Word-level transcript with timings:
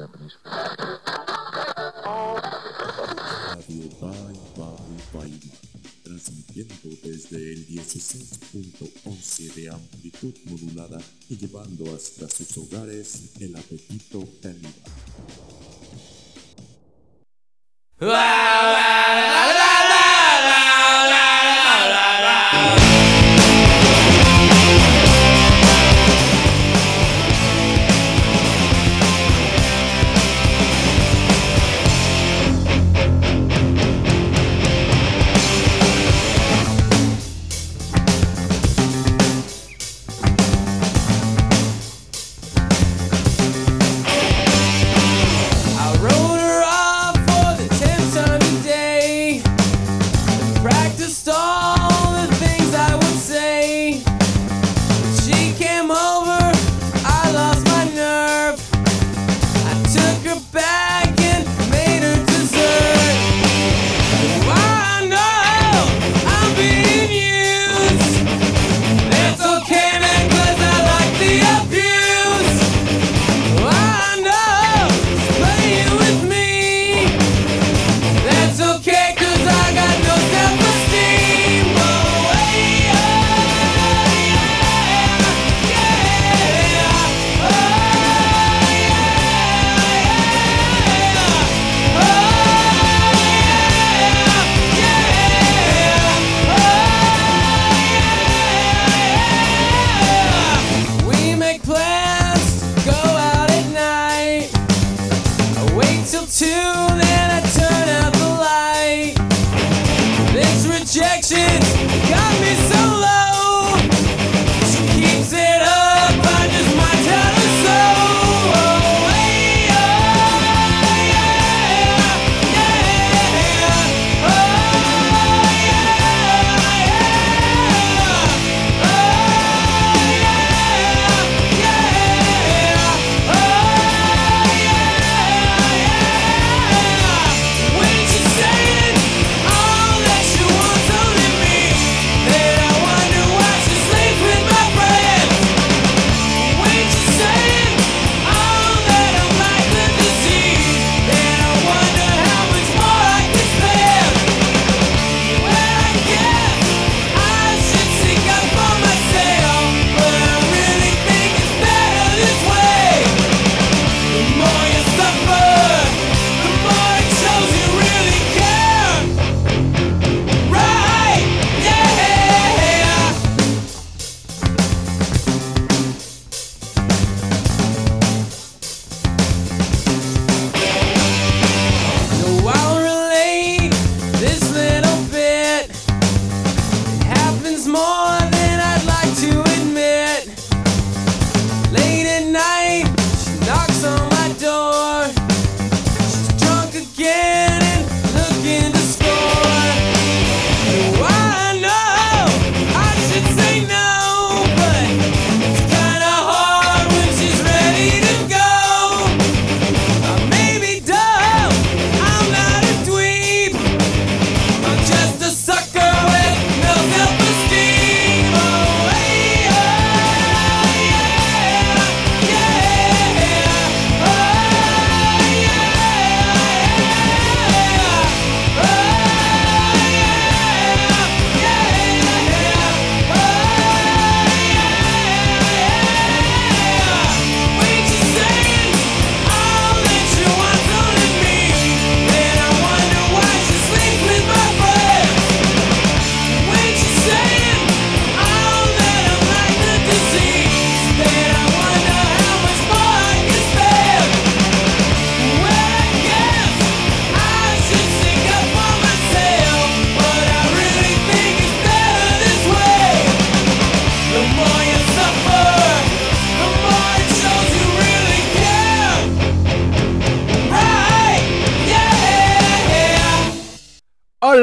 Japanese. 0.00 0.36
Radio 3.54 3.88
Bye 4.00 4.40
Bye 4.56 4.96
Bye, 5.12 5.40
transmitiendo 6.02 6.74
desde 7.02 7.52
el 7.52 7.66
16.11 7.66 9.54
de 9.54 9.70
amplitud 9.70 10.34
modulada 10.44 10.98
y 11.28 11.36
llevando 11.36 11.94
hasta 11.94 12.28
sus 12.28 12.56
hogares 12.58 13.30
el 13.40 13.56
apetito 13.56 14.24
caníbal. 14.42 14.95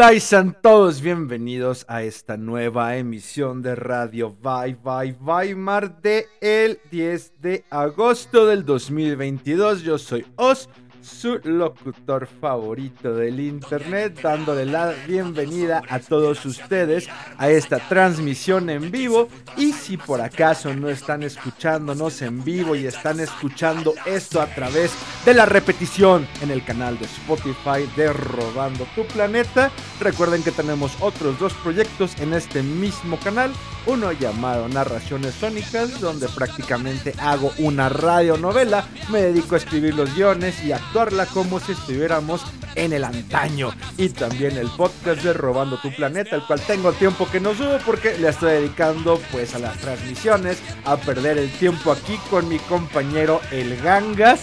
Hola 0.03 0.15
y 0.15 0.19
sean 0.19 0.57
todos 0.61 0.99
bienvenidos 0.99 1.85
a 1.87 2.03
esta 2.03 2.35
nueva 2.35 2.97
emisión 2.97 3.61
de 3.61 3.73
Radio 3.73 4.35
Bye 4.43 4.75
Bye 4.83 5.15
Weimar 5.21 6.01
de 6.01 6.25
el 6.41 6.81
10 6.91 7.39
de 7.39 7.63
agosto 7.69 8.45
del 8.45 8.65
2022. 8.65 9.81
Yo 9.81 9.97
soy 9.97 10.25
Oz 10.35 10.67
su 11.03 11.39
locutor 11.43 12.27
favorito 12.27 13.13
del 13.13 13.39
internet, 13.39 14.19
dándole 14.21 14.65
la 14.65 14.93
bienvenida 15.05 15.81
a 15.89 15.99
todos 15.99 16.45
ustedes 16.45 17.09
a 17.37 17.49
esta 17.49 17.79
transmisión 17.89 18.69
en 18.69 18.89
vivo. 18.89 19.27
Y 19.57 19.73
si 19.73 19.97
por 19.97 20.21
acaso 20.21 20.73
no 20.73 20.89
están 20.89 21.23
escuchándonos 21.23 22.21
en 22.21 22.43
vivo 22.43 22.75
y 22.75 22.87
están 22.87 23.19
escuchando 23.19 23.93
esto 24.05 24.41
a 24.41 24.47
través 24.47 24.93
de 25.25 25.33
la 25.33 25.45
repetición 25.45 26.27
en 26.41 26.51
el 26.51 26.63
canal 26.63 26.97
de 26.97 27.05
Spotify 27.05 27.89
de 27.97 28.13
Robando 28.13 28.85
tu 28.95 29.05
Planeta, 29.07 29.71
recuerden 29.99 30.43
que 30.43 30.51
tenemos 30.51 30.95
otros 31.01 31.37
dos 31.39 31.53
proyectos 31.55 32.17
en 32.19 32.33
este 32.33 32.63
mismo 32.63 33.19
canal. 33.19 33.51
Uno 33.85 34.13
llamado 34.13 34.69
Narraciones 34.69 35.35
Sónicas, 35.35 35.99
donde 35.99 36.29
prácticamente 36.29 37.13
hago 37.19 37.51
una 37.57 37.89
radionovela, 37.89 38.87
me 39.09 39.21
dedico 39.21 39.55
a 39.55 39.57
escribir 39.57 39.93
los 39.93 40.15
guiones 40.15 40.63
y 40.63 40.71
a 40.71 40.79
actuarla 40.93 41.25
como 41.25 41.59
si 41.59 41.71
estuviéramos 41.71 42.45
en 42.75 42.93
el 42.93 43.03
antaño. 43.03 43.71
Y 43.97 44.09
también 44.09 44.55
el 44.57 44.69
podcast 44.69 45.23
de 45.23 45.33
Robando 45.33 45.77
tu 45.77 45.91
Planeta, 45.91 46.35
el 46.35 46.43
cual 46.43 46.61
tengo 46.61 46.93
tiempo 46.93 47.27
que 47.31 47.39
no 47.39 47.55
subo 47.55 47.79
porque 47.83 48.15
le 48.19 48.29
estoy 48.29 48.51
dedicando 48.51 49.19
pues 49.31 49.55
a 49.55 49.59
las 49.59 49.75
transmisiones, 49.79 50.61
a 50.85 50.95
perder 50.97 51.39
el 51.39 51.51
tiempo 51.53 51.91
aquí 51.91 52.19
con 52.29 52.47
mi 52.47 52.59
compañero 52.59 53.41
El 53.51 53.75
Gangas. 53.81 54.41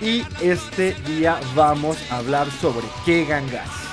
Y 0.00 0.24
este 0.40 0.94
día 1.06 1.38
vamos 1.54 1.98
a 2.10 2.16
hablar 2.16 2.50
sobre 2.50 2.86
qué 3.04 3.26
gangas. 3.26 3.89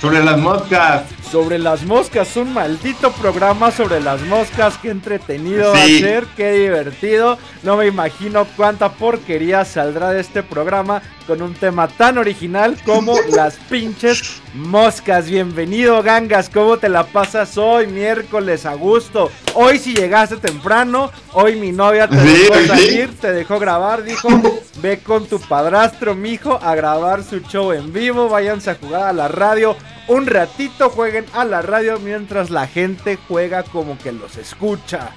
Sobre 0.00 0.24
las 0.24 0.38
moscas. 0.38 1.02
Sobre 1.30 1.58
las 1.58 1.84
moscas, 1.84 2.34
un 2.38 2.54
maldito 2.54 3.12
programa 3.12 3.70
sobre 3.70 4.00
las 4.00 4.22
moscas. 4.22 4.78
Qué 4.78 4.88
entretenido 4.88 5.72
va 5.72 5.82
a 5.82 5.86
ser, 5.86 6.24
qué 6.36 6.52
divertido. 6.52 7.36
No 7.62 7.76
me 7.76 7.86
imagino 7.86 8.46
cuánta 8.56 8.92
porquería 8.92 9.66
saldrá 9.66 10.10
de 10.10 10.22
este 10.22 10.42
programa 10.42 11.02
con 11.30 11.42
un 11.42 11.54
tema 11.54 11.86
tan 11.86 12.18
original 12.18 12.76
como 12.84 13.14
las 13.30 13.54
pinches 13.54 14.42
moscas. 14.52 15.30
Bienvenido, 15.30 16.02
gangas. 16.02 16.48
¿Cómo 16.50 16.76
te 16.76 16.88
la 16.88 17.04
pasas 17.04 17.56
hoy, 17.56 17.86
miércoles, 17.86 18.66
a 18.66 18.74
gusto? 18.74 19.30
Hoy, 19.54 19.78
si 19.78 19.94
llegaste 19.94 20.38
temprano, 20.38 21.12
hoy 21.32 21.54
mi 21.54 21.70
novia 21.70 22.08
te 22.08 22.18
Sí, 22.18 22.26
dejó 22.26 22.54
sí. 22.56 22.66
salir, 22.66 23.20
te 23.20 23.32
dejó 23.32 23.60
grabar, 23.60 24.02
dijo: 24.02 24.28
Ve 24.82 24.98
con 24.98 25.26
tu 25.26 25.38
padrastro, 25.38 26.16
mijo, 26.16 26.58
a 26.60 26.74
grabar 26.74 27.22
su 27.22 27.38
show 27.38 27.70
en 27.70 27.92
vivo. 27.92 28.28
Váyanse 28.28 28.70
a 28.70 28.74
jugar 28.74 29.02
a 29.04 29.12
la 29.12 29.28
radio 29.28 29.76
un 30.08 30.26
ratito 30.26 30.90
jueguen 30.90 31.26
a 31.32 31.44
la 31.44 31.62
radio 31.62 32.00
mientras 32.00 32.50
la 32.50 32.66
gente 32.66 33.16
juega 33.28 33.62
como 33.62 33.96
que 33.98 34.10
los 34.10 34.36
escucha. 34.36 35.10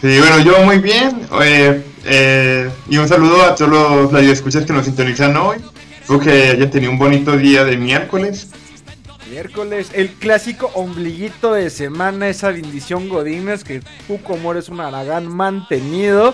Sí, 0.00 0.18
bueno, 0.18 0.40
yo 0.40 0.62
muy 0.64 0.78
bien. 0.78 1.26
eh, 1.42 1.82
eh, 2.04 2.70
y 2.88 2.98
un 2.98 3.08
saludo 3.08 3.42
a 3.42 3.54
todos 3.54 3.70
los 3.70 4.12
radioescuchas 4.12 4.64
que 4.64 4.72
nos 4.72 4.84
sintonizan 4.84 5.36
hoy. 5.36 5.56
Espero 6.00 6.20
que 6.20 6.30
hayan 6.50 6.70
tenido 6.70 6.92
un 6.92 6.98
bonito 6.98 7.36
día 7.36 7.64
de 7.64 7.76
miércoles. 7.76 8.48
Miércoles, 9.30 9.88
el 9.92 10.10
clásico 10.10 10.70
ombliguito 10.74 11.52
de 11.54 11.68
semana, 11.70 12.28
esa 12.28 12.50
bendición 12.50 13.08
Godínez 13.08 13.64
que 13.64 13.82
tú 14.06 14.20
como 14.22 14.52
eres 14.52 14.68
un 14.68 14.80
aragán 14.80 15.26
mantenido, 15.26 16.32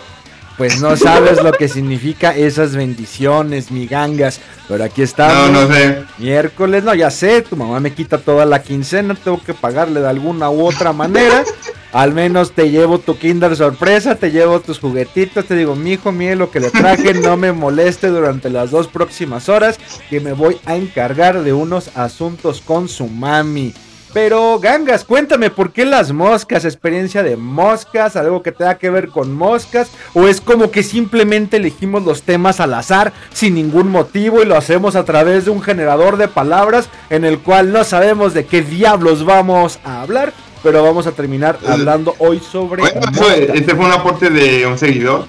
pues 0.58 0.78
no 0.82 0.94
sabes 0.96 1.42
lo 1.42 1.52
que 1.52 1.68
significa 1.68 2.36
esas 2.36 2.76
bendiciones, 2.76 3.70
mi 3.70 3.86
gangas. 3.86 4.40
Pero 4.68 4.84
aquí 4.84 5.00
No, 5.00 5.04
estamos. 5.04 5.50
no 5.50 5.74
sé. 5.74 6.02
Miércoles, 6.18 6.84
no, 6.84 6.94
ya 6.94 7.10
sé, 7.10 7.40
tu 7.40 7.56
mamá 7.56 7.80
me 7.80 7.94
quita 7.94 8.18
toda 8.18 8.44
la 8.44 8.60
quincena, 8.62 9.14
tengo 9.14 9.42
que 9.42 9.54
pagarle 9.54 10.00
de 10.00 10.08
alguna 10.10 10.50
u 10.50 10.66
otra 10.66 10.92
manera. 10.92 11.44
Al 11.92 12.14
menos 12.14 12.52
te 12.52 12.70
llevo 12.70 12.98
tu 12.98 13.18
Kinder 13.18 13.54
sorpresa, 13.54 14.14
te 14.14 14.30
llevo 14.30 14.60
tus 14.60 14.78
juguetitos, 14.78 15.44
te 15.44 15.54
digo, 15.54 15.76
mijo, 15.76 16.10
mire 16.10 16.36
lo 16.36 16.50
que 16.50 16.58
le 16.58 16.70
traje, 16.70 17.12
no 17.20 17.36
me 17.36 17.52
moleste 17.52 18.08
durante 18.08 18.48
las 18.48 18.70
dos 18.70 18.88
próximas 18.88 19.50
horas, 19.50 19.78
que 20.08 20.18
me 20.20 20.32
voy 20.32 20.58
a 20.64 20.76
encargar 20.76 21.42
de 21.42 21.52
unos 21.52 21.94
asuntos 21.94 22.62
con 22.62 22.88
su 22.88 23.08
mami. 23.08 23.74
Pero, 24.14 24.58
Gangas, 24.58 25.04
cuéntame, 25.04 25.50
¿por 25.50 25.72
qué 25.72 25.86
las 25.86 26.12
moscas? 26.12 26.64
¿Experiencia 26.66 27.22
de 27.22 27.36
moscas? 27.36 28.14
¿Algo 28.16 28.42
que 28.42 28.52
tenga 28.52 28.76
que 28.76 28.90
ver 28.90 29.08
con 29.08 29.34
moscas? 29.34 29.90
¿O 30.12 30.28
es 30.28 30.42
como 30.42 30.70
que 30.70 30.82
simplemente 30.82 31.56
elegimos 31.56 32.04
los 32.04 32.22
temas 32.22 32.60
al 32.60 32.74
azar, 32.74 33.12
sin 33.32 33.54
ningún 33.54 33.90
motivo, 33.90 34.42
y 34.42 34.46
lo 34.46 34.56
hacemos 34.56 34.96
a 34.96 35.04
través 35.04 35.46
de 35.46 35.50
un 35.50 35.62
generador 35.62 36.18
de 36.18 36.28
palabras 36.28 36.90
en 37.08 37.24
el 37.24 37.38
cual 37.38 37.72
no 37.72 37.84
sabemos 37.84 38.34
de 38.34 38.44
qué 38.44 38.62
diablos 38.62 39.24
vamos 39.24 39.78
a 39.82 40.02
hablar? 40.02 40.34
Pero 40.62 40.82
vamos 40.82 41.06
a 41.06 41.12
terminar 41.12 41.58
hablando 41.66 42.14
hoy 42.18 42.38
sobre 42.40 42.82
Bueno, 42.82 43.00
moscas. 43.10 43.38
este 43.54 43.74
fue 43.74 43.84
un 43.84 43.92
aporte 43.92 44.30
de 44.30 44.66
un 44.66 44.78
seguidor. 44.78 45.26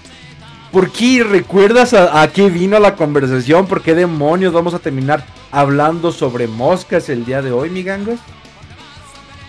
¿Por 0.71 0.91
qué 0.91 1.23
recuerdas 1.23 1.93
a, 1.93 2.21
a 2.21 2.27
qué 2.31 2.49
vino 2.49 2.79
la 2.79 2.95
conversación? 2.95 3.67
¿Por 3.67 3.81
qué 3.81 3.93
demonios 3.95 4.53
vamos 4.53 4.73
a 4.73 4.79
terminar 4.79 5.25
hablando 5.51 6.11
sobre 6.11 6.47
moscas 6.47 7.09
el 7.09 7.25
día 7.25 7.41
de 7.41 7.51
hoy, 7.51 7.69
mi 7.69 7.83
Gangas? 7.83 8.19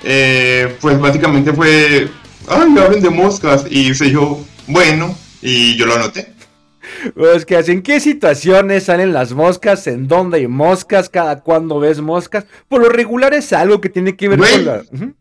Eh, 0.03 0.77
pues 0.81 0.99
básicamente 1.01 1.53
fue. 1.53 2.09
Ay, 2.47 2.75
hablen 2.79 3.03
de 3.03 3.11
moscas. 3.11 3.65
Y 3.71 3.95
se 3.95 4.07
dijo, 4.07 4.45
bueno, 4.67 5.17
y 5.41 5.77
yo 5.77 5.87
lo 5.87 5.95
anoté. 5.95 6.33
Que 7.47 7.57
así, 7.57 7.73
¿en 7.73 7.83
qué 7.83 7.99
situaciones 8.01 8.85
salen 8.85 9.13
las 9.13 9.33
moscas? 9.33 9.87
¿En 9.87 10.07
dónde 10.07 10.39
hay 10.39 10.47
moscas? 10.47 11.09
¿Cada 11.09 11.41
cuándo 11.41 11.79
ves 11.81 12.01
moscas? 12.01 12.45
Por 12.69 12.83
lo 12.83 12.89
regular 12.89 13.35
es 13.35 13.53
algo 13.53 13.81
que 13.81 13.89
tiene 13.89 14.17
que 14.17 14.29
ver 14.29 14.39
con 14.39 14.65
la... 14.65 14.83
Ujú. 14.93 15.15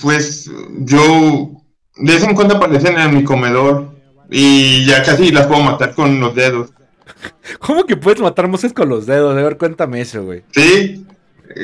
Pues 0.00 0.50
yo 0.80 1.50
de 1.96 2.12
vez 2.14 2.22
en 2.22 2.34
cuando 2.34 2.56
aparecen 2.56 2.98
en 2.98 3.14
mi 3.14 3.24
comedor 3.24 3.94
y 4.30 4.84
ya 4.86 5.02
casi 5.02 5.30
las 5.32 5.46
puedo 5.46 5.62
matar 5.62 5.94
con 5.94 6.20
los 6.20 6.34
dedos. 6.34 6.70
¿Cómo 7.58 7.84
que 7.84 7.96
puedes 7.96 8.20
matar 8.20 8.48
moscas 8.48 8.72
con 8.72 8.88
los 8.88 9.06
dedos? 9.06 9.32
A 9.36 9.42
ver, 9.42 9.56
cuéntame 9.58 10.00
eso, 10.00 10.22
güey. 10.24 10.42
Sí, 10.52 11.04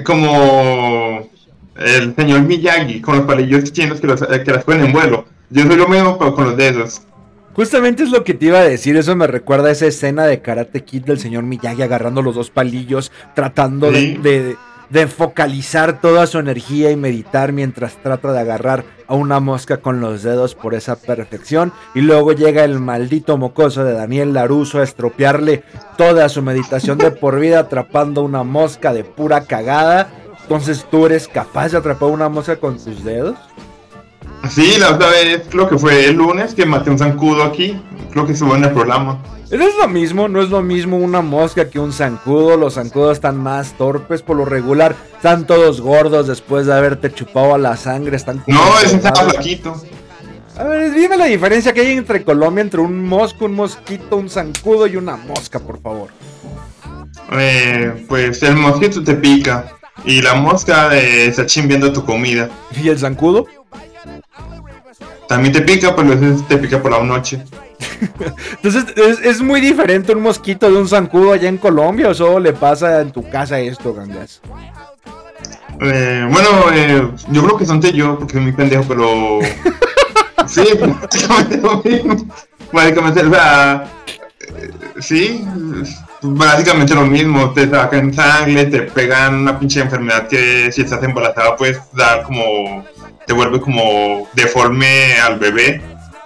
como 0.05 1.29
el 1.77 2.15
señor 2.17 2.43
Miyagi 2.43 3.01
con 3.01 3.17
los 3.19 3.27
palillos 3.27 3.73
chinos 3.73 4.01
que, 4.01 4.07
los- 4.07 4.21
que 4.23 4.51
las 4.53 4.65
ponen 4.65 4.87
en 4.87 4.93
vuelo. 4.93 5.27
Yo 5.51 5.65
soy 5.67 5.77
lo 5.77 5.89
mismo 5.89 6.19
pero 6.19 6.35
con 6.35 6.45
los 6.45 6.57
dedos. 6.57 7.03
Justamente 7.55 8.03
es 8.03 8.11
lo 8.11 8.25
que 8.25 8.35
te 8.35 8.47
iba 8.47 8.59
a 8.59 8.65
decir, 8.65 8.97
eso 8.97 9.15
me 9.15 9.29
recuerda 9.29 9.69
a 9.69 9.73
esa 9.73 9.87
escena 9.87 10.25
de 10.25 10.43
Karate 10.43 10.83
Kid 10.83 11.05
del 11.05 11.21
señor 11.21 11.45
Miyagi 11.45 11.83
agarrando 11.83 12.21
los 12.21 12.35
dos 12.35 12.51
palillos, 12.51 13.13
tratando 13.35 13.93
de, 13.93 14.01
Sí. 14.01 14.17
de- 14.21 14.43
de 14.43 14.57
focalizar 15.09 16.01
toda 16.01 16.27
su 16.27 16.39
energía 16.39 16.91
y 16.91 16.97
meditar 16.97 17.53
mientras 17.53 17.97
trata 18.03 18.33
de 18.33 18.41
agarrar 18.41 18.85
a 19.07 19.15
una 19.15 19.41
mosca 19.41 19.79
con 19.79 20.01
los 20.01 20.23
dedos 20.23 20.55
por 20.55 20.75
esa 20.75 20.97
perfección. 20.97 21.73
Y 21.95 22.01
luego 22.01 22.33
llega 22.33 22.65
el 22.65 22.81
maldito 22.81 23.37
mocoso 23.37 23.85
de 23.85 23.93
Daniel 23.93 24.33
Laruso 24.33 24.81
a 24.81 24.85
estropearle 24.85 25.63
toda 25.97 26.29
su 26.29 26.43
meditación 26.43 26.99
de 26.99 27.11
por 27.11 27.41
vida 27.41 27.61
atrapando 27.61 28.23
una 28.23 28.43
mosca 28.43 28.93
de 28.93 29.05
pura 29.05 29.45
cagada. 29.45 30.11
Entonces 30.43 30.87
tú 30.91 31.07
eres 31.07 31.29
capaz 31.29 31.73
de 31.73 31.79
atrapar 31.79 32.11
una 32.11 32.29
mosca 32.29 32.57
con 32.57 32.79
tus 32.79 33.05
dedos. 33.05 33.37
Sí, 34.51 34.77
la 34.79 34.93
otra 34.93 35.09
vez 35.09 35.43
creo 35.51 35.69
que 35.69 35.79
fue 35.79 36.07
el 36.07 36.17
lunes 36.17 36.55
que 36.55 36.67
maté 36.67 36.91
un 36.91 36.99
zancudo 36.99 37.43
aquí. 37.45 37.81
Creo 38.13 38.27
que 38.27 38.33
estuvo 38.33 38.55
en 38.55 38.65
el 38.65 38.73
programa. 38.73 39.23
No 39.55 39.69
es 39.69 39.77
lo 39.77 39.87
mismo, 39.87 40.27
no 40.27 40.43
es 40.43 40.51
lo 40.51 40.63
mismo 40.63 40.97
una 40.97 41.23
mosca 41.23 41.71
que 41.71 41.79
un 41.79 41.93
zancudo. 41.93 42.57
Los 42.57 42.75
zancudos 42.75 43.13
están 43.13 43.37
más 43.37 43.75
torpes 43.79 44.21
por 44.21 44.37
lo 44.37 44.45
regular. 44.45 44.97
Están 45.17 45.47
todos 45.47 45.81
gordos 45.81 46.27
después 46.27 46.67
de 46.67 46.75
haberte 46.75 47.13
chupado 47.13 47.55
a 47.55 47.59
la 47.59 47.77
sangre. 47.77 48.17
Están 48.17 48.43
No, 48.49 48.81
estaba 48.81 48.91
enfermados. 48.91 49.33
flaquito. 49.35 49.81
A 50.59 50.65
ver, 50.65 50.93
dime 50.93 51.17
la 51.17 51.27
diferencia 51.27 51.73
que 51.73 51.83
hay 51.83 51.93
entre 51.93 52.25
Colombia, 52.25 52.63
entre 52.63 52.81
un 52.81 53.05
mosco, 53.05 53.45
un 53.45 53.55
mosquito, 53.55 54.17
un 54.17 54.29
zancudo 54.29 54.89
y 54.89 54.97
una 54.97 55.17
mosca, 55.17 55.61
por 55.61 55.81
favor. 55.81 56.09
Eh, 57.33 58.05
pues 58.09 58.43
el 58.43 58.57
mosquito 58.57 59.03
te 59.05 59.15
pica 59.15 59.67
y 60.05 60.21
la 60.21 60.35
mosca 60.35 60.97
eh, 60.97 61.27
está 61.27 61.47
chimbiando 61.47 61.93
tu 61.93 62.05
comida. 62.05 62.51
¿Y 62.81 62.89
el 62.89 62.99
zancudo? 62.99 63.47
También 65.29 65.53
te 65.53 65.63
pica, 65.63 65.95
pero 65.95 66.13
ese 66.13 66.43
te 66.49 66.57
pica 66.59 66.83
por 66.83 66.91
la 66.91 67.03
noche. 67.03 67.43
Entonces, 68.63 68.85
¿es, 68.97 69.21
es 69.21 69.43
muy 69.43 69.61
diferente 69.61 70.15
un 70.15 70.23
mosquito 70.23 70.71
de 70.71 70.79
un 70.79 70.89
zancudo 70.89 71.33
allá 71.33 71.49
en 71.49 71.59
Colombia 71.59 72.09
o 72.09 72.15
solo 72.15 72.41
le 72.41 72.53
pasa 72.53 73.01
en 73.01 73.13
tu 73.13 73.29
casa 73.29 73.61
esto, 73.61 73.95
gangas? 73.95 74.41
Eh, 75.81 76.27
bueno, 76.31 76.49
eh, 76.73 77.11
yo 77.31 77.45
creo 77.45 77.57
que 77.57 77.67
son 77.67 77.81
yo, 77.81 78.19
porque 78.19 78.35
soy 78.35 78.43
muy 78.43 78.53
pendejo, 78.53 78.85
pero. 78.87 79.41
sí, 80.47 80.63
básicamente 80.79 81.57
lo 81.59 81.83
mismo. 81.83 82.17
Básicamente, 82.73 83.21
o 83.21 83.31
sea. 83.31 83.85
eh, 84.57 84.71
sí, 85.01 85.45
básicamente 86.23 86.95
lo 86.95 87.07
mismo. 87.07 87.53
Te 87.53 87.69
sacan 87.69 88.13
sangre, 88.13 88.67
te 88.67 88.83
pegan 88.83 89.35
una 89.35 89.59
pinche 89.59 89.81
enfermedad 89.81 90.29
que 90.29 90.71
si 90.71 90.83
estás 90.83 91.03
embarazada 91.03 91.57
puedes 91.57 91.81
dar 91.93 92.23
como. 92.23 92.85
Te 93.27 93.33
vuelve 93.33 93.61
como 93.61 94.29
deforme 94.35 95.19
al 95.19 95.39
bebé. 95.39 95.81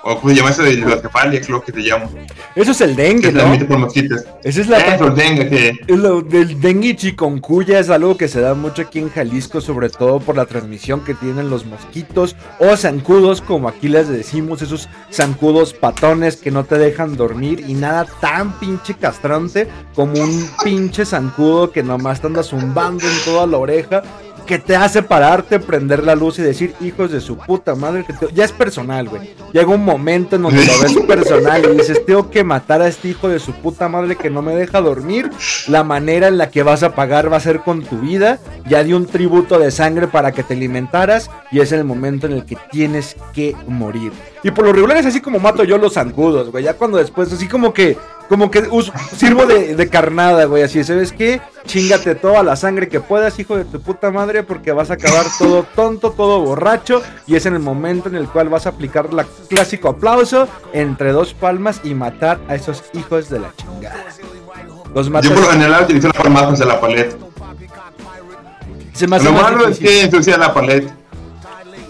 O 0.05 0.17
como 0.17 0.31
se 0.31 0.37
llama 0.37 0.51
eso 0.51 0.63
de 0.63 0.77
la 0.77 1.01
cefalia, 1.01 1.41
creo 1.41 1.61
que 1.61 1.73
se 1.73 1.83
llama. 1.83 2.09
Eso 2.55 2.71
es 2.71 2.81
el 2.81 2.95
Que 2.95 3.03
dengue, 3.03 3.27
se 3.27 3.33
¿no? 3.33 3.39
transmite 3.41 3.65
por 3.65 3.79
mosquitos. 3.79 4.25
Esa 4.45 4.61
es 4.61 4.69
la... 4.69 4.79
Eso, 4.79 5.11
dengue, 5.11 5.49
que. 5.49 5.73
Es 5.87 5.99
Lo 5.99 6.23
del 6.23 6.61
dengue 6.61 6.91
y 6.91 6.97
chikungunya 6.97 7.81
es 7.81 7.91
algo 7.91 8.17
que 8.17 8.29
se 8.29 8.41
da 8.41 8.55
mucho 8.55 8.83
aquí 8.83 9.01
en 9.01 9.11
Jalisco, 9.11 9.61
sobre 9.61 9.89
todo 9.91 10.21
por 10.21 10.37
la 10.37 10.47
transmisión 10.47 11.05
que 11.05 11.15
tienen 11.15 11.51
los 11.51 11.67
mosquitos 11.67 12.37
o 12.61 12.77
zancudos, 12.77 13.43
como 13.43 13.69
aquí 13.69 13.89
les 13.89 14.09
decimos, 14.09 14.63
esos 14.63 14.89
zancudos 15.13 15.75
patones 15.75 16.37
que 16.37 16.51
no 16.53 16.65
te 16.65 16.79
dejan 16.79 17.17
dormir 17.17 17.65
y 17.67 17.75
nada 17.75 18.07
tan 18.21 18.59
pinche 18.61 18.95
castrante 18.95 19.67
como 19.95 20.13
un 20.13 20.49
pinche 20.63 21.05
zancudo 21.05 21.73
que 21.73 21.83
nomás 21.83 22.21
te 22.21 22.29
anda 22.29 22.43
zumbando 22.43 23.05
en 23.05 23.25
toda 23.25 23.47
la 23.47 23.59
oreja. 23.59 24.03
Que 24.49 24.59
te 24.59 24.75
hace 24.75 25.03
pararte, 25.03 25.61
prender 25.61 26.03
la 26.03 26.15
luz 26.15 26.39
y 26.39 26.43
decir, 26.43 26.75
hijos 26.81 27.13
de 27.13 27.21
su 27.21 27.37
puta 27.37 27.75
madre, 27.75 28.05
que 28.05 28.15
te-". 28.15 28.33
ya 28.33 28.45
es 28.47 28.51
personal, 28.51 29.09
güey. 29.09 29.35
Llega 29.53 29.69
un 29.69 29.85
momento 29.85 30.37
en 30.37 30.43
donde 30.43 30.65
lo 30.65 30.81
ves 30.81 30.97
personal 31.07 31.63
y 31.67 31.77
dices, 31.77 32.05
tengo 32.07 32.31
que 32.31 32.43
matar 32.43 32.81
a 32.81 32.89
este 32.89 33.09
hijo 33.09 33.29
de 33.29 33.39
su 33.39 33.53
puta 33.53 33.89
madre 33.89 34.17
que 34.17 34.31
no 34.31 34.41
me 34.41 34.57
deja 34.57 34.81
dormir. 34.81 35.31
La 35.69 35.85
manera 35.85 36.29
en 36.29 36.39
la 36.39 36.51
que 36.51 36.63
vas 36.63 36.83
a 36.83 36.95
pagar 36.95 37.31
va 37.31 37.37
a 37.37 37.41
ser 37.41 37.61
con 37.61 37.83
tu 37.83 37.99
vida. 37.99 38.39
Ya 38.67 38.83
di 38.83 38.95
un 38.95 39.07
tributo 39.07 39.59
de 39.59 39.71
sangre 39.71 40.09
para 40.09 40.33
que 40.33 40.43
te 40.43 40.55
alimentaras 40.55 41.31
y 41.51 41.61
es 41.61 41.71
el 41.73 41.85
momento 41.85 42.27
en 42.27 42.33
el 42.33 42.47
que 42.47 42.57
tienes 42.71 43.17
que 43.35 43.55
morir. 43.67 44.13
Y 44.43 44.51
por 44.51 44.65
lo 44.65 44.73
regular 44.73 44.97
es 44.97 45.07
así 45.07 45.21
como 45.21 45.39
mato 45.39 45.63
yo 45.63 45.77
los 45.77 45.93
zancudos, 45.93 46.51
güey. 46.51 46.65
Ya 46.65 46.73
cuando 46.73 46.97
después, 46.97 47.31
así 47.31 47.49
como 47.49 47.75
que, 47.75 47.99
como 48.29 48.51
que 48.51 48.61
uso- 48.71 48.93
sirvo 49.17 49.47
de, 49.47 49.75
de 49.75 49.89
carnada, 49.89 50.45
güey. 50.45 50.63
Así, 50.63 50.83
¿sabes 50.85 51.13
qué? 51.13 51.41
Chingate 51.67 52.15
toda 52.15 52.43
la 52.43 52.57
sangre 52.57 52.89
que 52.89 53.01
puedas, 53.01 53.39
hijo 53.39 53.57
de 53.57 53.65
tu 53.65 53.81
puta 53.81 54.11
madre, 54.11 54.43
porque 54.43 54.73
vas 54.73 54.91
a 54.91 54.95
acabar 54.95 55.27
todo 55.39 55.65
tonto, 55.75 56.11
todo 56.13 56.41
borracho. 56.41 57.03
Y 57.27 57.37
es 57.37 57.47
en 57.47 57.55
el 57.55 57.61
momento 57.61 58.09
en 58.09 58.17
el 58.17 58.29
cual 58.29 58.49
vas 58.49 58.67
a 58.67 58.71
aplicar 58.71 59.13
la 59.13 59.25
clásico 59.49 59.89
aplauso 59.89 60.49
entre 60.73 61.13
dos 61.13 61.35
palmas 61.35 61.81
y 61.85 61.95
matar 61.95 62.39
a 62.49 62.55
esos 62.55 62.83
hijos 62.95 63.29
de 63.29 63.41
la 63.41 63.51
chingada. 63.57 64.05
Los 64.95 65.11
matas. 65.11 65.29
Yo 65.31 65.35
por 65.35 65.45
lo 65.45 65.51
general 65.53 65.85
utilizo 65.85 66.09
las 66.09 66.17
palmas 66.17 66.59
de 66.59 66.65
la 66.65 66.81
paleta. 66.81 67.17
Se 68.95 69.07
me 69.07 69.17
hace 69.17 69.27
Lo 69.27 69.33
malo 69.33 69.69
es 69.69 69.79
que 69.79 70.03
ensucia 70.03 70.37
la 70.37 70.53
paleta 70.53 70.93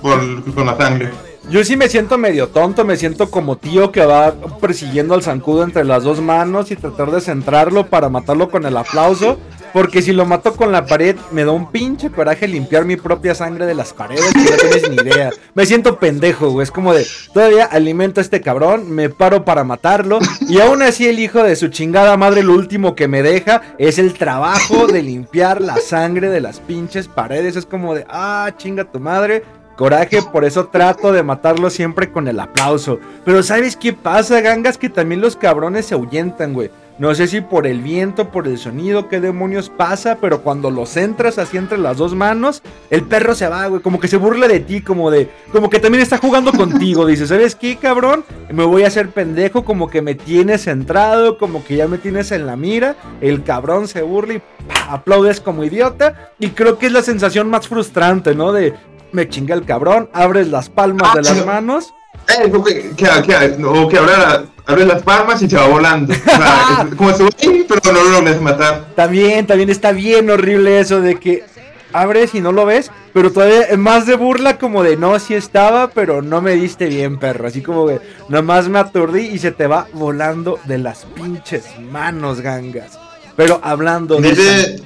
por, 0.03 0.21
con 0.55 0.67
la 0.67 0.77
sangre. 0.77 1.11
Yo 1.51 1.65
sí 1.65 1.77
me 1.77 1.89
siento 1.89 2.19
medio 2.19 2.49
tonto, 2.49 2.85
me 2.85 2.99
siento 2.99 3.31
como 3.31 3.57
tío 3.57 3.91
que 3.91 4.05
va 4.05 4.35
persiguiendo 4.61 5.15
al 5.15 5.23
zancudo 5.23 5.63
entre 5.63 5.83
las 5.83 6.05
dos 6.05 6.21
manos 6.21 6.71
y 6.71 6.77
tratar 6.77 7.11
de 7.11 7.23
centrarlo 7.23 7.87
para 7.87 8.11
matarlo 8.11 8.51
con 8.51 8.67
el 8.67 8.77
aplauso. 8.77 9.39
Porque 9.73 10.03
si 10.03 10.13
lo 10.13 10.25
mato 10.25 10.55
con 10.57 10.73
la 10.73 10.87
pared, 10.87 11.17
me 11.31 11.45
da 11.45 11.53
un 11.53 11.71
pinche 11.71 12.11
coraje 12.11 12.49
limpiar 12.49 12.85
mi 12.85 12.97
propia 12.97 13.35
sangre 13.35 13.67
de 13.67 13.75
las 13.75 13.93
paredes, 13.93 14.33
que 14.33 14.51
no 14.51 14.57
tienes 14.57 14.91
ni 14.91 14.97
idea. 14.97 15.31
Me 15.55 15.67
siento 15.67 15.99
pendejo, 15.99 16.51
güey. 16.51 16.65
Es 16.65 16.71
como 16.71 16.95
de, 16.95 17.07
todavía 17.33 17.65
alimento 17.67 18.21
a 18.21 18.23
este 18.23 18.41
cabrón, 18.41 18.91
me 18.91 19.11
paro 19.11 19.45
para 19.45 19.65
matarlo. 19.65 20.21
Y 20.49 20.61
aún 20.61 20.83
así 20.83 21.07
el 21.07 21.19
hijo 21.19 21.43
de 21.43 21.55
su 21.55 21.69
chingada 21.69 22.17
madre, 22.17 22.43
lo 22.43 22.55
último 22.55 22.95
que 22.95 23.09
me 23.09 23.23
deja 23.23 23.61
es 23.79 23.99
el 23.99 24.15
trabajo 24.15 24.87
de 24.87 25.03
limpiar 25.03 25.61
la 25.61 25.77
sangre 25.77 26.31
de 26.31 26.41
las 26.41 26.61
pinches 26.61 27.07
paredes. 27.07 27.57
Es 27.57 27.67
como 27.67 27.95
de, 27.95 28.07
ah, 28.09 28.51
chinga 28.57 28.85
tu 28.85 29.01
madre. 29.01 29.45
Coraje, 29.79 30.23
por 30.23 30.45
eso 30.45 30.67
trato 30.67 31.13
de 31.13 31.23
matarlo 31.23 31.71
siempre 31.71 32.11
con 32.11 32.27
el 32.27 32.41
aplauso. 32.41 32.99
Pero 33.25 33.45
¿sabes 33.45 33.77
qué 33.77 33.93
pasa, 33.93 34.41
gangas? 34.41 34.77
Que 34.77 34.91
también 34.91 35.21
los 35.21 35.37
cabrones 35.37 35.87
se 35.87 35.95
ahuyentan, 35.95 36.53
güey. 36.53 36.69
No 36.99 37.15
sé 37.15 37.29
si 37.29 37.43
por 37.43 37.65
el 37.65 37.81
viento, 37.81 38.33
por 38.33 38.49
el 38.49 38.59
sonido, 38.59 39.09
qué 39.09 39.21
demonios 39.21 39.71
pasa, 39.71 40.19
pero 40.21 40.43
cuando 40.43 40.73
los 40.73 40.97
entras 40.97 41.39
así 41.39 41.57
entre 41.57 41.79
las 41.79 41.97
dos 41.97 42.17
manos, 42.17 42.61
el 42.91 43.05
perro 43.05 43.37
se 43.37 43.47
va, 43.47 43.69
güey, 43.69 43.81
como 43.81 44.01
que 44.01 44.09
se 44.09 44.17
burla 44.17 44.49
de 44.49 44.59
ti, 44.59 44.81
como 44.81 45.13
de, 45.13 45.31
como 45.53 45.71
que 45.71 45.79
también 45.79 46.03
está 46.03 46.19
jugando 46.19 46.51
contigo, 46.51 47.07
dice, 47.07 47.29
¿sabes 47.29 47.55
qué, 47.55 47.77
cabrón? 47.77 48.25
Me 48.53 48.65
voy 48.65 48.83
a 48.83 48.89
hacer 48.89 49.11
pendejo, 49.11 49.65
como 49.65 49.89
que 49.89 50.03
me 50.03 50.17
tienes 50.17 50.65
centrado, 50.65 51.39
como 51.39 51.65
que 51.65 51.77
ya 51.77 51.87
me 51.87 51.99
tienes 51.99 52.33
en 52.33 52.47
la 52.47 52.57
mira, 52.57 52.97
el 53.21 53.45
cabrón 53.45 53.87
se 53.87 54.03
burla 54.03 54.35
y 54.35 54.43
aplaudes 54.89 55.41
como 55.41 55.63
idiota, 55.63 56.33
y 56.41 56.49
creo 56.49 56.79
que 56.79 56.87
es 56.87 56.93
la 56.93 57.03
sensación 57.03 57.49
más 57.49 57.69
frustrante, 57.69 58.35
¿no? 58.35 58.51
De, 58.53 58.75
me 59.13 59.29
chinga 59.29 59.55
el 59.55 59.65
cabrón, 59.65 60.09
abres 60.13 60.49
las 60.49 60.69
palmas 60.69 61.15
de 61.15 61.23
las 61.23 61.47
manos. 61.47 61.95
Eh, 62.29 62.51
que, 62.65 62.91
que, 62.97 63.23
que, 63.23 63.65
o 63.65 63.89
que 63.89 63.99
ahora 63.99 64.45
abre 64.69 64.85
las 64.85 65.03
palmas 65.03 65.43
y 65.43 65.49
se 65.49 65.57
va 65.57 65.67
volando. 65.67 66.13
O 66.13 66.17
sea, 66.17 66.87
es 66.91 66.95
como 66.95 67.13
se 67.13 67.29
pero 67.67 67.81
no 67.87 67.93
lo 67.93 68.11
logras 68.11 68.41
matar. 68.41 68.89
También, 68.95 69.47
también 69.47 69.71
está 69.71 69.93
bien 69.93 70.31
horrible 70.31 70.79
eso 70.79 71.01
de 71.01 71.17
que 71.17 71.45
abres 71.93 72.35
y 72.35 72.41
no 72.41 72.53
lo 72.53 72.67
ves, 72.67 72.91
pero 73.15 73.33
todavía 73.33 73.63
es 73.63 73.79
más 73.79 74.07
de 74.07 74.15
burla 74.15 74.59
como 74.59 74.83
de 74.83 74.97
no, 74.97 75.19
sí 75.19 75.35
estaba, 75.35 75.89
pero 75.89 76.21
no 76.21 76.43
me 76.43 76.53
diste 76.53 76.87
bien, 76.87 77.19
perro. 77.19 77.49
Así 77.49 77.63
como 77.63 77.87
que 77.87 78.01
nomás 78.29 78.69
me 78.69 78.79
aturdí 78.79 79.27
y 79.27 79.39
se 79.39 79.53
te 79.53 79.67
va 79.67 79.87
volando 79.95 80.59
de 80.67 80.79
las 80.79 81.07
pinches 81.07 81.65
manos, 81.81 82.43
gangas. 82.43 82.99
Pero 83.37 83.61
hablando 83.63 84.17
de... 84.17 84.29
Dice, 84.31 84.83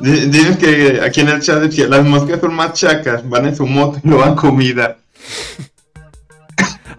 Dicen 0.00 0.56
que 0.56 1.00
aquí 1.02 1.20
en 1.20 1.28
el 1.28 1.40
chat 1.40 1.60
decía, 1.60 1.86
las 1.86 2.04
moscas 2.04 2.40
son 2.40 2.54
más 2.54 2.72
chacas, 2.72 3.28
van 3.28 3.46
en 3.46 3.56
su 3.56 3.66
moto 3.66 4.00
y 4.02 4.08
no 4.08 4.18
van 4.18 4.34
comida. 4.34 4.96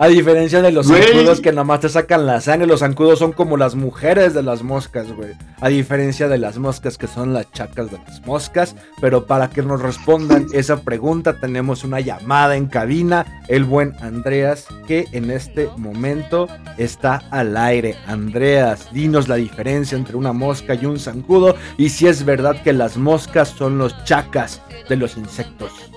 A 0.02 0.08
diferencia 0.08 0.64
de 0.64 0.72
los 0.72 0.88
zancudos 0.88 1.42
que 1.42 1.52
nomás 1.52 1.82
te 1.82 1.88
sacan 1.88 2.26
la 2.26 2.42
sangre, 2.42 2.66
los 2.66 2.80
zancudos 2.80 3.20
son 3.20 3.34
como 3.34 3.56
las 3.56 3.76
mujeres 3.76 4.34
de 4.34 4.42
las 4.42 4.64
moscas, 4.64 5.12
güey. 5.16 5.34
A 5.60 5.70
diferencia 5.70 6.28
de 6.28 6.40
las 6.40 6.58
moscas 6.58 6.98
que 6.98 7.06
son 7.06 7.36
las 7.36 7.52
chacas 7.52 7.92
de 7.92 8.00
las 8.00 8.26
moscas. 8.26 8.76
Pero 9.00 9.28
para 9.28 9.52
que 9.52 9.62
nos 9.62 9.80
respondan 9.80 10.48
esa 10.54 10.82
pregunta 10.82 11.40
tenemos 11.40 11.84
una 11.84 12.00
llamada 12.00 12.56
en 12.56 12.66
cabina. 12.66 13.44
El 13.48 13.64
buen 13.64 13.94
Andreas 14.02 14.66
que 14.88 15.06
en 15.12 15.30
este 15.30 15.70
momento 15.78 16.48
está 16.80 17.22
al 17.30 17.56
aire. 17.56 17.96
Andreas, 18.08 18.92
dinos 18.92 19.28
la 19.28 19.36
diferencia 19.36 19.96
entre 19.96 20.18
una 20.18 20.34
mosca 20.34 20.74
y 20.74 20.84
un 20.88 20.98
zancudo. 20.98 21.56
Y 21.78 21.90
si 21.90 22.08
es 22.08 22.26
verdad 22.26 22.60
que 22.64 22.74
las 22.74 22.98
moscas 22.98 23.50
son 23.50 23.78
los 23.78 24.04
chacas 24.04 24.64
de 24.90 24.96
los 24.96 25.16
insectos. 25.16 25.91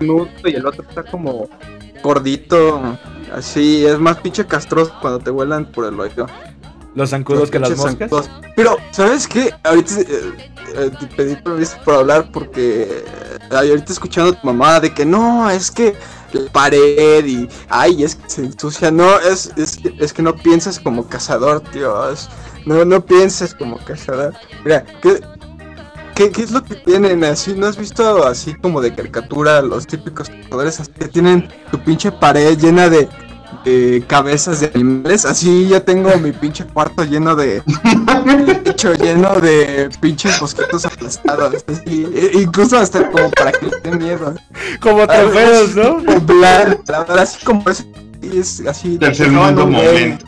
Nudo 0.00 0.28
y 0.44 0.54
el 0.54 0.66
otro 0.66 0.84
está 0.88 1.02
como 1.04 1.48
gordito, 2.02 2.80
así, 3.34 3.84
es 3.84 3.98
más 3.98 4.18
pinche 4.18 4.46
castroso 4.46 4.92
cuando 5.00 5.18
te 5.18 5.30
vuelan 5.30 5.66
por 5.66 5.84
el 5.86 5.98
oído. 5.98 6.26
Los 6.94 7.10
zancudos 7.10 7.50
que 7.50 7.58
las 7.58 7.70
moscas. 7.76 7.96
zancudos. 8.10 8.30
Pero, 8.56 8.76
¿sabes 8.92 9.26
qué? 9.28 9.52
Ahorita 9.62 10.00
eh, 10.00 10.06
eh, 10.76 10.90
te 10.98 11.06
pedí 11.08 11.36
permiso 11.36 11.76
por 11.84 11.94
hablar 11.94 12.30
porque 12.32 13.04
eh, 13.50 13.54
ahorita 13.54 13.92
escuchando 13.92 14.32
a 14.32 14.40
tu 14.40 14.46
mamá 14.46 14.80
de 14.80 14.92
que 14.92 15.04
no, 15.04 15.48
es 15.50 15.70
que 15.70 15.94
la 16.32 16.50
pared 16.50 17.24
y 17.24 17.48
ay, 17.68 18.02
es 18.04 18.16
que 18.16 18.28
se 18.30 18.44
ensucia. 18.44 18.90
No, 18.90 19.18
es, 19.20 19.52
es, 19.56 19.76
que- 19.76 19.94
es 19.98 20.12
que 20.12 20.22
no 20.22 20.34
piensas 20.34 20.80
como 20.80 21.06
cazador, 21.08 21.60
tío. 21.60 22.10
es- 22.10 22.28
no, 22.66 22.84
no 22.84 23.04
pienses 23.04 23.54
como 23.54 23.78
cazador. 23.78 24.34
Mira, 24.64 24.84
¿qué, 25.02 25.20
qué, 26.18 26.32
qué 26.32 26.42
es 26.42 26.50
lo 26.50 26.64
que 26.64 26.74
tienen 26.74 27.22
así? 27.22 27.54
¿No 27.54 27.68
has 27.68 27.78
visto 27.78 28.26
así 28.26 28.52
como 28.54 28.80
de 28.80 28.92
caricatura 28.92 29.62
los 29.62 29.86
típicos 29.86 30.28
cazadores 30.28 30.80
así 30.80 30.90
que 30.98 31.06
tienen 31.06 31.48
tu 31.70 31.78
pinche 31.78 32.10
pared 32.10 32.58
llena 32.58 32.88
de 32.88 33.08
de 33.64 34.04
cabezas 34.06 34.60
de 34.60 34.70
animales. 34.74 35.24
Así 35.24 35.68
ya 35.68 35.80
tengo 35.80 36.16
mi 36.18 36.32
pinche 36.32 36.64
cuarto 36.64 37.04
lleno 37.04 37.34
de. 37.34 37.62
hecho 38.64 38.94
lleno 38.94 39.40
de 39.40 39.90
pinches 40.00 40.40
mosquitos 40.40 40.84
aplastados. 40.84 41.64
Así, 41.66 42.06
e- 42.14 42.40
incluso 42.40 42.78
hasta 42.78 43.10
como 43.10 43.30
para 43.30 43.52
que 43.52 43.66
les 43.66 43.82
den 43.82 43.98
miedo. 43.98 44.34
Como 44.80 45.06
trofeos, 45.06 45.74
¿no? 45.76 46.00
La 46.40 46.58
verdad, 46.58 47.18
así 47.18 47.44
como 47.44 47.68
es. 47.70 47.86
es 48.22 48.62
así. 48.66 48.98
Tercer 48.98 49.30
mundo 49.30 49.66
momento. 49.66 50.26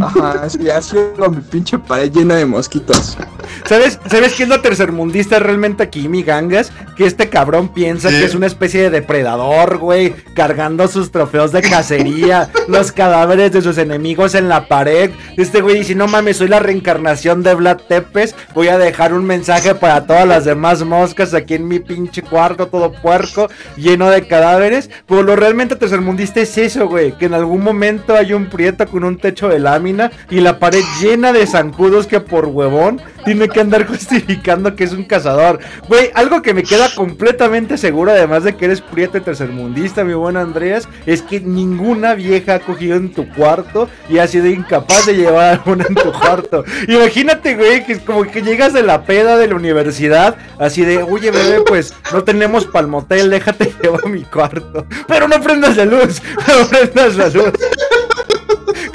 Ajá, 0.00 0.42
así, 0.44 0.68
así 0.70 0.96
tengo 1.14 1.30
mi 1.30 1.40
pinche 1.40 1.78
pared 1.78 2.10
llena 2.12 2.36
de 2.36 2.46
mosquitos. 2.46 3.16
¿Sabes, 3.64 3.98
¿Sabes 4.10 4.34
qué 4.34 4.44
es 4.44 4.48
lo 4.48 4.60
tercermundista 4.60 5.38
realmente 5.38 5.82
aquí, 5.82 6.08
mi 6.08 6.22
gangas? 6.22 6.70
Que 6.96 7.06
este 7.06 7.28
cabrón 7.28 7.68
piensa 7.68 8.10
Sí. 8.10 8.16
que 8.18 8.24
es 8.24 8.34
una 8.34 8.46
especie 8.46 8.82
de 8.82 8.90
depredador, 8.90 9.78
güey, 9.78 10.14
cargando 10.34 10.86
sus 10.88 11.10
trofeos 11.10 11.52
de 11.52 11.62
cacería, 11.62 12.50
los 12.68 12.92
cadáveres 12.92 13.52
de 13.52 13.62
sus 13.62 13.78
enemigos 13.78 14.34
en 14.34 14.48
la 14.48 14.68
pared. 14.68 15.10
Este 15.36 15.60
güey 15.60 15.78
dice, 15.78 15.94
no 15.94 16.06
mames, 16.06 16.36
soy 16.38 16.48
la 16.48 16.60
reencarnación 16.60 17.42
de 17.42 17.54
Vlad 17.54 17.78
Tepes, 17.88 18.34
voy 18.54 18.68
a 18.68 18.78
dejar 18.78 19.12
un 19.12 19.24
mensaje 19.24 19.74
para 19.74 20.06
todas 20.06 20.26
las 20.26 20.44
demás 20.44 20.84
moscas 20.84 21.34
aquí 21.34 21.54
en 21.54 21.68
mi 21.68 21.78
pinche 21.80 22.22
cuarto, 22.22 22.68
todo 22.68 22.92
puerco, 22.92 23.48
lleno 23.76 24.10
de 24.10 24.26
cadáveres. 24.26 24.90
Pero 25.06 25.22
lo 25.22 25.36
realmente 25.36 25.76
tercermundista 25.76 26.40
es 26.40 26.56
eso, 26.58 26.88
güey, 26.88 27.12
que 27.18 27.26
en 27.26 27.34
algún 27.34 27.62
momento 27.62 28.14
hay 28.14 28.32
un 28.32 28.46
prieto 28.46 28.86
con 28.86 29.04
un 29.04 29.18
techo 29.18 29.48
de 29.48 29.58
lámina 29.66 30.12
y 30.30 30.40
la 30.40 30.58
pared 30.58 30.82
llena 31.00 31.32
de 31.32 31.46
zancudos 31.46 32.06
que 32.06 32.20
por 32.20 32.46
huevón 32.46 33.00
tiene 33.24 33.48
que 33.48 33.60
andar 33.60 33.86
justificando 33.92 34.76
que 34.76 34.84
es 34.84 34.92
un 34.92 35.04
cazador. 35.04 35.58
Güey, 35.88 36.10
algo 36.14 36.40
que 36.40 36.54
me 36.54 36.62
queda 36.62 36.94
completamente 36.94 37.76
seguro, 37.76 38.12
además 38.12 38.44
de 38.44 38.56
que 38.56 38.66
eres 38.66 38.80
prieto 38.80 39.20
tercermundista, 39.20 40.04
mi 40.04 40.14
buen 40.14 40.36
Andreas, 40.36 40.88
es 41.04 41.22
que 41.22 41.40
ninguna 41.40 42.14
vieja 42.14 42.54
ha 42.54 42.60
cogido 42.60 42.96
en 42.96 43.12
tu 43.12 43.28
cuarto 43.34 43.88
y 44.08 44.18
ha 44.18 44.28
sido 44.28 44.46
incapaz 44.46 45.06
de 45.06 45.16
llevar 45.16 45.54
alguna 45.54 45.84
en 45.88 45.96
tu 45.96 46.12
cuarto. 46.12 46.64
Imagínate, 46.86 47.56
güey, 47.56 47.84
que 47.84 47.94
es 47.94 48.00
como 48.00 48.22
que 48.22 48.42
llegas 48.42 48.72
de 48.72 48.82
la 48.82 49.02
peda 49.02 49.36
de 49.36 49.48
la 49.48 49.56
universidad, 49.56 50.36
así 50.58 50.84
de, 50.84 51.02
oye, 51.02 51.32
bebé, 51.32 51.62
pues 51.66 51.94
no 52.12 52.22
tenemos 52.22 52.66
palmotel, 52.66 53.30
déjate 53.30 53.72
llevar 53.82 54.06
mi 54.06 54.22
cuarto. 54.22 54.86
Pero 55.08 55.26
no 55.26 55.40
prendas 55.40 55.76
la 55.76 55.84
luz, 55.84 56.22
no 56.48 56.68
prendas 56.68 57.16
la 57.16 57.28
luz. 57.28 57.52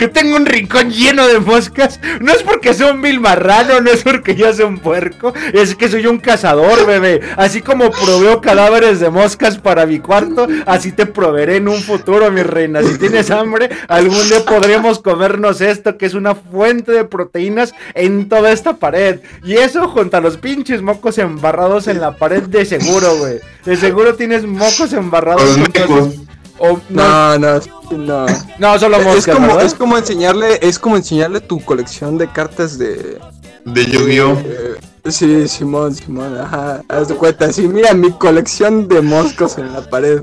Que 0.02 0.08
tengo 0.08 0.36
un 0.36 0.48
rincón 0.48 0.90
lleno 0.90 1.28
de 1.28 1.40
moscas. 1.40 2.00
No 2.22 2.32
es 2.34 2.42
porque 2.42 2.74
sea 2.74 2.92
un 2.92 3.04
vil 3.04 3.20
marrano, 3.20 3.82
no 3.82 3.92
es 3.92 4.02
porque 4.02 4.34
yo 4.34 4.52
sea 4.52 4.66
un 4.66 4.80
puerco, 4.80 5.32
es 5.54 5.76
que 5.76 5.90
soy 5.90 6.08
un 6.08 6.18
cazador, 6.18 6.88
bebé. 6.88 7.22
Así 7.38 7.62
como 7.62 7.92
proveo 7.92 8.42
cadáveres 8.42 9.00
de 9.00 9.12
moscas 9.12 9.60
para 9.60 9.86
mi 9.86 10.00
cuarto, 10.00 10.48
así 10.66 10.92
te 10.92 11.06
proveeré 11.06 11.58
en 11.58 11.68
un 11.68 11.80
futuro, 11.84 12.32
mi 12.32 12.42
reina. 12.42 12.82
Si 12.82 12.98
tienes 12.98 13.30
hambre, 13.30 13.70
algún 13.88 14.28
día 14.28 14.44
podremos 14.44 14.98
comernos 14.98 15.62
esto, 15.62 15.96
que 16.00 16.08
es 16.08 16.16
una 16.16 16.34
fuente 16.34 16.94
de 16.94 17.04
proteínas 17.04 17.76
en 17.94 18.28
toda 18.28 18.52
esta 18.54 18.78
pared. 18.78 19.20
Y 19.44 19.58
eso 19.58 19.88
junto 19.88 20.18
a 20.18 20.22
los 20.22 20.38
pinches 20.38 20.82
mocos 20.82 21.20
embarrados 21.20 21.88
en 21.88 22.02
la 22.02 22.18
pared 22.18 22.42
de 22.42 22.66
seguro, 22.66 23.18
güey. 23.20 23.38
De 23.66 23.78
seguro 23.78 24.16
tienes 24.16 24.48
mocos 24.48 24.94
embarrados. 24.94 25.44
Los 25.44 25.58
mecos. 25.60 26.16
O- 26.62 26.80
no, 26.90 27.38
No, 27.38 27.40
no, 27.40 27.60
no. 27.98 28.26
no, 28.60 28.80
solo 28.80 28.98
Es 28.98 29.04
moscas, 29.06 29.36
como, 29.36 29.48
¿verdad? 29.48 29.66
es 29.66 29.74
como 29.74 29.98
enseñarle, 29.98 30.60
es 30.62 30.80
como 30.80 30.96
enseñarle 30.98 31.42
tu 31.42 31.60
colección 31.64 32.18
de 32.18 32.28
cartas 32.28 32.78
de. 32.78 33.20
De 33.66 33.86
Yu-Gi-Oh! 33.86 34.38
eh, 34.44 34.76
sí, 35.10 35.48
Simón, 35.48 35.94
Simón, 35.94 36.38
ajá. 36.40 36.82
Haz 36.90 37.10
de 37.10 37.16
cuenta, 37.16 37.52
sí, 37.54 37.68
mira 37.68 37.94
mi 37.94 38.12
colección 38.12 38.88
de 38.88 39.02
moscos 39.02 39.58
en 39.58 39.72
la 39.74 39.82
pared. 39.82 40.22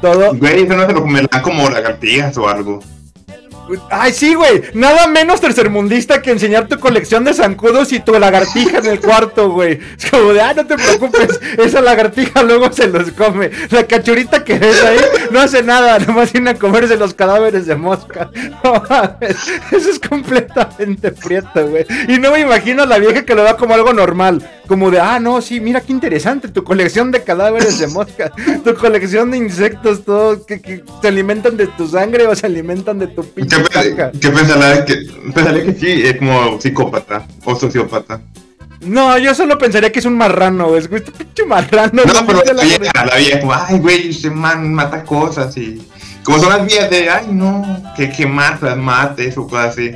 Todo. 0.00 0.34
Güey, 0.34 0.64
eso 0.64 0.76
no 0.76 0.86
se 0.86 0.92
lo 0.92 1.00
comerán 1.02 1.42
como 1.42 1.68
lagartijas 1.70 2.36
o 2.36 2.48
algo. 2.48 2.80
Ay, 3.90 4.12
sí, 4.12 4.34
güey. 4.34 4.62
Nada 4.74 5.06
menos 5.06 5.40
tercermundista 5.40 6.20
que 6.22 6.30
enseñar 6.30 6.68
tu 6.68 6.78
colección 6.78 7.24
de 7.24 7.34
zancudos 7.34 7.92
y 7.92 8.00
tu 8.00 8.12
lagartija 8.18 8.78
en 8.78 8.86
el 8.86 9.00
cuarto, 9.00 9.50
güey. 9.50 9.80
Es 9.98 10.10
como 10.10 10.32
de, 10.32 10.40
ah, 10.40 10.54
no 10.54 10.66
te 10.66 10.76
preocupes. 10.76 11.40
Esa 11.58 11.80
lagartija 11.80 12.42
luego 12.42 12.72
se 12.72 12.88
los 12.88 13.10
come. 13.12 13.50
La 13.70 13.84
cachurita 13.86 14.44
que 14.44 14.58
ves 14.58 14.82
ahí 14.82 14.98
no 15.30 15.40
hace 15.40 15.62
nada. 15.62 15.98
Nomás 15.98 16.32
viene 16.32 16.50
a 16.50 16.54
comerse 16.54 16.96
los 16.96 17.14
cadáveres 17.14 17.66
de 17.66 17.76
mosca. 17.76 18.30
No 18.64 18.82
mames. 18.88 19.36
Eso 19.72 19.90
es 19.90 19.98
completamente 19.98 21.12
prieto, 21.12 21.66
güey. 21.68 21.84
Y 22.08 22.18
no 22.18 22.30
me 22.30 22.40
imagino 22.40 22.82
a 22.84 22.86
la 22.86 22.98
vieja 22.98 23.24
que 23.24 23.34
lo 23.34 23.42
da 23.42 23.56
como 23.56 23.74
algo 23.74 23.92
normal. 23.92 24.48
Como 24.66 24.90
de, 24.90 25.00
ah, 25.00 25.20
no, 25.20 25.42
sí, 25.42 25.60
mira 25.60 25.80
qué 25.80 25.92
interesante. 25.92 26.48
Tu 26.48 26.64
colección 26.64 27.10
de 27.10 27.22
cadáveres 27.22 27.78
de 27.78 27.86
mosca. 27.88 28.32
Tu 28.64 28.74
colección 28.74 29.30
de 29.30 29.36
insectos, 29.36 30.04
todos 30.04 30.46
que, 30.46 30.60
que 30.60 30.82
se 31.02 31.08
alimentan 31.08 31.56
de 31.56 31.66
tu 31.66 31.86
sangre 31.86 32.26
o 32.26 32.34
se 32.34 32.46
alimentan 32.46 32.98
de 32.98 33.08
tu 33.08 33.24
pinche 33.24 33.53
¿Qué, 33.62 34.10
qué 34.20 34.30
pensará 34.30 34.84
que, 34.84 34.96
pensaría 35.34 35.64
que 35.64 35.74
sí, 35.74 36.02
es 36.04 36.16
como 36.18 36.60
psicópata 36.60 37.26
o 37.44 37.54
sociópata. 37.56 38.20
No, 38.80 39.16
yo 39.18 39.34
solo 39.34 39.56
pensaría 39.56 39.90
que 39.90 39.98
es 40.00 40.04
un 40.04 40.16
marrano, 40.18 40.68
güey. 40.68 40.80
Es 40.80 40.88
que 40.88 40.96
este 40.96 41.10
pinche 41.12 41.44
marrano. 41.46 42.02
No, 42.04 42.12
no 42.12 42.26
pero 42.26 42.42
la 42.44 42.52
la- 42.52 42.62
vieja, 42.64 43.04
la 43.06 43.16
vieja, 43.16 43.40
como, 43.40 43.54
ay, 43.54 43.78
güey, 43.78 44.10
ese 44.10 44.30
man 44.30 44.74
mata 44.74 45.02
cosas 45.04 45.56
y. 45.56 45.86
Como 46.22 46.38
son 46.38 46.50
las 46.50 46.66
vías 46.66 46.88
de, 46.90 47.08
ay, 47.10 47.26
no, 47.30 47.64
que, 47.96 48.10
que 48.10 48.26
matas, 48.26 48.76
mates 48.76 49.36
o 49.38 49.46
cosas 49.46 49.72
así. 49.72 49.92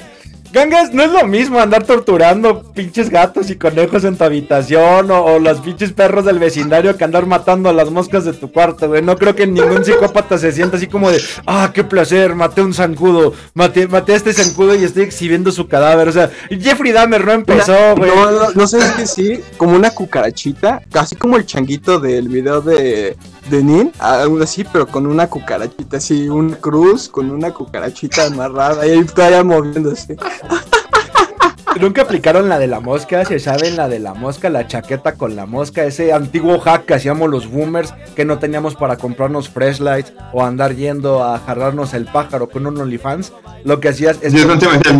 Gangas, 0.50 0.94
no 0.94 1.02
es 1.02 1.12
lo 1.12 1.26
mismo 1.26 1.60
andar 1.60 1.84
torturando 1.84 2.62
pinches 2.72 3.10
gatos 3.10 3.50
y 3.50 3.56
conejos 3.56 4.04
en 4.04 4.16
tu 4.16 4.24
habitación 4.24 5.10
o, 5.10 5.24
o 5.24 5.38
los 5.38 5.60
pinches 5.60 5.92
perros 5.92 6.24
del 6.24 6.38
vecindario 6.38 6.96
que 6.96 7.04
andar 7.04 7.26
matando 7.26 7.68
a 7.68 7.72
las 7.74 7.90
moscas 7.90 8.24
de 8.24 8.32
tu 8.32 8.50
cuarto, 8.50 8.88
güey. 8.88 9.02
No 9.02 9.16
creo 9.16 9.34
que 9.34 9.46
ningún 9.46 9.84
psicópata 9.84 10.38
se 10.38 10.52
sienta 10.52 10.78
así 10.78 10.86
como 10.86 11.10
de, 11.10 11.20
ah, 11.46 11.70
qué 11.74 11.84
placer, 11.84 12.34
maté 12.34 12.62
un 12.62 12.72
zancudo, 12.72 13.34
maté, 13.52 13.86
maté 13.88 14.14
a 14.14 14.16
este 14.16 14.32
zancudo 14.32 14.74
y 14.74 14.84
estoy 14.84 15.02
exhibiendo 15.02 15.50
su 15.52 15.68
cadáver. 15.68 16.08
O 16.08 16.12
sea, 16.12 16.30
Jeffrey 16.48 16.92
Dahmer 16.92 17.26
no 17.26 17.32
empezó, 17.32 17.94
güey. 17.96 18.10
No, 18.10 18.30
no, 18.30 18.50
no 18.54 18.66
sabes 18.66 18.90
que 18.92 19.06
sí, 19.06 19.40
como 19.58 19.76
una 19.76 19.90
cucarachita, 19.90 20.80
casi 20.90 21.14
como 21.14 21.36
el 21.36 21.44
changuito 21.44 22.00
del 22.00 22.28
video 22.28 22.62
de, 22.62 23.16
de 23.50 23.62
Nin, 23.62 23.92
algo 23.98 24.42
así, 24.42 24.64
pero 24.64 24.86
con 24.86 25.06
una 25.06 25.28
cucarachita, 25.28 25.98
así, 25.98 26.28
un 26.28 26.50
cruz 26.52 27.08
con 27.08 27.30
una 27.30 27.52
cucarachita 27.52 28.26
amarrada 28.26 28.86
y 28.86 28.90
ahí 28.90 29.04
todavía 29.04 29.44
moviéndose. 29.44 30.16
Nunca 31.80 32.02
aplicaron 32.02 32.48
la 32.48 32.58
de 32.58 32.66
la 32.66 32.80
mosca, 32.80 33.24
se 33.24 33.38
saben 33.38 33.76
la 33.76 33.88
de 33.88 34.00
la 34.00 34.12
mosca, 34.14 34.50
la 34.50 34.66
chaqueta 34.66 35.14
con 35.14 35.36
la 35.36 35.46
mosca, 35.46 35.84
ese 35.84 36.12
antiguo 36.12 36.58
hack 36.58 36.86
que 36.86 36.94
hacíamos 36.94 37.30
los 37.30 37.48
boomers 37.48 37.94
que 38.16 38.24
no 38.24 38.38
teníamos 38.38 38.74
para 38.74 38.96
comprarnos 38.96 39.48
flashlights 39.48 40.12
o 40.32 40.44
andar 40.44 40.74
yendo 40.74 41.22
a 41.22 41.38
jarrarnos 41.38 41.94
el 41.94 42.06
pájaro 42.06 42.48
con 42.48 42.66
un 42.66 42.78
OnlyFans. 42.78 43.32
Lo 43.64 43.78
que 43.78 43.90
hacías 43.90 44.18
es 44.22 44.32
Yo 44.32 44.46
no 44.46 44.58
te 44.58 44.66
metí 44.68 44.90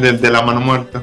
de 0.00 0.12
de 0.12 0.30
la 0.30 0.42
mano 0.42 0.60
muerta. 0.60 1.02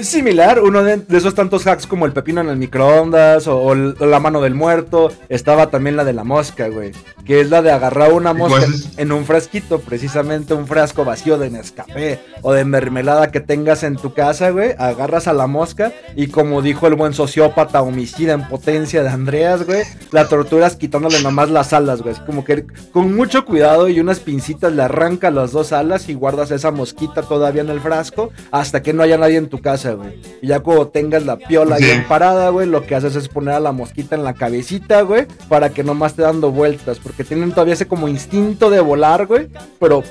Es 0.00 0.08
similar, 0.08 0.60
uno 0.62 0.82
de, 0.82 0.96
de 0.96 1.18
esos 1.18 1.34
tantos 1.34 1.66
hacks 1.66 1.86
como 1.86 2.06
el 2.06 2.12
pepino 2.12 2.40
en 2.40 2.48
el 2.48 2.56
microondas 2.56 3.46
o, 3.46 3.74
la 3.74 4.20
mano 4.20 4.40
del 4.40 4.54
muerto. 4.54 5.12
Estaba 5.28 5.68
también 5.68 5.96
la 5.96 6.04
de 6.04 6.12
la 6.12 6.24
mosca, 6.24 6.68
güey. 6.68 6.92
Que 7.24 7.40
es 7.40 7.50
la 7.50 7.62
de 7.62 7.70
agarrar 7.70 8.12
una 8.12 8.30
¿Y 8.30 8.34
mosca 8.34 8.64
es? 8.64 8.98
en 8.98 9.12
un 9.12 9.24
frasquito, 9.24 9.80
precisamente 9.80 10.54
un 10.54 10.66
frasco 10.66 11.04
vacío 11.04 11.38
de 11.38 11.50
Nescafé 11.50 12.18
o 12.42 12.52
de 12.52 12.64
mermelada 12.64 13.30
que 13.30 13.40
tengas 13.40 13.82
en 13.82 13.96
tu 13.96 14.14
casa, 14.14 14.50
güey. 14.50 14.74
Agarras 14.78 15.28
a 15.28 15.32
la 15.32 15.46
mosca 15.46 15.92
y 16.16 16.28
como 16.28 16.62
dijo 16.62 16.86
el 16.86 16.94
buen 16.94 17.12
sociópata 17.12 17.82
homicida 17.82 18.32
en 18.32 18.48
potencia 18.48 19.02
de 19.02 19.10
Andreas, 19.10 19.64
güey, 19.64 19.82
la 20.12 20.28
torturas 20.28 20.76
quitándole 20.76 21.22
nomás 21.22 21.50
las 21.50 21.72
alas, 21.72 22.02
güey. 22.02 22.14
Así 22.14 22.22
como 22.24 22.44
que 22.44 22.66
con 22.92 23.14
mucho 23.14 23.44
cuidado 23.44 23.88
y 23.88 24.00
unas 24.00 24.20
pincitas 24.20 24.72
le 24.72 24.82
arrancas 24.82 25.32
las 25.32 25.52
dos 25.52 25.72
alas 25.72 26.08
y 26.08 26.14
guardas 26.14 26.50
esa 26.50 26.70
mosquita 26.70 27.22
todavía 27.22 27.62
en 27.62 27.70
el 27.70 27.80
frasco 27.80 28.30
hasta 28.50 28.82
que 28.82 28.92
no 28.92 29.02
haya 29.02 29.18
nadie 29.18 29.36
en 29.36 29.48
tu 29.48 29.60
casa, 29.60 29.89
güey. 29.94 30.20
Y 30.42 30.48
ya 30.48 30.60
cuando 30.60 30.88
tengas 30.88 31.24
la 31.26 31.36
piola 31.36 31.76
Sí. 31.76 31.84
bien 31.84 32.04
parada, 32.08 32.48
güey, 32.50 32.66
lo 32.66 32.86
que 32.86 32.94
haces 32.94 33.16
es 33.16 33.28
poner 33.28 33.54
a 33.54 33.60
la 33.60 33.72
mosquita 33.72 34.14
en 34.16 34.24
la 34.24 34.34
cabecita, 34.34 35.02
güey, 35.02 35.26
para 35.48 35.70
que 35.70 35.84
nomás 35.84 36.14
te 36.14 36.22
dando 36.22 36.50
vueltas, 36.50 36.98
porque 36.98 37.24
tienen 37.24 37.50
todavía 37.50 37.74
ese 37.74 37.86
como 37.88 38.08
instinto 38.08 38.70
de 38.70 38.80
volar, 38.80 39.26
güey, 39.26 39.48
pero 39.78 40.02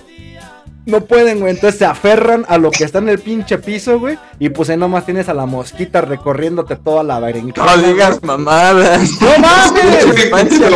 no 0.85 1.01
pueden, 1.05 1.39
güey. 1.39 1.53
Entonces 1.53 1.79
se 1.79 1.85
aferran 1.85 2.45
a 2.47 2.57
lo 2.57 2.71
que 2.71 2.83
está 2.83 2.99
en 2.99 3.09
el 3.09 3.19
pinche 3.19 3.57
piso, 3.57 3.99
güey. 3.99 4.17
Y 4.39 4.49
pues 4.49 4.69
ahí 4.69 4.77
nomás 4.77 5.05
tienes 5.05 5.29
a 5.29 5.33
la 5.33 5.45
mosquita 5.45 6.01
recorriéndote 6.01 6.75
toda 6.75 7.03
la 7.03 7.19
berenjena. 7.19 7.75
No 7.75 7.81
digas 7.81 8.23
mamadas. 8.23 9.01
¡No 9.21 9.29
mames! 9.39 10.25
Infancia. 10.25 10.69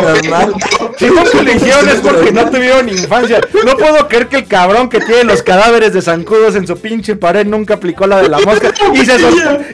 Si 0.98 1.06
no 1.06 1.26
se 1.26 1.40
es 1.40 2.00
porque 2.00 2.32
no 2.32 2.50
tuvieron 2.50 2.88
infancia. 2.88 3.40
No 3.64 3.76
puedo 3.76 4.06
creer 4.08 4.28
que 4.28 4.36
el 4.36 4.46
cabrón 4.46 4.88
que 4.88 5.00
tiene 5.00 5.24
los 5.24 5.42
cadáveres 5.42 5.92
de 5.92 6.02
zancudos 6.02 6.54
en 6.54 6.66
su 6.66 6.76
pinche 6.76 7.16
pared 7.16 7.46
nunca 7.46 7.74
aplicó 7.74 8.06
la 8.06 8.22
de 8.22 8.28
la 8.28 8.38
mosca. 8.40 8.72
Y 8.92 9.04
se, 9.04 9.16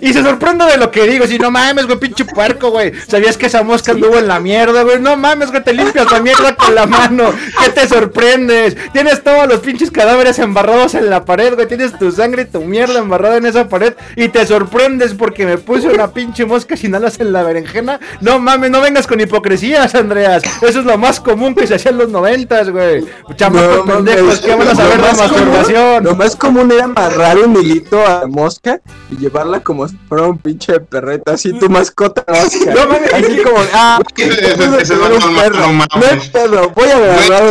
y 0.00 0.12
se 0.12 0.22
sorprende 0.22 0.64
de 0.66 0.76
lo 0.76 0.90
que 0.90 1.06
digo. 1.06 1.26
Si 1.26 1.38
no 1.38 1.50
mames, 1.50 1.86
güey, 1.86 1.98
pinche 1.98 2.24
puerco, 2.24 2.70
güey. 2.70 2.92
¿Sabías 3.08 3.36
que 3.36 3.46
esa 3.46 3.62
mosca 3.62 3.92
anduvo 3.92 4.18
en 4.18 4.28
la 4.28 4.40
mierda, 4.40 4.82
güey? 4.82 5.00
No 5.00 5.16
mames, 5.16 5.50
güey, 5.50 5.62
te 5.62 5.72
limpias 5.72 6.10
la 6.10 6.20
mierda 6.20 6.54
con 6.54 6.74
la 6.74 6.86
mano. 6.86 7.32
¿Qué 7.62 7.70
te 7.70 7.88
sorprendes? 7.88 8.76
Tienes 8.92 9.22
todos 9.22 9.48
los 9.48 9.60
pinches 9.60 9.90
cadáveres 9.90 10.19
embarrados 10.38 10.94
en 10.94 11.08
la 11.10 11.24
pared, 11.24 11.54
güey. 11.54 11.66
Tienes 11.66 11.98
tu 11.98 12.10
sangre 12.12 12.42
y 12.42 12.44
tu 12.46 12.60
mierda 12.60 12.98
embarrada 12.98 13.36
en 13.38 13.46
esa 13.46 13.68
pared. 13.68 13.94
Y 14.16 14.28
te 14.28 14.46
sorprendes 14.46 15.14
porque 15.14 15.46
me 15.46 15.58
puse 15.58 15.88
una 15.88 16.12
pinche 16.12 16.44
mosca 16.44 16.76
sin 16.76 16.94
alas 16.94 17.18
en 17.20 17.32
la 17.32 17.42
berenjena. 17.42 17.98
No 18.20 18.38
mames, 18.38 18.70
no 18.70 18.80
vengas 18.80 19.06
con 19.06 19.20
hipocresías, 19.20 19.94
Andreas. 19.94 20.42
Eso 20.62 20.80
es 20.80 20.84
lo 20.84 20.96
más 20.98 21.20
común 21.20 21.54
que 21.54 21.66
se 21.66 21.74
hacía 21.76 21.90
en 21.90 21.98
los 21.98 22.08
noventas, 22.10 22.70
güey. 22.70 23.04
Chamacos 23.36 23.86
No, 23.86 23.94
pendejos. 23.94 24.40
¿qué 24.40 24.54
van 24.54 24.68
a 24.68 24.74
saber 24.74 24.96
de 25.00 25.08
común- 25.08 25.18
masturbación? 25.18 26.04
Lo 26.04 26.14
más 26.16 26.36
común 26.36 26.72
era 26.72 26.84
amarrar 26.84 27.38
un 27.38 27.56
hilito 27.56 28.04
a 28.06 28.20
la 28.20 28.26
mosca 28.26 28.80
y 29.10 29.16
llevarla 29.16 29.60
como 29.60 29.88
si 29.88 29.96
fuera 30.08 30.24
un 30.26 30.38
pinche 30.38 30.80
perreta, 30.80 31.32
así 31.32 31.52
tu 31.58 31.68
mascota 31.68 32.24
mosca. 32.28 32.74
No, 32.74 32.86
mames, 32.86 33.12
así 33.12 33.36
como, 33.42 33.56
ah, 33.74 33.98
un 34.18 34.74
es 34.80 34.90
normal, 34.90 35.52
perro. 35.52 35.72
no 35.72 36.06
es 36.06 36.28
pedo, 36.28 36.70
voy 36.70 36.88
a 36.88 36.96
agarrar 36.96 37.42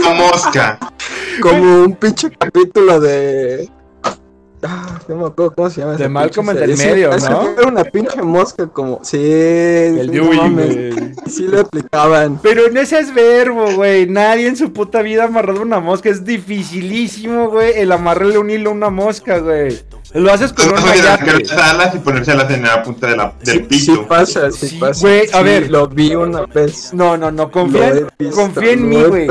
una 0.00 0.10
mosca. 0.14 0.78
Como 1.40 1.84
un 1.84 1.94
pinche 1.94 2.30
capítulo 2.38 3.00
de. 3.00 3.68
Ah, 4.62 4.98
no 5.06 5.16
me 5.16 5.26
acuerdo 5.26 5.54
cómo 5.54 5.70
se 5.70 5.80
llama. 5.80 5.94
De 5.94 6.08
Malcolm 6.08 6.50
en 6.50 6.62
el 6.62 6.76
medio, 6.76 7.18
Sí, 7.18 7.26
¿no? 7.30 7.50
Era 7.50 7.68
una 7.68 7.84
pinche 7.84 8.22
mosca 8.22 8.66
como. 8.66 9.00
Sí, 9.04 9.18
El 9.20 10.06
no 10.06 10.30
Dewey. 10.30 11.14
Sí 11.26 11.46
lo 11.46 11.60
aplicaban. 11.60 12.40
Pero 12.42 12.62
no 12.70 12.80
ese 12.80 12.98
es 12.98 13.14
verbo, 13.14 13.66
güey. 13.74 14.06
Nadie 14.08 14.48
en 14.48 14.56
su 14.56 14.72
puta 14.72 15.02
vida 15.02 15.24
ha 15.24 15.26
amarrado 15.26 15.62
una 15.62 15.78
mosca. 15.78 16.08
Es 16.08 16.24
dificilísimo, 16.24 17.50
güey, 17.50 17.78
el 17.78 17.92
amarrarle 17.92 18.38
un 18.38 18.50
hilo 18.50 18.70
a 18.70 18.72
una 18.72 18.90
mosca, 18.90 19.38
güey. 19.38 19.78
Lo 20.14 20.32
haces 20.32 20.52
con 20.52 20.64
Solo 20.64 20.76
un 20.76 20.82
pueden 20.82 20.98
mayate. 21.04 21.30
arrancar 21.30 21.56
las 21.56 21.74
alas 21.74 21.94
y 21.94 21.98
ponérselas 21.98 22.50
en 22.50 22.62
la 22.62 22.82
punta 22.82 23.06
de 23.08 23.16
la, 23.16 23.32
del 23.44 23.56
Sí, 23.56 23.62
pito. 23.64 23.94
sí 23.94 24.00
pasa, 24.08 24.50
sí, 24.50 24.68
Sí, 24.68 24.76
pasa. 24.78 25.00
güey, 25.00 25.28
a 25.32 25.38
Sí, 25.38 25.44
ver. 25.44 25.70
Lo 25.70 25.88
vi 25.88 26.14
una 26.14 26.42
vez. 26.46 26.94
No, 26.94 27.16
no, 27.16 27.30
no, 27.30 27.50
confía, 27.50 28.06
visto, 28.18 28.34
confía 28.36 28.72
en 28.72 28.88
mí, 28.88 29.02
güey. 29.02 29.26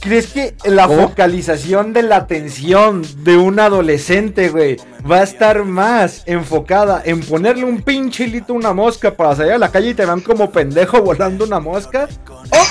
¿Crees 0.00 0.26
que 0.28 0.54
la 0.64 0.86
¿Cómo? 0.86 1.08
focalización 1.08 1.92
de 1.92 2.02
la 2.02 2.16
atención 2.16 3.02
de 3.24 3.36
un 3.36 3.58
adolescente, 3.60 4.48
güey, 4.50 4.76
va 5.10 5.18
a 5.18 5.22
estar 5.22 5.64
más 5.64 6.22
enfocada 6.26 7.02
en 7.04 7.20
ponerle 7.20 7.64
un 7.64 7.82
pinche 7.82 8.24
hilito 8.24 8.52
a 8.52 8.56
una 8.56 8.72
mosca 8.72 9.14
para 9.14 9.36
salir 9.36 9.52
a 9.52 9.58
la 9.58 9.70
calle 9.70 9.90
y 9.90 9.94
te 9.94 10.04
vean 10.04 10.20
como 10.20 10.50
pendejo 10.50 11.00
volando 11.02 11.44
una 11.44 11.60
mosca? 11.60 12.08
¿O, 12.28 12.32
o 12.56 12.64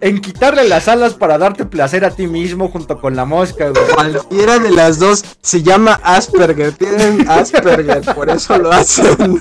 en 0.00 0.20
quitarle 0.20 0.68
las 0.68 0.88
alas 0.88 1.14
para 1.14 1.38
darte 1.38 1.64
placer 1.64 2.04
a 2.04 2.10
ti 2.10 2.26
mismo 2.26 2.68
junto 2.68 3.00
con 3.00 3.16
la 3.16 3.24
mosca, 3.24 3.68
güey? 3.68 3.84
Cualquiera 3.94 4.58
de 4.58 4.70
las 4.70 4.98
dos 4.98 5.24
se 5.42 5.62
llama 5.62 6.00
Asperger. 6.02 6.72
Tienen 6.72 7.28
Asperger, 7.28 8.00
por 8.14 8.30
eso 8.30 8.58
lo 8.58 8.72
hacen. 8.72 9.40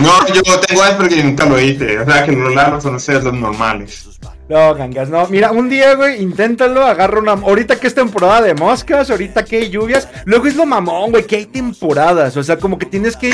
No, 0.00 0.26
yo 0.34 0.42
tengo 0.66 0.82
Asperger 0.82 1.18
y 1.18 1.22
nunca 1.24 1.46
lo 1.46 1.60
hice. 1.60 1.98
O 1.98 2.04
sea, 2.04 2.24
que 2.24 2.32
no 2.32 2.48
lo 2.48 2.80
son 2.80 2.94
ustedes 2.96 3.24
los 3.24 3.34
normales. 3.34 4.08
No, 4.48 4.74
gangas, 4.74 5.08
no. 5.08 5.26
Mira, 5.28 5.50
un 5.50 5.68
día, 5.68 5.94
güey, 5.94 6.22
inténtalo, 6.22 6.84
agarra 6.84 7.20
una. 7.20 7.32
Ahorita 7.32 7.76
que 7.76 7.86
es 7.86 7.94
temporada 7.94 8.42
de 8.42 8.54
moscas, 8.54 9.10
ahorita 9.10 9.44
que 9.44 9.56
hay 9.56 9.70
lluvias. 9.70 10.08
Luego 10.24 10.46
es 10.46 10.56
lo 10.56 10.66
mamón, 10.66 11.10
güey, 11.10 11.26
que 11.26 11.36
hay 11.36 11.46
temporadas. 11.46 12.36
O 12.36 12.42
sea, 12.42 12.58
como 12.58 12.78
que 12.78 12.86
tienes 12.86 13.16
que. 13.16 13.32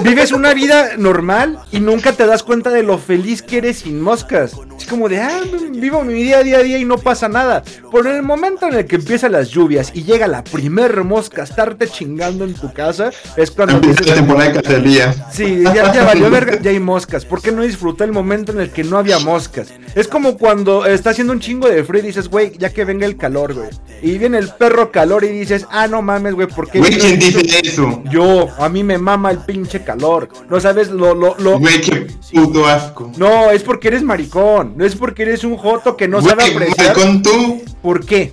Vives 0.00 0.32
una 0.32 0.54
vida 0.54 0.96
normal 0.96 1.60
y 1.70 1.78
nunca 1.78 2.12
te 2.12 2.26
das 2.26 2.42
cuenta 2.42 2.70
de 2.70 2.82
lo 2.82 2.98
feliz 2.98 3.42
que 3.42 3.58
eres 3.58 3.80
sin 3.80 4.00
moscas. 4.00 4.56
Es 4.76 4.86
como 4.86 5.08
de, 5.08 5.20
ah, 5.20 5.42
vivo 5.70 6.02
mi 6.02 6.14
día 6.14 6.38
a 6.38 6.42
día 6.42 6.58
a 6.58 6.62
día 6.62 6.78
y 6.78 6.84
no 6.84 6.98
pasa 6.98 7.28
nada. 7.28 7.62
En 7.92 8.06
el 8.06 8.22
momento 8.22 8.66
en 8.66 8.74
el 8.74 8.86
que 8.86 8.96
empiezan 8.96 9.32
las 9.32 9.50
lluvias 9.50 9.92
y 9.94 10.02
llega 10.02 10.26
la 10.26 10.42
primer 10.42 11.04
mosca 11.04 11.42
a 11.42 11.44
estarte 11.44 11.86
chingando 11.86 12.44
en 12.44 12.54
tu 12.54 12.72
casa, 12.72 13.10
es 13.36 13.50
cuando 13.50 13.74
Empieza 13.74 14.02
la 14.04 14.14
temporada 14.14 14.50
de 14.50 14.62
cacería. 14.62 15.14
Sí, 15.30 15.62
ya, 15.62 15.92
ya 15.92 16.04
valió 16.04 16.30
verga, 16.30 16.58
ya 16.60 16.70
hay 16.70 16.80
moscas. 16.80 17.24
¿Por 17.24 17.40
qué 17.40 17.52
no 17.52 17.62
disfruté 17.62 18.04
el 18.04 18.12
momento 18.12 18.50
en 18.50 18.60
el 18.60 18.70
que 18.70 18.82
no 18.82 18.98
había 18.98 19.18
moscas? 19.20 19.68
Es 19.94 20.08
como 20.08 20.38
cuando 20.38 20.86
está 20.86 21.10
haciendo 21.10 21.32
un 21.32 21.40
chingo 21.40 21.68
de 21.68 21.84
frío 21.84 22.02
y 22.02 22.06
dices, 22.06 22.28
güey, 22.28 22.56
ya 22.58 22.70
que 22.70 22.84
venga 22.84 23.06
el 23.06 23.16
calor, 23.16 23.54
güey. 23.54 23.68
Y 24.00 24.18
viene 24.18 24.38
el 24.38 24.48
perro 24.48 24.90
calor 24.90 25.22
y 25.22 25.28
dices, 25.28 25.66
ah, 25.70 25.86
no 25.86 26.02
mames, 26.02 26.34
güey, 26.34 26.48
¿por 26.48 26.68
qué? 26.68 26.80
Güey, 26.80 26.98
¿quién 26.98 27.20
dice 27.20 27.60
eso? 27.62 28.02
Yo, 28.10 28.48
a 28.58 28.68
mí 28.68 28.82
me 28.82 28.98
mama 28.98 29.30
el 29.30 29.38
pinche 29.38 29.81
calor. 29.84 30.28
No 30.48 30.60
sabes 30.60 30.90
lo, 30.90 31.14
lo, 31.14 31.36
lo. 31.38 31.58
Güey, 31.58 31.80
qué 31.80 32.06
puto 32.32 32.66
asco. 32.66 33.12
No, 33.16 33.50
es 33.50 33.62
porque 33.62 33.88
eres 33.88 34.02
maricón. 34.02 34.74
No 34.76 34.84
es 34.84 34.94
porque 34.94 35.22
eres 35.22 35.44
un 35.44 35.56
joto 35.56 35.96
que 35.96 36.08
no 36.08 36.20
Güey, 36.20 36.30
sabe 36.30 36.44
apreciar. 36.52 36.94
con 36.94 37.22
tú. 37.22 37.62
¿Por 37.82 38.04
qué? 38.04 38.32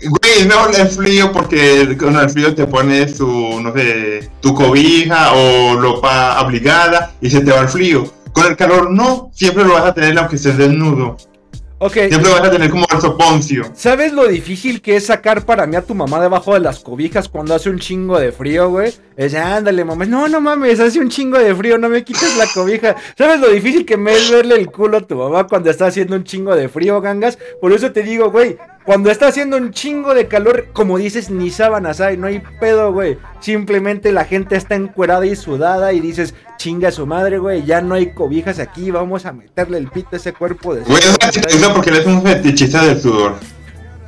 Güey, 0.00 0.48
es 0.80 0.96
frío 0.96 1.32
porque 1.32 1.96
con 1.98 2.16
el 2.16 2.30
frío 2.30 2.54
te 2.54 2.66
pones 2.66 3.16
tu, 3.18 3.26
no 3.60 3.72
sé, 3.72 4.30
tu 4.40 4.54
cobija 4.54 5.32
o 5.34 5.76
ropa 5.80 6.38
abrigada 6.38 7.14
y 7.20 7.28
se 7.28 7.40
te 7.40 7.50
va 7.50 7.60
el 7.62 7.68
frío. 7.68 8.04
Con 8.32 8.46
el 8.46 8.56
calor 8.56 8.90
no, 8.92 9.30
siempre 9.34 9.64
lo 9.64 9.72
vas 9.72 9.84
a 9.86 9.94
tener 9.94 10.16
aunque 10.16 10.36
estés 10.36 10.56
desnudo. 10.56 11.16
Ok. 11.80 11.92
Siempre 11.92 12.30
vas 12.30 12.42
a 12.42 12.50
tener 12.50 12.70
como 12.70 12.84
el 12.92 13.00
soponcio. 13.00 13.64
¿Sabes 13.72 14.12
lo 14.12 14.26
difícil 14.26 14.82
que 14.82 14.96
es 14.96 15.06
sacar 15.06 15.44
para 15.44 15.64
mí 15.66 15.76
a 15.76 15.82
tu 15.82 15.94
mamá 15.94 16.20
debajo 16.20 16.54
de 16.54 16.60
las 16.60 16.80
cobijas 16.80 17.28
cuando 17.28 17.54
hace 17.54 17.70
un 17.70 17.78
chingo 17.78 18.18
de 18.18 18.32
frío, 18.32 18.68
güey? 18.68 18.92
Es, 19.16 19.34
ándale, 19.34 19.84
mamá. 19.84 20.04
No, 20.04 20.26
no 20.28 20.40
mames, 20.40 20.80
hace 20.80 20.98
un 20.98 21.08
chingo 21.08 21.38
de 21.38 21.54
frío, 21.54 21.78
no 21.78 21.88
me 21.88 22.02
quites 22.02 22.36
la 22.36 22.46
cobija. 22.52 22.96
¿Sabes 23.16 23.38
lo 23.38 23.48
difícil 23.48 23.86
que 23.86 23.96
me 23.96 24.12
es 24.12 24.28
verle 24.28 24.56
el 24.56 24.70
culo 24.72 24.98
a 24.98 25.06
tu 25.06 25.14
mamá 25.14 25.46
cuando 25.46 25.70
está 25.70 25.86
haciendo 25.86 26.16
un 26.16 26.24
chingo 26.24 26.56
de 26.56 26.68
frío, 26.68 27.00
gangas? 27.00 27.38
Por 27.60 27.72
eso 27.72 27.92
te 27.92 28.02
digo, 28.02 28.30
güey, 28.32 28.58
cuando 28.88 29.10
está 29.10 29.26
haciendo 29.26 29.58
un 29.58 29.70
chingo 29.70 30.14
de 30.14 30.28
calor, 30.28 30.68
como 30.72 30.96
dices, 30.96 31.28
ni 31.28 31.50
sábanas 31.50 32.00
hay, 32.00 32.16
no 32.16 32.26
hay 32.26 32.40
pedo, 32.58 32.90
güey. 32.90 33.18
Simplemente 33.38 34.12
la 34.12 34.24
gente 34.24 34.56
está 34.56 34.76
encuerada 34.76 35.26
y 35.26 35.36
sudada 35.36 35.92
y 35.92 36.00
dices, 36.00 36.32
chinga 36.56 36.90
su 36.90 37.06
madre, 37.06 37.36
güey, 37.36 37.66
ya 37.66 37.82
no 37.82 37.96
hay 37.96 38.12
cobijas 38.12 38.58
aquí, 38.58 38.90
vamos 38.90 39.26
a 39.26 39.34
meterle 39.34 39.76
el 39.76 39.88
pito 39.88 40.08
a 40.12 40.16
ese 40.16 40.32
cuerpo 40.32 40.74
de... 40.74 40.84
Güey, 40.84 41.02
eso 41.02 41.74
porque 41.74 41.90
eres 41.90 42.06
un 42.06 42.22
fetichista 42.22 42.82
del 42.86 42.98
sudor. 42.98 43.34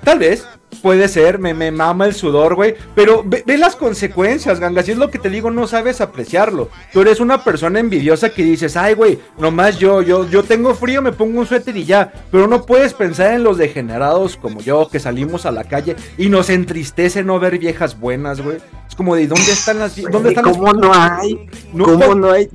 Tal 0.03 0.19
vez, 0.19 0.47
puede 0.83 1.09
ser, 1.09 1.39
me, 1.39 1.55
me 1.55 1.71
mama 1.71 2.07
el 2.07 2.15
sudor, 2.15 2.55
güey. 2.55 2.75
Pero 2.95 3.23
ve, 3.25 3.43
ve 3.47 3.59
las 3.59 3.77
consecuencias, 3.77 4.61
ganga. 4.61 4.83
Si 4.83 4.93
es 4.93 4.99
lo 4.99 5.11
que 5.11 5.19
te 5.19 5.31
digo, 5.31 5.51
no 5.51 5.67
sabes 5.67 6.01
apreciarlo. 6.01 6.69
Tú 6.93 7.01
eres 7.01 7.21
una 7.21 7.45
persona 7.45 7.81
envidiosa 7.81 8.31
que 8.31 8.43
dices, 8.43 8.77
ay, 8.77 8.95
güey, 8.95 9.19
nomás 9.39 9.79
yo, 9.79 10.03
yo, 10.03 10.29
yo 10.29 10.43
tengo 10.43 10.75
frío, 10.75 11.03
me 11.03 11.13
pongo 11.13 11.41
un 11.41 11.47
suéter 11.47 11.77
y 11.77 11.85
ya. 11.85 12.13
Pero 12.31 12.47
no 12.47 12.67
puedes 12.67 12.95
pensar 12.95 13.35
en 13.35 13.45
los 13.45 13.59
degenerados 13.59 14.37
como 14.37 14.61
yo, 14.61 14.89
que 14.89 15.01
salimos 15.01 15.47
a 15.47 15.53
la 15.53 15.65
calle 15.65 15.97
y 16.19 16.29
nos 16.29 16.51
entristece 16.51 17.23
no 17.23 17.39
ver 17.39 17.59
viejas 17.59 17.99
buenas, 17.99 18.41
güey. 18.41 18.59
Es 18.89 18.97
como 18.97 19.15
de, 19.15 19.29
¿dónde 19.29 19.53
están 19.53 19.79
las 19.79 19.95
¿Dónde 20.11 20.31
están 20.31 20.47
las 20.47 20.57
¿Cómo 20.57 20.73
no 20.73 20.93
hay? 20.93 21.49
No, 21.73 21.85
¿Cómo 21.85 22.15
no 22.17 22.33
hay? 22.33 22.49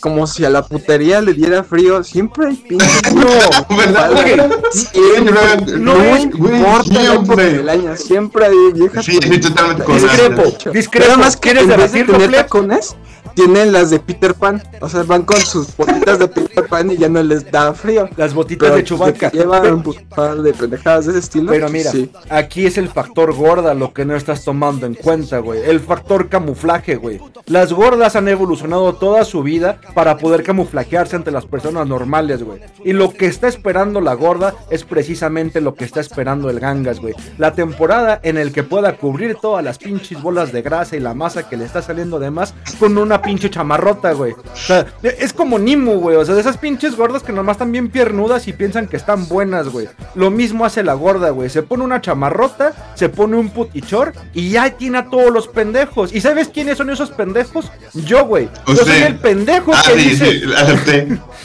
Como 0.00 0.26
si 0.26 0.44
a 0.44 0.50
la 0.50 0.62
putería 0.66 1.22
le 1.22 1.32
diera 1.32 1.64
frío. 1.64 2.04
Siempre 2.04 2.48
hay 2.48 2.56
pinches. 2.56 3.14
No, 3.14 3.76
¿Verdad? 3.76 4.50
Siempre. 4.70 5.78
No, 5.78 6.18
importa 6.18 7.14
siempre. 7.50 7.58
del 7.58 7.68
año. 7.68 7.96
Siempre 7.96 8.44
hay 8.46 8.72
viejas. 8.74 9.04
Sí, 9.04 9.18
sí, 9.22 9.40
totalmente 9.40 9.84
con 9.84 9.94
Discrepo, 9.96 10.42
discrepo. 10.72 11.06
Nada 11.08 11.18
más 11.18 11.36
¿Quieres 11.36 11.62
en 11.62 11.68
vez 11.68 11.76
de 11.78 11.82
debatirlo, 11.98 12.12
tener 12.14 12.28
Flep? 12.28 12.40
tacones, 12.42 12.96
tienen 13.34 13.72
las 13.72 13.90
de 13.90 13.98
Peter 13.98 14.34
Pan. 14.34 14.62
O 14.80 14.88
sea, 14.88 15.02
van 15.04 15.22
con 15.22 15.40
sus 15.40 15.74
botitas 15.76 16.18
de 16.18 16.28
Peter 16.28 16.66
Pan 16.66 16.90
y 16.90 16.96
ya 16.98 17.08
no 17.08 17.22
les 17.22 17.50
da 17.50 17.72
frío. 17.72 18.08
Las 18.16 18.34
botitas 18.34 18.66
Pero 18.68 18.76
de 18.76 18.84
Chewbacca. 18.84 19.30
que 19.30 19.38
llevan 19.38 19.62
Pero- 19.62 19.76
un 19.76 19.82
par 20.14 20.42
de 20.42 20.52
pendejadas 20.52 21.06
de 21.06 21.12
ese 21.12 21.20
estilo. 21.20 21.50
Pero 21.50 21.68
mira, 21.70 21.90
sí. 21.90 22.10
aquí 22.28 22.66
es 22.66 22.76
el 22.78 22.88
factor 22.88 23.34
gorda 23.34 23.72
lo 23.74 23.92
que 23.94 24.04
no 24.04 24.14
estás 24.16 24.44
tomando 24.44 24.84
en 24.86 24.94
cuenta, 24.94 25.38
güey. 25.38 25.60
El 25.64 25.80
factor 25.80 26.28
camuflaje, 26.28 26.96
güey. 26.96 27.20
Las 27.46 27.72
gordas 27.72 28.16
han 28.16 28.28
evolucionado 28.28 28.94
toda 28.96 29.24
su 29.24 29.42
vida 29.42 29.80
para 29.94 30.18
poder 30.18 30.42
camuflajearse 30.42 31.16
ante 31.16 31.30
las 31.30 31.46
personas 31.46 31.86
normales, 31.86 32.42
güey. 32.42 32.60
Y 32.84 32.92
lo 32.92 33.12
que 33.14 33.26
está 33.26 33.48
esperando 33.48 34.00
la 34.02 34.12
gorda 34.14 34.54
es 34.70 34.84
precisamente 34.84 35.60
lo 35.60 35.74
que 35.74 35.84
está 35.84 36.00
esperando 36.00 36.50
el 36.50 36.60
gangas, 36.60 37.00
güey. 37.00 37.14
La 37.38 37.52
temporada 37.52 38.20
en 38.22 38.36
el 38.38 38.52
que 38.52 38.62
pueda 38.62 38.96
cubrir 38.96 39.36
todas 39.36 39.64
las 39.64 39.78
pinches 39.78 40.20
bolas 40.22 40.52
de 40.52 40.62
grasa 40.62 40.96
y 40.96 41.00
la 41.00 41.14
masa 41.14 41.48
que 41.48 41.56
le 41.56 41.64
está 41.64 41.82
saliendo 41.82 42.18
de 42.18 42.30
más 42.30 42.54
con 42.78 42.96
una 42.98 43.22
pinche 43.22 43.50
chamarrota, 43.50 44.12
güey. 44.12 44.32
O 44.32 44.56
sea, 44.56 44.86
es 45.02 45.32
como 45.32 45.58
Nimu, 45.58 46.00
güey. 46.00 46.16
O 46.16 46.24
sea, 46.24 46.34
de 46.34 46.40
esas 46.40 46.58
pinches 46.58 46.96
gordas 46.96 47.22
que 47.22 47.32
nomás 47.32 47.54
están 47.54 47.72
bien 47.72 47.88
piernudas 47.88 48.46
y 48.48 48.52
piensan 48.52 48.86
que 48.88 48.96
están 48.96 49.28
buenas, 49.28 49.68
güey. 49.68 49.88
Lo 50.14 50.30
mismo 50.30 50.64
hace 50.64 50.82
la 50.82 50.94
gorda, 50.94 51.30
güey. 51.30 51.48
Se 51.50 51.62
pone 51.62 51.84
una 51.84 52.00
chamarrota, 52.00 52.72
se 52.94 53.08
pone 53.08 53.36
un 53.36 53.50
putichor 53.50 54.12
y 54.34 54.50
ya 54.50 54.70
tiene 54.70 54.98
a 54.98 55.06
todos 55.06 55.30
los 55.30 55.48
pendejos. 55.48 56.12
¿Y 56.14 56.20
sabes 56.20 56.48
quiénes 56.48 56.78
son 56.78 56.90
esos 56.90 57.10
pendejos? 57.10 57.70
Yo, 57.94 58.24
güey. 58.26 58.48
Yo 58.66 58.76
soy 58.76 59.02
el 59.02 59.16
pendejo 59.16 59.72
Ah, 59.74 59.82
que 59.86 60.00
sí, 60.00 60.08
dice. 60.10 60.40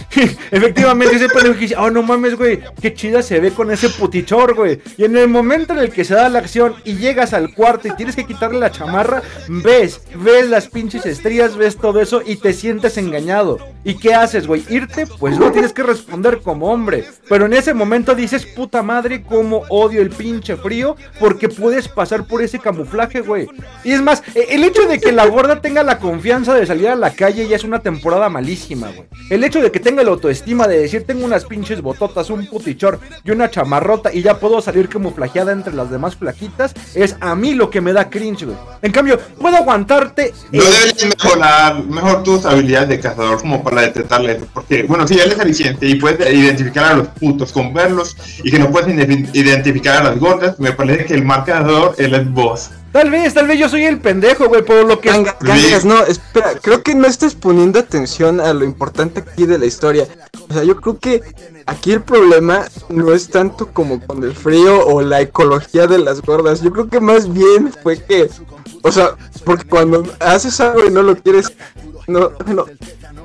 sí. 0.10 0.38
Efectivamente, 0.52 1.16
ese 1.16 1.30
pendejo 1.30 1.54
que 1.56 1.62
dice, 1.62 1.76
oh 1.78 1.90
no 1.90 2.02
mames, 2.04 2.36
güey, 2.36 2.60
qué 2.82 2.94
chida 2.94 3.22
se 3.22 3.40
ve 3.40 3.52
con 3.52 3.72
ese 3.72 3.90
putichor, 3.90 4.56
güey. 4.56 4.82
Y 4.98 5.04
en 5.06 5.18
el 5.18 5.28
momento 5.28 5.74
el 5.82 5.92
que 5.92 6.06
se 6.06 6.14
da 6.16 6.30
la 6.30 6.40
acción 6.40 6.76
y 6.84 6.96
llegas 6.96 7.34
al 7.34 7.54
cuarto 7.54 7.88
y 7.88 7.92
tienes 7.96 8.16
que 8.16 8.26
quitarle 8.26 8.60
la 8.60 8.72
chamarra, 8.72 9.22
ves, 9.48 10.02
ves 10.16 10.50
las 10.50 10.68
pinches 10.68 11.06
estrellas, 11.06 11.56
ves 11.58 11.78
todo 11.78 12.02
eso 12.02 12.22
y 12.26 12.36
te 12.38 12.54
sientes 12.54 12.98
engañado. 12.98 13.60
¿Y 13.84 13.96
qué 13.98 14.14
haces, 14.14 14.48
güey? 14.48 14.66
¿Irte? 14.70 15.08
Pues 15.20 15.40
no 15.40 15.52
tienes 15.52 15.72
que 15.74 15.84
responder 15.84 16.42
como 16.42 16.72
hombre. 16.72 17.06
Pero 17.30 17.46
en 17.46 17.54
ese 17.54 17.74
momento 17.74 18.16
dices, 18.16 18.46
puta 18.46 18.84
madre, 18.84 19.24
cómo 19.24 19.64
odio 19.70 20.02
el 20.02 20.10
pinche 20.10 20.58
frío, 20.58 20.96
porque 21.20 21.48
puedes 21.48 21.88
pasar 21.88 22.26
por 22.26 22.42
ese 22.42 22.60
camuflaje, 22.60 23.22
güey. 23.22 23.48
Y 23.86 23.94
es 23.94 24.02
más, 24.02 24.24
e- 24.36 24.48
el 24.50 24.64
hecho 24.66 24.88
de 24.88 25.00
que 25.00 25.12
la 25.14 25.26
gorda 25.26 25.62
tenga 25.62 25.84
la 25.84 26.00
confianza 26.00 26.54
de 26.54 26.66
salir 26.66 26.90
a 26.90 26.96
la 26.96 27.12
calle 27.14 27.48
ya 27.48 27.56
es 27.56 27.64
una 27.64 27.80
temporada 27.80 28.28
malísima, 28.30 28.88
güey. 28.88 29.08
El 29.30 29.44
hecho 29.44 29.62
de 29.62 29.72
que 29.72 29.80
tenga 29.80 30.04
la 30.04 30.10
autoestima 30.12 30.68
de 30.68 30.80
decir, 30.80 31.06
tengo 31.06 31.24
unas 31.26 31.46
pinches 31.46 31.82
bototas, 31.82 32.30
un 32.30 32.46
putichor 32.48 33.00
y 33.24 33.32
una 33.32 33.50
chamarrota 33.50 34.14
y 34.14 34.22
ya 34.22 34.38
puedo 34.40 34.62
salir 34.62 34.90
camuflajeada 34.90 35.52
entre 35.54 35.67
las 35.74 35.90
demás 35.90 36.16
flaquitas, 36.16 36.74
es 36.96 37.16
a 37.20 37.36
mí 37.36 37.54
lo 37.54 37.70
que 37.70 37.82
me 37.82 37.94
da 37.94 38.10
cringe, 38.10 38.46
güey. 38.46 38.58
En 38.82 38.92
cambio, 38.92 39.20
puedo 39.40 39.58
aguantarte. 39.58 40.34
No 40.52 40.64
deberías 40.64 41.06
mejorar 41.06 41.84
mejor 41.86 42.24
tus 42.24 42.46
habilidades 42.46 42.90
de 42.90 43.00
cazador 43.00 43.40
como 43.42 43.64
para 43.64 43.82
detectarle 43.82 44.34
eso. 44.34 44.48
Porque, 44.54 44.84
bueno, 44.84 45.08
si 45.08 45.16
eres 45.20 45.38
eficiente 45.40 45.88
y 45.88 45.96
puedes 45.96 46.34
identificar 46.34 46.86
a 46.86 46.94
los 46.96 47.08
putos 47.10 47.52
con 47.52 47.74
verlos 47.74 48.16
y 48.44 48.52
que 48.52 48.60
no 48.60 48.70
puedes 48.72 48.90
ide- 48.90 49.30
identificar 49.34 49.98
a 50.02 50.04
las 50.10 50.20
gordas, 50.20 50.60
me 50.60 50.72
parece 50.72 51.06
que 51.06 51.14
el 51.14 51.24
mal 51.26 51.44
cazador 51.44 51.96
él 51.98 52.14
es 52.14 52.32
vos. 52.32 52.70
Tal 52.98 53.12
vez, 53.12 53.32
tal 53.36 53.46
vez 53.46 53.60
yo 53.60 53.70
soy 53.70 53.84
el 53.86 54.00
pendejo, 54.00 54.48
güey, 54.48 54.64
por 54.66 54.84
lo 54.86 55.00
que... 55.00 55.10
Ganga- 55.10 55.38
Gangas, 55.40 55.86
no, 55.86 56.04
espera, 56.04 56.56
creo 56.60 56.82
que 56.82 56.96
no 56.96 57.06
estás 57.06 57.36
poniendo 57.36 57.78
atención 57.78 58.42
a 58.42 58.52
lo 58.54 58.66
importante 58.66 59.20
aquí 59.20 59.46
de 59.46 59.60
la 59.60 59.68
historia. 59.68 60.08
O 60.50 60.54
sea, 60.54 60.64
yo 60.64 60.78
creo 60.82 60.98
que 60.98 61.22
aquí 61.68 61.92
el 61.92 62.02
problema 62.02 62.66
no 62.90 63.14
es 63.14 63.30
tanto 63.30 63.68
como 63.72 64.00
con 64.04 64.24
el 64.24 64.34
frío 64.36 64.84
o 64.88 65.02
la 65.04 65.22
ecología 65.22 65.86
de 65.86 66.00
las 66.00 66.24
gordas. 66.24 66.62
Yo 66.62 66.72
creo 66.72 66.90
que 66.90 67.00
más 67.00 67.32
bien 67.32 67.72
fue 67.84 68.04
que, 68.04 68.32
o 68.82 68.92
sea, 68.92 69.12
porque 69.44 69.68
cuando 69.68 70.04
haces 70.20 70.60
algo 70.60 70.84
y 70.88 70.90
no 70.90 71.04
lo 71.04 71.16
quieres, 71.18 71.52
no, 72.08 72.32
no. 72.48 72.66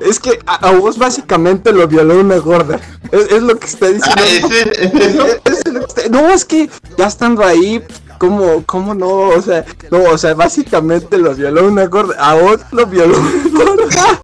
Es 0.05 0.19
que 0.19 0.39
a, 0.45 0.69
a 0.69 0.73
vos 0.73 0.99
básicamente 0.99 1.73
lo 1.73 1.87
violó 1.89 2.21
una 2.21 2.37
gorda. 2.39 2.79
Es, 3.11 3.31
es 3.31 3.43
lo 3.43 3.57
que 3.59 3.67
está 3.69 3.87
diciendo. 3.87 4.13
Ah, 4.17 4.27
ese, 4.27 4.85
es 4.85 4.95
eso. 4.95 5.27
Es- 5.45 5.63
es 5.65 5.73
lo 5.73 5.81
que 5.81 5.87
está- 5.87 6.09
No, 6.11 6.29
es 6.31 6.45
que 6.45 6.69
ya 6.99 7.07
estando 7.07 7.45
ahí, 7.45 7.81
¿cómo, 8.23 8.63
¿cómo 8.67 8.95
no? 8.95 9.31
O 9.31 9.43
sea, 9.43 9.65
no, 9.91 10.05
o 10.05 10.17
sea, 10.17 10.35
básicamente 10.35 11.19
lo 11.19 11.35
violó 11.35 11.67
una 11.67 11.87
gorda. 11.87 12.15
A 12.21 12.35
vos 12.35 12.61
lo 12.71 12.87
violó 12.87 13.19
una 13.19 13.65
gorda. 13.65 14.23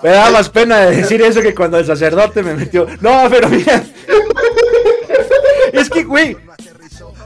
Me 0.02 0.10
da 0.10 0.30
más 0.30 0.48
pena 0.48 0.82
de 0.82 0.98
decir 0.98 1.20
eso 1.22 1.42
que 1.42 1.56
cuando 1.56 1.78
el 1.78 1.84
sacerdote 1.84 2.40
me 2.44 2.54
metió. 2.54 2.86
No, 3.00 3.24
pero 3.28 3.48
mira. 3.48 3.82
Es 5.72 5.90
que, 5.90 6.04
güey. 6.04 6.36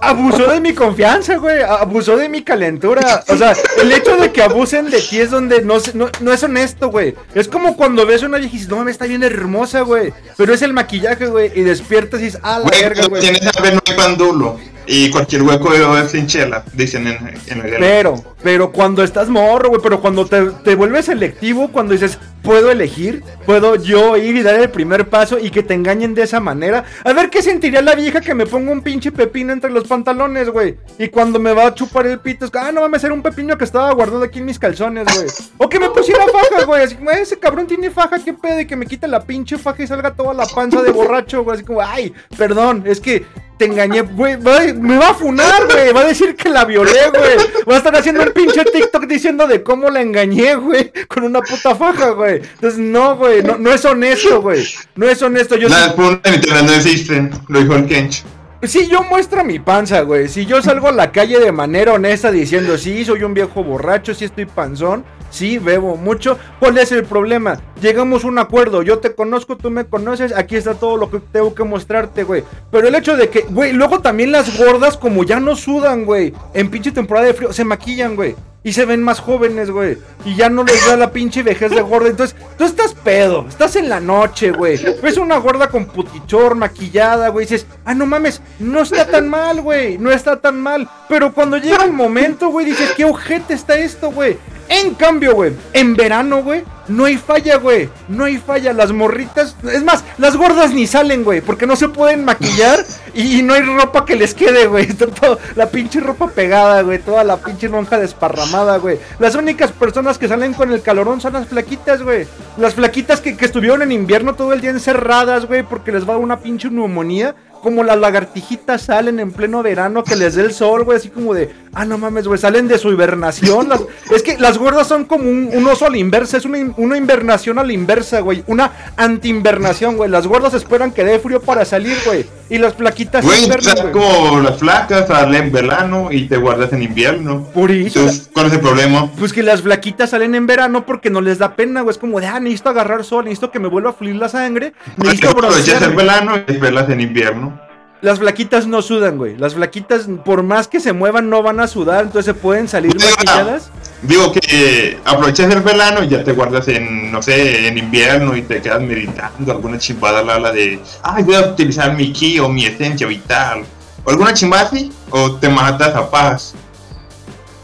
Abusó 0.00 0.50
de 0.50 0.60
mi 0.60 0.72
confianza, 0.74 1.36
güey. 1.36 1.62
Abusó 1.62 2.16
de 2.16 2.28
mi 2.28 2.42
calentura. 2.42 3.22
O 3.28 3.36
sea, 3.36 3.54
el 3.80 3.92
hecho 3.92 4.16
de 4.16 4.32
que 4.32 4.42
abusen 4.42 4.90
de 4.90 5.00
ti 5.00 5.20
es 5.20 5.30
donde 5.30 5.62
no, 5.62 5.76
no, 5.94 6.08
no 6.20 6.32
es 6.32 6.42
honesto, 6.42 6.88
güey. 6.88 7.14
Es 7.34 7.48
como 7.48 7.76
cuando 7.76 8.06
ves 8.06 8.22
a 8.22 8.26
una 8.26 8.38
vieja 8.38 8.50
y 8.52 8.56
dices, 8.56 8.70
no 8.70 8.76
mames, 8.76 8.92
está 8.92 9.04
bien 9.06 9.22
hermosa, 9.22 9.82
güey. 9.82 10.12
Pero 10.36 10.54
es 10.54 10.62
el 10.62 10.72
maquillaje, 10.72 11.26
güey. 11.26 11.52
Y 11.54 11.62
despiertas 11.62 12.20
y 12.20 12.24
dices, 12.24 12.40
ah, 12.42 12.58
la 12.60 12.64
Güey, 12.68 12.80
verga, 12.82 13.06
güey. 13.08 13.20
tienes 13.20 13.42
hambre 13.56 13.72
no 13.72 13.80
hay 13.86 13.94
pan 13.94 14.16
duro. 14.16 14.58
Y 14.92 15.09
cualquier 15.09 15.44
hueco 15.44 15.72
es 15.72 16.11
sin 16.11 16.26
chela, 16.26 16.64
dicen 16.72 17.07
en, 17.07 17.16
en 17.46 17.59
la 17.59 17.64
guerra. 17.64 17.79
Pero, 17.79 18.24
pero 18.42 18.72
cuando 18.72 19.05
estás 19.05 19.29
morro, 19.29 19.68
güey, 19.68 19.81
pero 19.81 20.00
cuando 20.00 20.26
te, 20.26 20.50
te 20.64 20.74
vuelves 20.74 21.05
selectivo, 21.05 21.70
cuando 21.70 21.92
dices, 21.92 22.18
puedo 22.42 22.72
elegir, 22.72 23.22
puedo 23.46 23.76
yo 23.76 24.16
ir 24.16 24.35
y 24.35 24.42
dar 24.42 24.59
el 24.59 24.68
primer 24.68 25.09
paso 25.09 25.38
y 25.38 25.50
que 25.50 25.62
te 25.62 25.74
engañen 25.74 26.12
de 26.14 26.22
esa 26.22 26.40
manera. 26.40 26.85
A 27.05 27.12
ver 27.12 27.31
qué 27.31 27.40
sentiría 27.40 27.83
la 27.83 27.94
vieja 27.94 28.20
que 28.20 28.35
me 28.35 28.46
ponga 28.46 28.72
un 28.72 28.83
pinche 28.83 29.12
pepino 29.12 29.53
entre 29.53 29.70
los 29.70 29.87
pantalones, 29.87 30.48
güey. 30.50 30.76
Y 30.98 31.07
cuando 31.07 31.38
me 31.38 31.53
va 31.53 31.66
a 31.66 31.74
chupar 31.74 32.09
el 32.09 32.18
pito, 32.18 32.46
es 32.46 32.50
que, 32.50 32.59
ah, 32.59 32.72
no 32.72 32.81
mames, 32.81 33.05
era 33.05 33.14
un 33.14 33.22
pepino 33.22 33.57
que 33.57 33.66
estaba 33.66 33.92
guardado 33.92 34.24
aquí 34.24 34.40
en 34.40 34.46
mis 34.46 34.59
calzones, 34.59 35.07
güey. 35.14 35.29
O 35.59 35.68
que 35.68 35.79
me 35.79 35.90
pusiera 35.90 36.24
faja, 36.26 36.64
güey. 36.64 36.83
Así 36.83 36.96
como, 36.96 37.12
ese 37.12 37.38
cabrón 37.38 37.68
tiene 37.68 37.92
faja, 37.92 38.18
qué 38.18 38.33
pedo, 38.33 38.61
y 38.61 38.66
que 38.66 38.74
me 38.74 38.87
quite 38.87 39.07
la 39.07 39.20
pinche 39.20 39.57
faja 39.57 39.85
y 39.85 39.87
salga 39.87 40.12
toda 40.14 40.35
la 40.35 40.46
panza 40.46 40.83
de 40.83 40.90
borracho, 40.90 41.44
güey. 41.44 41.55
Así 41.55 41.64
como, 41.64 41.81
ay, 41.81 42.12
perdón, 42.37 42.83
es 42.87 43.00
que 43.00 43.24
te 43.61 43.66
engañé, 43.66 44.01
güey. 44.01 44.38
Me 44.38 44.96
va 44.96 45.11
a 45.11 45.14
funar, 45.14 45.66
güey. 45.70 45.92
Va 45.92 46.01
a 46.01 46.07
decir 46.07 46.35
que 46.35 46.49
la 46.49 46.64
violé, 46.64 47.11
güey. 47.11 47.37
Va 47.68 47.75
a 47.75 47.77
estar 47.77 47.94
haciendo 47.94 48.23
un 48.23 48.33
pinche 48.33 48.64
TikTok 48.64 49.05
diciendo 49.07 49.46
de 49.46 49.62
cómo 49.62 49.90
la 49.90 50.01
engañé, 50.01 50.55
güey. 50.55 50.90
Con 51.07 51.25
una 51.25 51.42
puta 51.42 51.75
faja, 51.75 52.11
güey. 52.11 52.37
Entonces, 52.37 52.79
no, 52.79 53.16
güey. 53.16 53.42
No, 53.42 53.59
no 53.59 53.70
es 53.70 53.85
honesto, 53.85 54.40
güey. 54.40 54.66
No 54.96 55.07
es 55.11 55.20
honesto. 55.20 55.57
Yo 55.57 55.68
Las 55.68 55.88
internet 55.90 56.64
no 56.64 56.73
existen, 56.73 57.31
lo 57.49 57.61
dijo 57.61 57.75
el 57.75 57.85
Kench. 57.85 58.25
si 58.62 58.88
yo 58.88 59.03
muestro 59.03 59.44
mi 59.44 59.59
panza, 59.59 60.01
güey. 60.01 60.29
Si 60.29 60.46
yo 60.46 60.62
salgo 60.62 60.88
a 60.88 60.92
la 60.92 61.12
calle 61.12 61.38
de 61.38 61.53
manera 61.53 61.92
honesta 61.92 62.31
diciendo, 62.31 62.79
sí, 62.79 63.05
soy 63.05 63.25
un 63.25 63.35
viejo 63.35 63.62
borracho, 63.62 64.14
sí 64.14 64.25
estoy 64.25 64.46
panzón, 64.46 65.05
sí, 65.30 65.58
bebo 65.58 65.96
mucho. 65.96 66.38
¿Cuál 66.58 66.78
es 66.78 66.92
el 66.92 67.04
problema? 67.04 67.60
Llegamos 67.80 68.24
a 68.24 68.28
un 68.28 68.38
acuerdo. 68.38 68.82
Yo 68.82 68.98
te 68.98 69.14
conozco, 69.14 69.56
tú 69.56 69.70
me 69.70 69.86
conoces. 69.86 70.32
Aquí 70.36 70.56
está 70.56 70.74
todo 70.74 70.96
lo 70.96 71.10
que 71.10 71.20
tengo 71.20 71.54
que 71.54 71.64
mostrarte, 71.64 72.24
güey. 72.24 72.44
Pero 72.70 72.88
el 72.88 72.94
hecho 72.94 73.16
de 73.16 73.28
que, 73.28 73.42
güey, 73.42 73.72
luego 73.72 74.00
también 74.00 74.32
las 74.32 74.58
gordas, 74.58 74.96
como 74.96 75.24
ya 75.24 75.40
no 75.40 75.56
sudan, 75.56 76.04
güey. 76.04 76.32
En 76.54 76.70
pinche 76.70 76.92
temporada 76.92 77.26
de 77.26 77.34
frío, 77.34 77.52
se 77.52 77.64
maquillan, 77.64 78.16
güey. 78.16 78.36
Y 78.62 78.74
se 78.74 78.84
ven 78.84 79.02
más 79.02 79.20
jóvenes, 79.20 79.70
güey. 79.70 79.96
Y 80.26 80.36
ya 80.36 80.50
no 80.50 80.64
les 80.64 80.86
da 80.86 80.94
la 80.94 81.12
pinche 81.12 81.42
vejez 81.42 81.70
de 81.70 81.80
gorda. 81.80 82.08
Entonces, 82.08 82.36
tú 82.58 82.64
estás 82.64 82.92
pedo. 82.92 83.46
Estás 83.48 83.76
en 83.76 83.88
la 83.88 84.00
noche, 84.00 84.50
güey. 84.50 84.78
Ves 85.02 85.16
una 85.16 85.38
gorda 85.38 85.68
con 85.68 85.86
putichor, 85.86 86.56
maquillada, 86.56 87.28
güey. 87.28 87.46
Dices, 87.46 87.66
ah, 87.86 87.94
no 87.94 88.04
mames, 88.04 88.42
no 88.58 88.82
está 88.82 89.06
tan 89.06 89.30
mal, 89.30 89.62
güey. 89.62 89.96
No 89.96 90.10
está 90.10 90.36
tan 90.36 90.60
mal. 90.60 90.86
Pero 91.08 91.32
cuando 91.32 91.56
llega 91.56 91.84
el 91.84 91.92
momento, 91.94 92.50
güey, 92.50 92.66
dices, 92.66 92.92
qué 92.94 93.06
ojete 93.06 93.54
está 93.54 93.78
esto, 93.78 94.10
güey. 94.10 94.36
En 94.70 94.94
cambio, 94.94 95.35
güey, 95.35 95.52
en 95.72 95.96
verano, 95.96 96.44
güey, 96.44 96.62
no 96.87 97.04
hay 97.04 97.16
falla, 97.16 97.56
güey. 97.56 97.88
No 98.06 98.24
hay 98.24 98.38
falla. 98.38 98.72
Las 98.72 98.92
morritas, 98.92 99.56
es 99.64 99.83
más, 99.83 100.04
las 100.16 100.37
gordas 100.37 100.72
ni 100.72 100.87
salen, 100.87 101.24
güey, 101.24 101.40
porque 101.40 101.66
no 101.66 101.74
se 101.74 101.88
pueden 101.88 102.24
maquillar 102.24 102.85
y, 103.12 103.42
no 103.42 103.54
hay 103.54 103.62
ropa 103.62 104.04
que 104.04 104.14
les 104.14 104.33
quede, 104.33 104.66
güey. 104.68 104.85
Está 104.88 105.09
todo- 105.09 105.40
la 105.56 105.66
pinche 105.70 105.98
ropa 105.98 106.28
pegada, 106.28 106.83
güey. 106.83 107.00
Toda 107.00 107.24
la 107.24 107.37
pinche 107.38 107.68
lonja 107.68 107.98
desparramada, 107.98 108.76
güey. 108.78 108.98
Las 109.18 109.35
únicas 109.35 109.72
personas 109.72 110.18
que 110.18 110.28
salen 110.28 110.54
con 110.54 110.72
el 110.72 110.83
calorón 110.83 111.20
son 111.20 111.33
las 111.33 111.48
flaquitas, 111.48 112.02
güey. 112.02 112.28
Las 112.56 112.74
flaquitas 112.74 113.20
que, 113.20 113.37
que 113.37 113.46
estuvieron 113.46 113.83
en 113.83 113.90
invierno 113.90 114.35
todo 114.37 114.52
el 114.52 114.61
día 114.61 114.70
encerradas, 114.70 115.46
güey, 115.46 115.64
porque 115.64 115.90
les 115.90 116.09
va 116.09 116.16
una 116.16 116.38
pinche 116.38 116.70
neumonía. 116.70 117.35
Como 117.62 117.83
las 117.83 117.99
lagartijitas 117.99 118.83
salen 118.83 119.20
en 119.20 119.33
pleno 119.33 119.62
verano 119.62 120.03
que 120.03 120.16
les 120.16 120.35
dé 120.35 120.42
el 120.42 120.53
sol, 120.53 120.85
güey, 120.85 120.99
así 120.99 121.11
como 121.11 121.35
de, 121.35 121.51
ah, 121.75 121.85
no 121.85 121.99
mames, 121.99 122.27
güey, 122.27 122.38
salen 122.38 122.68
de 122.68 122.79
su 122.79 122.90
hibernación. 122.90 123.68
es 124.11 124.23
que 124.23 124.38
las 124.38 124.57
gordas 124.57 124.87
son 124.87 125.05
como 125.05 125.29
un, 125.29 125.66
oso 125.66 125.87
a 125.87 125.90
la 125.90 125.99
inversa, 125.99 126.38
es 126.38 126.44
una, 126.44 126.59
una 126.79 126.96
invernación 126.96 127.59
a 127.59 127.64
la 127.64 127.73
inversa, 127.73 128.20
güey, 128.20 128.42
una 128.46 128.73
anti-invernación, 128.96 129.96
güey. 129.96 130.11
Las 130.11 130.27
gordas 130.27 130.55
esperan 130.55 130.92
que 130.92 131.05
dé 131.05 131.18
frío 131.18 131.40
para 131.40 131.64
salir, 131.64 131.96
güey, 132.07 132.25
y 132.50 132.58
las 132.58 132.74
flaquitas 132.74 133.24
Güey, 133.24 133.48
estás 133.48 133.80
como 133.92 134.40
las 134.40 134.58
flacas, 134.58 135.06
salen 135.06 135.44
en 135.44 135.52
verano 135.52 136.08
y 136.10 136.26
te 136.26 136.36
guardas 136.36 136.72
en 136.72 136.82
invierno. 136.82 137.44
Por 137.54 137.70
eso, 137.70 138.00
Entonces, 138.00 138.28
¿cuál 138.32 138.46
es 138.46 138.52
el 138.54 138.60
problema? 138.60 139.08
Pues 139.18 139.32
que 139.32 139.44
las 139.44 139.62
flaquitas 139.62 140.10
salen 140.10 140.34
en 140.34 140.48
verano 140.48 140.84
porque 140.84 141.10
no 141.10 141.20
les 141.20 141.38
da 141.38 141.54
pena, 141.54 141.82
güey. 141.82 141.92
Es 141.92 141.98
como 141.98 142.20
de, 142.20 142.26
ah, 142.26 142.40
necesito 142.40 142.70
agarrar 142.70 143.04
sol, 143.04 143.24
necesito 143.24 143.52
que 143.52 143.60
me 143.60 143.68
vuelva 143.68 143.90
a 143.90 143.92
fluir 143.92 144.16
la 144.16 144.28
sangre, 144.28 144.74
necesito 144.96 145.30
Aprovechas 145.30 145.80
el 145.82 145.94
verano 145.94 146.34
y 146.46 146.56
verlas 146.56 146.90
en 146.90 147.00
invierno. 147.00 147.60
Las 148.02 148.18
flaquitas 148.18 148.66
no 148.66 148.82
sudan, 148.82 149.18
güey. 149.18 149.36
Las 149.36 149.54
flaquitas, 149.54 150.08
por 150.24 150.42
más 150.42 150.66
que 150.66 150.80
se 150.80 150.92
muevan, 150.92 151.30
no 151.30 151.42
van 151.42 151.60
a 151.60 151.68
sudar, 151.68 152.06
entonces 152.06 152.24
se 152.24 152.34
pueden 152.34 152.66
salir 152.66 152.94
maquilladas. 152.94 153.70
Digo 154.02 154.32
que 154.32 154.98
aprovechas 155.04 155.52
el 155.52 155.60
verano 155.60 156.02
y 156.02 156.08
ya 156.08 156.24
te 156.24 156.32
guardas 156.32 156.66
en, 156.68 157.12
no 157.12 157.20
sé, 157.20 157.68
en 157.68 157.76
invierno 157.76 158.34
y 158.34 158.42
te 158.42 158.62
quedas 158.62 158.80
meditando 158.80 159.52
alguna 159.52 159.78
chimbada 159.78 160.22
la 160.22 160.38
la 160.38 160.52
de, 160.52 160.80
ay, 161.02 161.22
voy 161.22 161.34
a 161.34 161.40
utilizar 161.48 161.94
mi 161.94 162.12
ki 162.12 162.38
o 162.40 162.48
mi 162.48 162.64
esencia 162.64 163.06
vital. 163.06 163.64
O 164.04 164.10
alguna 164.10 164.32
chimbada 164.32 164.62
así, 164.64 164.90
o 165.10 165.32
te 165.32 165.50
matas 165.50 165.94
a 165.94 166.10
paz. 166.10 166.54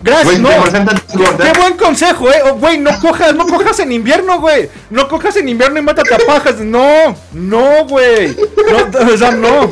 Gracias, 0.03 0.25
Güey, 0.25 0.39
no. 0.39 0.51
Qué, 0.51 1.43
qué 1.43 1.59
buen 1.59 1.77
consejo, 1.77 2.31
eh. 2.31 2.43
Güey, 2.59 2.79
no 2.79 2.91
cojas, 3.01 3.35
no 3.35 3.47
cojas 3.47 3.79
en 3.81 3.93
invierno, 3.93 4.39
güey. 4.41 4.69
No 4.91 5.09
cojas 5.09 5.37
en 5.37 5.49
invierno 5.49 5.79
y 5.79 5.83
mátate 5.83 6.15
a 6.15 6.19
pajas. 6.19 6.57
No, 6.61 7.17
no, 7.33 7.87
güey. 7.87 8.37
No, 8.37 9.15
o 9.15 9.17
sea, 9.17 9.31
no. 9.31 9.71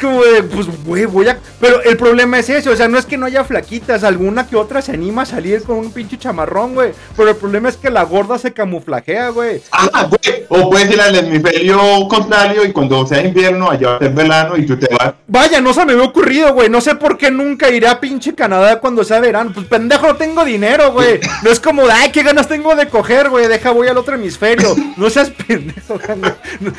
Como 0.00 0.22
de, 0.22 0.42
pues, 0.42 0.66
güey, 0.84 1.04
voy 1.06 1.28
a. 1.28 1.38
Pero 1.60 1.82
el 1.82 1.96
problema 1.96 2.38
es 2.38 2.48
eso, 2.48 2.70
o 2.70 2.76
sea, 2.76 2.88
no 2.88 2.98
es 2.98 3.06
que 3.06 3.18
no 3.18 3.26
haya 3.26 3.44
flaquitas, 3.44 4.04
alguna 4.04 4.46
que 4.46 4.56
otra 4.56 4.80
se 4.80 4.92
anima 4.92 5.22
a 5.22 5.26
salir 5.26 5.62
con 5.62 5.76
un 5.76 5.92
pinche 5.92 6.18
chamarrón, 6.18 6.74
güey. 6.74 6.92
Pero 7.16 7.30
el 7.30 7.36
problema 7.36 7.68
es 7.68 7.76
que 7.76 7.90
la 7.90 8.04
gorda 8.04 8.38
se 8.38 8.52
camuflajea, 8.52 9.30
güey. 9.30 9.60
Ah, 9.72 10.08
güey. 10.08 10.46
O 10.48 10.70
puedes 10.70 10.90
ir 10.90 11.00
al 11.00 11.14
hemisferio 11.14 11.78
contrario 12.08 12.64
y 12.64 12.72
cuando 12.72 13.06
sea 13.06 13.22
invierno, 13.22 13.70
allá 13.70 13.90
va 13.90 13.96
a 13.96 13.98
ser 13.98 14.12
verano 14.12 14.56
y 14.56 14.66
tú 14.66 14.78
te 14.78 14.88
vas. 14.94 15.14
Vaya, 15.26 15.60
no 15.60 15.72
se 15.72 15.84
me 15.84 15.92
había 15.92 16.04
ocurrido, 16.04 16.52
güey. 16.54 16.68
No 16.68 16.80
sé 16.80 16.94
por 16.94 17.16
qué 17.18 17.30
nunca 17.30 17.70
iré 17.70 17.88
a 17.88 18.00
pinche 18.00 18.34
Canadá 18.34 18.80
cuando 18.80 19.04
sea 19.04 19.20
verano. 19.20 19.52
Pues 19.54 19.66
pendejo, 19.66 20.08
no 20.08 20.16
tengo 20.16 20.44
dinero, 20.44 20.92
güey. 20.92 21.20
No 21.42 21.50
es 21.50 21.60
como 21.60 21.82
ay, 21.90 22.10
qué 22.10 22.22
ganas 22.22 22.48
tengo 22.48 22.74
de 22.74 22.88
coger, 22.88 23.28
güey. 23.28 23.48
Deja, 23.48 23.70
voy 23.70 23.88
al 23.88 23.98
otro 23.98 24.14
hemisferio. 24.14 24.74
No 24.96 25.10
seas 25.10 25.30
pendejo, 25.46 25.98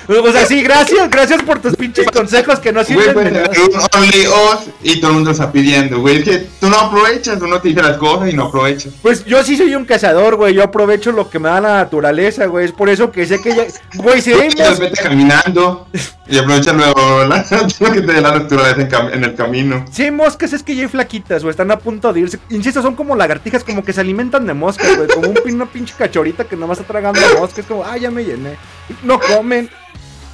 güey. 0.08 0.20
O 0.20 0.32
sea, 0.32 0.46
sí, 0.46 0.62
gracias, 0.64 1.10
gracias 1.10 1.44
por 1.44 1.60
tus 1.60 1.76
pinches 1.76 2.08
consejos 2.08 2.60
que 2.60 2.72
no 2.72 2.84
sirven 2.84 3.11
un 3.15 4.02
only 4.02 4.28
us 4.28 4.69
y 4.84 5.00
todo 5.00 5.12
el 5.12 5.15
mundo 5.15 5.32
está 5.32 5.52
pidiendo, 5.52 6.00
güey. 6.00 6.17
Es 6.17 6.24
que 6.24 6.38
tú 6.60 6.69
no 6.69 6.78
aprovechas, 6.78 7.41
uno 7.41 7.60
te 7.62 7.69
dice 7.69 7.82
las 7.82 7.97
cosas 7.97 8.30
y 8.30 8.34
no 8.34 8.45
aprovechas. 8.45 8.93
Pues 9.02 9.26
yo 9.26 9.43
sí 9.43 9.58
soy 9.58 9.76
un 9.76 9.86
cazador, 9.86 10.36
güey. 10.36 10.54
Yo 10.54 10.63
aprovecho 10.63 11.12
lo 11.12 11.30
que 11.30 11.39
me 11.39 11.50
da 11.50 11.62
la 11.62 11.74
naturaleza, 11.78 12.45
güey. 12.45 12.65
Es 12.65 12.71
por 12.71 12.89
eso 12.89 13.12
que 13.12 13.26
sé 13.26 13.41
que 13.41 13.56
ya. 13.56 13.63
Güey, 13.95 14.21
si 14.21 14.34
hay 14.34 14.47
Entonces 14.47 14.69
mos- 14.71 14.80
vete 14.80 15.02
caminando 15.02 15.88
y 16.28 16.38
aprovecha 16.38 16.74
luego 16.74 17.26
la, 17.26 17.45
lo 17.80 17.91
que 17.91 18.02
te 18.02 18.13
dé 18.13 18.21
la 18.21 18.32
naturaleza 18.39 18.82
en, 18.82 18.89
cam- 18.89 19.13
en 19.13 19.24
el 19.24 19.36
camino. 19.36 19.86
Si 19.91 20.04
hay 20.04 20.12
moscas 20.12 20.54
es 20.54 20.63
que 20.63 20.76
ya 20.76 20.84
hay 20.84 20.88
flaquitas, 20.88 21.43
güey, 21.43 21.52
están 21.52 21.71
a 21.71 21.78
punto 21.80 22.12
de 22.13 22.21
irse. 22.21 22.39
Insisto, 22.50 22.82
son 22.82 22.95
como 22.95 23.15
lagartijas, 23.15 23.63
como 23.63 23.84
que 23.84 23.93
se 23.93 24.02
alimentan 24.02 24.45
de 24.47 24.54
moscas, 24.54 24.95
güey. 24.97 25.08
Como 25.10 25.30
un, 25.30 25.36
pin- 25.36 25.56
una 25.56 25.65
pinche 25.65 25.93
cachorita 25.97 26.45
que 26.45 26.56
nomás 26.56 26.80
está 26.80 26.91
tragando 26.93 27.19
moscas. 27.39 27.60
Es 27.60 27.65
como, 27.65 27.84
ah, 27.84 27.97
ya 27.97 28.10
me 28.12 28.24
llené. 28.24 28.56
No 29.04 29.19
comen. 29.19 29.69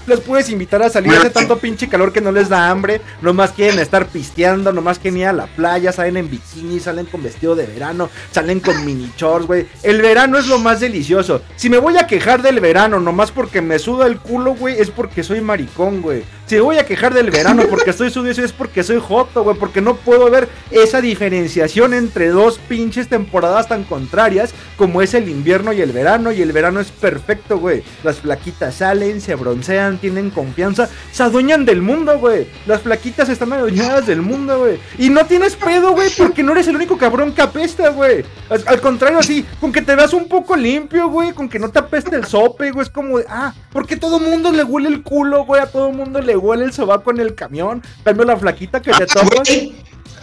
Los 0.08 0.22
puedes 0.22 0.50
invitar 0.50 0.82
a 0.82 0.90
salir, 0.90 1.14
hace 1.14 1.30
tanto 1.30 1.58
pinche 1.58 1.90
calor 1.90 2.14
que 2.14 2.22
no 2.22 2.32
les 2.32 2.48
da 2.48 2.70
hambre. 2.70 3.02
Nomás 3.22 3.52
quieren 3.52 3.78
estar 3.78 4.08
pisteando, 4.08 4.72
nomás 4.72 5.00
quieren 5.00 5.20
ir 5.20 5.28
a 5.28 5.34
la 5.34 5.48
playa, 5.48 5.92
salen 5.92 6.16
en 6.16 6.32
bikini, 6.32 6.80
salen 6.80 7.06
con 7.08 7.22
vestido 7.22 7.56
de 7.56 7.66
verano, 7.66 8.10
salen 8.32 8.62
con 8.62 8.86
mini 8.86 9.12
shorts, 9.18 9.46
güey. 9.48 9.68
El 9.84 10.02
verano 10.02 10.38
es 10.38 10.48
lo 10.48 10.60
más 10.60 10.80
delicioso. 10.80 11.42
Si 11.58 11.70
me 11.70 11.78
voy 11.78 11.98
a 11.98 12.08
quejar 12.08 12.42
del 12.42 12.62
verano 12.62 13.02
nomás 13.02 13.32
porque 13.32 13.62
me 13.62 13.80
suda 13.80 14.08
el 14.08 14.18
culo, 14.18 14.56
güey, 14.56 14.80
es 14.80 14.92
porque 14.92 15.24
soy 15.24 15.42
maricón, 15.42 16.02
güey. 16.02 16.24
Si 16.48 16.58
voy 16.60 16.78
a 16.78 16.86
quejar 16.86 17.14
del 17.14 17.30
verano 17.30 17.64
porque 17.70 17.90
estoy 17.90 18.10
sucio, 18.10 18.44
es 18.44 18.54
porque 18.54 18.82
soy 18.82 19.02
joto, 19.02 19.44
güey. 19.44 19.58
Porque 19.58 19.82
no 19.82 19.96
puedo 19.98 20.30
ver 20.30 20.48
esa 20.72 21.02
diferenciación 21.02 21.94
entre 21.94 22.30
dos 22.30 22.58
pinches 22.58 23.10
temporadas 23.10 23.68
tan 23.68 23.84
contrarias 23.84 24.54
como 24.78 25.02
es 25.02 25.14
el 25.14 25.28
invierno 25.28 25.74
y 25.74 25.82
el 25.82 25.92
verano. 25.92 26.32
Y 26.32 26.42
el 26.42 26.54
verano 26.54 26.80
es 26.80 26.90
perfecto, 26.90 27.60
güey. 27.60 27.84
Las 28.04 28.20
flaquitas 28.20 28.76
salen, 28.76 29.20
se 29.20 29.36
broncean, 29.36 29.98
tienen 29.98 30.30
confianza, 30.30 30.88
se 31.12 31.24
adueñan 31.24 31.66
del 31.66 31.82
mundo, 31.82 32.18
güey. 32.18 32.48
Las 32.66 32.82
flaquitas 32.82 33.28
están 33.28 33.52
adueñadas 33.52 34.08
del 34.08 34.22
mundo, 34.22 34.60
güey. 34.60 34.80
Y 34.98 35.10
no 35.10 35.26
tienes 35.26 35.58
pedo, 35.58 35.92
güey, 35.92 36.10
porque 36.18 36.44
no 36.44 36.54
eres 36.54 36.68
el 36.68 36.78
único 36.78 36.98
cabrón 36.98 37.34
que 37.34 37.42
apesta, 37.42 37.90
güey. 37.90 38.24
Al, 38.50 38.80
contrario, 38.80 39.20
así, 39.20 39.46
con 39.60 39.74
que 39.74 39.82
te 39.82 39.96
veas 39.96 40.14
un 40.14 40.30
poco 40.30 40.56
limpio, 40.56 41.10
güey, 41.10 41.34
con 41.34 41.50
que 41.50 41.60
no 41.60 41.70
te 41.70 41.80
apeste 41.80 42.16
el 42.16 42.26
sope, 42.26 42.72
güey, 42.72 42.84
es 42.84 42.90
como 42.90 43.18
ah, 43.28 43.54
porque 43.74 43.98
todo 43.98 44.20
mundo 44.20 44.52
le 44.52 44.64
huele 44.64 44.88
el 44.88 45.04
culo, 45.04 45.44
güey, 45.44 45.62
a 45.62 45.66
todo 45.66 45.92
mundo 45.92 46.22
le 46.22 46.37
huele 46.38 46.66
el 46.66 46.74
sobaco 46.74 47.12
en 47.12 47.20
el 47.20 47.36
camión. 47.36 47.82
Cambio 48.04 48.26
la 48.26 48.38
flaquita 48.38 48.82
que 48.82 48.92
te 48.92 49.04
Ah, 49.04 49.24
güey, 49.24 49.76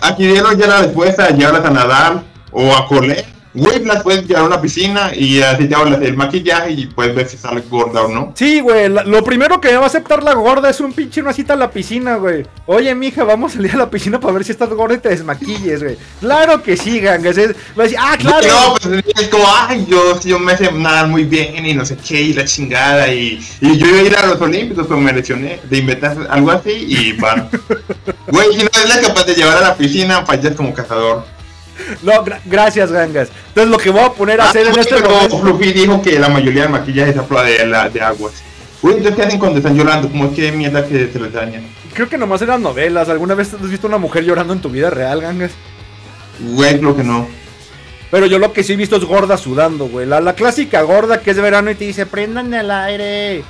Aquí 0.03 0.27
dieron 0.27 0.57
ya 0.59 0.66
la 0.66 0.81
respuesta, 0.83 1.31
llevarlas 1.31 1.64
a 1.64 1.70
nadar 1.70 2.22
o 2.50 2.74
a 2.74 2.87
correr 2.87 3.24
Güey, 3.54 3.84
las 3.84 4.02
puedes 4.02 4.26
llevar 4.26 4.42
a 4.42 4.46
una 4.46 4.60
piscina 4.60 5.12
y 5.14 5.40
así 5.40 5.68
te 5.68 5.74
hablas 5.76 6.02
el 6.02 6.16
maquillaje 6.16 6.72
y 6.72 6.86
puedes 6.86 7.14
ver 7.14 7.28
si 7.28 7.36
sale 7.36 7.62
gorda 7.70 8.02
o 8.02 8.08
no. 8.08 8.32
Sí, 8.34 8.58
güey, 8.60 8.88
lo 8.88 9.22
primero 9.22 9.60
que 9.60 9.68
me 9.68 9.76
va 9.76 9.84
a 9.84 9.86
aceptar 9.86 10.22
la 10.24 10.34
gorda 10.34 10.70
es 10.70 10.80
un 10.80 10.92
pinche 10.92 11.20
una 11.20 11.32
cita 11.32 11.52
a 11.52 11.56
la 11.56 11.70
piscina, 11.70 12.16
güey. 12.16 12.44
Oye, 12.66 12.92
mija, 12.96 13.22
vamos 13.22 13.52
a 13.52 13.56
salir 13.56 13.72
a 13.74 13.76
la 13.78 13.88
piscina 13.90 14.18
para 14.18 14.32
ver 14.34 14.44
si 14.44 14.50
estás 14.52 14.68
gorda 14.70 14.96
y 14.96 14.98
te 14.98 15.10
desmaquilles, 15.10 15.82
güey. 15.84 15.96
Claro 16.20 16.62
que 16.62 16.76
sí, 16.76 16.98
gangas. 16.98 17.38
es- 17.38 17.54
Va 17.78 17.82
a 17.82 17.82
decir, 17.84 17.98
ah, 18.00 18.16
claro. 18.18 18.46
No, 18.48 18.74
pues 18.82 19.04
es 19.20 19.28
como, 19.28 19.44
ay, 19.56 19.86
yo, 19.88 20.20
yo 20.20 20.38
me 20.40 20.56
sé 20.56 20.72
nadar 20.72 21.06
muy 21.06 21.22
bien 21.24 21.64
y 21.64 21.74
no 21.74 21.84
sé 21.84 21.96
qué, 21.96 22.20
y 22.20 22.32
la 22.32 22.44
chingada. 22.44 23.12
Y, 23.14 23.38
y 23.60 23.76
yo 23.78 23.86
iba 23.86 23.98
a 23.98 24.02
ir 24.02 24.16
a 24.16 24.26
los 24.26 24.40
Olímpicos, 24.40 24.86
pero 24.88 24.98
me 25.00 25.12
lesioné 25.12 25.60
de 25.62 25.78
inventar 25.78 26.16
algo 26.28 26.50
así 26.50 26.70
y 26.88 27.12
van. 27.12 27.48
Güey, 28.26 28.48
si 28.54 28.64
no 28.64 28.70
eres 28.94 29.06
capaz 29.06 29.24
de 29.26 29.34
llevar 29.34 29.58
a 29.58 29.60
la 29.60 29.76
piscina, 29.76 30.24
fallas 30.26 30.54
como 30.56 30.72
cazador. 30.74 31.24
No, 32.02 32.12
gra- 32.24 32.40
gracias, 32.44 32.90
gangas. 32.92 33.28
Entonces 33.48 33.70
lo 33.70 33.78
que 33.78 33.90
voy 33.90 34.02
a 34.04 34.12
poner 34.12 34.40
a 34.40 34.44
Ah, 34.46 34.50
hacer 34.50 34.66
en 34.66 34.78
este 34.78 34.94
pero 34.96 35.10
momento. 35.10 35.38
Fluffy 35.42 35.72
dijo 35.72 36.00
que 36.02 36.18
la 36.18 36.28
mayoría 36.28 36.62
del 36.62 36.70
maquillaje 36.70 37.10
es 37.10 37.16
a 37.18 37.26
prueba 37.26 37.44
de, 37.46 37.66
la- 37.66 37.88
de 37.88 38.00
aguas. 38.00 38.32
Güey, 38.82 38.96
entonces, 38.98 39.16
¿qué 39.16 39.26
hacen 39.26 39.38
cuando 39.38 39.58
están 39.58 39.76
llorando? 39.76 40.08
¿Cómo 40.10 40.26
es 40.26 40.32
que 40.32 40.52
mierda 40.52 40.87
que 40.87 41.08
se 41.12 41.18
les 41.18 41.32
daña? 41.32 41.60
Creo 41.94 42.08
que 42.08 42.18
nomás 42.18 42.42
eran 42.42 42.62
novelas. 42.62 43.08
¿Alguna 43.08 43.34
vez 43.34 43.54
has 43.54 43.70
visto 43.70 43.87
una 43.87 43.98
mujer 43.98 44.24
llorando 44.24 44.52
en 44.52 44.60
tu 44.60 44.68
vida 44.68 44.90
real, 44.90 45.20
gangas? 45.20 45.52
Güey, 46.40 46.78
creo 46.78 46.94
que 46.96 47.02
no. 47.04 47.26
Pero 48.10 48.26
yo 48.26 48.38
lo 48.38 48.52
que 48.52 48.62
sí 48.62 48.74
he 48.74 48.76
visto 48.76 48.96
es 48.96 49.04
gorda 49.04 49.37
sudando, 49.38 49.87
güey. 49.87 50.06
La, 50.06 50.20
la 50.20 50.34
clásica 50.34 50.82
gorda 50.82 51.20
que 51.20 51.30
es 51.30 51.37
de 51.37 51.42
verano 51.42 51.70
y 51.70 51.74
te 51.74 51.84
dice, 51.87 52.04
prendan 52.06 52.52
el 52.52 52.70
aire. 52.70 53.42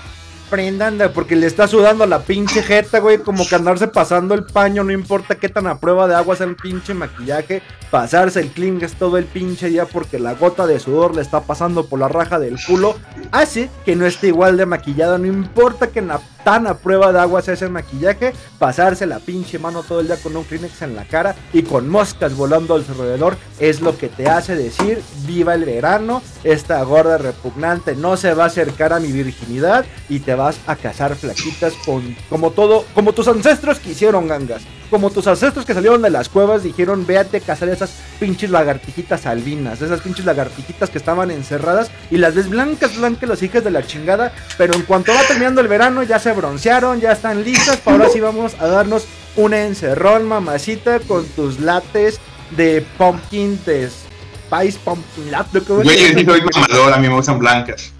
Prendan, 0.50 0.98
de-", 0.98 1.08
porque 1.08 1.36
le 1.36 1.46
está 1.46 1.66
sudando 1.66 2.06
la 2.06 2.20
pinche 2.20 2.62
jeta, 2.62 3.00
güey. 3.00 3.18
Como 3.18 3.46
que 3.46 3.54
andarse 3.54 3.88
pasando 3.88 4.34
el 4.34 4.44
paño, 4.44 4.84
no 4.84 4.92
importa 4.92 5.34
qué 5.36 5.48
tan 5.48 5.66
a 5.66 5.78
prueba 5.78 6.06
de 6.06 6.14
agua 6.14 6.36
sea 6.36 6.46
el 6.46 6.56
pinche 6.56 6.94
maquillaje. 6.94 7.62
Pasarse 7.90 8.40
el 8.40 8.50
Kleenex 8.50 8.94
todo 8.94 9.18
el 9.18 9.24
pinche 9.24 9.68
día 9.68 9.84
porque 9.86 10.18
la 10.18 10.34
gota 10.34 10.66
de 10.66 10.80
sudor 10.80 11.14
le 11.14 11.22
está 11.22 11.42
pasando 11.42 11.86
por 11.86 11.98
la 11.98 12.08
raja 12.08 12.38
del 12.38 12.56
culo. 12.64 12.96
Hace 13.30 13.70
que 13.84 13.96
no 13.96 14.06
esté 14.06 14.28
igual 14.28 14.56
de 14.56 14.66
maquillada. 14.66 15.18
No 15.18 15.26
importa 15.26 15.88
que 15.88 16.02
tan 16.44 16.66
a 16.66 16.74
prueba 16.74 17.12
de 17.12 17.20
agua 17.20 17.42
sea 17.42 17.54
ese 17.54 17.68
maquillaje. 17.68 18.32
Pasarse 18.58 19.06
la 19.06 19.18
pinche 19.18 19.58
mano 19.58 19.82
todo 19.82 20.00
el 20.00 20.06
día 20.06 20.16
con 20.16 20.36
un 20.36 20.44
Kleenex 20.44 20.82
en 20.82 20.96
la 20.96 21.04
cara 21.04 21.34
y 21.52 21.62
con 21.62 21.88
moscas 21.88 22.36
volando 22.36 22.74
al 22.74 22.84
alrededor 22.88 23.36
es 23.58 23.80
lo 23.80 23.96
que 23.96 24.08
te 24.08 24.28
hace 24.28 24.56
decir 24.56 25.02
viva 25.26 25.54
el 25.54 25.64
verano. 25.64 26.22
Esta 26.42 26.82
gorda 26.82 27.18
repugnante 27.18 27.96
no 27.96 28.16
se 28.16 28.34
va 28.34 28.44
a 28.44 28.48
acercar 28.48 28.92
a 28.92 29.00
mi 29.00 29.12
virginidad 29.12 29.84
y 30.08 30.20
te 30.20 30.33
vas 30.34 30.58
a 30.66 30.76
cazar 30.76 31.16
flaquitas 31.16 31.74
con 31.84 32.16
como 32.28 32.50
todo, 32.50 32.84
como 32.94 33.12
tus 33.12 33.28
ancestros 33.28 33.78
que 33.78 33.90
hicieron 33.90 34.28
gangas. 34.28 34.62
Como 34.90 35.10
tus 35.10 35.26
ancestros 35.26 35.64
que 35.64 35.74
salieron 35.74 36.02
de 36.02 36.10
las 36.10 36.28
cuevas 36.28 36.62
dijeron, 36.62 37.06
véate 37.06 37.38
a 37.38 37.40
cazar 37.40 37.68
esas 37.68 37.90
pinches 38.20 38.50
lagartijitas 38.50 39.26
albinas, 39.26 39.82
esas 39.82 40.00
pinches 40.00 40.24
lagartijitas 40.24 40.90
que 40.90 40.98
estaban 40.98 41.30
encerradas 41.30 41.90
y 42.10 42.18
las 42.18 42.34
ves 42.34 42.48
blancas, 42.48 42.96
blancas, 42.96 43.28
las 43.28 43.42
hijas 43.42 43.64
de 43.64 43.70
la 43.70 43.86
chingada, 43.86 44.32
pero 44.56 44.74
en 44.74 44.82
cuanto 44.82 45.12
va 45.12 45.22
terminando 45.26 45.60
el 45.60 45.68
verano 45.68 46.02
ya 46.02 46.18
se 46.18 46.32
broncearon, 46.32 47.00
ya 47.00 47.12
están 47.12 47.42
listas, 47.42 47.78
para 47.78 47.96
ahora 47.96 48.10
sí 48.10 48.20
vamos 48.20 48.54
a 48.60 48.66
darnos 48.66 49.06
un 49.36 49.54
encerrón, 49.54 50.26
mamacita, 50.26 51.00
con 51.00 51.24
tus 51.28 51.60
lates 51.60 52.20
de 52.56 52.86
pumpkin, 52.98 53.58
de 53.64 53.88
spice 53.88 54.78
pumpkin 54.84 55.30
latte, 55.30 55.60
¿cómo 55.62 55.80
se 55.80 55.84
Güey, 55.84 56.12
yo 56.12 56.18
sí 56.18 56.24
soy 56.24 56.42
mamador, 56.42 56.92
a 56.92 56.98
mí 56.98 57.08
me 57.08 57.14
gustan 57.14 57.38
blancas. 57.38 57.93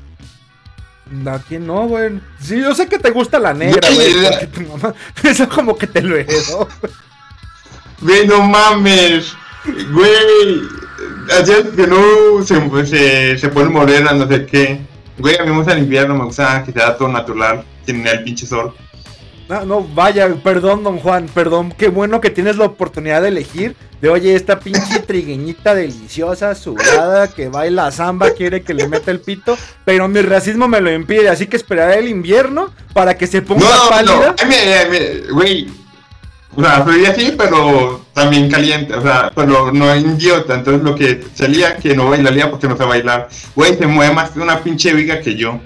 ¿A 1.26 1.38
quién 1.38 1.66
no, 1.66 1.86
güey? 1.86 2.20
Sí, 2.40 2.60
yo 2.60 2.74
sé 2.74 2.88
que 2.88 2.98
te 2.98 3.10
gusta 3.10 3.38
la 3.38 3.52
negra, 3.52 3.88
Güey, 3.94 4.12
güey, 4.12 4.22
la- 4.22 4.30
porque 4.30 4.46
tu 4.46 4.60
mamá, 4.62 4.94
eso 5.22 5.48
como 5.48 5.76
que 5.76 5.86
te 5.86 6.00
lo 6.02 6.16
heredó. 6.16 6.68
Güey, 8.00 8.26
no 8.26 8.42
mames. 8.42 9.34
Güey, 9.92 10.62
ayer 11.38 11.70
que 11.74 11.86
no 11.86 12.42
se, 12.44 12.86
se, 12.86 13.38
se 13.38 13.48
pone 13.48 13.68
morena, 13.70 14.12
no 14.12 14.26
sé 14.28 14.46
qué. 14.46 14.80
Güey, 15.18 15.36
a 15.38 15.44
mí 15.44 15.50
me 15.50 15.56
gusta 15.58 15.72
el 15.72 15.80
invierno, 15.80 16.14
me 16.14 16.24
gusta 16.24 16.62
que 16.64 16.72
sea 16.72 16.96
todo 16.96 17.08
natural, 17.08 17.64
sin 17.86 18.06
el 18.06 18.24
pinche 18.24 18.46
sol. 18.46 18.74
No, 19.48 19.64
no, 19.66 19.83
vaya, 19.83 20.28
perdón, 20.42 20.83
don 20.85 20.98
Juan, 20.98 21.28
perdón. 21.35 21.72
Qué 21.76 21.88
bueno 21.88 22.20
que 22.20 22.30
tienes 22.30 22.57
la 22.57 22.64
oportunidad 22.64 23.20
de 23.20 23.28
elegir. 23.28 23.76
De 24.00 24.09
oye, 24.09 24.35
esta 24.35 24.59
pinche 24.59 25.00
trigueñita 25.00 25.74
deliciosa, 25.74 26.54
sudada, 26.54 27.28
que 27.28 27.48
baila 27.48 27.90
samba, 27.90 28.30
quiere 28.30 28.62
que 28.62 28.72
le 28.74 28.88
meta 28.88 29.11
el 29.11 29.20
pito. 29.20 29.57
Pero 29.85 30.09
mi 30.09 30.22
racismo 30.22 30.66
me 30.66 30.80
lo 30.80 30.92
impide, 30.92 31.28
así 31.28 31.46
que 31.46 31.57
esperaré 31.57 31.98
el 31.98 32.09
invierno 32.09 32.70
para 32.94 33.16
que 33.18 33.26
se 33.26 33.42
ponga 33.42 33.68
No, 33.68 33.85
no, 33.85 33.90
pálida. 33.90 34.35
ay, 34.42 34.88
me- 34.90 35.33
güey. 35.33 35.68
O 36.57 36.62
sea, 36.62 36.85
soy 36.85 37.04
así, 37.04 37.35
pero 37.37 38.00
también 38.14 38.48
caliente, 38.50 38.94
o 38.94 39.02
sea, 39.02 39.30
pero 39.35 39.72
no 39.72 39.94
idiota. 39.96 40.54
Entonces 40.54 40.83
lo 40.85 40.94
que 40.94 41.22
salía 41.35 41.76
que 41.76 41.94
no 41.96 42.09
bailaría 42.09 42.48
porque 42.50 42.68
no 42.68 42.76
sé 42.76 42.85
bailar. 42.85 43.28
Güey, 43.57 43.76
se 43.76 43.87
mueve 43.87 44.14
más 44.14 44.30
que 44.30 44.40
una 44.40 44.61
pinche 44.61 44.92
viga 44.94 45.20
que 45.20 45.35
yo. 45.35 45.59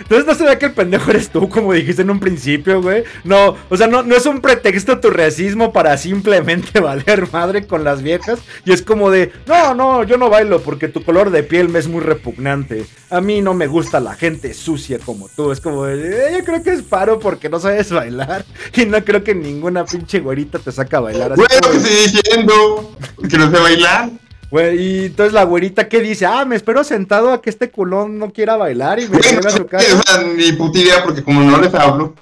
Entonces 0.00 0.26
no 0.26 0.34
se 0.34 0.44
ve 0.44 0.58
que 0.58 0.66
el 0.66 0.72
pendejo 0.72 1.10
eres 1.10 1.30
tú, 1.30 1.48
como 1.48 1.72
dijiste 1.72 2.02
en 2.02 2.10
un 2.10 2.20
principio, 2.20 2.80
güey. 2.82 3.04
No, 3.24 3.56
o 3.68 3.76
sea, 3.76 3.86
no, 3.86 4.02
no 4.02 4.14
es 4.16 4.26
un 4.26 4.40
pretexto 4.40 5.00
tu 5.00 5.10
racismo 5.10 5.72
para 5.72 5.96
simplemente 5.98 6.80
valer 6.80 7.28
madre 7.32 7.66
con 7.66 7.84
las 7.84 8.02
viejas. 8.02 8.38
Y 8.64 8.72
es 8.72 8.82
como 8.82 9.10
de, 9.10 9.32
no, 9.46 9.74
no, 9.74 10.04
yo 10.04 10.16
no 10.16 10.30
bailo 10.30 10.60
porque 10.62 10.88
tu 10.88 11.02
color 11.04 11.30
de 11.30 11.42
piel 11.42 11.68
me 11.68 11.78
es 11.78 11.88
muy 11.88 12.00
repugnante. 12.00 12.86
A 13.10 13.20
mí 13.20 13.40
no 13.40 13.54
me 13.54 13.66
gusta 13.66 14.00
la 14.00 14.14
gente 14.14 14.54
sucia 14.54 14.98
como 14.98 15.28
tú. 15.28 15.50
Es 15.52 15.60
como 15.60 15.84
de, 15.84 16.28
"Eh, 16.28 16.38
yo 16.38 16.44
creo 16.44 16.62
que 16.62 16.72
es 16.72 16.82
paro 16.82 17.18
porque 17.18 17.48
no 17.48 17.58
sabes 17.60 17.90
bailar. 17.90 18.44
Y 18.74 18.86
no 18.86 19.02
creo 19.04 19.24
que 19.24 19.34
ninguna 19.34 19.84
pinche 19.84 20.20
güerita 20.20 20.58
te 20.58 20.70
saca 20.70 20.98
a 20.98 21.00
bailar. 21.00 21.32
Así 21.32 21.42
lo 21.42 21.48
como 21.60 21.74
estoy 21.74 21.96
diciendo, 22.06 22.96
que 23.28 23.38
no 23.38 23.50
sé 23.50 23.58
bailar. 23.58 24.10
Güey, 24.50 24.80
y 24.80 25.04
entonces 25.06 25.32
la 25.34 25.42
güerita 25.44 25.88
que 25.88 26.00
dice, 26.00 26.24
ah, 26.24 26.44
me 26.46 26.56
espero 26.56 26.82
sentado 26.82 27.32
a 27.32 27.42
que 27.42 27.50
este 27.50 27.70
culón 27.70 28.18
no 28.18 28.30
quiera 28.32 28.56
bailar 28.56 28.98
y 28.98 29.06
me 29.08 29.18
lleve 29.20 29.46
a 29.46 29.50
su 29.50 29.66
casa. 29.68 30.22
ni 30.36 30.52
puta 30.52 30.78
idea 30.78 31.02
porque 31.04 31.22
como 31.22 31.42
no 31.42 31.58
les 31.60 31.74
hablo, 31.74 32.14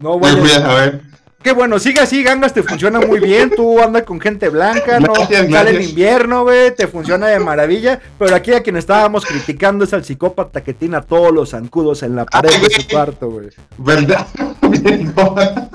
No, 0.00 0.10
no 0.10 0.18
güey. 0.18 0.34
voy 0.36 0.50
a 0.50 0.60
saber. 0.60 1.02
Qué 1.40 1.52
bueno, 1.52 1.78
sigue 1.78 2.00
así, 2.00 2.24
Gangas, 2.24 2.52
te 2.52 2.64
funciona 2.64 2.98
muy 2.98 3.20
bien. 3.20 3.50
Tú 3.54 3.80
andas 3.80 4.02
con 4.02 4.20
gente 4.20 4.48
blanca, 4.48 4.98
no 4.98 5.12
Gracias, 5.12 5.48
sale 5.48 5.84
invierno, 5.84 6.42
güey, 6.42 6.74
te 6.74 6.88
funciona 6.88 7.28
de 7.28 7.38
maravilla. 7.38 8.00
Pero 8.18 8.34
aquí 8.34 8.52
a 8.54 8.62
quien 8.64 8.76
estábamos 8.76 9.24
criticando 9.24 9.84
es 9.84 9.92
al 9.92 10.04
psicópata 10.04 10.64
que 10.64 10.74
tiene 10.74 10.96
a 10.96 11.00
todos 11.02 11.32
los 11.32 11.50
zancudos 11.50 12.02
en 12.02 12.16
la 12.16 12.24
pared 12.26 12.50
Ay, 12.52 12.60
de 12.60 12.70
su 12.70 12.88
cuarto, 12.88 13.30
güey. 13.30 13.50
¿Verdad? 13.78 14.26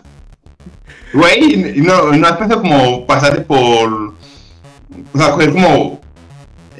Güey, 1.14 1.76
no, 1.78 2.12
no 2.12 2.28
has 2.28 2.38
pensado 2.38 2.62
como 2.62 3.06
pasar 3.06 3.44
por. 3.46 4.14
O 5.14 5.18
sea, 5.18 5.32
coger 5.32 5.52
como. 5.52 6.02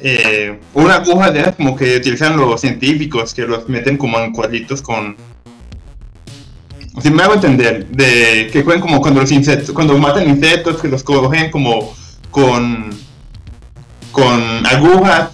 Eh, 0.06 0.58
una 0.74 0.96
aguja 0.96 1.30
de 1.30 1.40
esas 1.40 1.56
como 1.56 1.74
que 1.74 1.96
utilizan 1.96 2.36
los 2.36 2.60
científicos, 2.60 3.32
que 3.32 3.42
los 3.42 3.68
meten 3.68 3.96
como 3.96 4.18
en 4.18 4.32
cuadritos 4.32 4.82
con. 4.82 5.16
Si 7.02 7.10
me 7.10 7.22
hago 7.22 7.34
entender, 7.34 7.86
de 7.88 8.48
que 8.52 8.62
juegan 8.62 8.80
como 8.80 9.00
cuando 9.00 9.20
los 9.20 9.32
insectos, 9.32 9.74
cuando 9.74 9.96
matan 9.98 10.28
insectos, 10.28 10.80
que 10.80 10.88
los 10.88 11.02
cogen 11.02 11.50
como 11.50 11.94
con. 12.30 12.90
con 14.12 14.66
agujas 14.66 15.30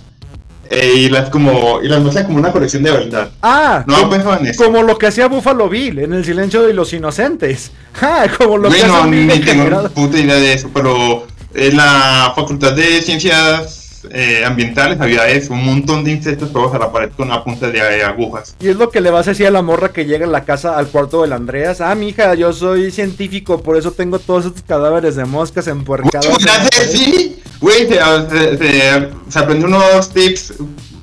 eh, 0.70 0.92
y 0.94 1.08
las 1.08 1.30
como. 1.30 1.80
y 1.82 1.88
las 1.88 2.00
muestran 2.00 2.26
como 2.26 2.38
una 2.38 2.52
colección 2.52 2.84
de 2.84 2.92
verdad. 2.92 3.30
Ah, 3.42 3.82
No 3.88 3.96
como, 3.96 4.10
pensado 4.10 4.38
en 4.38 4.46
eso. 4.46 4.64
como 4.64 4.82
lo 4.84 4.96
que 4.96 5.08
hacía 5.08 5.26
Buffalo 5.26 5.68
Bill 5.68 5.98
en 5.98 6.12
El 6.12 6.24
silencio 6.24 6.62
de 6.62 6.72
los 6.74 6.92
inocentes. 6.92 7.72
Ah, 8.00 8.26
como 8.38 8.56
lo 8.56 8.70
que 8.70 8.78
Güey, 8.78 8.88
no, 8.88 8.96
hace 8.98 9.08
un 9.08 9.26
ni 9.26 9.40
tengo 9.40 9.88
puta 9.90 10.16
idea 10.16 10.36
de 10.36 10.52
eso, 10.54 10.70
pero 10.72 11.26
en 11.54 11.76
la 11.76 12.32
Facultad 12.34 12.72
de 12.72 13.02
Ciencias 13.02 14.02
eh, 14.12 14.44
Ambientales 14.46 14.98
había 15.00 15.28
eso, 15.28 15.52
un 15.52 15.64
montón 15.64 16.04
de 16.04 16.12
insectos 16.12 16.48
pegados 16.48 16.74
a 16.74 16.78
la 16.78 16.90
pared 16.90 17.10
con 17.16 17.26
una 17.28 17.44
punta 17.44 17.70
de 17.70 17.78
eh, 17.78 18.02
agujas. 18.02 18.54
Y 18.60 18.68
es 18.68 18.76
lo 18.76 18.90
que 18.90 19.00
le 19.00 19.10
vas 19.10 19.26
a 19.26 19.32
decir 19.32 19.46
a 19.46 19.50
la 19.50 19.60
morra 19.62 19.92
que 19.92 20.06
llega 20.06 20.24
en 20.24 20.32
la 20.32 20.44
casa 20.44 20.78
al 20.78 20.86
cuarto 20.88 21.20
del 21.22 21.32
Andreas. 21.34 21.80
Ah, 21.82 21.94
mija, 21.94 22.34
yo 22.34 22.52
soy 22.54 22.90
científico, 22.90 23.62
por 23.62 23.76
eso 23.76 23.92
tengo 23.92 24.18
todos 24.18 24.46
estos 24.46 24.62
cadáveres 24.62 25.16
de 25.16 25.24
moscas 25.26 25.66
empuercadas. 25.66 26.26
Güey, 26.26 26.38
en 26.40 26.46
la 26.46 26.52
hace- 26.54 26.70
pared". 26.70 26.90
sí, 26.90 27.42
güey, 27.60 27.88
se, 27.88 27.98
se, 28.30 28.58
se- 28.58 29.08
se 29.28 29.38
aprendió 29.38 29.66
unos 29.68 30.10
tips, 30.14 30.54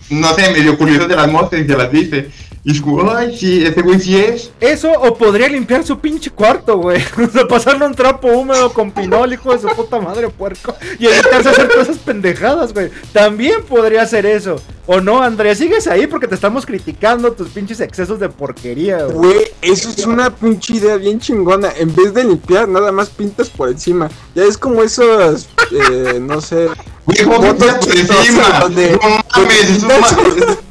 no 0.10 0.34
sé, 0.34 0.50
medio 0.52 0.76
curiosos 0.78 1.08
de 1.08 1.16
las 1.18 1.28
moscas 1.32 1.60
y 1.60 1.68
se 1.68 1.78
las 1.78 1.92
dice. 1.92 2.32
Y 2.68 2.72
es 2.72 2.82
como, 2.82 3.10
ay, 3.10 3.34
sí, 3.38 3.64
ese 3.64 3.82
güey 3.82 3.98
sí 3.98 4.18
es. 4.18 4.52
Eso 4.60 4.92
o 4.92 5.18
podría 5.18 5.48
limpiar 5.48 5.86
su 5.86 6.00
pinche 6.00 6.30
cuarto, 6.32 6.78
güey. 6.78 7.02
O 7.18 7.32
sea, 7.32 7.48
pasarle 7.48 7.86
un 7.86 7.96
trapo 7.96 8.28
húmedo 8.28 8.74
con 8.74 8.92
pinol, 8.92 9.32
hijo 9.32 9.54
de 9.54 9.60
su 9.60 9.70
puta 9.70 10.02
madre, 10.02 10.28
puerco. 10.28 10.76
Y 11.00 11.06
evitarse 11.06 11.48
hacer 11.48 11.70
todas 11.70 11.88
esas 11.88 12.00
pendejadas, 12.00 12.74
güey. 12.74 12.92
También 13.14 13.64
podría 13.64 14.02
hacer 14.02 14.26
eso. 14.26 14.58
¿O 14.86 15.00
no, 15.00 15.24
Andrea? 15.24 15.56
Sigues 15.56 15.88
ahí 15.88 16.08
porque 16.08 16.28
te 16.28 16.36
estamos 16.36 16.66
criticando 16.66 17.32
tus 17.32 17.48
pinches 17.48 17.80
excesos 17.80 18.20
de 18.20 18.28
porquería, 18.28 19.06
güey. 19.06 19.16
Güey, 19.16 19.46
eso 19.62 19.88
es 19.88 20.06
una 20.06 20.36
pinche 20.36 20.76
idea 20.76 20.98
bien 20.98 21.22
chingona. 21.22 21.72
En 21.78 21.96
vez 21.96 22.14
de 22.14 22.26
limpiar, 22.26 22.68
nada 22.68 22.92
más 22.92 23.10
pintas 23.10 23.50
por 23.50 23.70
encima. 23.70 24.10
Ya 24.36 24.44
es 24.44 24.58
como 24.58 24.84
esos, 24.84 25.48
eh, 25.72 26.20
no 26.20 26.42
sé, 26.42 26.68
Güey, 27.06 27.24
¿cómo 27.24 27.40
que 27.40 27.48
fotos 27.48 27.86
por 27.86 27.96
encima? 27.96 28.60
donde, 28.60 28.92
No 28.92 29.10
mames, 29.34 29.70
eso 29.70 29.88
es 30.36 30.67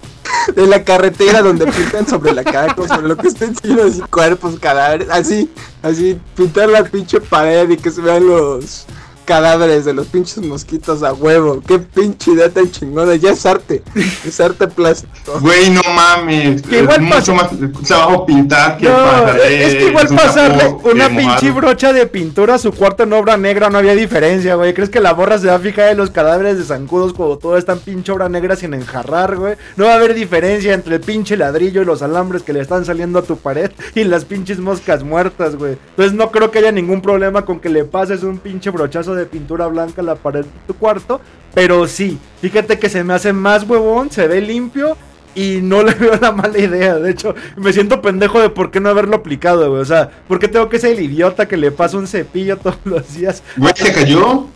de 0.54 0.66
la 0.66 0.84
carretera 0.84 1.42
donde 1.42 1.66
pintan 1.66 2.06
sobre 2.06 2.32
la 2.32 2.44
cara, 2.44 2.74
sobre 2.74 3.08
lo 3.08 3.16
que 3.16 3.28
está 3.28 3.46
encima, 3.46 3.84
así 3.84 4.00
cuerpos, 4.10 4.58
cadáveres, 4.58 5.08
así, 5.10 5.50
así, 5.82 6.18
pintar 6.34 6.68
la 6.68 6.84
pinche 6.84 7.20
pared 7.20 7.68
y 7.70 7.76
que 7.76 7.90
se 7.90 8.00
vean 8.00 8.26
los, 8.26 8.86
cadáveres 9.26 9.84
de 9.84 9.92
los 9.92 10.06
pinches 10.06 10.38
mosquitos 10.38 11.02
a 11.02 11.12
huevo. 11.12 11.60
Qué 11.66 11.78
pinche 11.78 12.32
idea 12.32 12.48
tan 12.48 12.70
chingona. 12.70 13.16
Ya 13.16 13.32
es 13.32 13.44
arte. 13.44 13.82
Es 14.24 14.40
arte 14.40 14.68
plástico. 14.68 15.38
Güey, 15.40 15.70
no 15.70 15.82
mames. 15.94 16.62
Que 16.62 16.78
igual 16.78 17.02
es 17.02 17.14
mucho 17.14 17.34
más 17.34 17.50
trabajo 17.86 18.24
pintar 18.24 18.78
que 18.78 18.88
No, 18.88 19.28
es 19.28 19.74
que 19.74 19.88
igual 19.88 20.08
pasarle 20.08 20.76
una 20.84 21.08
pinche 21.08 21.50
brocha 21.50 21.92
de 21.92 22.06
pintura 22.06 22.54
a 22.54 22.58
su 22.58 22.72
cuarto 22.72 23.02
en 23.02 23.12
obra 23.12 23.36
negra 23.36 23.68
no 23.68 23.78
había 23.78 23.94
diferencia, 23.94 24.54
güey. 24.54 24.72
¿Crees 24.72 24.88
que 24.90 25.00
la 25.00 25.12
borra 25.12 25.38
se 25.38 25.48
va 25.48 25.56
a 25.56 25.58
fijar 25.58 25.90
en 25.90 25.98
los 25.98 26.10
cadáveres 26.10 26.58
de 26.58 26.64
zancudos 26.64 27.12
cuando 27.12 27.38
todo 27.38 27.56
está 27.56 27.72
en 27.72 27.80
pinche 27.80 28.12
obra 28.12 28.28
negra 28.28 28.56
sin 28.56 28.72
enjarrar, 28.74 29.36
güey? 29.36 29.56
No 29.76 29.86
va 29.86 29.92
a 29.92 29.96
haber 29.96 30.14
diferencia 30.14 30.72
entre 30.72 30.94
el 30.94 31.00
pinche 31.00 31.36
ladrillo 31.36 31.82
y 31.82 31.84
los 31.84 32.02
alambres 32.02 32.42
que 32.42 32.52
le 32.52 32.60
están 32.60 32.84
saliendo 32.84 33.18
a 33.18 33.22
tu 33.22 33.36
pared 33.36 33.70
y 33.94 34.04
las 34.04 34.24
pinches 34.24 34.60
moscas 34.60 35.02
muertas, 35.02 35.56
güey. 35.56 35.76
Entonces 35.90 36.14
no 36.14 36.30
creo 36.30 36.50
que 36.50 36.60
haya 36.60 36.72
ningún 36.72 37.02
problema 37.02 37.44
con 37.44 37.58
que 37.58 37.68
le 37.68 37.84
pases 37.84 38.22
un 38.22 38.38
pinche 38.38 38.70
brochazo 38.70 39.15
de 39.16 39.26
pintura 39.26 39.66
blanca 39.66 40.02
a 40.02 40.04
la 40.04 40.14
pared 40.14 40.44
de 40.44 40.50
tu 40.66 40.74
cuarto. 40.74 41.20
Pero 41.54 41.86
sí, 41.86 42.18
fíjate 42.40 42.78
que 42.78 42.88
se 42.88 43.02
me 43.02 43.14
hace 43.14 43.32
más 43.32 43.68
huevón, 43.68 44.10
se 44.10 44.28
ve 44.28 44.40
limpio 44.40 44.96
y 45.36 45.60
no 45.62 45.82
le 45.84 45.94
veo 45.94 46.16
la 46.20 46.32
mala 46.32 46.58
idea. 46.58 46.96
De 46.96 47.10
hecho, 47.10 47.34
me 47.56 47.72
siento 47.72 48.02
pendejo 48.02 48.40
de 48.40 48.50
por 48.50 48.70
qué 48.70 48.80
no 48.80 48.88
haberlo 48.88 49.16
aplicado, 49.16 49.70
güey. 49.70 49.82
O 49.82 49.84
sea, 49.84 50.10
¿por 50.26 50.38
qué 50.40 50.48
tengo 50.48 50.68
que 50.68 50.78
ser 50.78 50.92
el 50.92 51.04
idiota 51.04 51.46
que 51.46 51.56
le 51.56 51.70
pasa 51.70 51.98
un 51.98 52.08
cepillo 52.08 52.56
todos 52.62 52.78
los 52.84 53.14
días? 53.14 53.42
Güey, 53.56 53.72
se 53.76 53.92
cayó. 53.92 54.46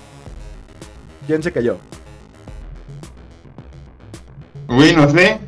¿Quién 1.27 1.43
se 1.43 1.53
cayó? 1.53 1.79
Güey, 4.67 4.97
no 4.97 5.09
sé. 5.11 5.39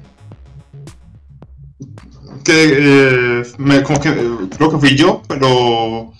Que 2.45 3.41
eh, 3.41 3.43
me, 3.59 3.83
como 3.83 4.01
que 4.01 4.09
eh, 4.09 4.37
creo 4.57 4.71
que 4.71 4.79
fui 4.79 4.97
yo, 4.97 5.23
pero 5.29 6.13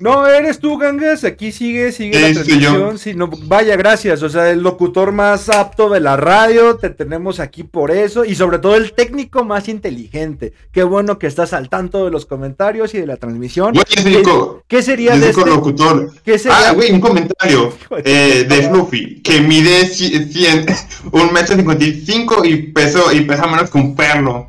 No, 0.00 0.26
eres 0.26 0.58
tú, 0.60 0.78
Gangas. 0.78 1.24
Aquí 1.24 1.52
sigue, 1.52 1.92
sigue 1.92 2.18
la 2.18 2.28
Sí, 2.28 2.34
transmisión. 2.34 2.98
Sí, 2.98 3.14
no, 3.14 3.28
vaya, 3.28 3.76
gracias. 3.76 4.22
O 4.22 4.30
sea, 4.30 4.50
el 4.50 4.60
locutor 4.62 5.12
más 5.12 5.50
apto 5.50 5.90
de 5.90 6.00
la 6.00 6.16
radio. 6.16 6.76
Te 6.76 6.88
tenemos 6.88 7.38
aquí 7.38 7.64
por 7.64 7.90
eso. 7.90 8.24
Y 8.24 8.34
sobre 8.34 8.58
todo 8.58 8.76
el 8.76 8.94
técnico 8.94 9.44
más 9.44 9.68
inteligente. 9.68 10.54
Qué 10.72 10.84
bueno 10.84 11.18
que 11.18 11.26
estás 11.26 11.52
al 11.52 11.68
tanto 11.68 12.06
de 12.06 12.10
los 12.10 12.24
comentarios 12.24 12.94
y 12.94 12.98
de 12.98 13.06
la 13.06 13.18
transmisión. 13.18 13.74
Güey, 13.74 14.22
¿Qué, 14.66 14.82
sería 14.82 15.18
de 15.18 15.28
este? 15.30 15.44
locutor. 15.44 16.10
¿Qué 16.24 16.38
sería? 16.38 16.70
Ah, 16.70 16.72
güey, 16.72 16.92
un 16.92 17.00
comentario 17.00 17.70
de 18.02 18.40
eh, 18.40 18.44
de. 18.44 18.70
Fluffy 18.70 19.20
que 19.20 19.40
mide 19.42 19.84
100, 19.86 20.66
un 21.12 21.32
metro 21.32 21.56
cincuenta 21.56 21.84
y 21.84 21.92
cinco 22.06 22.42
y 22.44 22.56
peso 22.72 23.12
y 23.12 23.20
pesa 23.22 23.46
menos 23.46 23.70
que 23.70 23.76
un 23.76 23.94
perro. 23.94 24.48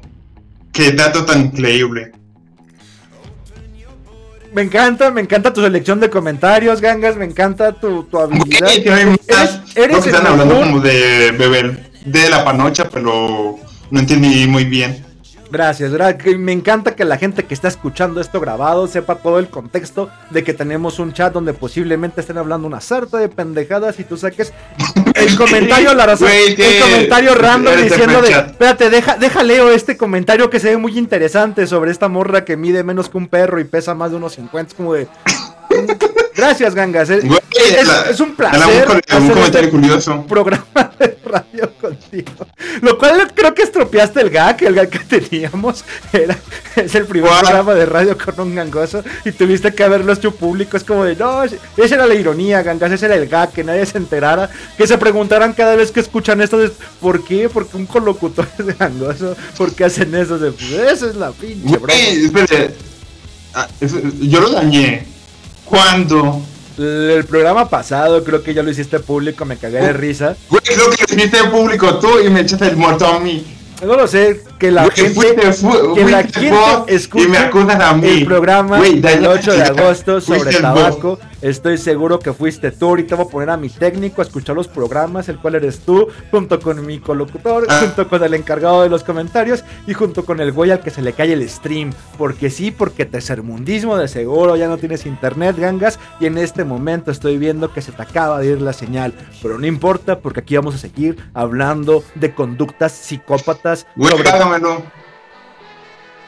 Qué 0.72 0.94
dato 0.94 1.26
tan 1.26 1.42
increíble. 1.48 2.14
Me 4.54 4.62
encanta, 4.64 5.12
me 5.12 5.22
encanta 5.22 5.54
tu 5.54 5.62
selección 5.62 6.00
de 6.00 6.10
comentarios, 6.10 6.82
Gangas. 6.82 7.16
Me 7.16 7.26
encanta 7.26 7.72
tu, 7.74 8.04
tu 8.04 8.20
habilidad. 8.20 8.68
Güey, 8.68 8.84
Eres, 8.88 9.18
creo 9.74 9.86
eres 9.86 10.00
que 10.04 10.10
están 10.10 10.28
hablando 10.28 10.60
como 10.60 10.80
de 10.82 11.32
beber 11.38 11.92
de 12.06 12.30
la 12.30 12.44
panocha, 12.44 12.90
pero 12.90 13.58
no 13.90 14.00
entendí 14.00 14.48
muy 14.48 14.66
bien. 14.66 15.06
Gracias, 15.52 15.92
gra- 15.92 16.16
que 16.16 16.38
me 16.38 16.54
encanta 16.54 16.96
que 16.96 17.04
la 17.04 17.18
gente 17.18 17.44
que 17.44 17.54
está 17.54 17.68
escuchando 17.68 18.22
esto 18.22 18.40
grabado 18.40 18.88
sepa 18.88 19.16
todo 19.16 19.38
el 19.38 19.50
contexto 19.50 20.10
de 20.30 20.46
que 20.46 20.54
tenemos 20.54 20.98
un 20.98 21.12
chat 21.12 21.34
donde 21.34 21.54
posiblemente 21.54 22.22
estén 22.22 22.38
hablando 22.38 22.68
una 22.68 22.80
sarta 22.80 23.18
de 23.18 23.28
pendejadas 23.28 24.00
y 24.00 24.06
tú 24.06 24.16
saques 24.16 24.54
el 25.14 25.36
comentario, 25.38 25.94
la 25.94 26.06
razón, 26.06 26.28
Güey, 26.28 26.56
el 26.60 26.82
comentario 26.82 27.36
random 27.36 27.76
diciendo 27.82 28.22
de, 28.22 28.32
espérate, 28.32 28.90
deja, 28.90 29.18
deja 29.18 29.44
leo 29.44 29.72
este 29.72 29.98
comentario 29.98 30.50
que 30.50 30.60
se 30.60 30.70
ve 30.70 30.78
muy 30.78 30.98
interesante 30.98 31.68
sobre 31.68 31.92
esta 31.92 32.08
morra 32.08 32.46
que 32.46 32.58
mide 32.58 32.84
menos 32.84 33.10
que 33.10 33.18
un 33.18 33.28
perro 33.28 33.60
y 33.60 33.64
pesa 33.64 33.96
más 33.96 34.12
de 34.12 34.18
unos 34.18 34.34
50, 34.34 34.70
es 34.70 34.74
como 34.74 34.94
de... 34.94 35.08
Gracias, 36.36 36.74
Gangas. 36.76 37.10
Es, 37.10 37.26
Güey, 37.26 37.40
es- 37.58 37.88
la- 37.88 38.02
es 38.10 38.20
un 38.20 38.30
la- 38.30 38.36
placer. 38.36 38.88
un, 38.88 39.28
comentario 39.30 39.46
este 39.46 39.70
curioso. 39.70 40.26
programa 40.28 40.92
de 41.00 41.18
radio 41.26 41.72
contigo. 41.80 42.48
Lo 42.82 42.98
cual 42.98 43.32
creo 43.36 43.54
que 43.54 43.64
estropeaste 43.64 44.22
el 44.22 44.30
gag, 44.30 44.64
el 44.64 44.76
gag 44.76 44.90
que 44.90 45.00
teníamos. 45.20 45.84
Era, 46.14 46.38
es 46.76 46.96
el 46.96 47.06
primer 47.06 47.30
¿Cuál? 47.30 47.42
programa 47.44 47.74
de 47.74 47.86
radio 47.86 48.18
con 48.18 48.48
un 48.48 48.56
gangoso 48.56 49.04
y 49.26 49.32
tuviste 49.32 49.74
que 49.74 49.84
haberlo 49.84 50.14
hecho 50.14 50.32
público. 50.34 50.78
Es 50.78 50.84
como 50.84 51.04
de, 51.04 51.16
no, 51.16 51.44
esa 51.44 51.96
era 51.96 52.06
la 52.08 52.16
ironía, 52.16 52.62
gangas, 52.64 52.92
ese 52.92 53.06
era 53.08 53.16
el 53.16 53.28
gag, 53.28 53.52
que 53.52 53.64
nadie 53.64 53.86
se 53.86 53.98
enterara, 53.98 54.50
que 54.78 54.88
se 54.88 54.98
preguntaran 54.98 55.54
cada 55.54 55.76
vez 55.76 55.92
que 55.92 56.00
escuchan 56.00 56.42
esto, 56.42 56.58
de, 56.58 56.72
¿por 57.00 57.24
qué? 57.24 57.50
Porque 57.50 57.78
un 57.78 57.86
colocutor 57.86 58.48
es 58.58 58.78
gangoso, 58.78 59.36
¿por 59.58 59.74
qué 59.74 59.86
hacen 59.86 60.14
eso? 60.16 60.38
De, 60.40 60.52
pues, 60.52 60.72
esa 60.72 61.08
es 61.10 61.16
la 61.16 61.32
pinche 61.32 61.78
broma. 61.78 61.94
Güey. 62.32 62.72
Ah, 63.54 63.68
eso- 63.82 64.00
yo 64.22 64.40
lo 64.40 64.50
dañé. 64.52 65.06
¿Cuándo? 65.72 66.42
El 66.78 67.24
programa 67.26 67.70
pasado 67.70 68.24
creo 68.24 68.44
que 68.44 68.54
ya 68.54 68.62
lo 68.62 68.70
hiciste 68.72 69.00
público, 69.00 69.46
me 69.46 69.58
cagué 69.58 69.80
de 69.80 69.94
risa. 69.94 70.36
Güey, 70.50 70.62
creo 70.64 70.90
que 70.92 71.16
lo 71.16 71.18
hiciste 71.22 71.44
público 71.46 71.98
tú 72.00 72.20
y 72.20 72.30
me 72.30 72.42
echaste 72.42 72.68
el 72.68 72.76
muerto 72.78 73.06
a 73.08 73.20
mí. 73.20 73.46
No 73.86 73.96
lo 73.96 74.06
sé, 74.08 74.42
que 74.60 74.70
la 74.70 74.84
Güey, 74.84 74.96
gente... 74.96 75.14
fuiste- 75.16 75.54
fu- 75.54 75.96
que 75.96 76.06
la 76.06 76.24
gente 76.24 76.52
escuche 76.94 77.24
y 77.24 77.28
me 77.28 77.38
acusas 77.40 77.80
a 77.80 77.94
mí. 77.94 78.08
el 78.10 78.26
programa 78.26 78.78
Güey, 78.78 79.00
del 79.00 79.24
dañaste- 79.24 79.28
8 79.50 79.54
de 79.54 79.64
agosto 79.64 80.22
sobre 80.22 80.40
fuiste 80.42 80.62
vos. 80.68 81.20
Estoy 81.42 81.78
seguro 81.78 82.20
que 82.20 82.34
fuiste 82.34 82.72
tú. 82.72 82.90
Ahorita 82.90 83.16
voy 83.16 83.26
a 83.26 83.30
poner 83.30 83.50
a 83.50 83.58
mi 83.58 83.70
técnico 83.70 84.22
a 84.22 84.26
escuchar 84.26 84.56
los 84.56 84.68
programas, 84.68 85.28
el 85.28 85.40
cual 85.40 85.56
eres 85.56 85.80
tú, 85.80 86.08
junto 86.30 86.60
con 86.60 86.86
mi 86.86 87.00
colocutor, 87.00 87.66
Ah. 87.68 87.80
junto 87.82 88.08
con 88.08 88.24
el 88.24 88.34
encargado 88.36 88.84
de 88.84 88.90
los 88.90 89.04
comentarios 89.04 89.64
y 89.88 89.94
junto 89.94 90.24
con 90.24 90.40
el 90.40 90.52
güey 90.52 90.70
al 90.72 90.82
que 90.82 90.92
se 90.92 91.02
le 91.02 91.14
cae 91.14 91.34
el 91.34 91.48
stream. 91.50 91.92
Porque 92.18 92.50
sí, 92.50 92.70
porque 92.70 93.06
tercermundismo 93.06 93.98
de 93.98 94.08
seguro, 94.08 94.56
ya 94.56 94.68
no 94.68 94.78
tienes 94.78 95.06
internet, 95.06 95.56
gangas, 95.58 96.00
y 96.20 96.28
en 96.28 96.38
este 96.38 96.64
momento 96.64 97.10
estoy 97.12 97.38
viendo 97.38 97.74
que 97.74 97.82
se 97.82 97.92
te 97.92 98.02
acaba 98.02 98.40
de 98.40 98.48
ir 98.48 98.62
la 98.62 98.74
señal. 98.74 99.14
Pero 99.42 99.58
no 99.58 99.66
importa, 99.66 100.20
porque 100.20 100.42
aquí 100.42 100.56
vamos 100.56 100.76
a 100.76 100.78
seguir 100.78 101.18
hablando 101.34 102.04
de 102.16 102.34
conductas 102.36 102.92
psicópatas 102.92 103.88
Güey, 103.96 104.12
sobre 104.12 104.30
págamelo. 104.30 104.84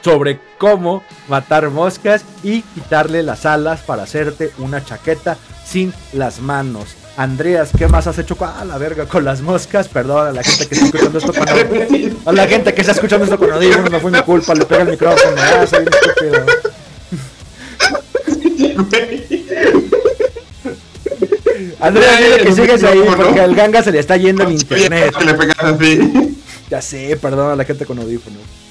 Sobre 0.04 0.38
cómo 0.58 1.02
matar 1.28 1.70
moscas 1.70 2.24
y 2.42 2.60
quitarle 2.60 3.22
las 3.22 3.46
alas 3.46 3.80
para 3.80 4.02
hacerte 4.02 4.52
una 4.58 4.84
chaqueta 4.84 5.38
sin 5.64 5.94
las 6.12 6.40
manos. 6.40 6.94
Andreas, 7.16 7.70
¿qué 7.76 7.88
más 7.88 8.06
has 8.06 8.18
hecho? 8.18 8.36
Ah, 8.40 8.64
la 8.66 8.76
verga, 8.76 9.06
con 9.06 9.24
las 9.24 9.40
moscas. 9.40 9.88
Perdón 9.88 10.26
a 10.28 10.32
la 10.32 10.42
gente 10.42 10.68
que 10.68 10.74
está 10.74 10.86
escuchando 10.86 11.18
esto 11.18 11.32
con. 11.32 11.48
A 12.26 12.32
la 12.32 12.46
gente 12.46 12.74
que 12.74 12.80
está 12.82 12.92
escuchando 12.92 13.24
esto 13.24 13.38
con 13.38 13.50
audífonos, 13.50 13.90
no 13.90 14.00
fue 14.00 14.10
mi 14.10 14.20
culpa, 14.20 14.54
le 14.54 14.66
pega 14.66 14.82
el 14.82 14.90
micrófono. 14.90 15.36
Ah, 15.38 15.66
soy 15.66 15.80
un 15.80 15.88
estúpido. 15.88 16.44
Andreas, 21.80 22.18
dile 22.18 22.38
que 22.44 22.52
sigues 22.52 22.84
ahí 22.84 23.02
porque 23.16 23.40
al 23.40 23.54
ganga 23.54 23.82
se 23.82 23.92
le 23.92 24.00
está 24.00 24.16
yendo 24.16 24.42
el 24.42 24.52
internet. 24.52 25.14
Ya 26.68 26.82
sé, 26.82 27.16
perdón 27.16 27.52
a 27.52 27.56
la 27.56 27.64
gente 27.64 27.86
con 27.86 27.98
audífonos. 27.98 28.63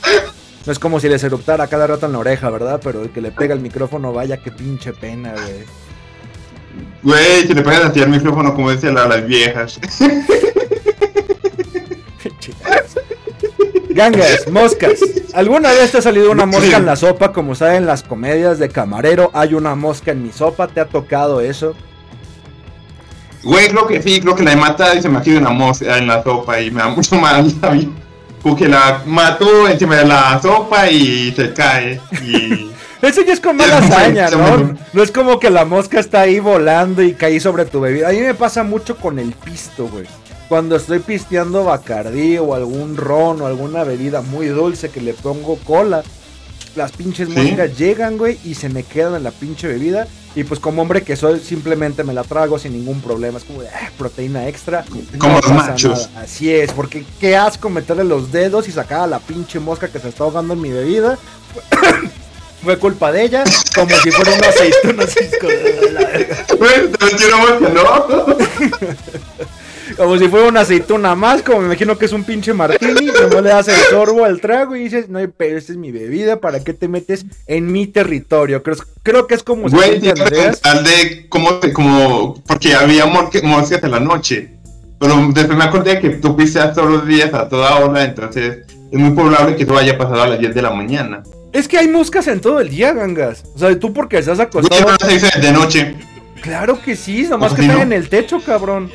No 0.65 0.71
es 0.71 0.79
como 0.79 0.99
si 0.99 1.09
les 1.09 1.23
eruptara 1.23 1.67
cada 1.67 1.87
rato 1.87 2.05
en 2.05 2.13
la 2.13 2.19
oreja, 2.19 2.49
¿verdad? 2.49 2.79
Pero 2.83 3.01
el 3.03 3.09
que 3.09 3.19
le 3.21 3.31
pega 3.31 3.53
el 3.53 3.59
micrófono, 3.59 4.13
vaya 4.13 4.37
qué 4.37 4.51
pinche 4.51 4.93
pena, 4.93 5.33
güey. 5.33 5.63
Güey, 7.03 7.47
si 7.47 7.53
le 7.53 7.61
pegas 7.61 7.85
así 7.85 8.01
al 8.01 8.09
micrófono 8.09 8.53
como 8.55 8.71
decían 8.71 8.95
la- 8.95 9.07
las 9.07 9.25
viejas. 9.27 9.79
Gangas, 13.89 14.47
moscas. 14.49 14.99
¿Alguna 15.33 15.71
vez 15.71 15.91
te 15.91 15.99
ha 15.99 16.01
salido 16.01 16.31
una 16.31 16.45
mosca 16.45 16.77
en 16.77 16.85
la 16.85 16.95
sopa? 16.95 17.31
Como 17.31 17.53
saben 17.55 17.77
en 17.77 17.85
las 17.85 18.01
comedias 18.03 18.57
de 18.57 18.69
camarero, 18.69 19.29
hay 19.33 19.53
una 19.53 19.75
mosca 19.75 20.11
en 20.11 20.23
mi 20.23 20.31
sopa. 20.31 20.67
¿Te 20.67 20.79
ha 20.79 20.85
tocado 20.85 21.41
eso? 21.41 21.75
Güey, 23.43 23.67
creo 23.67 23.85
que 23.87 24.01
sí, 24.01 24.19
creo 24.21 24.35
que 24.35 24.43
la 24.43 24.53
he 24.53 24.55
matado 24.55 24.95
y 24.97 25.01
se 25.01 25.09
me 25.09 25.19
ha 25.19 25.21
quedado 25.21 25.41
una 25.41 25.49
mosca 25.51 25.97
en 25.97 26.07
la 26.07 26.23
sopa 26.23 26.59
y 26.61 26.71
me 26.71 26.81
da 26.81 26.87
mucho 26.89 27.15
mal 27.17 27.53
a 27.61 27.69
mí. 27.71 27.93
Como 28.43 28.55
que 28.55 28.67
la 28.67 29.01
mató 29.05 29.67
encima 29.67 29.95
de 29.95 30.05
la 30.05 30.39
sopa 30.41 30.89
y 30.89 31.31
se 31.31 31.53
cae. 31.53 31.99
Y. 32.23 32.69
Eso 33.01 33.21
ya 33.21 33.33
es 33.33 33.41
con 33.41 33.57
mala 33.57 33.79
hazaña, 33.79 34.29
¿no? 34.29 34.77
No 34.93 35.03
es 35.03 35.11
como 35.11 35.37
que 35.37 35.49
la 35.49 35.65
mosca 35.65 35.99
está 35.99 36.21
ahí 36.21 36.39
volando 36.39 37.01
y 37.01 37.13
caí 37.13 37.39
sobre 37.39 37.65
tu 37.65 37.81
bebida. 37.81 38.07
A 38.07 38.11
mí 38.11 38.19
me 38.19 38.33
pasa 38.33 38.63
mucho 38.63 38.95
con 38.95 39.19
el 39.19 39.33
pisto, 39.33 39.89
güey. 39.89 40.05
Cuando 40.47 40.77
estoy 40.77 40.99
pisteando 40.99 41.65
bacardí 41.65 42.37
o 42.37 42.53
algún 42.53 42.95
ron 42.95 43.41
o 43.41 43.45
alguna 43.45 43.83
bebida 43.83 44.21
muy 44.21 44.47
dulce 44.47 44.89
que 44.89 45.01
le 45.01 45.13
pongo 45.13 45.57
cola, 45.65 46.01
las 46.77 46.93
pinches 46.93 47.27
¿Sí? 47.27 47.35
moscas 47.35 47.77
llegan, 47.77 48.17
güey, 48.17 48.37
y 48.45 48.55
se 48.55 48.69
me 48.69 48.83
quedan 48.83 49.15
en 49.15 49.23
la 49.23 49.31
pinche 49.31 49.67
bebida. 49.67 50.07
Y 50.35 50.43
pues 50.43 50.59
como 50.59 50.81
hombre 50.81 51.03
que 51.03 51.15
soy, 51.15 51.39
simplemente 51.39 52.03
me 52.03 52.13
la 52.13 52.23
trago 52.23 52.57
sin 52.57 52.73
ningún 52.73 53.01
problema. 53.01 53.37
Es 53.37 53.43
como 53.43 53.61
de 53.61 53.69
"Ah, 53.69 53.91
proteína 53.97 54.47
extra. 54.47 54.83
Como 55.19 55.35
los 55.35 55.45
pasa 55.45 55.71
machos. 55.71 56.09
nada". 56.11 56.23
Así 56.23 56.51
es, 56.51 56.71
porque 56.71 57.05
qué 57.19 57.35
asco 57.37 57.69
meterle 57.69 58.03
los 58.03 58.31
dedos 58.31 58.67
y 58.67 58.71
sacar 58.71 59.01
a 59.01 59.07
la 59.07 59.19
pinche 59.19 59.59
mosca 59.59 59.87
que 59.89 59.99
se 59.99 60.09
está 60.09 60.23
ahogando 60.23 60.53
en 60.55 60.61
mi 60.61 60.71
bebida. 60.71 61.17
Fue 62.63 62.79
culpa 62.79 63.11
de 63.11 63.23
ella, 63.23 63.43
como 63.75 63.93
si 63.97 64.09
fuera 64.09 64.31
una 64.37 64.47
aceituna. 64.47 65.03
Güey, 66.57 66.91
te 66.91 67.25
una 67.27 67.37
mosca, 67.37 67.69
¿no? 67.73 68.37
Como 69.97 70.17
si 70.17 70.27
fuera 70.27 70.47
una 70.47 70.61
aceituna 70.61 71.15
más, 71.15 71.41
como 71.41 71.59
me 71.59 71.65
imagino 71.67 71.97
que 71.97 72.05
es 72.05 72.11
un 72.13 72.23
pinche 72.23 72.53
martini, 72.53 73.07
como 73.11 73.41
le 73.41 73.49
das 73.49 73.67
el 73.67 73.75
sorbo 73.89 74.25
al 74.25 74.39
trago 74.41 74.75
y 74.75 74.83
dices, 74.83 75.09
no, 75.09 75.19
pero 75.37 75.57
esta 75.57 75.71
es 75.73 75.77
mi 75.77 75.91
bebida, 75.91 76.39
¿para 76.39 76.63
qué 76.63 76.73
te 76.73 76.87
metes 76.87 77.25
en 77.47 77.71
mi 77.71 77.87
territorio? 77.87 78.63
Creo, 78.63 78.77
creo 79.03 79.27
que 79.27 79.35
es 79.35 79.43
como 79.43 79.69
si 79.69 79.75
Güey, 79.75 79.95
Andreas- 80.09 80.59
pensar 80.61 80.83
de 80.83 81.27
cómo, 81.29 81.59
como, 81.73 82.41
porque 82.47 82.73
había 82.75 83.05
moscas 83.05 83.43
en 83.83 83.91
la 83.91 83.99
noche. 83.99 84.51
Pero 84.99 85.15
después 85.33 85.57
me 85.57 85.65
acordé 85.65 85.99
que 85.99 86.11
tú 86.11 86.35
pisteas 86.35 86.73
todos 86.73 86.89
los 86.89 87.05
días 87.07 87.33
a 87.33 87.49
toda 87.49 87.75
hora, 87.79 88.03
entonces 88.05 88.59
es 88.91 88.99
muy 88.99 89.11
probable 89.11 89.55
que 89.55 89.63
eso 89.63 89.77
haya 89.77 89.97
pasado 89.97 90.23
a 90.23 90.27
las 90.27 90.39
10 90.39 90.55
de 90.55 90.61
la 90.61 90.69
mañana. 90.71 91.23
Es 91.51 91.67
que 91.67 91.77
hay 91.77 91.87
moscas 91.87 92.27
en 92.27 92.39
todo 92.39 92.59
el 92.61 92.69
día, 92.69 92.93
gangas. 92.93 93.43
O 93.53 93.59
sea, 93.59 93.77
tú 93.77 93.91
porque 93.93 94.17
estás 94.19 94.37
Güey, 94.37 94.47
acostado. 94.47 94.91
no 94.91 95.41
de 95.41 95.51
noche. 95.51 95.95
Claro 96.41 96.81
que 96.81 96.95
sí, 96.95 97.23
nomás 97.23 97.49
¿Cómo 97.49 97.55
que 97.57 97.61
si 97.63 97.67
están 97.69 97.77
no? 97.89 97.95
en 97.95 98.01
el 98.01 98.09
techo, 98.09 98.39
cabrón. 98.45 98.89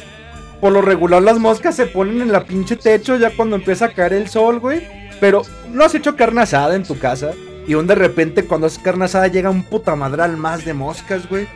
Por 0.61 0.73
lo 0.73 0.83
regular 0.83 1.23
las 1.23 1.39
moscas 1.39 1.77
se 1.77 1.87
ponen 1.87 2.21
en 2.21 2.33
la 2.33 2.45
pinche 2.45 2.77
techo 2.77 3.17
ya 3.17 3.31
cuando 3.37 3.57
empieza 3.57 3.87
a 3.87 3.93
caer 3.93 4.13
el 4.15 4.29
sol, 4.29 4.59
güey. 4.59 4.87
Pero 5.21 5.43
no 5.73 5.85
has 5.85 5.95
hecho 5.95 6.17
carne 6.17 6.43
asada 6.43 6.75
en 6.75 6.83
tu 6.85 6.99
casa. 6.99 7.31
Y 7.67 7.75
un 7.75 7.87
de 7.87 7.95
repente 7.95 8.45
cuando 8.45 8.67
haces 8.67 8.79
carne 8.79 9.05
asada 9.05 9.29
llega 9.29 9.51
un 9.51 9.63
puta 9.63 9.95
madral 9.95 10.37
más 10.37 10.65
de 10.65 10.75
moscas, 10.75 11.29
güey. 11.29 11.47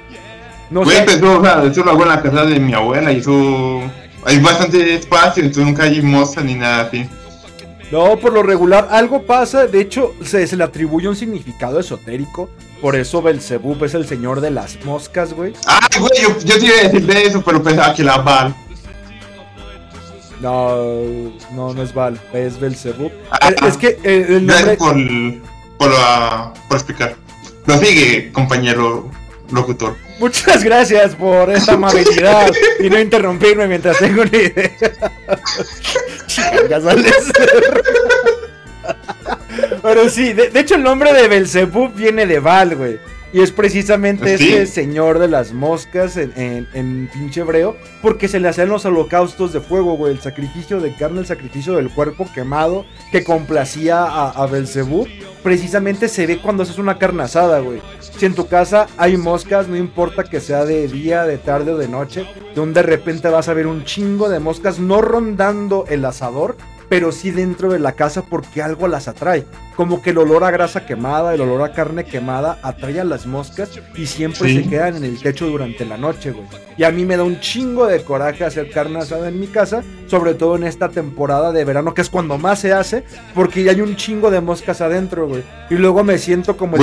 No 0.70 0.84
Güey, 0.84 0.96
sé. 0.98 1.03
pues 1.05 1.16
eso, 1.16 1.38
o 1.40 1.44
sea, 1.44 1.62
eso 1.64 1.84
lo 1.84 1.90
hago 1.90 2.03
en 2.03 2.09
la 2.09 2.22
casa 2.22 2.44
de 2.44 2.59
mi 2.61 2.72
abuela 2.74 3.12
y 3.12 3.18
eso... 3.18 3.80
Hay 4.24 4.38
bastante 4.38 4.94
espacio, 4.94 5.42
entonces 5.42 5.64
nunca 5.66 5.82
hay 5.82 6.00
moscas 6.00 6.44
ni 6.44 6.55
nada 6.55 6.82
así. 6.84 7.09
No, 7.90 8.16
por 8.16 8.32
lo 8.32 8.42
regular 8.42 8.88
algo 8.90 9.22
pasa. 9.26 9.66
De 9.66 9.80
hecho, 9.80 10.14
se, 10.24 10.46
se 10.46 10.57
le 10.57 10.64
atribuye 10.64 11.09
un 11.09 11.16
significado 11.16 11.80
esotérico. 11.80 12.48
Por 12.80 12.96
eso 12.96 13.20
Belzebub 13.20 13.82
es 13.84 13.94
el 13.94 14.07
señor 14.07 14.40
de 14.40 14.50
las 14.50 14.82
moscas, 14.84 15.34
güey. 15.34 15.53
Ah, 15.66 15.80
güey, 15.98 16.12
yo, 16.22 16.38
yo 16.44 16.59
te 16.59 16.66
iba 16.66 16.76
a 16.78 16.82
decir 16.84 17.05
de 17.07 17.22
eso, 17.24 17.42
pero 17.44 17.62
pensaba 17.62 17.94
que 17.94 18.03
la 18.05 18.18
Val. 18.18 18.55
No, 20.43 20.76
no, 21.53 21.72
no 21.72 21.82
es 21.82 21.95
Val, 21.95 22.20
es 22.32 22.59
Belzebub. 22.59 23.12
Ah, 23.30 23.53
es 23.66 23.76
que 23.76 23.99
el 24.03 24.45
nombre. 24.47 24.76
Gracias 24.76 24.76
por, 24.76 24.97
por, 25.78 25.90
la- 25.90 26.53
por 26.68 26.76
explicar. 26.76 27.14
Lo 27.66 27.78
sigue, 27.78 28.32
compañero 28.32 29.09
locutor. 29.53 29.97
Muchas 30.18 30.64
gracias 30.64 31.14
por 31.14 31.49
esta 31.51 31.74
amabilidad 31.74 32.51
y 32.80 32.90
no 32.90 32.99
interrumpirme 32.99 33.68
mientras 33.68 33.99
tengo 33.99 34.22
una 34.22 34.36
idea. 34.36 34.70
Chingas, 36.26 36.86
Alex. 36.86 37.32
Pero 39.82 40.09
sí, 40.09 40.32
de, 40.32 40.51
de 40.51 40.61
hecho 40.61 40.74
el 40.76 40.82
nombre 40.82 41.12
de 41.12 41.28
Belzebub 41.28 41.93
viene 41.95 42.26
de 42.26 42.40
Val, 42.40 42.76
güey. 42.76 42.99
Y 43.33 43.41
es 43.41 43.51
precisamente 43.51 44.37
¿Sí? 44.37 44.53
este 44.53 44.66
señor 44.66 45.18
de 45.18 45.28
las 45.28 45.53
moscas 45.53 46.18
en, 46.18 46.33
en, 46.37 46.68
en 46.74 47.09
pinche 47.12 47.41
hebreo, 47.41 47.76
porque 48.03 48.28
se 48.28 48.41
le 48.41 48.49
hacían 48.49 48.68
los 48.68 48.85
holocaustos 48.85 49.53
de 49.55 49.61
fuego, 49.61 49.97
güey. 49.97 50.12
El 50.12 50.20
sacrificio 50.20 50.80
de 50.80 50.95
carne, 50.95 51.20
el 51.20 51.26
sacrificio 51.26 51.74
del 51.74 51.89
cuerpo 51.89 52.28
quemado 52.35 52.85
que 53.11 53.24
complacía 53.24 54.05
a, 54.05 54.30
a 54.30 54.47
Belzebub. 54.47 55.09
Precisamente 55.43 56.09
se 56.09 56.26
ve 56.26 56.41
cuando 56.41 56.62
haces 56.62 56.78
una 56.78 56.99
carne 56.99 57.22
asada, 57.22 57.61
güey. 57.61 57.80
Si 58.01 58.26
en 58.26 58.35
tu 58.35 58.47
casa 58.47 58.87
hay 58.99 59.16
moscas, 59.16 59.66
no 59.66 59.76
importa 59.76 60.24
que 60.24 60.41
sea 60.41 60.64
de 60.64 60.87
día, 60.87 61.24
de 61.24 61.39
tarde 61.39 61.72
o 61.72 61.78
de 61.78 61.89
noche, 61.89 62.26
donde 62.55 62.83
de 62.83 62.87
repente 62.87 63.28
vas 63.28 63.49
a 63.49 63.55
ver 63.55 63.66
un 63.66 63.85
chingo 63.85 64.28
de 64.28 64.39
moscas 64.39 64.78
no 64.78 65.01
rondando 65.01 65.87
el 65.89 66.05
asador, 66.05 66.57
pero 66.93 67.11
sí 67.11 67.30
dentro 67.30 67.72
de 67.72 67.78
la 67.78 67.93
casa 67.93 68.20
porque 68.20 68.61
algo 68.61 68.86
las 68.86 69.09
atrae. 69.09 69.47
Como 69.76 70.03
que 70.03 70.11
el 70.11 70.18
olor 70.18 70.45
a 70.45 70.51
grasa 70.51 70.84
quemada, 70.84 71.32
el 71.32 71.40
olor 71.40 71.62
a 71.62 71.72
carne 71.72 72.05
quemada 72.05 72.59
atrae 72.62 73.01
a 73.01 73.05
las 73.05 73.24
moscas 73.24 73.70
y 73.95 74.05
siempre 74.05 74.51
Sí. 74.51 74.62
se 74.62 74.68
quedan 74.68 74.97
en 74.97 75.05
el 75.05 75.18
techo 75.18 75.47
durante 75.47 75.86
la 75.86 75.97
noche, 75.97 76.32
güey. 76.32 76.45
Y 76.76 76.84
a 76.84 76.90
mí 76.90 77.07
me 77.07 77.16
da 77.16 77.22
un 77.22 77.40
chingo 77.40 77.86
de 77.86 78.03
coraje 78.05 78.45
hacer 78.45 78.68
carne 78.70 78.99
asada 78.99 79.28
en 79.28 79.40
mi 79.40 79.47
casa, 79.47 79.82
sobre 80.07 80.34
todo 80.34 80.57
en 80.57 80.64
esta 80.64 80.90
temporada 80.90 81.51
de 81.51 81.64
verano, 81.64 81.95
que 81.95 82.03
es 82.03 82.11
cuando 82.11 82.36
más 82.36 82.59
se 82.61 82.74
hace, 82.74 83.05
porque 83.34 83.64
ya 83.64 83.70
hay 83.70 83.80
un 83.80 83.97
chingo 83.97 84.30
de 84.30 84.43
moscas 84.43 84.82
adentro, 84.82 85.26
güey. 85.28 85.45
Y 85.70 85.76
luego 85.76 86.05
me 86.05 86.18
siento 86.18 86.59
como 86.59 86.76
el... 86.76 86.82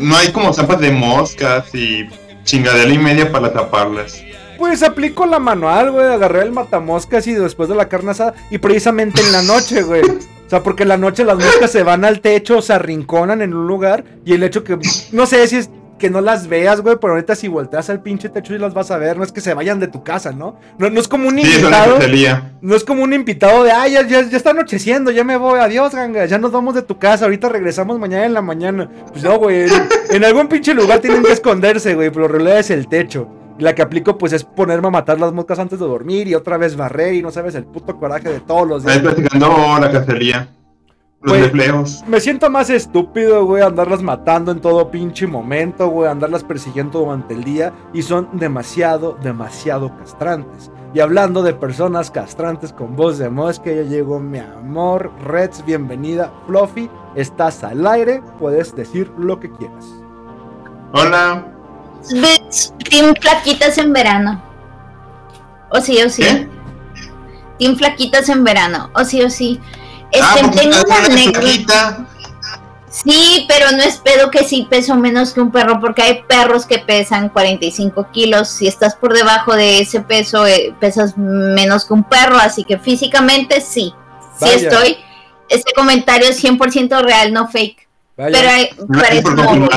No 0.00 0.16
hay 0.16 0.32
como 0.32 0.52
zampas 0.52 0.80
de 0.80 0.90
moscas 0.90 1.72
y 1.72 2.08
chingadera 2.42 2.90
y 2.92 2.98
media 2.98 3.30
para 3.30 3.52
taparlas. 3.52 4.20
Pues 4.60 4.82
aplico 4.82 5.24
la 5.24 5.38
manual, 5.38 5.90
güey. 5.90 6.06
Agarré 6.06 6.42
el 6.42 6.52
matamoscas 6.52 7.26
y 7.26 7.32
después 7.32 7.70
de 7.70 7.74
la 7.74 7.88
carne 7.88 8.10
asada. 8.10 8.34
Y 8.50 8.58
precisamente 8.58 9.22
en 9.22 9.32
la 9.32 9.40
noche, 9.40 9.82
güey. 9.82 10.02
O 10.02 10.50
sea, 10.50 10.62
porque 10.62 10.82
en 10.82 10.90
la 10.90 10.98
noche 10.98 11.24
las 11.24 11.38
moscas 11.38 11.72
se 11.72 11.82
van 11.82 12.04
al 12.04 12.20
techo, 12.20 12.60
se 12.60 12.74
arrinconan 12.74 13.40
en 13.40 13.54
un 13.54 13.66
lugar. 13.66 14.04
Y 14.26 14.34
el 14.34 14.42
hecho 14.42 14.62
que. 14.62 14.78
No 15.12 15.24
sé 15.24 15.46
si 15.48 15.56
es 15.56 15.70
que 15.98 16.10
no 16.10 16.20
las 16.20 16.46
veas, 16.46 16.82
güey. 16.82 16.96
Pero 17.00 17.14
ahorita 17.14 17.34
si 17.36 17.48
volteas 17.48 17.88
al 17.88 18.02
pinche 18.02 18.28
techo 18.28 18.54
y 18.54 18.58
las 18.58 18.74
vas 18.74 18.90
a 18.90 18.98
ver. 18.98 19.16
No 19.16 19.24
es 19.24 19.32
que 19.32 19.40
se 19.40 19.54
vayan 19.54 19.80
de 19.80 19.88
tu 19.88 20.04
casa, 20.04 20.32
¿no? 20.32 20.60
No, 20.76 20.90
no 20.90 21.00
es 21.00 21.08
como 21.08 21.26
un 21.28 21.38
Sí, 21.40 21.50
invitado. 21.56 21.98
No 22.60 22.76
es 22.76 22.84
como 22.84 23.02
un 23.02 23.14
invitado 23.14 23.64
de, 23.64 23.72
ay, 23.72 23.92
ya, 23.92 24.06
ya, 24.06 24.28
ya 24.28 24.36
está 24.36 24.50
anocheciendo, 24.50 25.10
ya 25.10 25.24
me 25.24 25.38
voy, 25.38 25.58
adiós, 25.58 25.94
ganga, 25.94 26.26
ya 26.26 26.36
nos 26.36 26.52
vamos 26.52 26.74
de 26.74 26.82
tu 26.82 26.98
casa, 26.98 27.24
ahorita 27.24 27.48
regresamos 27.48 27.98
mañana 27.98 28.26
en 28.26 28.34
la 28.34 28.42
mañana. 28.42 28.90
Pues 29.10 29.24
no, 29.24 29.38
güey, 29.38 29.62
en, 29.62 29.70
en 30.10 30.24
algún 30.24 30.48
pinche 30.48 30.74
lugar 30.74 30.98
tienen 30.98 31.22
que 31.22 31.32
esconderse, 31.32 31.94
güey, 31.94 32.10
pero 32.10 32.26
en 32.26 32.32
realidad 32.32 32.58
es 32.58 32.70
el 32.70 32.86
techo. 32.86 33.26
La 33.60 33.74
que 33.74 33.82
aplico, 33.82 34.16
pues, 34.18 34.32
es 34.32 34.42
ponerme 34.44 34.88
a 34.88 34.90
matar 34.90 35.20
las 35.20 35.32
moscas 35.32 35.58
antes 35.58 35.78
de 35.78 35.86
dormir 35.86 36.26
y 36.26 36.34
otra 36.34 36.56
vez 36.56 36.76
barrer 36.76 37.14
y 37.14 37.22
no 37.22 37.30
sabes 37.30 37.54
el 37.54 37.64
puto 37.64 37.96
coraje 37.98 38.30
de 38.30 38.40
todos 38.40 38.66
los 38.66 38.86
Ahí 38.86 39.00
días. 39.00 39.14
platicando 39.14 39.48
la 39.80 39.90
cacería. 39.90 40.48
Los 41.22 41.38
reflejos. 41.38 42.02
Me 42.08 42.18
siento 42.18 42.48
más 42.48 42.70
estúpido, 42.70 43.44
güey, 43.44 43.62
andarlas 43.62 44.02
matando 44.02 44.52
en 44.52 44.60
todo 44.60 44.90
pinche 44.90 45.26
momento, 45.26 45.88
güey, 45.88 46.08
andarlas 46.10 46.42
persiguiendo 46.42 47.00
durante 47.00 47.34
el 47.34 47.44
día 47.44 47.74
y 47.92 48.00
son 48.00 48.26
demasiado, 48.32 49.18
demasiado 49.22 49.94
castrantes. 49.98 50.70
Y 50.94 51.00
hablando 51.00 51.42
de 51.42 51.52
personas 51.52 52.10
castrantes 52.10 52.72
con 52.72 52.96
voz 52.96 53.18
de 53.18 53.28
mosca, 53.28 53.70
ya 53.70 53.82
llegó 53.82 54.18
mi 54.18 54.38
amor, 54.38 55.10
Reds, 55.22 55.62
bienvenida, 55.66 56.32
Fluffy, 56.46 56.88
estás 57.14 57.62
al 57.64 57.86
aire, 57.86 58.22
puedes 58.38 58.74
decir 58.74 59.12
lo 59.18 59.38
que 59.38 59.50
quieras. 59.52 59.84
Hola. 60.94 61.59
Ves, 62.10 62.74
Team 62.88 63.14
flaquitas 63.20 63.78
en 63.78 63.92
verano. 63.92 64.42
O 65.70 65.80
sí, 65.80 66.02
o 66.02 66.10
sí. 66.10 66.22
¿Qué? 66.22 66.48
Team 67.58 67.76
flaquitas 67.76 68.28
en 68.28 68.42
verano. 68.44 68.90
O 68.94 69.04
sí, 69.04 69.22
o 69.22 69.30
sí. 69.30 69.60
ah, 70.20 70.36
Este, 70.40 70.48
tengo 70.60 70.76
una 70.84 71.04
anécdota. 71.04 72.06
Sí, 72.90 73.46
pero 73.48 73.70
no 73.70 73.82
es 73.84 73.98
pedo 73.98 74.32
que 74.32 74.42
sí 74.42 74.66
peso 74.68 74.96
menos 74.96 75.32
que 75.32 75.40
un 75.40 75.52
perro, 75.52 75.78
porque 75.78 76.02
hay 76.02 76.22
perros 76.24 76.66
que 76.66 76.78
pesan 76.80 77.28
45 77.28 78.08
kilos. 78.10 78.48
Si 78.48 78.66
estás 78.66 78.96
por 78.96 79.14
debajo 79.14 79.54
de 79.54 79.80
ese 79.80 80.00
peso, 80.00 80.44
eh, 80.44 80.74
pesas 80.80 81.16
menos 81.16 81.84
que 81.84 81.94
un 81.94 82.02
perro, 82.02 82.36
así 82.38 82.64
que 82.64 82.78
físicamente 82.78 83.60
sí. 83.60 83.94
Sí 84.42 84.48
estoy. 84.48 84.96
Este 85.48 85.72
comentario 85.72 86.28
es 86.28 86.42
100% 86.42 87.02
real, 87.02 87.32
no 87.32 87.46
fake. 87.48 87.88
Vaya, 88.16 88.36
Pero 88.36 88.50
hay, 88.50 88.70
parece 88.92 89.22
como-. 89.22 89.68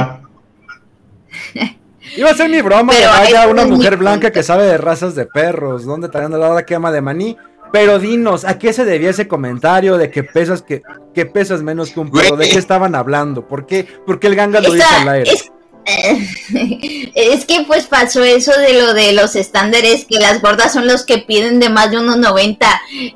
iba 2.16 2.30
a 2.30 2.36
ser 2.36 2.50
mi 2.50 2.62
broma 2.62 2.94
Pero 2.94 3.12
que 3.12 3.18
haya 3.18 3.48
una 3.48 3.66
mujer 3.66 3.98
blanca 3.98 4.32
que 4.32 4.44
sabe 4.44 4.66
de 4.66 4.78
razas 4.78 5.16
de 5.16 5.26
perros, 5.26 5.86
donde 5.86 6.10
traen 6.10 6.32
la 6.32 6.50
hora 6.50 6.66
quema 6.66 6.92
de 6.92 7.02
maní. 7.02 7.38
Pero 7.72 7.98
dinos, 7.98 8.46
¿a 8.46 8.60
qué 8.60 8.72
se 8.72 8.86
debía 8.86 9.10
ese 9.10 9.28
comentario 9.28 9.98
de 9.98 10.12
que 10.12 10.24
pesas 10.24 10.62
que, 10.62 10.84
que 11.14 11.26
pesas 11.26 11.64
menos 11.64 11.90
que 11.90 12.00
un 12.00 12.12
perro? 12.12 12.38
¿De 12.38 12.48
qué 12.48 12.60
estaban 12.60 12.94
hablando? 12.94 13.48
¿Por 13.48 13.66
qué, 13.66 13.88
¿Por 14.06 14.20
qué 14.20 14.28
el 14.28 14.36
ganga 14.36 14.62
lo 14.62 14.72
dice 14.72 14.86
al 14.86 15.10
aire? 15.10 15.32
es, 15.32 15.52
es 17.16 17.46
que 17.46 17.64
pues 17.66 17.88
pasó 17.88 18.24
eso 18.24 18.52
de 18.60 18.80
lo 18.80 18.94
de 18.94 19.14
los 19.14 19.36
estándares 19.36 20.06
que 20.06 20.20
las 20.20 20.42
gordas 20.42 20.74
son 20.74 20.88
los 20.88 21.04
que 21.06 21.20
piden 21.20 21.60
de 21.60 21.70
más 21.70 21.92
de 21.92 21.98
1.90. 21.98 22.58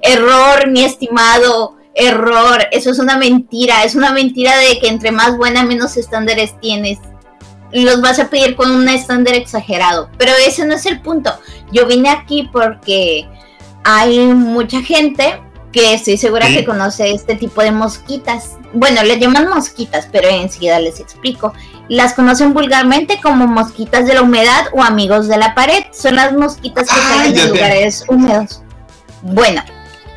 Error, 0.01 0.67
mi 0.69 0.83
estimado, 0.83 1.77
error. 1.93 2.65
Eso 2.71 2.91
es 2.91 2.99
una 2.99 3.17
mentira. 3.17 3.83
Es 3.83 3.95
una 3.95 4.11
mentira 4.11 4.57
de 4.57 4.79
que 4.79 4.87
entre 4.87 5.11
más 5.11 5.37
buena 5.37 5.63
menos 5.63 5.97
estándares 5.97 6.59
tienes. 6.59 6.99
Los 7.72 8.01
vas 8.01 8.20
a 8.20 8.30
pedir 8.30 8.55
con 8.55 8.72
un 8.72 8.88
estándar 8.89 9.36
exagerado. 9.36 10.09
Pero 10.18 10.32
ese 10.47 10.65
no 10.65 10.76
es 10.76 10.86
el 10.86 11.01
punto. 11.01 11.32
Yo 11.72 11.86
vine 11.86 12.09
aquí 12.09 12.49
porque 12.51 13.28
hay 13.84 14.20
mucha 14.20 14.82
gente 14.82 15.41
que 15.72 15.93
estoy 15.93 16.18
segura 16.18 16.47
Sí. 16.47 16.55
que 16.55 16.65
conoce 16.65 17.11
este 17.11 17.36
tipo 17.36 17.61
de 17.61 17.72
mosquitas. 17.72 18.55
Bueno, 18.74 19.03
le 19.03 19.20
llaman 19.20 19.49
mosquitas, 19.49 20.07
pero 20.11 20.28
enseguida 20.30 20.80
les 20.80 20.99
explico. 20.99 21.53
Las 21.89 22.13
conocen 22.13 22.53
vulgarmente 22.53 23.20
como 23.22 23.47
mosquitas 23.47 24.05
de 24.07 24.13
la 24.13 24.22
humedad 24.22 24.68
o 24.74 24.82
amigos 24.82 25.28
de 25.28 25.38
la 25.38 25.53
pared. 25.53 25.84
Son 25.91 26.15
las 26.15 26.34
mosquitas 26.34 26.88
que 26.89 26.95
Ah, 26.99 27.09
salen 27.18 27.34
ya 27.34 27.41
de 27.43 27.47
sé. 27.47 27.53
lugares 27.53 28.05
húmedos. 28.07 28.61
Bueno, 29.22 29.61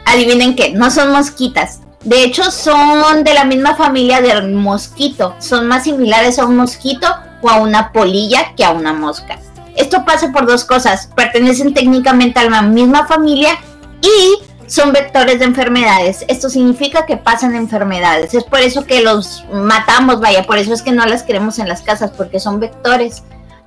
adivinen 0.04 0.54
qué, 0.56 0.70
no 0.72 0.90
son 0.90 1.10
mosquitas. 1.12 1.80
De 2.04 2.22
hecho, 2.24 2.50
son 2.50 3.24
de 3.24 3.34
la 3.34 3.44
misma 3.44 3.74
familia 3.74 4.20
del 4.20 4.52
mosquito. 4.52 5.34
Son 5.38 5.66
más 5.66 5.84
similares 5.84 6.38
a 6.38 6.46
un 6.46 6.56
mosquito 6.56 7.06
o 7.42 7.48
a 7.48 7.56
una 7.58 7.92
polilla 7.92 8.54
que 8.56 8.64
a 8.64 8.70
una 8.70 8.92
mosca. 8.92 9.38
Esto 9.76 10.04
pasa 10.04 10.32
por 10.32 10.46
dos 10.46 10.64
cosas. 10.64 11.08
Pertenecen 11.14 11.72
técnicamente 11.74 12.40
a 12.40 12.50
la 12.50 12.62
misma 12.62 13.06
familia 13.06 13.58
y 14.02 14.38
son 14.66 14.92
vectores 14.92 15.38
de 15.38 15.46
enfermedades. 15.46 16.24
Esto 16.28 16.48
significa 16.50 17.06
que 17.06 17.16
pasan 17.16 17.54
enfermedades. 17.54 18.34
Es 18.34 18.44
por 18.44 18.60
eso 18.60 18.84
que 18.84 19.00
los 19.02 19.44
matamos, 19.52 20.20
vaya, 20.20 20.44
por 20.44 20.58
eso 20.58 20.72
es 20.72 20.82
que 20.82 20.92
no 20.92 21.06
las 21.06 21.22
queremos 21.22 21.58
en 21.58 21.68
las 21.68 21.82
casas, 21.82 22.10
porque 22.16 22.38
son 22.40 22.60
vectores. 22.60 23.22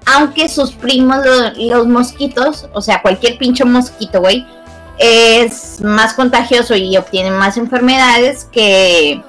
Aunque 0.05 0.49
sus 0.49 0.71
primos, 0.71 1.25
lo- 1.25 1.77
los, 1.77 1.87
mosquitos, 1.87 2.67
o 2.73 2.81
sea, 2.81 3.01
cualquier 3.01 3.37
pinche 3.37 3.63
mosquito, 3.65 4.19
güey, 4.19 4.45
es 4.97 5.81
más 5.81 6.13
contagioso 6.13 6.75
y 6.75 6.95
obtiene 6.97 7.31
más 7.31 7.57
enfermedades 7.57 8.45
que, 8.51 9.23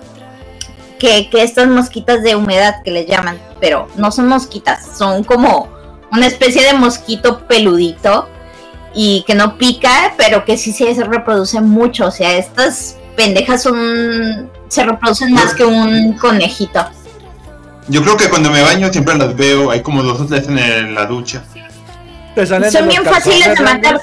que, 0.99 1.31
que 1.31 1.43
estas 1.43 1.69
mosquitas 1.69 2.23
de 2.23 2.37
humedad 2.37 2.83
que 2.85 2.91
les 2.91 3.07
llaman. 3.07 3.39
Pero 3.65 3.89
no 3.97 4.13
son 4.13 4.29
mosquitas, 4.29 4.87
son 4.99 5.25
como 5.25 5.73
una 6.13 6.27
especie 6.27 6.63
de 6.63 6.75
mosquito 6.75 7.47
peludito 7.47 8.29
y 8.95 9.25
que 9.27 9.35
no 9.35 9.57
pica, 9.57 10.13
pero 10.19 10.45
que 10.45 10.59
sí 10.59 10.71
se 10.71 10.93
reproduce 11.03 11.63
mucho. 11.63 12.09
O 12.09 12.11
sea, 12.11 12.37
estas 12.37 12.99
pendejas 13.17 13.63
son 13.63 14.51
se 14.69 14.85
reproducen 14.85 15.33
más 15.33 15.55
que 15.55 15.65
un 15.65 16.13
conejito. 16.19 16.87
Yo 17.89 18.03
creo 18.03 18.19
que 18.19 18.29
cuando 18.29 18.51
me 18.51 18.61
baño 18.61 18.93
siempre 18.93 19.17
las 19.17 19.35
veo, 19.35 19.71
hay 19.71 19.81
como 19.81 20.03
dos 20.03 20.21
o 20.21 20.27
tres 20.27 20.47
en 20.47 20.95
la 20.95 21.07
ducha. 21.07 21.43
Te 22.35 22.45
salen 22.45 22.71
de 22.71 22.79
Son 22.79 22.87
bien 22.87 23.03
fáciles 23.03 23.57
de 23.57 23.65
matar. 23.65 23.99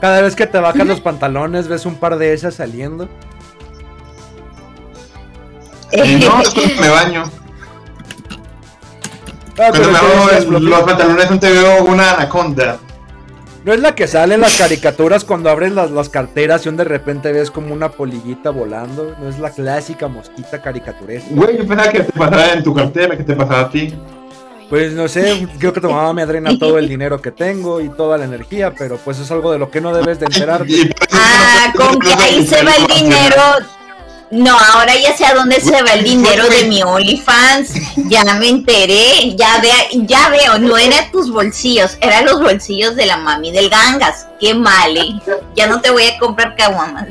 Cada 0.00 0.20
vez 0.20 0.36
que 0.36 0.46
te 0.46 0.60
bajas 0.60 0.86
los 0.86 1.00
pantalones 1.00 1.66
ves 1.66 1.86
un 1.86 1.96
par 1.96 2.18
de 2.18 2.34
esas 2.34 2.54
saliendo. 2.54 3.08
Eh, 5.90 6.20
no, 6.20 6.40
es 6.40 6.50
cuando 6.50 6.80
me 6.80 6.88
baño. 6.88 7.47
Ah, 9.60 9.70
Cuando 9.70 9.78
pero 9.80 9.92
me 9.92 9.98
¿qué 9.98 10.06
hago 10.06 10.24
decías, 10.26 10.42
el- 10.42 10.48
Fluffy? 10.48 10.64
los 10.66 10.80
pantalones 10.82 11.30
no 11.30 11.38
te 11.40 11.50
veo 11.52 11.84
una 11.84 12.10
anaconda. 12.12 12.78
No 13.64 13.72
es 13.74 13.80
la 13.80 13.94
que 13.94 14.06
sale 14.06 14.36
en 14.36 14.40
las 14.40 14.56
caricaturas 14.56 15.24
cuando 15.24 15.50
abres 15.50 15.72
las, 15.72 15.90
las 15.90 16.08
carteras 16.08 16.64
y 16.64 16.68
un 16.68 16.76
de 16.76 16.84
repente 16.84 17.32
ves 17.32 17.50
como 17.50 17.74
una 17.74 17.90
polillita 17.90 18.50
volando. 18.50 19.14
No 19.20 19.28
es 19.28 19.38
la 19.40 19.50
clásica 19.50 20.08
mosquita 20.08 20.62
caricaturesca. 20.62 21.28
Güey, 21.32 21.58
yo 21.58 21.66
pensaba 21.66 21.90
que 21.90 22.00
te 22.00 22.12
pasaba 22.12 22.52
en 22.52 22.62
tu 22.62 22.72
cartera, 22.72 23.16
que 23.16 23.24
te 23.24 23.34
pasaba 23.34 23.60
a 23.62 23.70
ti. 23.70 23.92
Pues 24.70 24.92
no 24.92 25.08
sé, 25.08 25.48
creo 25.58 25.72
que 25.72 25.80
tu 25.80 25.88
mamá 25.90 26.12
me 26.12 26.24
drena 26.24 26.56
todo 26.58 26.78
el 26.78 26.88
dinero 26.88 27.20
que 27.20 27.30
tengo 27.32 27.80
y 27.80 27.88
toda 27.88 28.16
la 28.18 28.24
energía, 28.26 28.72
pero 28.78 28.96
pues 28.98 29.18
es 29.18 29.30
algo 29.30 29.50
de 29.50 29.58
lo 29.58 29.70
que 29.70 29.80
no 29.80 29.94
debes 29.94 30.20
de 30.20 30.26
enterarte. 30.30 30.90
Ah, 31.12 31.66
es 31.68 31.74
con 31.80 31.98
que 31.98 32.12
ahí 32.12 32.46
se 32.46 32.62
va 32.62 32.72
el 32.76 32.86
dinero. 32.86 33.42
No, 34.30 34.58
ahora 34.58 34.94
ya 34.94 35.16
sé 35.16 35.24
a 35.24 35.32
dónde 35.34 35.58
se 35.58 35.82
va 35.82 35.94
el 35.94 36.04
dinero 36.04 36.48
de 36.48 36.64
mi 36.64 36.82
OnlyFans. 36.82 37.72
Ya 38.08 38.24
me 38.34 38.50
enteré, 38.50 39.34
ya 39.34 39.58
ve, 39.60 39.70
ya 40.06 40.28
veo, 40.28 40.58
no 40.58 40.76
era 40.76 41.10
tus 41.10 41.32
bolsillos, 41.32 41.96
eran 42.02 42.26
los 42.26 42.40
bolsillos 42.40 42.94
de 42.94 43.06
la 43.06 43.16
mami 43.16 43.52
del 43.52 43.70
Gangas. 43.70 44.26
Qué 44.38 44.54
mal, 44.54 44.96
¿eh? 44.96 45.18
Ya 45.56 45.66
no 45.66 45.80
te 45.80 45.90
voy 45.90 46.04
a 46.04 46.18
comprar 46.18 46.54
caguamas. 46.56 47.08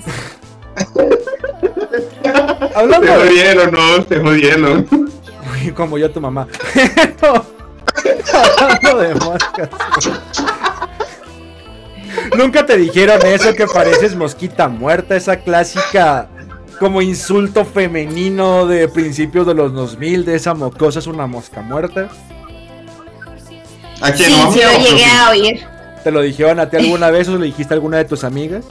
Hablando 2.75 3.07
Te 3.07 3.13
de, 3.13 3.17
jodieron, 3.17 3.71
no, 3.71 4.03
te 4.05 4.19
jodieron. 4.19 4.87
Uy, 5.53 5.71
como 5.71 5.97
yo 5.97 6.11
tu 6.11 6.21
mamá. 6.21 6.47
Hablando 8.59 8.97
de 8.99 9.15
moscas. 9.15 9.69
Nunca 12.37 12.65
te 12.65 12.77
dijeron 12.77 13.19
eso 13.25 13.53
que 13.55 13.65
pareces 13.65 14.15
mosquita 14.15 14.67
muerta, 14.67 15.15
esa 15.15 15.37
clásica 15.37 16.29
como 16.79 17.01
insulto 17.01 17.65
femenino 17.65 18.65
de 18.67 18.87
principios 18.87 19.45
de 19.47 19.53
los 19.53 19.73
2000 19.73 20.25
de 20.25 20.35
esa 20.35 20.53
mocosa 20.53 20.99
es 20.99 21.07
una 21.07 21.27
mosca 21.27 21.61
muerta. 21.61 22.09
¿A 24.01 24.11
quién 24.11 24.29
Sí, 24.29 24.35
no? 24.37 24.51
sí 24.51 24.59
lo 24.61 24.79
llegué 24.79 25.05
a 25.05 25.29
oír. 25.31 25.59
¿Te 26.03 26.11
lo 26.11 26.21
dijeron 26.21 26.59
a 26.59 26.69
ti 26.69 26.77
alguna 26.77 27.09
vez 27.09 27.27
o 27.29 27.37
le 27.37 27.47
dijiste 27.47 27.73
a 27.73 27.75
alguna 27.75 27.97
de 27.97 28.05
tus 28.05 28.23
amigas? 28.23 28.63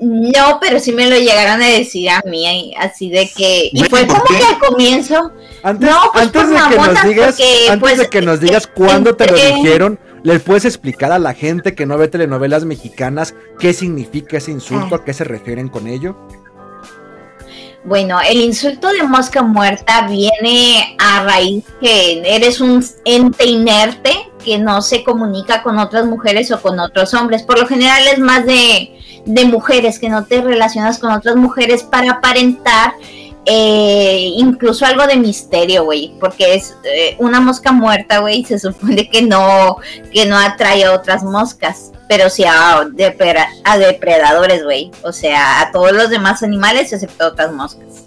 No, 0.00 0.58
pero 0.60 0.80
sí 0.80 0.92
me 0.92 1.08
lo 1.08 1.16
llegaron 1.16 1.62
a 1.62 1.68
decir 1.68 2.10
a 2.10 2.20
mí, 2.26 2.74
así 2.78 3.10
de 3.10 3.30
que... 3.34 3.70
Y 3.72 3.84
fue 3.84 4.04
¿por 4.04 4.18
como 4.18 4.24
qué? 4.24 4.38
que 4.38 4.44
al 4.44 4.58
comienzo... 4.58 5.32
Antes, 5.62 5.88
No, 5.88 5.96
pues, 6.12 6.24
antes 6.26 6.48
de 6.50 6.56
que 6.56 6.76
nos 6.76 7.04
digas, 7.04 7.26
porque, 7.36 7.68
antes 7.70 7.80
pues, 7.80 7.98
de 7.98 8.08
que 8.08 8.20
nos 8.22 8.40
digas 8.40 8.66
cuándo 8.66 9.14
te 9.16 9.26
lo 9.30 9.36
dijeron, 9.36 9.98
¿les 10.24 10.42
puedes 10.42 10.64
explicar 10.64 11.12
a 11.12 11.20
la 11.20 11.34
gente 11.34 11.74
que 11.74 11.86
no 11.86 11.96
ve 11.96 12.08
telenovelas 12.08 12.64
mexicanas 12.64 13.34
qué 13.60 13.72
significa 13.72 14.38
ese 14.38 14.50
insulto, 14.50 14.96
a 14.96 15.04
qué 15.04 15.12
se 15.12 15.22
refieren 15.22 15.68
con 15.68 15.86
ello? 15.86 16.16
Bueno, 17.84 18.18
el 18.26 18.40
insulto 18.40 18.88
de 18.88 19.02
mosca 19.02 19.42
muerta 19.42 20.08
viene 20.08 20.96
a 20.98 21.22
raíz 21.24 21.64
que 21.80 22.22
eres 22.24 22.62
un 22.62 22.82
ente 23.04 23.44
inerte 23.44 24.10
que 24.42 24.58
no 24.58 24.80
se 24.80 25.04
comunica 25.04 25.62
con 25.62 25.78
otras 25.78 26.06
mujeres 26.06 26.50
o 26.50 26.62
con 26.62 26.80
otros 26.80 27.12
hombres. 27.12 27.42
Por 27.42 27.58
lo 27.58 27.66
general 27.66 28.02
es 28.10 28.18
más 28.18 28.46
de, 28.46 29.22
de 29.26 29.44
mujeres, 29.44 29.98
que 29.98 30.08
no 30.08 30.24
te 30.24 30.40
relacionas 30.40 30.98
con 30.98 31.12
otras 31.12 31.36
mujeres 31.36 31.82
para 31.82 32.12
aparentar 32.12 32.94
eh, 33.46 34.32
incluso 34.36 34.86
algo 34.86 35.06
de 35.06 35.16
misterio, 35.16 35.84
güey, 35.84 36.12
porque 36.18 36.54
es 36.54 36.76
eh, 36.84 37.16
una 37.18 37.40
mosca 37.40 37.72
muerta, 37.72 38.18
güey, 38.18 38.44
se 38.44 38.58
supone 38.58 39.08
que 39.08 39.22
no, 39.22 39.78
que 40.12 40.26
no 40.26 40.38
atrae 40.38 40.84
a 40.84 40.92
otras 40.92 41.22
moscas, 41.22 41.92
pero 42.08 42.30
sí 42.30 42.44
a, 42.44 42.80
a 43.64 43.78
depredadores, 43.78 44.64
güey, 44.64 44.90
o 45.02 45.12
sea, 45.12 45.60
a 45.60 45.72
todos 45.72 45.92
los 45.92 46.10
demás 46.10 46.42
animales 46.42 46.92
excepto 46.92 47.26
otras 47.26 47.52
moscas. 47.52 48.04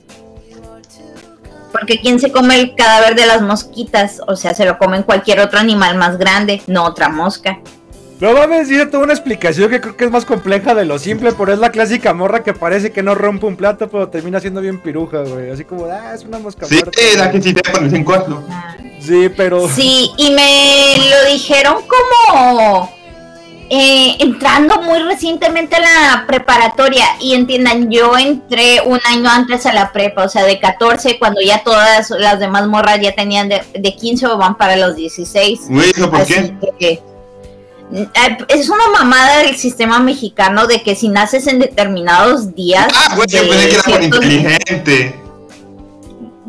Porque 1.72 2.00
¿quién 2.00 2.20
se 2.20 2.32
come 2.32 2.60
el 2.60 2.76
cadáver 2.76 3.16
de 3.16 3.28
las 3.28 3.42
mosquitas? 3.42 4.22
O 4.26 4.36
sea, 4.36 4.56
se 4.56 4.66
lo 4.66 4.80
comen 4.80 5.04
cualquier 5.04 5.40
otro 5.40 5.60
animal 5.60 5.96
más 5.98 6.18
grande, 6.18 6.62
no 6.66 6.86
otra 6.86 7.10
mosca. 7.10 7.60
No 8.20 8.34
mames, 8.34 8.68
dice 8.68 8.88
toda 8.88 9.04
una 9.04 9.14
explicación 9.14 9.70
que 9.70 9.80
creo 9.80 9.96
que 9.96 10.06
es 10.06 10.12
más 10.12 10.26
compleja 10.26 10.74
de 10.74 10.86
lo 10.86 10.98
simple, 10.98 11.32
pero 11.34 11.54
es 11.54 11.60
la 11.60 11.70
clásica 11.72 12.16
morra 12.16 12.44
que 12.44 12.54
parece 12.54 12.92
que 12.92 13.04
no 13.04 13.14
rompe 13.14 13.46
un 13.46 13.56
plato, 13.56 13.88
pero 13.90 14.08
termina 14.10 14.40
siendo 14.40 14.60
bien 14.60 14.80
piruja, 14.82 15.20
güey. 15.22 15.52
Así 15.52 15.64
como, 15.66 15.86
ah, 15.86 16.14
es 16.16 16.24
una 16.24 16.40
mosca 16.40 16.66
Sí, 16.66 16.76
muerta. 16.76 17.00
la 17.18 17.32
que 17.32 17.42
sí 17.44 17.54
te 17.54 17.62
pones 17.72 17.94
en 17.94 18.04
Coslo. 18.04 18.42
Sí, 19.00 19.30
pero... 19.38 19.70
Sí, 19.70 20.10
y 20.18 20.32
me 20.32 20.96
lo 21.12 21.32
dijeron 21.32 21.76
como 21.88 22.92
eh, 23.70 24.16
entrando 24.20 24.82
muy 24.82 24.98
recientemente 25.00 25.76
a 25.76 25.80
la 25.82 26.26
preparatoria. 26.26 27.06
Y 27.22 27.36
entiendan, 27.36 27.92
yo 27.92 28.18
entré 28.18 28.82
un 28.84 29.00
año 29.08 29.30
antes 29.30 29.68
a 29.68 29.74
la 29.74 29.92
prepa, 29.92 30.24
o 30.24 30.30
sea, 30.30 30.44
de 30.44 30.60
14, 30.60 31.20
cuando 31.20 31.40
ya 31.42 31.64
todas 31.64 32.10
las 32.10 32.40
demás 32.40 32.66
morras 32.66 33.00
ya 33.00 33.14
tenían 33.14 33.48
de, 33.48 33.62
de 33.78 33.96
15 33.96 34.26
o 34.26 34.38
van 34.40 34.58
para 34.58 34.76
los 34.76 34.96
16. 34.96 35.68
Güey, 35.70 35.92
¿eso 35.92 36.10
por 36.10 36.22
Así 36.22 36.34
qué? 36.34 36.56
que, 36.80 37.02
es 38.50 38.70
una 38.70 38.90
mamada 38.90 39.40
del 39.44 39.56
sistema 39.56 40.00
mexicano 40.00 40.68
de 40.68 40.82
que 40.84 40.96
si 40.96 41.08
naces 41.10 41.48
en 41.48 41.60
determinados 41.60 42.54
días. 42.56 42.88
Ah, 42.94 43.14
güey, 43.16 43.28
yo 43.30 43.42
de 43.44 43.48
pensé 43.50 43.68
que 43.70 43.74
era 43.74 43.84
por 43.84 43.92
ciertos- 44.00 44.26
inteligente. 44.26 45.16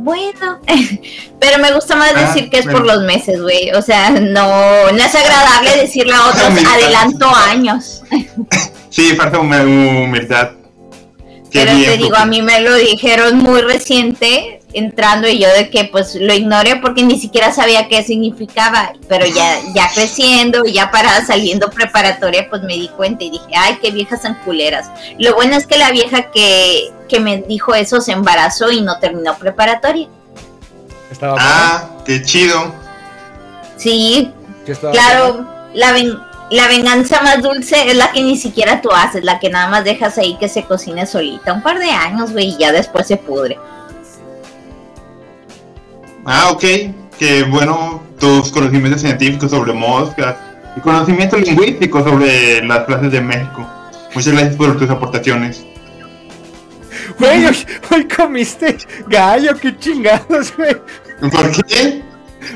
Bueno, 0.01 0.61
pero 1.41 1.59
me 1.59 1.73
gusta 1.73 1.97
más 1.97 2.13
Ah, 2.15 2.21
decir 2.33 2.49
que 2.51 2.59
es 2.59 2.65
bueno. 2.65 2.79
por 2.79 2.87
los 2.87 3.03
meses, 3.03 3.43
güey. 3.43 3.71
O 3.73 3.83
sea, 3.83 4.11
no, 4.11 4.91
no 4.93 4.99
es 5.03 5.15
agradable 5.15 5.77
decirle 5.77 6.15
a 6.15 6.27
otros 6.27 6.65
adelanto 6.67 7.29
años. 7.35 8.03
Sí, 8.91 9.15
falta 9.15 9.39
humildad. 9.39 10.53
Qué 11.53 11.61
Pero 11.65 11.73
te 11.73 11.97
digo, 11.99 12.17
a 12.17 12.25
mí 12.25 12.41
me 12.43 12.61
lo 12.63 12.75
dijeron 12.75 13.37
muy 13.37 13.61
reciente, 13.61 14.58
entrando 14.75 15.27
y 15.29 15.39
yo 15.39 15.49
de 15.49 15.71
que 15.71 15.85
pues 15.85 16.15
lo 16.15 16.35
ignoré 16.35 16.77
porque 16.77 17.03
ni 17.03 17.19
siquiera 17.19 17.53
sabía 17.53 17.89
qué 17.89 18.03
significaba. 18.03 18.93
Pero 19.09 19.27
ya, 19.27 19.59
ya 19.75 19.89
creciendo, 19.95 20.65
ya 20.67 20.91
para 20.91 21.25
saliendo 21.25 21.71
preparatoria, 21.71 22.49
pues 22.51 22.63
me 22.63 22.75
di 22.75 22.89
cuenta 22.89 23.25
y 23.25 23.31
dije, 23.31 23.47
ay, 23.57 23.79
qué 23.81 23.91
viejas 23.91 24.23
tan 24.23 24.35
culeras. 24.45 24.91
Lo 25.19 25.35
bueno 25.35 25.57
es 25.57 25.67
que 25.67 25.79
la 25.79 25.91
vieja 25.91 26.31
que, 26.31 26.91
que 27.09 27.19
me 27.21 27.39
dijo 27.43 27.75
eso 27.75 28.01
se 28.01 28.13
embarazó 28.13 28.71
y 28.71 28.81
no 28.83 28.99
terminó 28.99 29.37
preparatoria. 29.39 30.09
Estaba 31.11 31.33
buena, 31.33 31.49
Ah, 31.51 31.91
qué 32.05 32.23
chido. 32.23 32.75
Sí, 33.77 34.31
buena. 34.67 34.91
Claro, 34.93 35.47
la, 35.75 35.93
ven- 35.93 36.19
la 36.51 36.69
venganza 36.69 37.23
más 37.23 37.43
dulce 37.43 37.91
es 37.91 37.97
la 37.97 38.13
que 38.13 38.23
ni 38.23 38.37
siquiera 38.37 38.81
tú 38.83 38.91
haces, 38.93 39.25
la 39.25 39.39
que 39.39 39.49
nada 39.51 39.69
más 39.69 39.85
dejas 39.85 40.19
ahí 40.19 40.37
que 40.37 40.49
se 40.49 40.65
cocine 40.65 41.07
solita. 41.07 41.53
Un 41.53 41.63
par 41.63 41.79
de 41.79 41.91
años, 41.91 42.33
güey, 42.33 42.49
y 42.49 42.59
ya 42.59 42.73
después 42.73 43.07
se 43.07 43.17
pudre. 43.17 43.59
Ah, 46.31 46.51
ok. 46.51 46.63
Qué 47.19 47.43
bueno 47.45 48.03
tus 48.21 48.51
conocimientos 48.51 49.01
científicos 49.01 49.51
sobre 49.51 49.73
moscas 49.73 50.37
y 50.77 50.81
conocimientos 50.81 51.41
lingüísticos 51.41 52.05
sobre 52.05 52.63
las 52.67 52.85
clases 52.85 53.13
de 53.13 53.23
México. 53.23 53.67
Muchas 54.15 54.35
gracias 54.35 54.57
por 54.57 54.79
tus 54.79 54.91
aportaciones. 54.91 55.65
Güey, 57.19 57.47
hoy, 57.47 57.57
hoy 57.91 58.09
comiste 58.09 58.77
gallo, 59.07 59.57
qué 59.59 59.75
chingados, 59.79 60.55
güey. 60.55 60.77
¿Por 61.31 61.65
qué? 61.65 62.03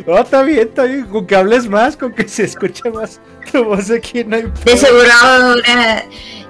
No, 0.06 0.18
está 0.18 0.42
bien, 0.42 0.68
está 0.68 0.82
bien. 0.84 1.06
Con 1.06 1.26
que 1.26 1.34
hables 1.34 1.66
más, 1.66 1.96
con 1.96 2.12
que 2.12 2.28
se 2.28 2.44
escuche 2.44 2.90
más 2.90 3.22
tu 3.52 3.64
voz 3.64 3.90
aquí, 3.90 4.24
no 4.24 4.36
hay 4.36 4.44
De 4.64 4.76
seguro 4.76 5.08
ahora- 5.22 6.04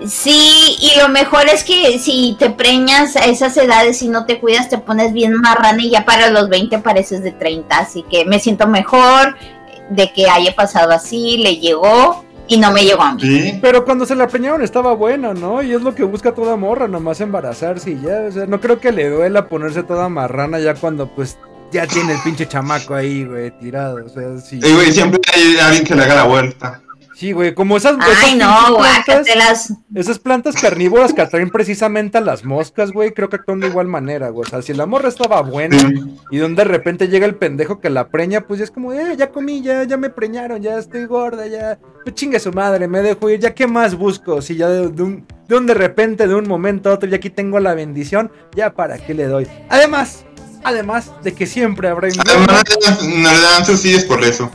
Sí, 0.06 0.76
y 0.80 0.98
lo 0.98 1.08
mejor 1.08 1.48
es 1.48 1.62
que 1.62 1.98
si 2.00 2.34
te 2.38 2.50
preñas 2.50 3.14
a 3.14 3.26
esas 3.26 3.56
edades 3.56 4.02
y 4.02 4.08
no 4.08 4.26
te 4.26 4.40
cuidas, 4.40 4.68
te 4.68 4.78
pones 4.78 5.12
bien 5.12 5.34
marrana 5.40 5.80
y 5.80 5.90
ya 5.90 6.04
para 6.04 6.28
los 6.30 6.48
20 6.48 6.78
pareces 6.80 7.22
de 7.22 7.30
30. 7.30 7.78
Así 7.78 8.04
que 8.10 8.24
me 8.24 8.40
siento 8.40 8.66
mejor 8.66 9.36
de 9.90 10.12
que 10.12 10.28
haya 10.28 10.54
pasado 10.56 10.90
así, 10.90 11.36
le 11.38 11.58
llegó 11.58 12.24
y 12.48 12.56
no 12.56 12.72
me 12.72 12.84
llegó 12.84 13.02
a 13.02 13.14
mí. 13.14 13.22
Sí. 13.22 13.58
Pero 13.62 13.84
cuando 13.84 14.04
se 14.04 14.16
la 14.16 14.26
preñaron 14.26 14.62
estaba 14.62 14.92
buena, 14.94 15.34
¿no? 15.34 15.62
Y 15.62 15.72
es 15.72 15.82
lo 15.82 15.94
que 15.94 16.02
busca 16.02 16.32
toda 16.34 16.56
morra, 16.56 16.88
nomás 16.88 17.20
embarazarse 17.20 17.92
y 17.92 18.00
ya. 18.00 18.22
O 18.28 18.32
sea, 18.32 18.46
no 18.46 18.60
creo 18.60 18.80
que 18.80 18.90
le 18.90 19.08
duela 19.08 19.46
ponerse 19.48 19.84
toda 19.84 20.08
marrana 20.08 20.58
ya 20.58 20.74
cuando 20.74 21.06
pues 21.14 21.38
ya 21.70 21.86
tiene 21.86 22.14
el 22.14 22.18
pinche 22.24 22.48
chamaco 22.48 22.94
ahí, 22.94 23.24
güey, 23.24 23.52
tirado. 23.52 24.04
O 24.04 24.08
sea, 24.08 24.36
sí. 24.40 24.58
Y 24.60 24.72
güey, 24.74 24.90
siempre 24.90 25.20
hay 25.32 25.58
alguien 25.58 25.84
que 25.84 25.94
le 25.94 26.02
haga 26.02 26.16
la 26.16 26.24
vuelta. 26.24 26.82
Sí, 27.22 27.30
güey, 27.30 27.54
como 27.54 27.76
esas, 27.76 27.96
esas 27.98 28.18
Ay, 28.18 28.30
pinches 28.32 28.48
no, 28.48 28.78
plantas, 28.78 29.72
esas 29.94 30.18
plantas 30.18 30.56
carnívoras 30.60 31.12
que 31.12 31.22
atraen 31.22 31.50
precisamente 31.50 32.18
a 32.18 32.20
las 32.20 32.44
moscas, 32.44 32.90
güey, 32.90 33.14
creo 33.14 33.28
que 33.28 33.36
actúan 33.36 33.60
de 33.60 33.68
igual 33.68 33.86
manera, 33.86 34.30
güey. 34.30 34.44
O 34.44 34.50
sea, 34.50 34.60
si 34.60 34.74
la 34.74 34.86
morra 34.86 35.08
estaba 35.08 35.40
buena 35.40 35.76
y 36.32 36.38
donde 36.38 36.64
de 36.64 36.68
repente 36.68 37.06
llega 37.06 37.24
el 37.24 37.36
pendejo 37.36 37.78
que 37.78 37.90
la 37.90 38.08
preña, 38.08 38.40
pues 38.40 38.58
ya 38.58 38.64
es 38.64 38.72
como, 38.72 38.92
eh, 38.92 39.14
ya 39.16 39.30
comí, 39.30 39.62
ya, 39.62 39.84
ya 39.84 39.96
me 39.96 40.10
preñaron, 40.10 40.60
ya 40.62 40.76
estoy 40.78 41.04
gorda, 41.04 41.46
ya, 41.46 41.78
pues 42.02 42.16
chingue 42.16 42.40
su 42.40 42.52
madre, 42.52 42.88
me 42.88 43.02
dejo 43.02 43.30
ir, 43.30 43.38
ya 43.38 43.54
qué 43.54 43.68
más 43.68 43.94
busco, 43.94 44.42
si 44.42 44.56
ya 44.56 44.68
de, 44.68 44.88
de 44.88 45.02
un, 45.04 45.24
de 45.46 45.56
un 45.56 45.66
de 45.68 45.74
repente, 45.74 46.26
de 46.26 46.34
un 46.34 46.48
momento 46.48 46.90
a 46.90 46.94
otro, 46.94 47.08
ya 47.08 47.18
aquí 47.18 47.30
tengo 47.30 47.60
la 47.60 47.74
bendición, 47.74 48.32
ya 48.56 48.74
para 48.74 48.98
qué 48.98 49.14
le 49.14 49.26
doy. 49.26 49.46
Además, 49.68 50.24
además 50.64 51.12
de 51.22 51.32
que 51.34 51.46
siempre 51.46 51.86
habrá. 51.86 52.08
Además, 52.08 52.64
no 53.00 53.32
le 53.32 53.40
dan 53.40 53.64
subsidios 53.64 54.06
por 54.06 54.24
eso. 54.24 54.50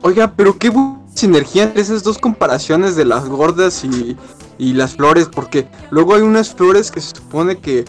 Oiga, 0.00 0.32
pero 0.36 0.58
qué 0.58 0.72
bu- 0.72 1.00
sinergia 1.14 1.64
entre 1.64 1.82
esas 1.82 2.02
dos 2.02 2.18
comparaciones 2.18 2.96
de 2.96 3.04
las 3.04 3.28
gordas 3.28 3.84
y, 3.84 4.16
y 4.58 4.72
las 4.74 4.96
flores, 4.96 5.28
porque 5.32 5.68
luego 5.90 6.14
hay 6.14 6.22
unas 6.22 6.54
flores 6.54 6.90
que 6.90 7.00
se 7.00 7.14
supone 7.16 7.58
que, 7.58 7.84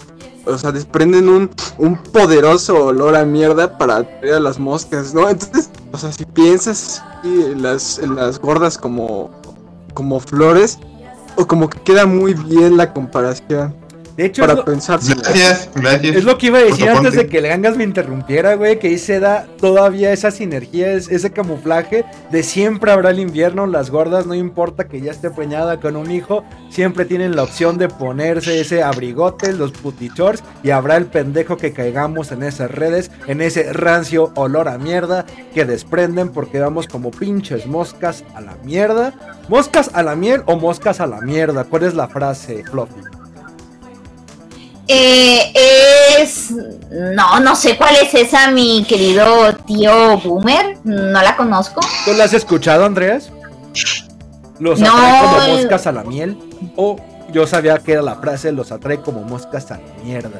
o 0.46 0.58
sea, 0.58 0.72
desprenden 0.72 1.30
un, 1.30 1.50
un 1.78 1.98
poderoso 1.98 2.86
olor 2.86 3.16
a 3.16 3.26
mierda 3.26 3.78
para 3.78 3.98
atraer 3.98 4.36
a 4.36 4.40
las 4.40 4.60
moscas, 4.60 5.14
¿no? 5.14 5.30
Entonces, 5.30 5.70
o 5.92 5.98
sea, 5.98 6.12
si 6.12 6.26
piensas 6.26 7.04
en 7.24 7.62
las, 7.62 8.00
en 8.00 8.16
las 8.16 8.40
gordas 8.40 8.78
como, 8.78 9.30
como 9.94 10.20
flores, 10.20 10.80
o 11.36 11.48
como 11.48 11.70
que 11.70 11.82
queda 11.82 12.06
muy 12.06 12.34
bien 12.34 12.78
la 12.78 12.94
comparación 12.94 13.83
De 14.16 14.26
hecho, 14.26 14.44
es 14.44 14.48
para 14.48 14.60
lo- 14.60 14.66
pensar. 14.66 15.00
Gracias, 15.04 15.70
gracias. 15.74 16.16
Es 16.18 16.24
lo 16.24 16.38
que 16.38 16.48
iba 16.48 16.60
a 16.60 16.64
decir 16.64 16.88
antes 16.90 17.14
de 17.16 17.28
que 17.28 17.40
el 17.40 17.48
Gangas 17.48 17.76
me 17.78 17.84
interrumpiera, 17.84 18.56
güey, 18.56 18.78
que 18.78 18.88
ahí 18.90 18.98
se 18.98 19.20
da 19.20 19.48
todavía 19.60 20.12
esa 20.14 20.30
sinergia, 20.30 20.92
es- 20.94 21.10
ese 21.10 21.32
camuflaje 21.32 22.06
de 22.32 22.44
siempre 22.44 22.92
habrá 22.92 23.10
el 23.10 23.20
invierno, 23.20 23.66
las 23.66 23.90
gordas, 23.90 24.26
no 24.28 24.36
importa 24.36 24.88
que 24.88 25.02
ya 25.02 25.12
esté 25.12 25.30
preñada 25.32 25.80
con 25.80 25.96
un 25.96 26.12
hijo, 26.12 26.44
siempre 26.70 27.06
tienen 27.06 27.36
la 27.36 27.44
opción 27.44 27.78
de 27.78 27.90
ponerse 27.90 28.60
ese 28.62 28.84
abrigote, 28.84 29.52
los 29.54 29.72
putichors, 29.72 30.44
y 30.64 30.70
habrá 30.70 30.98
el 30.98 31.06
pendejo 31.08 31.58
que 31.58 31.74
caigamos 31.74 32.32
en 32.32 32.44
esas 32.44 32.70
redes, 32.70 33.10
en 33.28 33.42
ese 33.42 33.74
rancio 33.74 34.32
olor 34.36 34.68
a 34.70 34.78
mierda 34.78 35.26
que 35.54 35.66
desprenden 35.66 36.30
porque 36.30 36.60
vamos 36.60 36.88
como 36.88 37.10
pinches 37.12 37.66
moscas 37.66 38.24
a 38.36 38.42
la 38.42 38.56
mierda. 38.64 39.14
¿Moscas 39.50 39.90
a 39.94 40.04
la 40.04 40.16
miel 40.16 40.44
o 40.46 40.56
moscas 40.58 41.00
a 41.00 41.08
la 41.08 41.20
mierda? 41.22 41.64
¿Cuál 41.66 41.84
es 41.84 41.94
la 41.96 42.08
frase, 42.08 42.64
Fluffy? 42.70 43.02
Eh, 44.88 45.54
es. 46.20 46.52
No, 46.92 47.40
no 47.40 47.56
sé 47.56 47.78
cuál 47.78 47.96
es 47.96 48.14
esa, 48.14 48.52
mi 48.52 48.84
querido 48.84 49.56
tío 49.66 50.18
Boomer. 50.20 50.78
No 50.84 51.22
la 51.22 51.36
conozco. 51.36 51.82
¿Tú 52.06 52.14
la 52.14 52.26
has 52.26 52.34
escuchado, 52.34 52.86
Andreas? 52.86 53.32
¿Los 54.60 54.80
No, 54.80 54.88
atrae 54.96 55.22
como 55.22 55.58
moscas 55.58 55.88
a 55.88 55.92
la 55.92 56.04
miel? 56.04 56.38
O 56.76 56.98
yo 57.32 57.48
sabía 57.48 57.78
que 57.80 57.94
era 57.94 58.02
la 58.02 58.16
frase, 58.16 58.52
los 58.52 58.72
atrae 58.72 59.00
como 59.02 59.22
moscas 59.22 59.72
a 59.72 59.78
la 59.78 60.04
mierda. 60.04 60.40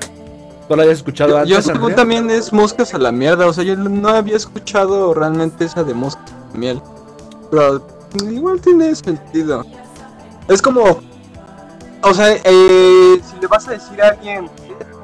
¿Tú 0.68 0.76
la 0.76 0.84
habías 0.84 1.00
escuchado 1.00 1.32
Yo, 1.32 1.46
yo 1.46 1.56
antes, 1.58 1.66
según 1.66 1.82
Andrea? 1.82 1.96
también 1.96 2.30
es 2.30 2.54
moscas 2.54 2.94
a 2.94 2.98
la 2.98 3.12
mierda, 3.12 3.48
o 3.48 3.54
sea, 3.54 3.64
yo 3.64 3.76
no 3.76 4.10
había 4.10 4.38
escuchado 4.38 5.14
realmente 5.14 5.66
esa 5.66 5.84
de 5.84 5.94
moscas 5.94 6.32
a 6.32 6.54
la 6.54 6.60
miel. 6.60 6.82
Pero 7.50 7.86
igual 8.30 8.62
tiene 8.62 8.94
sentido. 8.96 9.66
Es 10.48 10.62
como, 10.62 11.02
o 12.04 12.14
sea, 12.14 12.32
eh, 12.32 13.22
si 13.24 13.40
le 13.42 13.48
vas 13.48 13.68
a 13.68 13.72
decir 13.72 14.02
a 14.02 14.10
alguien, 14.10 14.50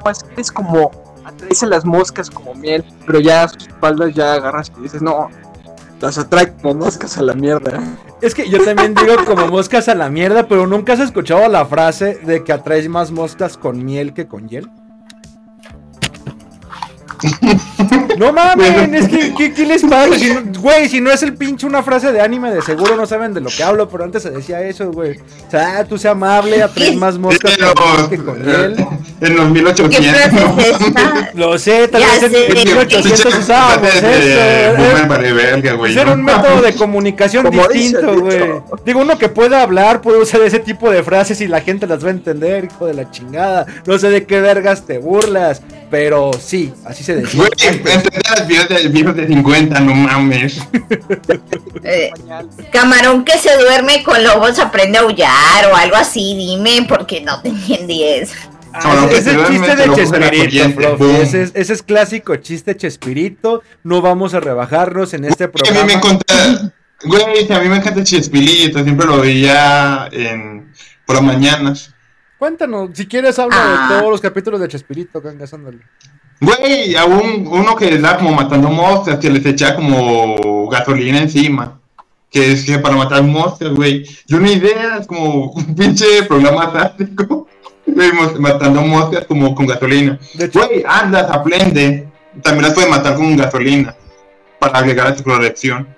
"No, 0.04 0.10
es 0.10 0.22
que 0.22 0.40
es 0.40 0.52
como, 0.52 0.90
atraes 1.24 1.62
a 1.62 1.66
las 1.66 1.84
moscas 1.84 2.30
como 2.30 2.54
miel, 2.54 2.84
pero 3.06 3.20
ya 3.20 3.44
a 3.44 3.48
sus 3.48 3.68
espaldas 3.68 4.14
ya 4.14 4.34
agarras 4.34 4.72
y 4.78 4.82
dices, 4.82 5.02
no, 5.02 5.28
las 6.00 6.18
atrae 6.18 6.54
como 6.54 6.74
moscas 6.74 7.18
a 7.18 7.22
la 7.22 7.34
mierda. 7.34 7.80
Es 8.20 8.34
que 8.34 8.48
yo 8.48 8.62
también 8.64 8.94
digo 8.94 9.14
como 9.26 9.46
moscas 9.48 9.88
a 9.88 9.94
la 9.94 10.08
mierda, 10.08 10.46
pero 10.48 10.66
nunca 10.66 10.94
has 10.94 11.00
escuchado 11.00 11.46
la 11.48 11.64
frase 11.66 12.14
de 12.24 12.42
que 12.44 12.52
atraes 12.52 12.88
más 12.88 13.10
moscas 13.10 13.56
con 13.56 13.84
miel 13.84 14.14
que 14.14 14.26
con 14.26 14.48
hiel. 14.48 14.70
No 18.16 18.32
mames, 18.32 18.92
es 18.92 19.08
que 19.08 19.34
¿qué, 19.36 19.52
qué 19.54 19.66
les 19.66 19.82
pasa? 19.82 20.18
Si 20.18 20.32
no- 20.32 20.42
Güey, 20.60 20.88
si 20.88 21.00
no 21.00 21.10
es 21.10 21.22
el 21.22 21.34
pinche 21.34 21.66
una 21.66 21.82
frase 21.82 22.12
de 22.12 22.20
anime, 22.20 22.50
de 22.52 22.60
seguro 22.62 22.96
no 22.96 23.06
saben 23.06 23.32
de 23.34 23.40
lo 23.40 23.48
que 23.50 23.62
hablo, 23.62 23.88
pero 23.88 24.04
antes 24.04 24.22
se 24.22 24.30
decía 24.30 24.60
eso, 24.62 24.90
güey. 24.92 25.18
O 25.46 25.50
sea, 25.50 25.84
tú 25.84 25.96
sea 25.98 26.10
amable, 26.12 26.62
atraes 26.62 26.96
más 26.96 27.18
moscas 27.18 27.56
con 27.56 28.10
que 28.10 28.18
con 28.18 28.42
hiel. 28.44 28.76
En 29.20 29.36
los 29.36 29.46
¿Qué 29.46 29.52
1800. 29.52 30.14
frase 30.14 30.70
es 30.70 30.80
esta? 30.80 31.30
Lo 31.34 31.58
sé, 31.58 31.88
tal 31.88 32.02
vez 32.02 32.22
en, 32.22 32.30
sé. 32.30 32.46
en 32.46 32.54
1800 32.54 33.34
usábamos. 33.38 33.88
Pues 35.78 35.96
era 35.96 36.12
un 36.12 36.24
método 36.24 36.62
de 36.62 36.74
comunicación 36.74 37.50
distinto, 37.50 38.20
güey. 38.20 38.40
Digo, 38.84 39.00
uno 39.00 39.18
que 39.18 39.28
puede 39.28 39.56
hablar, 39.56 40.00
puede 40.00 40.18
usar 40.18 40.40
ese 40.42 40.58
tipo 40.58 40.90
de 40.90 41.02
frases 41.02 41.40
y 41.40 41.48
la 41.48 41.60
gente 41.60 41.86
las 41.86 42.02
va 42.04 42.08
a 42.08 42.12
entender, 42.12 42.64
hijo 42.64 42.86
de 42.86 42.94
la 42.94 43.10
chingada. 43.10 43.66
No 43.86 43.98
sé 43.98 44.08
de 44.10 44.24
qué 44.24 44.40
vergas 44.40 44.86
te 44.86 44.98
burlas, 44.98 45.62
pero 45.90 46.30
sí, 46.32 46.72
así 46.84 47.04
se 47.04 47.16
decía. 47.16 47.38
Güey, 47.38 47.50
entender 47.76 48.22
a 48.26 48.38
las 48.38 48.46
viejos 48.46 48.68
de, 48.68 48.88
viejos 48.88 49.16
de 49.16 49.26
50, 49.26 49.80
no 49.80 49.94
mames. 49.94 50.60
Eh, 51.82 52.10
camarón 52.70 53.24
que 53.24 53.38
se 53.38 53.56
duerme 53.56 54.02
con 54.02 54.22
lobos 54.22 54.58
aprende 54.58 54.98
a 54.98 55.02
aullar 55.02 55.66
o 55.72 55.76
algo 55.76 55.96
así, 55.96 56.34
dime, 56.36 56.84
porque 56.86 57.20
no 57.22 57.40
te 57.40 57.48
entendí 57.48 58.02
eso. 58.02 58.34
Ah, 58.72 59.06
ese- 59.10 59.18
ese 59.18 59.30
es 59.30 59.36
el 59.36 59.46
chiste 59.46 59.76
te 59.76 59.88
de 59.88 59.94
Chespirito, 59.94 60.74
profe. 60.96 61.22
Ese 61.22 61.42
es, 61.42 61.52
ese 61.54 61.72
es 61.72 61.82
clásico 61.82 62.36
chiste 62.36 62.76
Chespirito. 62.76 63.62
No 63.82 64.00
vamos 64.00 64.34
a 64.34 64.40
rebajarnos 64.40 65.12
en 65.14 65.24
este 65.24 65.44
A 65.44 65.46
mí 65.48 65.52
me 65.54 65.62
programa. 65.62 65.92
encanta, 65.92 66.72
güey, 67.04 67.52
a 67.52 67.58
mí 67.60 67.68
me 67.68 67.76
encanta 67.76 68.04
Chespirito, 68.04 68.82
siempre 68.84 69.06
lo 69.06 69.18
veía 69.20 70.08
en, 70.12 70.72
por 71.06 71.16
las 71.16 71.24
mañanas. 71.24 71.94
Cuéntanos, 72.38 72.90
si 72.94 73.06
quieres, 73.06 73.38
habla 73.38 73.56
Ah. 73.58 73.88
de 73.92 73.98
todos 73.98 74.10
los 74.12 74.20
capítulos 74.20 74.60
de 74.60 74.68
Chespirito, 74.68 75.20
gangas, 75.20 75.52
ándale. 75.52 75.80
Güey, 76.40 76.94
a 76.96 77.04
un, 77.04 77.46
uno 77.48 77.76
que 77.76 77.94
estaba 77.94 78.16
como 78.18 78.32
matando 78.32 78.70
moscas, 78.70 79.18
que 79.18 79.28
les 79.28 79.44
echaba 79.44 79.76
como 79.76 80.68
gasolina 80.68 81.18
encima. 81.18 81.78
Que 82.30 82.52
es 82.52 82.64
que 82.64 82.78
para 82.78 82.94
matar 82.96 83.22
moscas, 83.24 83.70
güey. 83.74 84.04
Yo 84.28 84.36
una 84.38 84.52
idea, 84.52 84.98
es 85.00 85.06
como 85.08 85.50
un 85.50 85.74
pinche 85.74 86.22
programa 86.28 86.72
táctico. 86.72 87.48
Matando 88.38 88.82
moscas 88.82 89.24
como 89.26 89.54
con 89.54 89.66
gasolina. 89.66 90.18
Güey, 90.52 90.84
andas, 90.86 91.30
aprende. 91.30 92.06
También 92.42 92.64
las 92.64 92.74
puedes 92.74 92.90
matar 92.90 93.16
con 93.16 93.36
gasolina. 93.36 93.94
Para 94.58 94.78
agregar 94.78 95.08
a 95.08 95.16
su 95.16 95.24
colección. 95.24 95.88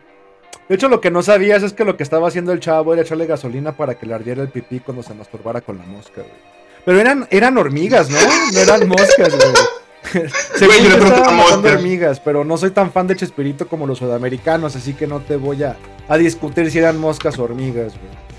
De 0.68 0.76
hecho, 0.76 0.88
lo 0.88 1.00
que 1.00 1.10
no 1.10 1.22
sabías 1.22 1.62
es 1.62 1.72
que 1.72 1.84
lo 1.84 1.96
que 1.96 2.02
estaba 2.02 2.28
haciendo 2.28 2.52
el 2.52 2.60
chavo 2.60 2.92
era 2.92 3.02
echarle 3.02 3.26
gasolina 3.26 3.76
para 3.76 3.98
que 3.98 4.06
le 4.06 4.14
ardiera 4.14 4.42
el 4.42 4.48
pipí 4.48 4.80
cuando 4.80 5.02
se 5.02 5.12
masturbara 5.12 5.60
con 5.60 5.76
la 5.78 5.84
mosca, 5.84 6.22
güey. 6.22 6.52
Pero 6.84 6.98
eran, 6.98 7.28
eran 7.30 7.58
hormigas, 7.58 8.08
¿no? 8.08 8.18
No 8.52 8.58
eran 8.58 8.88
moscas, 8.88 9.36
güey. 9.36 10.28
Según 10.56 10.76
yo 10.78 10.98
matando 10.98 11.68
hormigas, 11.68 12.20
pero 12.20 12.44
no 12.44 12.56
soy 12.56 12.70
tan 12.70 12.90
fan 12.90 13.06
de 13.06 13.16
Chespirito 13.16 13.68
como 13.68 13.86
los 13.86 13.98
sudamericanos, 13.98 14.74
así 14.74 14.94
que 14.94 15.06
no 15.06 15.20
te 15.20 15.36
voy 15.36 15.62
a, 15.62 15.76
a 16.08 16.16
discutir 16.16 16.70
si 16.70 16.78
eran 16.78 16.98
moscas 16.98 17.38
o 17.38 17.44
hormigas, 17.44 17.92
güey. 17.92 18.31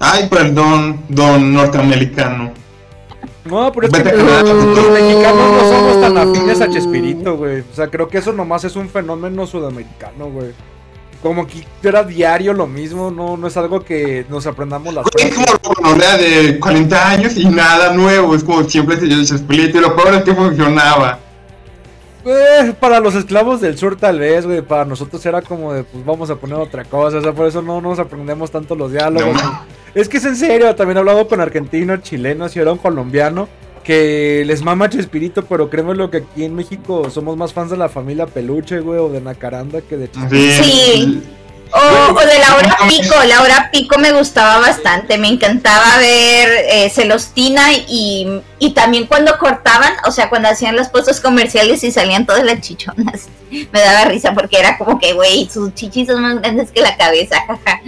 Ay, 0.00 0.28
perdón, 0.28 1.02
don 1.10 1.52
norteamericano. 1.52 2.52
No, 3.44 3.70
pero 3.70 3.86
es 3.86 3.92
que 3.92 4.02
Vete 4.02 4.16
los 4.16 4.90
mexicanos 4.90 5.52
no 5.52 5.60
somos 5.60 6.00
tan 6.00 6.16
afines 6.16 6.60
a 6.60 6.70
Chespirito, 6.70 7.36
güey. 7.36 7.60
O 7.60 7.74
sea, 7.74 7.88
creo 7.88 8.08
que 8.08 8.18
eso 8.18 8.32
nomás 8.32 8.64
es 8.64 8.76
un 8.76 8.88
fenómeno 8.88 9.46
sudamericano, 9.46 10.30
güey. 10.30 10.52
Como 11.22 11.46
que 11.46 11.66
era 11.82 12.02
diario 12.02 12.54
lo 12.54 12.66
mismo, 12.66 13.10
no, 13.10 13.36
no 13.36 13.46
es 13.46 13.56
algo 13.58 13.84
que 13.84 14.24
nos 14.30 14.46
aprendamos 14.46 14.94
las 14.94 15.04
Güey, 15.12 15.28
es 15.28 15.58
como 15.62 15.94
la 15.94 16.16
de 16.16 16.58
40 16.58 17.08
años 17.10 17.36
y 17.36 17.44
nada 17.44 17.92
nuevo. 17.92 18.34
Es 18.34 18.42
como 18.42 18.64
siempre 18.64 18.98
se 18.98 19.06
dio 19.06 19.22
Chespirito 19.22 19.78
y 19.78 19.80
lo 19.82 19.94
peor 19.94 20.14
es 20.14 20.22
que 20.22 20.34
funcionaba. 20.34 21.18
Eh, 22.24 22.74
para 22.78 23.00
los 23.00 23.14
esclavos 23.14 23.60
del 23.60 23.78
sur 23.78 23.96
tal 23.96 24.18
vez, 24.18 24.44
güey, 24.46 24.62
para 24.62 24.84
nosotros 24.84 25.24
era 25.24 25.40
como 25.42 25.72
de, 25.72 25.84
pues 25.84 26.04
vamos 26.04 26.28
a 26.30 26.36
poner 26.36 26.58
otra 26.58 26.84
cosa, 26.84 27.18
o 27.18 27.22
sea, 27.22 27.32
por 27.32 27.46
eso 27.46 27.62
no 27.62 27.80
nos 27.80 27.98
aprendemos 27.98 28.50
tanto 28.50 28.74
los 28.74 28.92
diálogos. 28.92 29.34
No. 29.34 29.64
Es 29.94 30.08
que 30.08 30.18
es 30.18 30.24
en 30.24 30.36
serio, 30.36 30.74
también 30.74 30.98
he 30.98 31.00
hablado 31.00 31.26
con 31.26 31.40
argentinos, 31.40 32.02
chilenos 32.02 32.54
y 32.54 32.58
ahora 32.58 32.72
un 32.72 32.78
colombiano 32.78 33.48
que 33.82 34.44
les 34.46 34.62
mama 34.62 34.88
Chespirito, 34.88 35.44
pero 35.46 35.70
créeme 35.70 35.94
lo 35.94 36.10
que 36.10 36.18
aquí 36.18 36.44
en 36.44 36.54
México 36.54 37.08
somos 37.10 37.36
más 37.36 37.52
fans 37.52 37.70
de 37.70 37.76
la 37.76 37.88
familia 37.88 38.26
Peluche, 38.26 38.80
güey, 38.80 39.00
o 39.00 39.08
de 39.08 39.20
Nacaranda 39.20 39.80
que 39.80 39.96
de 39.96 40.10
Chespirito. 40.10 40.62
Sí. 40.62 41.22
O, 41.72 42.12
o 42.12 42.20
de 42.20 42.38
Laura 42.38 42.76
Pico, 42.88 43.14
Laura 43.26 43.70
Pico 43.70 43.98
me 43.98 44.12
gustaba 44.12 44.58
bastante, 44.58 45.18
me 45.18 45.28
encantaba 45.28 45.98
ver 45.98 46.48
eh, 46.68 46.90
Celostina 46.90 47.72
y, 47.72 48.42
y 48.58 48.70
también 48.70 49.06
cuando 49.06 49.38
cortaban, 49.38 49.92
o 50.06 50.10
sea, 50.10 50.28
cuando 50.28 50.48
hacían 50.48 50.76
los 50.76 50.88
puestos 50.88 51.20
comerciales 51.20 51.84
y 51.84 51.92
salían 51.92 52.26
todas 52.26 52.44
las 52.44 52.60
chichonas, 52.60 53.28
me 53.50 53.80
daba 53.80 54.06
risa 54.06 54.34
porque 54.34 54.58
era 54.58 54.78
como 54.78 54.98
que, 54.98 55.12
güey, 55.12 55.48
sus 55.48 55.74
chichis 55.74 56.08
son 56.08 56.22
más 56.22 56.40
grandes 56.40 56.70
que 56.72 56.80
la 56.80 56.96
cabeza, 56.96 57.36
jaja. 57.46 57.80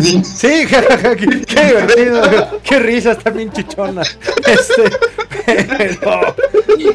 Sí. 0.00 0.22
Sí, 0.24 0.66
jajaja, 0.66 1.16
qué, 1.16 1.26
qué 1.46 1.64
divertido, 1.64 2.60
qué 2.64 2.78
risa, 2.80 3.12
está 3.12 3.30
bien 3.30 3.52
chichona. 3.52 4.02
Este, 4.02 4.90
pero, 5.46 6.34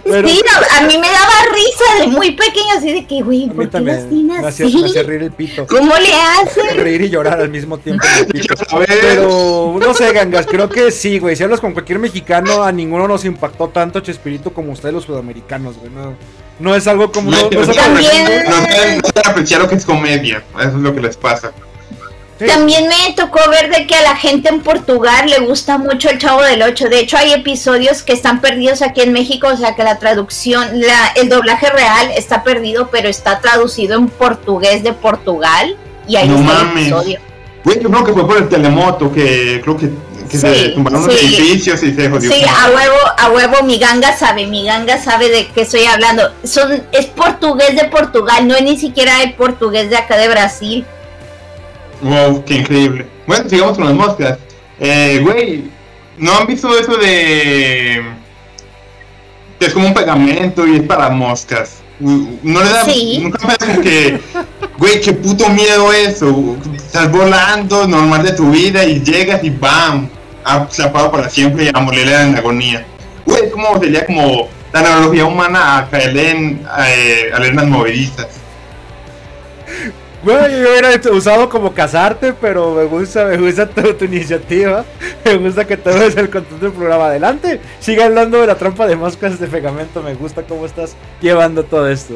pero 0.04 0.28
Sí, 0.28 0.42
no, 0.46 0.78
a 0.78 0.82
mí 0.88 0.98
me 0.98 1.08
daba 1.08 1.34
risa 1.54 2.02
de 2.02 2.08
muy 2.08 2.32
pequeño, 2.32 2.74
así 2.78 2.94
de 2.94 3.06
que, 3.06 3.22
güey, 3.22 3.46
a 3.46 3.48
mí 3.48 3.54
¿por 3.54 3.66
qué 3.66 3.72
también 3.72 3.98
las 3.98 4.10
tiene 4.10 4.42
me 4.42 4.48
hacía, 4.48 4.66
así? 4.66 4.78
me 4.78 4.86
hacía 4.88 5.04
reír 5.04 5.24
el 5.24 5.32
pito. 5.32 5.66
¿Cómo 5.68 5.96
le 5.96 6.14
hace? 6.14 6.74
Reír 6.76 7.02
y 7.02 7.10
llorar 7.10 7.40
al 7.40 7.50
mismo 7.50 7.78
tiempo. 7.78 8.06
Pero 8.86 9.78
no 9.80 9.94
sé, 9.94 10.12
gangas, 10.12 10.46
creo 10.46 10.70
que 10.70 10.92
sí, 10.92 11.20
güey. 11.20 11.36
Si 11.36 11.44
hablas 11.44 11.62
con 11.62 11.74
cualquier 11.74 12.00
mexicano, 12.00 12.64
a 12.64 12.72
ninguno 12.72 13.08
nos 13.08 13.26
impactó 13.26 13.70
tanto 13.70 14.00
Chespirito 14.02 14.52
como 14.54 14.72
ustedes 14.74 14.94
los 14.94 15.06
sudamericanos, 15.06 15.78
güey. 15.78 15.92
No, 15.92 16.14
no 16.60 16.76
es 16.76 16.88
algo 16.88 17.12
como. 17.12 17.32
No, 17.32 17.38
No, 17.38 17.50
no 17.50 17.66
no 17.66 17.66
no 17.66 17.74
saben 17.74 19.02
apreciar 19.26 19.62
lo 19.62 19.70
que 19.70 19.76
es 19.76 19.86
comedia. 19.86 20.44
Eso 20.60 20.70
es 20.70 20.74
lo 20.76 20.94
que 20.94 21.02
les 21.02 21.18
pasa. 21.18 21.52
Sí. 22.40 22.46
También 22.46 22.88
me 22.88 23.14
tocó 23.14 23.40
ver 23.50 23.72
de 23.72 23.88
que 23.88 23.96
a 23.96 24.02
la 24.04 24.16
gente 24.16 24.50
en 24.50 24.62
Portugal 24.62 25.28
le 25.28 25.40
gusta 25.40 25.78
mucho 25.78 26.10
el 26.10 26.20
Chavo 26.20 26.44
del 26.44 26.62
Ocho. 26.62 26.88
De 26.88 27.00
hecho, 27.00 27.18
hay 27.18 27.34
episodios 27.34 28.04
que 28.04 28.14
están 28.14 28.42
perdidos 28.42 28.82
aquí 28.84 29.02
en 29.02 29.12
México, 29.12 29.48
o 29.52 29.58
sea 29.58 29.76
que 29.76 29.84
la 29.84 29.98
traducción, 29.98 30.80
la, 30.80 31.08
el 31.16 31.30
doblaje 31.30 31.70
real 31.70 32.12
está 32.16 32.44
perdido, 32.44 32.90
pero 32.92 33.10
está 33.10 33.40
traducido 33.40 33.98
en 33.98 34.08
portugués 34.08 34.84
de 34.84 34.94
Portugal. 34.94 35.76
Y 36.08 36.16
ahí 36.16 36.30
No 36.30 36.40
está 36.40 36.62
el 36.62 36.78
episodio. 36.78 37.20
Güey, 37.64 37.82
yo 37.82 37.90
creo 37.90 38.04
que 38.06 38.14
fue 38.14 38.28
por 38.28 38.38
el 38.38 38.48
telemoto 38.48 39.12
que 39.12 39.60
creo 39.62 39.76
que, 39.76 39.90
que 40.30 40.38
se 40.38 40.54
Sí, 40.54 40.72
tumbaron 40.74 41.06
los 41.06 41.16
edificios 41.16 41.84
y 41.84 41.94
se 41.94 42.10
jodió. 42.10 42.32
Sí, 42.32 42.44
a 42.44 42.70
huevo, 42.70 42.98
a 43.18 43.30
huevo, 43.32 43.64
mi 43.64 43.78
ganga 43.78 44.16
sabe, 44.16 44.48
mi 44.48 44.64
ganga 44.66 45.02
sabe 45.02 45.30
de 45.30 45.48
qué 45.48 45.62
estoy 45.62 45.86
hablando. 45.86 46.32
Son, 46.44 46.84
es 46.92 47.08
portugués 47.08 47.76
de 47.76 47.86
Portugal, 47.86 48.48
no 48.48 48.56
es 48.56 48.62
ni 48.62 48.78
siquiera 48.78 49.22
el 49.24 49.34
portugués 49.34 49.90
de 49.90 49.98
acá 49.98 50.18
de 50.18 50.30
Brasil. 50.30 50.86
Wow, 52.02 52.44
qué 52.46 52.56
increíble. 52.56 53.08
Bueno, 53.26 53.50
sigamos 53.50 53.78
con 53.78 53.86
las 53.86 53.94
moscas. 53.94 54.38
Eh, 54.80 55.20
güey, 55.24 55.66
¿no 56.18 56.38
han 56.38 56.48
visto 56.48 56.78
eso 56.78 56.96
de... 56.98 58.04
que 59.60 59.66
es 59.66 59.74
como 59.74 59.88
un 59.88 59.94
pegamento 59.94 60.68
y 60.68 60.78
es 60.78 60.84
para 60.84 61.10
moscas? 61.10 61.78
No 62.00 62.64
le 62.64 62.70
da... 62.70 62.86
Sí. 62.86 63.20
Nunca 63.24 63.48
me 63.48 63.82
que... 63.82 64.20
Güey, 64.78 65.02
qué 65.02 65.14
puto 65.14 65.50
miedo 65.50 65.92
eso. 65.92 66.56
Estás 66.76 67.12
volando, 67.12 67.88
normal 67.88 68.24
de 68.24 68.34
tu 68.34 68.52
vida 68.52 68.86
y 68.86 69.02
llegas 69.04 69.44
y 69.44 69.50
¡bam! 69.50 70.10
Ha 70.46 70.68
apago 70.86 71.12
para 71.12 71.30
siempre 71.30 71.66
y 71.66 71.72
a 71.74 71.80
morir 71.80 72.08
en 72.08 72.36
agonía. 72.36 72.86
Güey, 73.26 73.50
como 73.50 73.80
sería 73.80 74.06
como 74.06 74.48
la 74.72 74.80
analogía 74.80 75.26
humana 75.26 75.80
a 75.80 75.90
caerle 75.90 76.30
en 76.30 76.66
eh, 76.80 77.32
arenas 77.34 77.66
movedizas. 77.66 78.28
Güey, 80.28 80.62
yo 80.62 80.70
hubiera 80.72 80.90
usado 81.14 81.48
como 81.48 81.74
casarte, 81.74 82.34
pero 82.34 82.76
me 82.76 82.84
gusta, 82.84 83.24
me 83.24 83.38
gusta 83.38 83.66
tu, 83.70 84.04
iniciativa. 84.04 84.84
Me 85.24 85.38
gusta 85.38 85.66
que 85.66 85.78
tomes 85.78 86.18
el 86.18 86.30
control 86.30 86.60
del 86.60 86.72
programa. 86.74 87.06
Adelante, 87.06 87.62
sigue 87.80 88.04
hablando 88.04 88.42
de 88.42 88.48
la 88.48 88.56
trampa 88.56 88.86
de 88.88 88.98
moscas 88.98 89.40
de 89.40 89.48
pegamento. 89.48 90.04
Me 90.04 90.16
gusta 90.16 90.44
cómo 90.44 90.66
estás 90.66 90.98
llevando 91.22 91.64
todo 91.64 91.88
esto. 91.90 92.16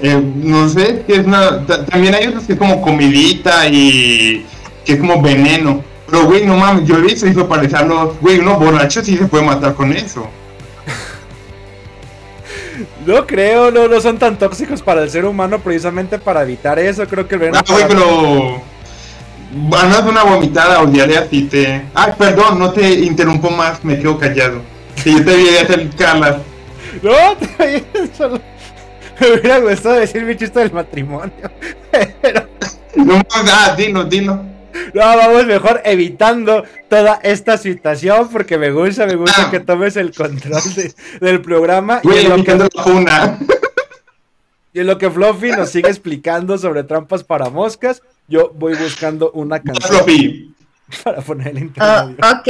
Eh, 0.00 0.18
no 0.36 0.70
sé, 0.70 1.04
es 1.06 1.18
una. 1.26 1.66
ta- 1.66 1.84
También 1.84 2.14
hay 2.14 2.28
otros 2.28 2.44
que 2.44 2.54
es 2.54 2.58
como 2.58 2.80
comidita 2.80 3.68
y. 3.68 4.46
que 4.86 4.94
es 4.94 4.98
como 5.00 5.20
veneno. 5.20 5.84
Pero, 6.10 6.24
güey, 6.24 6.46
no 6.46 6.56
mames, 6.56 6.88
yo 6.88 6.96
he 6.96 7.02
visto 7.02 7.26
hizo 7.26 7.46
parecer 7.46 7.86
los. 7.86 8.18
Güey, 8.20 8.38
uno 8.38 8.58
borracho 8.58 9.04
sí 9.04 9.18
se 9.18 9.26
puede 9.26 9.44
matar 9.44 9.74
con 9.74 9.92
eso. 9.92 10.26
No 13.10 13.26
creo, 13.26 13.72
no, 13.72 13.88
no 13.88 14.00
son 14.00 14.18
tan 14.18 14.38
tóxicos 14.38 14.82
para 14.82 15.02
el 15.02 15.10
ser 15.10 15.24
humano 15.24 15.58
precisamente 15.58 16.18
para 16.18 16.42
evitar 16.42 16.78
eso. 16.78 17.06
Creo 17.08 17.26
que 17.26 17.34
el 17.34 17.40
veneno 17.40 17.58
Ah, 17.58 17.64
güey, 17.72 17.88
pero. 17.88 18.62
Van 19.52 19.90
a 19.90 19.98
hacer 19.98 20.10
una 20.10 20.22
vomitada 20.22 20.80
o 20.80 20.86
diarrea 20.86 21.26
si 21.28 21.42
te. 21.42 21.82
Ay, 21.92 22.12
perdón, 22.16 22.60
no 22.60 22.72
te 22.72 22.88
interrumpo 22.88 23.50
más, 23.50 23.84
me 23.84 23.98
quedo 23.98 24.16
callado. 24.16 24.62
Si 24.94 25.12
yo 25.12 25.24
te 25.24 25.36
vi 25.36 25.56
a 25.56 25.62
hacer 25.62 25.90
calas. 25.96 26.36
No, 27.02 27.10
bien, 27.58 27.84
solo- 28.16 28.40
Me 29.20 29.32
hubiera 29.32 29.58
gustado 29.58 29.96
decir 29.96 30.22
mi 30.22 30.36
chiste 30.36 30.60
del 30.60 30.72
matrimonio. 30.72 31.50
Pero 32.22 32.46
No 32.94 33.20
ah, 33.32 33.74
dilo, 33.76 34.04
dilo. 34.04 34.40
No, 34.94 35.00
vamos 35.00 35.46
mejor 35.46 35.80
evitando 35.84 36.64
toda 36.88 37.20
esta 37.22 37.56
situación 37.58 38.28
porque 38.30 38.58
me 38.58 38.70
gusta, 38.70 39.06
me 39.06 39.14
gusta 39.16 39.46
Ah. 39.46 39.50
que 39.50 39.60
tomes 39.60 39.96
el 39.96 40.14
control 40.14 40.62
de- 40.74 40.94
del 41.20 41.40
programa. 41.42 42.00
Y 42.02 42.08
en, 42.18 42.28
lo 42.28 42.44
que, 42.44 42.54
la 42.56 42.68
y 44.72 44.80
en 44.80 44.86
lo 44.86 44.98
que 44.98 45.10
Fluffy 45.10 45.50
nos 45.52 45.70
sigue 45.70 45.88
explicando 45.88 46.56
sobre 46.58 46.84
trampas 46.84 47.24
para 47.24 47.48
moscas, 47.50 48.02
yo 48.28 48.52
voy 48.54 48.74
buscando 48.74 49.30
una 49.32 49.60
canción 49.60 50.04
Fluffy. 50.04 50.54
para 51.04 51.20
poner 51.22 51.48
el 51.48 51.56
Oh, 51.56 51.60
intermedio. 51.60 52.16
ok. 52.32 52.48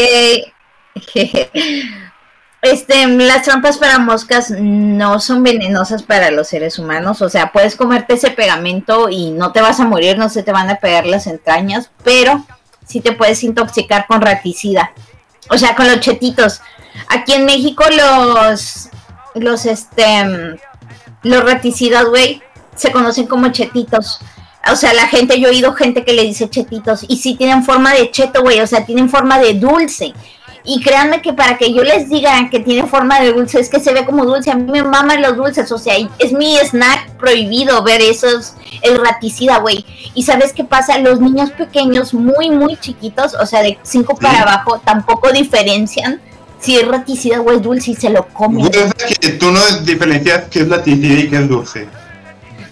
Este, 2.62 3.06
las 3.06 3.44
trampas 3.44 3.78
para 3.78 3.98
moscas 3.98 4.50
no 4.50 5.18
son 5.18 5.42
venenosas 5.42 6.02
para 6.02 6.30
los 6.30 6.48
seres 6.48 6.78
humanos, 6.78 7.22
o 7.22 7.30
sea, 7.30 7.52
puedes 7.52 7.74
comerte 7.74 8.14
ese 8.14 8.30
pegamento 8.30 9.08
y 9.08 9.30
no 9.30 9.52
te 9.52 9.62
vas 9.62 9.80
a 9.80 9.86
morir, 9.86 10.18
no 10.18 10.28
se 10.28 10.42
te 10.42 10.52
van 10.52 10.68
a 10.68 10.76
pegar 10.76 11.06
las 11.06 11.26
entrañas, 11.26 11.90
pero 12.04 12.44
sí 12.86 13.00
te 13.00 13.12
puedes 13.12 13.42
intoxicar 13.44 14.06
con 14.06 14.20
raticida, 14.20 14.92
o 15.48 15.56
sea, 15.56 15.74
con 15.74 15.86
los 15.86 16.00
chetitos. 16.00 16.60
Aquí 17.08 17.32
en 17.32 17.46
México 17.46 17.82
los, 17.88 18.90
los, 19.34 19.64
este, 19.64 20.58
los 21.22 21.44
raticidas, 21.44 22.04
güey, 22.04 22.42
se 22.76 22.92
conocen 22.92 23.26
como 23.26 23.48
chetitos. 23.48 24.20
O 24.70 24.76
sea, 24.76 24.92
la 24.92 25.06
gente, 25.06 25.40
yo 25.40 25.48
he 25.48 25.52
oído 25.52 25.72
gente 25.72 26.04
que 26.04 26.12
le 26.12 26.24
dice 26.24 26.50
chetitos 26.50 27.06
y 27.08 27.16
sí 27.16 27.36
tienen 27.36 27.64
forma 27.64 27.94
de 27.94 28.10
cheto, 28.10 28.42
güey, 28.42 28.60
o 28.60 28.66
sea, 28.66 28.84
tienen 28.84 29.08
forma 29.08 29.38
de 29.38 29.54
dulce. 29.54 30.12
Y 30.64 30.80
créanme 30.82 31.22
que 31.22 31.32
para 31.32 31.56
que 31.56 31.72
yo 31.72 31.82
les 31.82 32.10
diga 32.10 32.48
que 32.50 32.60
tiene 32.60 32.86
forma 32.86 33.20
de 33.20 33.32
dulce 33.32 33.60
es 33.60 33.68
que 33.68 33.80
se 33.80 33.94
ve 33.94 34.04
como 34.04 34.24
dulce. 34.26 34.50
A 34.50 34.54
mí 34.56 34.70
me 34.70 34.82
maman 34.82 35.22
los 35.22 35.36
dulces, 35.36 35.70
o 35.72 35.78
sea, 35.78 35.94
es 36.18 36.32
mi 36.32 36.56
snack 36.58 37.16
prohibido 37.16 37.82
ver 37.82 38.00
esos, 38.02 38.54
el 38.82 38.98
raticida, 38.98 39.58
güey. 39.58 39.84
Y 40.14 40.22
sabes 40.24 40.52
qué 40.52 40.64
pasa, 40.64 40.98
los 40.98 41.20
niños 41.20 41.50
pequeños, 41.50 42.12
muy, 42.12 42.50
muy 42.50 42.76
chiquitos, 42.76 43.34
o 43.34 43.46
sea, 43.46 43.62
de 43.62 43.78
5 43.82 44.16
para 44.16 44.34
Sí. 44.34 44.42
abajo, 44.42 44.80
tampoco 44.84 45.32
diferencian 45.32 46.20
si 46.60 46.76
es 46.76 46.86
raticida 46.86 47.40
o 47.40 47.50
es 47.52 47.62
dulce 47.62 47.92
y 47.92 47.94
se 47.94 48.10
lo 48.10 48.26
comen. 48.28 48.66
Güey, 48.68 49.14
que 49.18 49.30
tú 49.30 49.50
no 49.50 49.60
diferencias 49.82 50.44
qué 50.50 50.60
es 50.60 50.68
la 50.68 50.82
tisida 50.82 51.20
y 51.20 51.30
qué 51.30 51.36
es 51.36 51.48
dulce. 51.48 51.88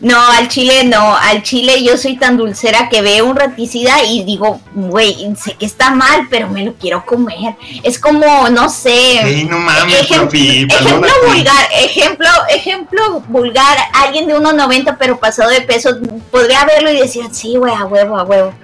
No, 0.00 0.16
al 0.30 0.46
chile 0.46 0.84
no, 0.84 1.16
al 1.16 1.42
chile 1.42 1.82
yo 1.82 1.96
soy 1.96 2.16
tan 2.16 2.36
dulcera 2.36 2.88
que 2.88 3.02
veo 3.02 3.26
un 3.26 3.34
raticida 3.34 4.04
y 4.04 4.22
digo, 4.22 4.60
güey, 4.72 5.34
sé 5.36 5.54
que 5.54 5.66
está 5.66 5.90
mal, 5.90 6.28
pero 6.30 6.48
me 6.48 6.64
lo 6.64 6.74
quiero 6.74 7.04
comer. 7.04 7.56
Es 7.82 7.98
como, 7.98 8.48
no 8.48 8.68
sé. 8.68 9.20
Ey, 9.20 9.44
no 9.44 9.58
mames, 9.58 10.02
Ejem- 10.08 10.20
Fluffy. 10.20 10.68
ejemplo 10.70 11.10
vulgar, 11.26 11.68
ejemplo, 11.72 12.28
ejemplo 12.48 13.24
vulgar, 13.28 13.76
alguien 13.92 14.28
de 14.28 14.36
1.90 14.36 14.96
pero 15.00 15.18
pasado 15.18 15.50
de 15.50 15.62
peso, 15.62 15.90
podría 16.30 16.64
verlo 16.64 16.92
y 16.92 16.98
decir, 16.98 17.24
sí, 17.32 17.56
güey, 17.56 17.74
a 17.74 17.84
huevo, 17.84 18.16
a 18.18 18.22
huevo. 18.22 18.54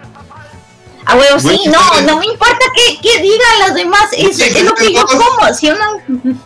A 1.07 1.17
huevo, 1.17 1.41
sí, 1.41 1.61
¿qué 1.65 1.69
no, 1.71 2.01
no 2.03 2.19
me 2.21 2.27
importa 2.27 2.65
que, 2.77 3.01
que 3.01 3.21
digan 3.21 3.59
los 3.67 3.75
demás, 3.75 4.05
es, 4.17 4.39
lo 4.65 4.73
que 4.75 4.95
yo 4.95 5.05
como, 5.05 5.53
si 5.53 5.69
uno... 5.69 6.39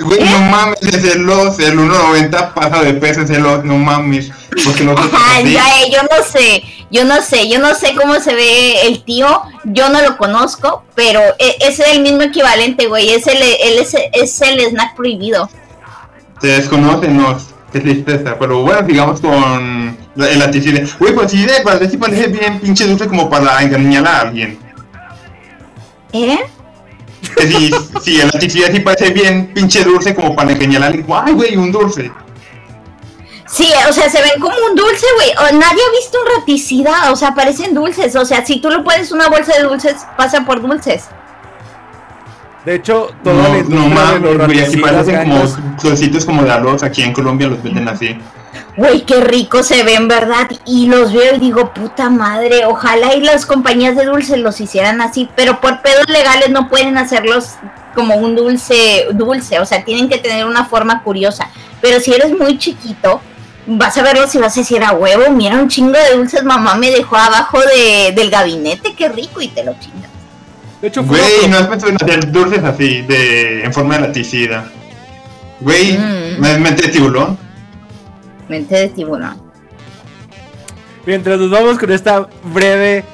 Güey, 0.00 0.18
¿Eh? 0.20 0.26
no 0.30 0.40
mames, 0.50 0.80
es 0.82 1.04
el 1.04 1.22
los, 1.22 1.58
el 1.58 1.78
1.90 1.78 2.54
pasa 2.54 2.82
de 2.82 2.94
peso, 2.94 3.20
es 3.22 3.30
el 3.30 3.42
los, 3.42 3.62
no 3.64 3.76
mames. 3.76 4.30
Porque 4.64 4.82
nosotros 4.82 5.10
Ajá, 5.14 5.40
ya, 5.42 5.62
eh, 5.82 5.90
yo 5.92 6.02
no 6.02 6.24
sé, 6.24 6.62
yo 6.90 7.04
no 7.04 7.20
sé, 7.20 7.48
yo 7.48 7.58
no 7.58 7.74
sé 7.74 7.94
cómo 7.94 8.14
se 8.18 8.34
ve 8.34 8.86
el 8.86 9.04
tío, 9.04 9.42
yo 9.64 9.88
no 9.90 10.00
lo 10.02 10.16
conozco, 10.16 10.84
pero 10.94 11.20
e- 11.38 11.56
es 11.60 11.78
el 11.80 12.00
mismo 12.00 12.22
equivalente, 12.22 12.86
güey, 12.86 13.10
es 13.10 13.26
el, 13.26 13.36
el- 13.36 13.78
es, 13.78 13.94
es 14.12 14.40
el 14.42 14.60
snack 14.60 14.96
prohibido. 14.96 15.48
se 16.40 16.46
desconocen, 16.48 17.16
no, 17.18 17.36
qué 17.72 17.80
tristeza. 17.80 18.36
Pero 18.38 18.62
bueno, 18.62 18.86
sigamos 18.86 19.20
con 19.20 19.96
la- 20.14 20.30
el 20.30 20.40
aticide. 20.42 20.86
Güey, 20.98 21.14
pues 21.14 21.30
sí, 21.30 21.44
de 21.44 21.60
parece, 21.62 21.98
parece 21.98 22.28
bien 22.28 22.58
pinche 22.58 22.86
dulce 22.86 23.06
como 23.06 23.28
para 23.28 23.62
engañar 23.62 24.06
a 24.06 24.20
alguien. 24.22 24.58
¿Eh? 26.12 26.38
Que 27.36 27.46
si, 27.46 27.70
si 28.02 28.20
el 28.20 28.28
aticide 28.28 28.72
sí 28.72 28.80
parece 28.80 29.12
bien 29.12 29.52
pinche 29.52 29.84
dulce 29.84 30.14
como 30.14 30.34
para 30.34 30.52
engañar 30.52 30.82
a 30.82 30.86
alguien. 30.86 31.06
Ay, 31.10 31.32
güey, 31.34 31.56
un 31.56 31.70
dulce. 31.70 32.10
Sí, 33.46 33.68
o 33.88 33.92
sea, 33.92 34.08
se 34.08 34.22
ven 34.22 34.40
como 34.40 34.54
un 34.70 34.76
dulce, 34.76 35.06
güey. 35.16 35.58
Nadie 35.58 35.82
ha 35.82 35.90
visto 35.90 36.18
un 36.20 36.38
raticida, 36.38 37.10
o 37.10 37.16
sea, 37.16 37.34
parecen 37.34 37.74
dulces. 37.74 38.14
O 38.14 38.24
sea, 38.24 38.44
si 38.44 38.60
tú 38.60 38.70
lo 38.70 38.84
pones 38.84 39.10
una 39.10 39.28
bolsa 39.28 39.56
de 39.56 39.64
dulces, 39.64 39.96
pasa 40.16 40.44
por 40.44 40.62
dulces. 40.62 41.04
De 42.64 42.76
hecho, 42.76 43.10
toda 43.24 43.48
la 43.48 43.48
No, 43.48 43.54
no 43.54 43.58
industria 43.58 44.12
de 44.12 44.20
los 44.20 44.46
güey, 44.46 44.60
aquí 44.60 44.76
parecen 44.76 45.28
como 45.28 45.76
trocitos 45.80 46.24
como 46.24 46.44
de 46.44 46.52
arroz. 46.52 46.82
Aquí 46.82 47.02
en 47.02 47.12
Colombia 47.12 47.48
los 47.48 47.62
venden 47.62 47.88
así. 47.88 48.16
Güey, 48.76 49.02
qué 49.04 49.20
rico 49.20 49.62
se 49.62 49.82
ven, 49.82 50.08
¿verdad? 50.08 50.48
Y 50.64 50.86
los 50.86 51.12
veo 51.12 51.36
y 51.36 51.38
digo, 51.38 51.72
puta 51.72 52.08
madre, 52.10 52.64
ojalá 52.66 53.14
y 53.14 53.20
las 53.20 53.46
compañías 53.46 53.96
de 53.96 54.04
dulces 54.06 54.38
los 54.38 54.60
hicieran 54.60 55.00
así, 55.00 55.28
pero 55.36 55.60
por 55.60 55.82
pedos 55.82 56.08
legales 56.08 56.50
no 56.50 56.68
pueden 56.68 56.96
hacerlos 56.98 57.50
como 57.94 58.16
un 58.16 58.36
dulce, 58.36 59.06
dulce, 59.12 59.58
o 59.60 59.66
sea, 59.66 59.84
tienen 59.84 60.08
que 60.08 60.18
tener 60.18 60.46
una 60.46 60.64
forma 60.64 61.02
curiosa. 61.02 61.48
Pero 61.80 62.00
si 62.00 62.12
eres 62.12 62.36
muy 62.36 62.58
chiquito, 62.58 63.20
vas 63.66 63.96
a 63.98 64.02
verlos 64.02 64.34
y 64.34 64.38
vas 64.38 64.56
a 64.56 64.60
decir 64.60 64.82
a 64.82 64.92
huevo, 64.92 65.30
mira 65.30 65.56
un 65.56 65.68
chingo 65.68 65.92
de 65.98 66.16
dulces, 66.16 66.42
mamá 66.42 66.74
me 66.76 66.90
dejó 66.90 67.16
abajo 67.16 67.58
de, 67.60 68.12
del 68.12 68.30
gabinete, 68.30 68.94
qué 68.94 69.08
rico, 69.08 69.40
y 69.40 69.48
te 69.48 69.64
lo 69.64 69.74
chingas. 69.78 70.10
De 70.80 70.88
hecho, 70.88 71.04
fue 71.04 71.18
Güey, 71.18 71.48
no 71.50 71.58
has 71.58 71.66
pensado 71.66 71.90
en 71.92 71.96
hacer 71.96 72.32
dulces 72.32 72.64
así, 72.64 73.02
de, 73.02 73.64
en 73.64 73.72
forma 73.72 73.96
de 73.96 74.08
laticida. 74.08 74.64
Güey, 75.60 75.98
Mm. 75.98 76.40
me. 76.40 77.49
Mente 78.50 78.74
de 78.74 78.88
tiburón. 78.88 79.40
Mientras 81.06 81.38
nos 81.38 81.50
vamos 81.50 81.78
con 81.78 81.92
esta 81.92 82.28
breve, 82.52 83.04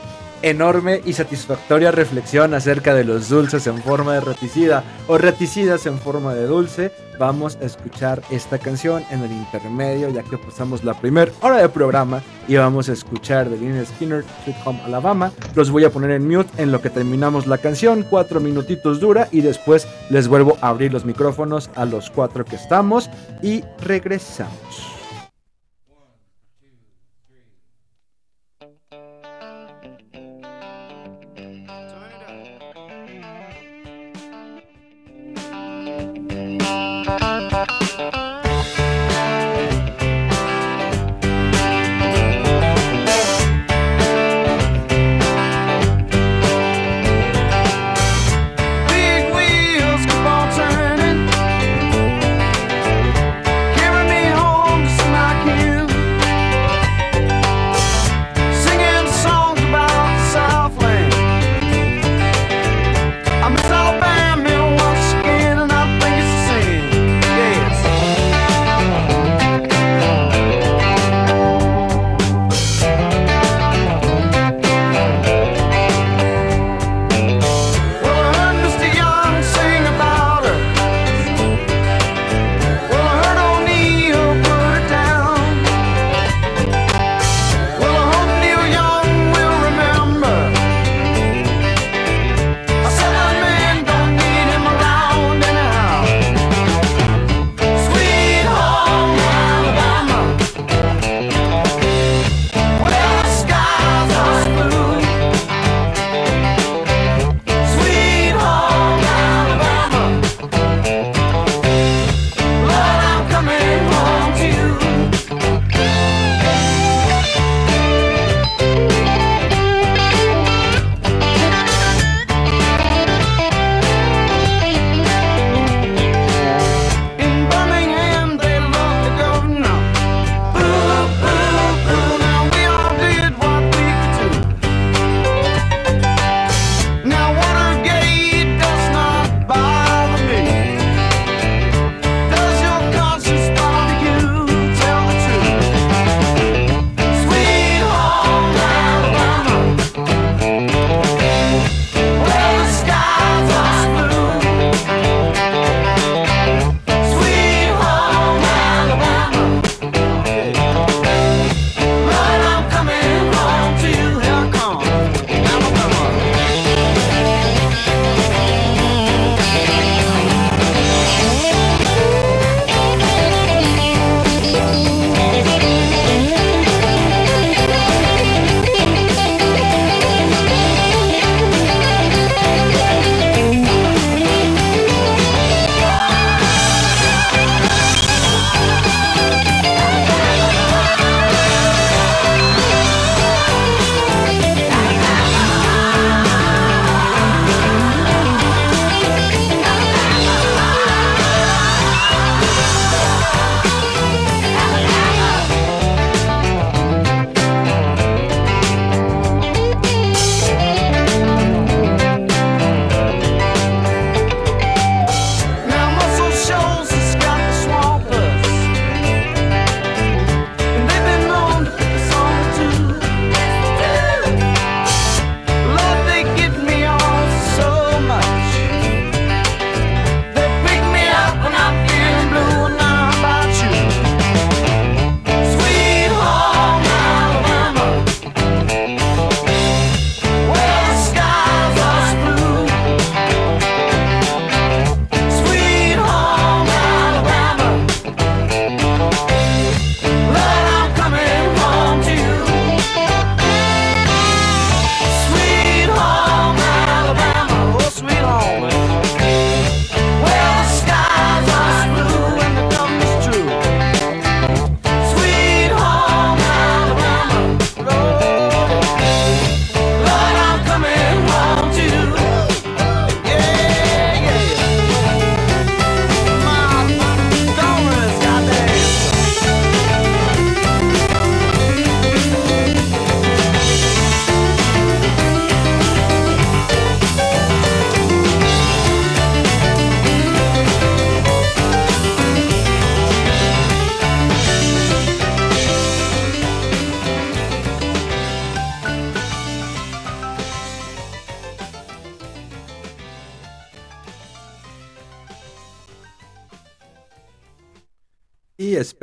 enorme 0.41 1.03
y 1.05 1.13
satisfactoria 1.13 1.91
reflexión 1.91 2.55
acerca 2.55 2.95
de 2.95 3.05
los 3.05 3.29
dulces 3.29 3.67
en 3.67 3.83
forma 3.83 4.15
de 4.15 4.21
reticida 4.21 4.83
o 5.07 5.19
reticidas 5.19 5.85
en 5.85 5.99
forma 5.99 6.35
de 6.35 6.47
dulce, 6.47 6.91
vamos 7.19 7.59
a 7.61 7.67
escuchar 7.67 8.23
esta 8.31 8.59
canción 8.59 9.05
en 9.11 9.23
el 9.23 9.31
intermedio, 9.31 10.09
ya 10.09 10.23
que 10.23 10.39
pasamos 10.39 10.85
la 10.85 10.95
primera 10.95 11.31
hora 11.43 11.59
de 11.59 11.69
programa 11.69 12.23
y 12.49 12.57
vamos 12.57 12.89
a 12.89 12.95
escuchar 12.95 13.51
de 13.51 13.59
Lynyrd 13.59 13.89
Skinner, 13.89 14.25
Sweet 14.45 14.57
Home 14.65 14.81
Alabama. 14.87 15.33
Los 15.55 15.71
voy 15.71 15.85
a 15.85 15.91
poner 15.91 16.13
en 16.13 16.27
mute 16.27 16.51
en 16.63 16.73
lo 16.73 16.81
que 16.81 16.89
terminamos 16.89 17.47
la 17.47 17.59
canción, 17.59 18.07
cuatro 18.09 18.41
minutitos 18.41 19.01
dura 19.01 19.29
y 19.33 19.43
después 19.43 19.87
les 20.09 20.29
vuelvo 20.29 20.57
a 20.63 20.69
abrir 20.69 20.95
los 20.95 21.05
micrófonos 21.05 21.69
a 21.75 21.85
los 21.85 22.09
cuatro 22.09 22.47
que 22.47 22.57
estamos 22.57 23.11
y 23.43 23.63
regresamos. 23.83 24.96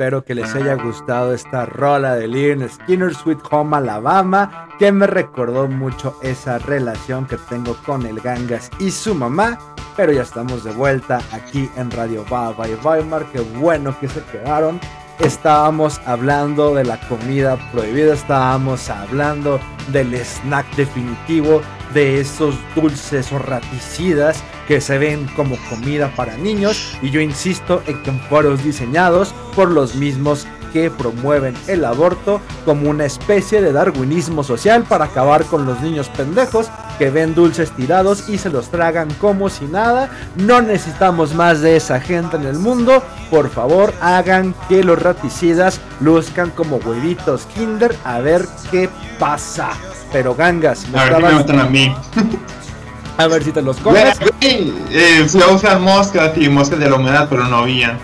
Espero 0.04 0.22
que 0.22 0.34
les 0.34 0.54
haya 0.54 0.74
gustado 0.74 1.32
esta 1.32 1.64
rola 1.64 2.14
de 2.14 2.28
Leon 2.28 2.68
Skinner, 2.68 3.14
Sweet 3.14 3.38
Home 3.50 3.78
Alabama, 3.78 4.68
que 4.78 4.92
me 4.92 5.06
recordó 5.06 5.66
mucho 5.66 6.18
esa 6.20 6.58
relación 6.58 7.24
que 7.26 7.38
tengo 7.48 7.74
con 7.86 8.04
el 8.04 8.20
Gangas 8.20 8.70
y 8.78 8.90
su 8.90 9.14
mamá. 9.14 9.58
Pero 9.96 10.12
ya 10.12 10.20
estamos 10.20 10.62
de 10.62 10.72
vuelta 10.72 11.22
aquí 11.32 11.70
en 11.78 11.90
Radio 11.90 12.22
Baba 12.28 12.68
y 12.68 12.74
Weimar, 12.84 13.24
qué 13.32 13.40
bueno 13.40 13.98
que 13.98 14.08
se 14.08 14.22
quedaron. 14.24 14.78
Estábamos 15.20 16.00
hablando 16.06 16.74
de 16.74 16.84
la 16.84 16.98
comida 17.08 17.56
prohibida, 17.72 18.14
estábamos 18.14 18.90
hablando 18.90 19.60
del 19.88 20.12
snack 20.14 20.74
definitivo, 20.74 21.62
de 21.92 22.20
esos 22.20 22.56
dulces 22.74 23.30
o 23.30 23.38
raticidas 23.38 24.42
que 24.66 24.80
se 24.80 24.98
ven 24.98 25.28
como 25.36 25.56
comida 25.70 26.10
para 26.16 26.36
niños. 26.36 26.98
Y 27.00 27.10
yo 27.10 27.20
insisto 27.20 27.82
en 27.86 28.02
que 28.02 28.10
fueron 28.28 28.56
diseñados 28.62 29.32
por 29.54 29.70
los 29.70 29.94
mismos 29.94 30.48
que 30.74 30.90
promueven 30.90 31.54
el 31.68 31.84
aborto 31.84 32.40
como 32.64 32.90
una 32.90 33.04
especie 33.04 33.62
de 33.62 33.72
darwinismo 33.72 34.42
social 34.42 34.82
para 34.82 35.04
acabar 35.04 35.44
con 35.44 35.66
los 35.66 35.80
niños 35.80 36.08
pendejos 36.08 36.66
que 36.98 37.10
ven 37.10 37.32
dulces 37.32 37.70
tirados 37.70 38.28
y 38.28 38.38
se 38.38 38.50
los 38.50 38.70
tragan 38.70 39.08
como 39.14 39.48
si 39.48 39.66
nada. 39.66 40.10
No 40.34 40.60
necesitamos 40.60 41.32
más 41.32 41.60
de 41.60 41.76
esa 41.76 42.00
gente 42.00 42.36
en 42.36 42.44
el 42.44 42.58
mundo. 42.58 43.04
Por 43.30 43.50
favor, 43.50 43.94
hagan 44.00 44.52
que 44.68 44.82
los 44.82 45.00
raticidas 45.00 45.80
luzcan 46.00 46.50
como 46.50 46.76
huevitos 46.78 47.46
Kinder 47.54 47.96
a 48.04 48.18
ver 48.18 48.44
qué 48.72 48.90
pasa. 49.20 49.70
Pero 50.12 50.34
gangas, 50.34 50.88
me 50.88 50.98
A 50.98 51.04
ver 51.04 51.22
me 51.22 51.60
a 51.60 51.64
mí. 51.66 51.94
a 53.16 53.26
ver 53.28 53.44
si 53.44 53.52
te 53.52 53.62
los 53.62 53.76
comes. 53.76 54.18
eh, 54.40 55.26
a 55.48 55.52
buscar 55.52 55.78
moscas 55.78 56.36
y 56.36 56.48
moscas 56.48 56.80
de 56.80 56.90
la 56.90 56.96
humedad, 56.96 57.28
pero 57.30 57.44
no 57.44 57.58
había. 57.58 57.96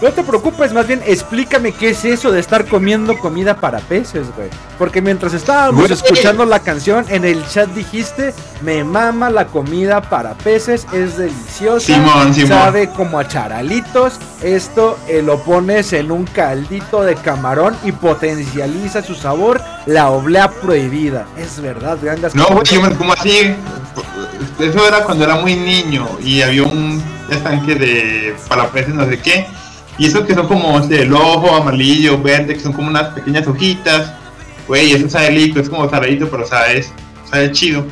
No 0.00 0.10
te 0.12 0.22
preocupes, 0.22 0.72
más 0.72 0.86
bien 0.86 1.02
explícame 1.06 1.72
qué 1.72 1.90
es 1.90 2.04
eso 2.06 2.30
de 2.30 2.40
estar 2.40 2.64
comiendo 2.64 3.18
comida 3.18 3.56
para 3.56 3.80
peces, 3.80 4.28
güey. 4.34 4.48
Porque 4.78 5.02
mientras 5.02 5.34
estábamos 5.34 5.78
Güey. 5.82 5.92
escuchando 5.92 6.46
la 6.46 6.60
canción, 6.60 7.04
en 7.10 7.26
el 7.26 7.46
chat 7.46 7.68
dijiste, 7.70 8.32
me 8.62 8.82
mama 8.82 9.28
la 9.28 9.46
comida 9.48 10.00
para 10.00 10.32
peces, 10.34 10.86
es 10.94 11.18
deliciosa, 11.18 11.84
Simón, 11.86 12.32
Simón. 12.32 12.48
sabe 12.48 12.88
como 12.90 13.18
a 13.18 13.28
charalitos. 13.28 14.14
Esto 14.42 14.98
eh, 15.06 15.20
lo 15.20 15.38
pones 15.42 15.92
en 15.92 16.10
un 16.10 16.24
caldito 16.24 17.02
de 17.02 17.14
camarón 17.16 17.76
y 17.84 17.92
potencializa 17.92 19.02
su 19.02 19.14
sabor, 19.14 19.60
la 19.84 20.08
oblea 20.08 20.50
prohibida. 20.50 21.26
Es 21.36 21.60
verdad, 21.60 21.98
gangas. 22.02 22.34
No, 22.34 22.46
güey, 22.46 22.64
yo 22.64 22.80
me 22.80 22.94
como 22.96 23.12
así. 23.12 23.54
Eso 24.58 24.86
era 24.88 25.04
cuando 25.04 25.24
era 25.24 25.36
muy 25.36 25.56
niño 25.56 26.08
y 26.22 26.40
había 26.40 26.62
un 26.62 27.02
estanque 27.30 27.74
de 27.74 28.34
palapeces, 28.48 28.94
no 28.94 29.06
sé 29.06 29.18
qué. 29.18 29.46
Y 30.00 30.06
esos 30.06 30.24
que 30.24 30.34
son 30.34 30.48
como 30.48 30.78
este, 30.78 31.02
el 31.02 31.12
ojo 31.12 31.54
amarillo, 31.54 32.20
verde, 32.20 32.54
que 32.54 32.60
son 32.60 32.72
como 32.72 32.88
unas 32.88 33.08
pequeñas 33.08 33.46
hojitas. 33.46 34.14
Güey, 34.66 34.92
eso 34.92 35.10
sabe 35.10 35.28
rico, 35.30 35.60
es 35.60 35.68
como 35.68 35.90
saladito, 35.90 36.26
pero 36.30 36.46
sabe, 36.46 36.84
sabe 37.30 37.52
chido. 37.52 37.84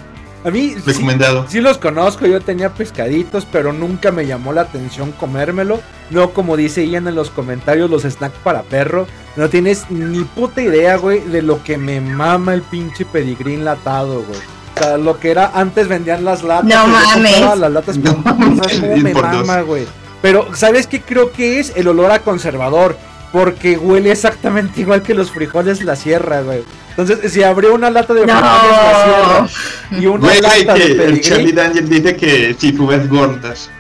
A 0.43 0.51
mí 0.51 0.71
sí- 0.77 0.83
Recomendado. 0.87 1.45
Sí 1.49 1.61
los 1.61 1.77
conozco, 1.77 2.25
yo 2.27 2.41
tenía 2.41 2.71
pescaditos, 2.71 3.45
pero 3.53 3.75
nunca 3.75 4.11
me 4.11 4.25
llamó 4.27 4.55
la 4.55 4.63
atención 4.63 5.13
comérmelo. 5.13 5.81
No 6.09 6.31
como 6.31 6.57
dice 6.57 6.89
Ian 6.89 7.09
en 7.09 7.15
los 7.15 7.29
comentarios, 7.29 7.91
los 7.91 8.05
snacks 8.05 8.39
para 8.43 8.63
perro. 8.63 9.07
No 9.37 9.51
tienes 9.51 9.91
ni 9.91 10.21
puta 10.25 10.63
idea, 10.63 10.97
güey, 10.97 11.21
de 11.21 11.43
lo 11.43 11.63
que 11.63 11.77
me 11.77 12.01
mama 12.01 12.55
el 12.55 12.63
pinche 12.63 13.05
pedigrí 13.05 13.55
enlatado, 13.55 14.23
güey. 14.23 14.41
O 14.77 14.83
sea, 14.83 14.97
lo 14.97 15.19
que 15.21 15.31
era, 15.33 15.51
antes 15.55 15.89
vendían 15.89 16.25
las 16.25 16.43
latas. 16.43 16.65
No 16.65 16.87
mames. 16.87 17.41
Las 17.59 17.71
latas 17.73 17.99
No 17.99 18.15
mames, 18.25 18.59
¿sabes 18.61 18.79
cómo 18.81 18.93
diez 18.95 19.05
me 19.05 19.13
mama, 19.13 19.61
güey. 19.61 19.87
Pero, 20.23 20.55
¿sabes 20.55 20.87
qué 20.87 21.01
creo 21.01 21.33
que 21.33 21.61
es? 21.61 21.73
El 21.77 21.89
olor 21.89 22.11
a 22.11 22.21
conservador. 22.21 22.97
Porque 23.33 23.77
huele 23.77 24.11
exactamente 24.11 24.81
igual 24.81 25.03
que 25.03 25.13
los 25.15 25.31
frijoles 25.31 25.83
la 25.83 25.97
sierra, 25.97 26.41
güey. 26.41 26.63
Entonces, 26.97 27.31
si 27.33 27.43
abrió 27.43 27.75
una 27.75 27.91
lata 27.91 28.15
de 28.15 28.27
No. 28.27 28.33
frijoles 28.33 28.73
la 28.73 29.05
sierra 29.05 30.01
y 30.03 30.07
una 30.07 30.27
Güey, 30.27 30.41
lata 30.41 30.75
que 30.75 30.95
de 30.95 31.05
el 31.05 31.21
Charlie 31.21 31.53
Daniel 31.53 31.89
dice 31.89 32.17
que 32.17 32.57
si 32.59 32.73
tú 32.73 32.87
ves 32.87 33.09
gordas, 33.09 33.71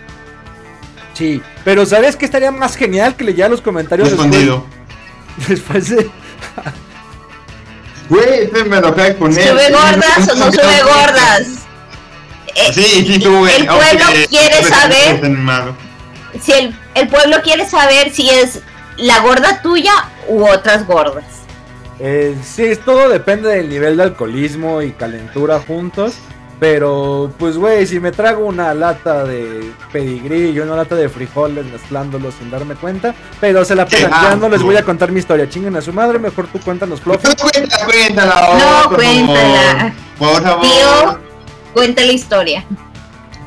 Sí, 1.14 1.42
pero 1.64 1.84
¿sabes 1.84 2.14
qué 2.14 2.26
estaría 2.26 2.52
más 2.52 2.76
genial 2.76 3.16
que 3.16 3.24
leyera 3.24 3.48
los 3.48 3.60
comentarios 3.60 4.08
después, 4.08 4.28
escondido. 4.28 4.64
después 5.48 5.88
de... 5.90 6.08
Güey, 8.08 8.42
este 8.44 8.64
me 8.64 8.76
enojé 8.78 9.16
con 9.16 9.32
él. 9.36 9.48
¿Sube 9.48 9.70
gordas 9.70 10.28
o 10.30 10.34
no 10.36 10.52
sube 10.52 10.82
gordas? 10.82 11.42
Sí, 12.72 13.04
sí 13.06 13.20
sube. 13.20 13.56
El 13.56 13.66
pueblo 13.66 14.04
quiere 14.30 14.62
saber. 14.62 15.20
Si 16.40 16.52
el, 16.52 16.76
el 16.94 17.08
pueblo 17.08 17.38
quiere 17.42 17.66
saber 17.68 18.10
si 18.10 18.28
es 18.30 18.60
la 18.96 19.20
gorda 19.20 19.62
tuya 19.62 19.92
u 20.28 20.44
otras 20.46 20.86
gordas. 20.86 21.24
Eh, 22.00 22.36
sí, 22.44 22.76
todo 22.84 23.08
depende 23.08 23.48
del 23.48 23.68
nivel 23.68 23.96
de 23.96 24.04
alcoholismo 24.04 24.82
y 24.82 24.92
calentura 24.92 25.60
juntos. 25.60 26.14
Pero, 26.60 27.30
pues, 27.38 27.56
güey, 27.56 27.86
si 27.86 28.00
me 28.00 28.10
trago 28.10 28.44
una 28.44 28.74
lata 28.74 29.22
de 29.22 29.72
pedigrí 29.92 30.50
y 30.50 30.58
una 30.58 30.74
lata 30.74 30.96
de 30.96 31.08
frijoles 31.08 31.64
mezclándolos 31.66 32.34
sin 32.34 32.50
darme 32.50 32.74
cuenta, 32.74 33.14
pero 33.40 33.64
se 33.64 33.76
la 33.76 33.86
pegan. 33.86 34.10
Ya 34.10 34.34
no 34.34 34.48
les 34.48 34.60
voy 34.60 34.76
a 34.76 34.82
contar 34.82 35.12
mi 35.12 35.20
historia. 35.20 35.48
Chinguen 35.48 35.76
a 35.76 35.80
su 35.80 35.92
madre, 35.92 36.18
mejor 36.18 36.48
tú 36.48 36.58
cuéntanos, 36.60 37.00
Fluffy. 37.00 37.28
Cuéntala, 37.36 37.84
cuéntala. 37.84 38.58
No, 38.58 38.88
por 38.88 38.96
cuéntala. 38.96 39.94
favor. 40.18 40.32
Por 40.32 40.42
favor. 40.42 40.62
Tío, 40.62 41.18
cuenta 41.74 42.02
la 42.02 42.12
historia. 42.12 42.64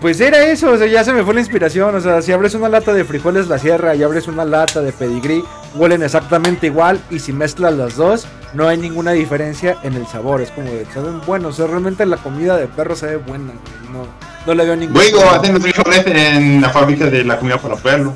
Pues 0.01 0.19
era 0.19 0.43
eso, 0.47 0.71
o 0.71 0.77
sea, 0.77 0.87
ya 0.87 1.03
se 1.03 1.13
me 1.13 1.23
fue 1.23 1.35
la 1.35 1.41
inspiración. 1.41 1.93
O 1.93 2.01
sea, 2.01 2.23
si 2.23 2.31
abres 2.31 2.55
una 2.55 2.67
lata 2.69 2.91
de 2.91 3.05
frijoles 3.05 3.47
la 3.47 3.59
sierra 3.59 3.93
y 3.93 4.01
abres 4.01 4.27
una 4.27 4.43
lata 4.45 4.81
de 4.81 4.91
pedigrí, 4.91 5.43
huelen 5.75 6.01
exactamente 6.01 6.65
igual. 6.65 6.99
Y 7.11 7.19
si 7.19 7.31
mezclas 7.31 7.75
las 7.75 7.95
dos, 7.95 8.25
no 8.55 8.67
hay 8.67 8.79
ninguna 8.79 9.11
diferencia 9.11 9.77
en 9.83 9.93
el 9.93 10.07
sabor. 10.07 10.41
Es 10.41 10.49
como 10.49 10.71
de, 10.71 10.87
saben 10.91 11.21
buenos. 11.21 11.53
O 11.53 11.57
sea, 11.57 11.67
realmente 11.67 12.03
la 12.07 12.17
comida 12.17 12.57
de 12.57 12.65
perro 12.65 12.95
sabe 12.95 13.17
buena. 13.17 13.53
güey, 13.53 13.93
No, 13.93 14.07
no 14.47 14.53
le 14.55 14.65
veo 14.65 14.75
ningún. 14.75 14.95
Luego 14.95 15.21
hacen 15.29 15.53
los 15.53 15.61
frijoles 15.61 16.07
en 16.07 16.61
la 16.61 16.71
fábrica 16.71 17.05
de 17.05 17.23
la 17.23 17.37
comida 17.37 17.59
para 17.59 17.75
perro. 17.75 18.11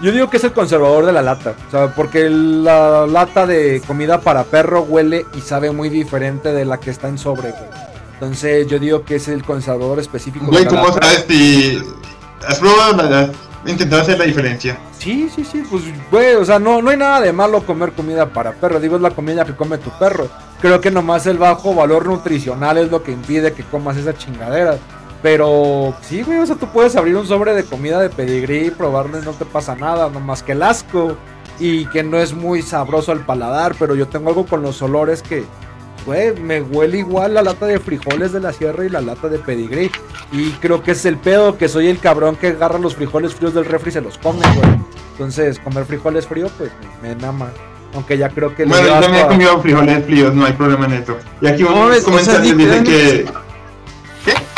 Yo 0.00 0.10
digo 0.10 0.28
que 0.28 0.38
es 0.38 0.44
el 0.44 0.52
conservador 0.52 1.06
de 1.06 1.12
la 1.12 1.22
lata. 1.22 1.54
O 1.68 1.70
sea, 1.70 1.94
porque 1.94 2.28
la 2.28 3.06
lata 3.06 3.46
de 3.46 3.80
comida 3.86 4.20
para 4.20 4.42
perro 4.42 4.82
huele 4.82 5.24
y 5.36 5.40
sabe 5.40 5.70
muy 5.70 5.88
diferente 5.88 6.52
de 6.52 6.64
la 6.64 6.80
que 6.80 6.90
está 6.90 7.06
en 7.06 7.18
sobre, 7.18 7.52
güey. 7.52 7.91
Entonces 8.22 8.68
yo 8.68 8.78
digo 8.78 9.04
que 9.04 9.16
es 9.16 9.26
el 9.26 9.42
conservador 9.42 9.98
específico 9.98 10.46
Güey, 10.46 10.64
¿cómo 10.66 10.92
sabes 10.92 11.24
si 11.28 11.76
has 12.46 12.60
probado 12.60 13.02
la, 13.02 13.32
intentado 13.66 14.02
hacer 14.02 14.16
la 14.16 14.26
diferencia? 14.26 14.78
Sí, 14.96 15.28
sí, 15.28 15.44
sí, 15.44 15.64
pues, 15.68 15.82
güey, 16.08 16.36
o 16.36 16.44
sea, 16.44 16.60
no, 16.60 16.80
no 16.80 16.90
hay 16.90 16.96
nada 16.96 17.20
de 17.20 17.32
malo 17.32 17.66
comer 17.66 17.90
comida 17.90 18.32
para 18.32 18.52
perro, 18.52 18.78
digo, 18.78 18.94
es 18.94 19.02
la 19.02 19.10
comida 19.10 19.44
que 19.44 19.56
come 19.56 19.76
tu 19.76 19.90
perro. 19.98 20.28
Creo 20.60 20.80
que 20.80 20.92
nomás 20.92 21.26
el 21.26 21.36
bajo 21.36 21.74
valor 21.74 22.06
nutricional 22.06 22.78
es 22.78 22.92
lo 22.92 23.02
que 23.02 23.10
impide 23.10 23.54
que 23.54 23.64
comas 23.64 23.96
esa 23.96 24.14
chingadera. 24.14 24.78
Pero 25.20 25.92
sí, 26.02 26.22
güey, 26.22 26.38
o 26.38 26.46
sea, 26.46 26.54
tú 26.54 26.68
puedes 26.68 26.94
abrir 26.94 27.16
un 27.16 27.26
sobre 27.26 27.54
de 27.54 27.64
comida 27.64 27.98
de 27.98 28.08
pedigrí 28.08 28.66
y 28.66 28.70
probarlo 28.70 29.18
y 29.18 29.24
no 29.24 29.32
te 29.32 29.46
pasa 29.46 29.74
nada, 29.74 30.08
nomás 30.10 30.44
que 30.44 30.52
el 30.52 30.62
asco. 30.62 31.16
Y 31.58 31.86
que 31.86 32.04
no 32.04 32.18
es 32.18 32.34
muy 32.34 32.62
sabroso 32.62 33.10
al 33.10 33.26
paladar, 33.26 33.74
pero 33.78 33.96
yo 33.96 34.06
tengo 34.06 34.28
algo 34.28 34.46
con 34.46 34.62
los 34.62 34.80
olores 34.80 35.22
que, 35.22 35.44
güey, 36.06 36.34
me 36.40 36.60
huele 36.62 36.98
igual 36.98 37.34
la 37.34 37.42
lata 37.42 37.66
de 37.66 37.78
frijoles 37.78 38.32
de 38.32 38.40
la 38.40 38.52
sierra 38.52 38.84
y 38.84 38.88
la 38.88 39.00
lata 39.00 39.28
de 39.28 39.38
pedigrí. 39.38 39.90
Y 40.32 40.50
creo 40.52 40.82
que 40.82 40.92
es 40.92 41.04
el 41.04 41.16
pedo, 41.16 41.56
que 41.58 41.68
soy 41.68 41.88
el 41.88 41.98
cabrón 41.98 42.36
que 42.36 42.48
agarra 42.48 42.78
los 42.78 42.94
frijoles 42.96 43.34
fríos 43.34 43.54
del 43.54 43.64
refri 43.64 43.90
y 43.90 43.92
se 43.92 44.00
los 44.00 44.18
come, 44.18 44.40
güey. 44.54 44.68
Entonces, 45.12 45.58
comer 45.58 45.84
frijoles 45.84 46.26
fríos, 46.26 46.50
pues 46.56 46.70
me, 47.02 47.14
mama. 47.16 47.50
Aunque 47.94 48.16
ya 48.16 48.30
creo 48.30 48.54
que 48.54 48.64
le 48.64 48.70
Bueno, 48.70 48.86
yo 48.86 49.00
también 49.00 49.24
he 49.26 49.28
comido 49.28 49.60
frijoles 49.60 50.04
fríos, 50.06 50.34
no 50.34 50.46
hay 50.46 50.52
problema 50.54 50.86
en 50.86 50.92
eso. 50.94 51.16
Y 51.42 51.46
aquí 51.46 51.62
No, 51.62 51.86
un 51.86 51.92
es- 51.92 51.98
o 52.06 52.18
sea, 52.18 52.38
comentario 52.40 52.54
dice 52.56 52.82
que... 52.84 53.26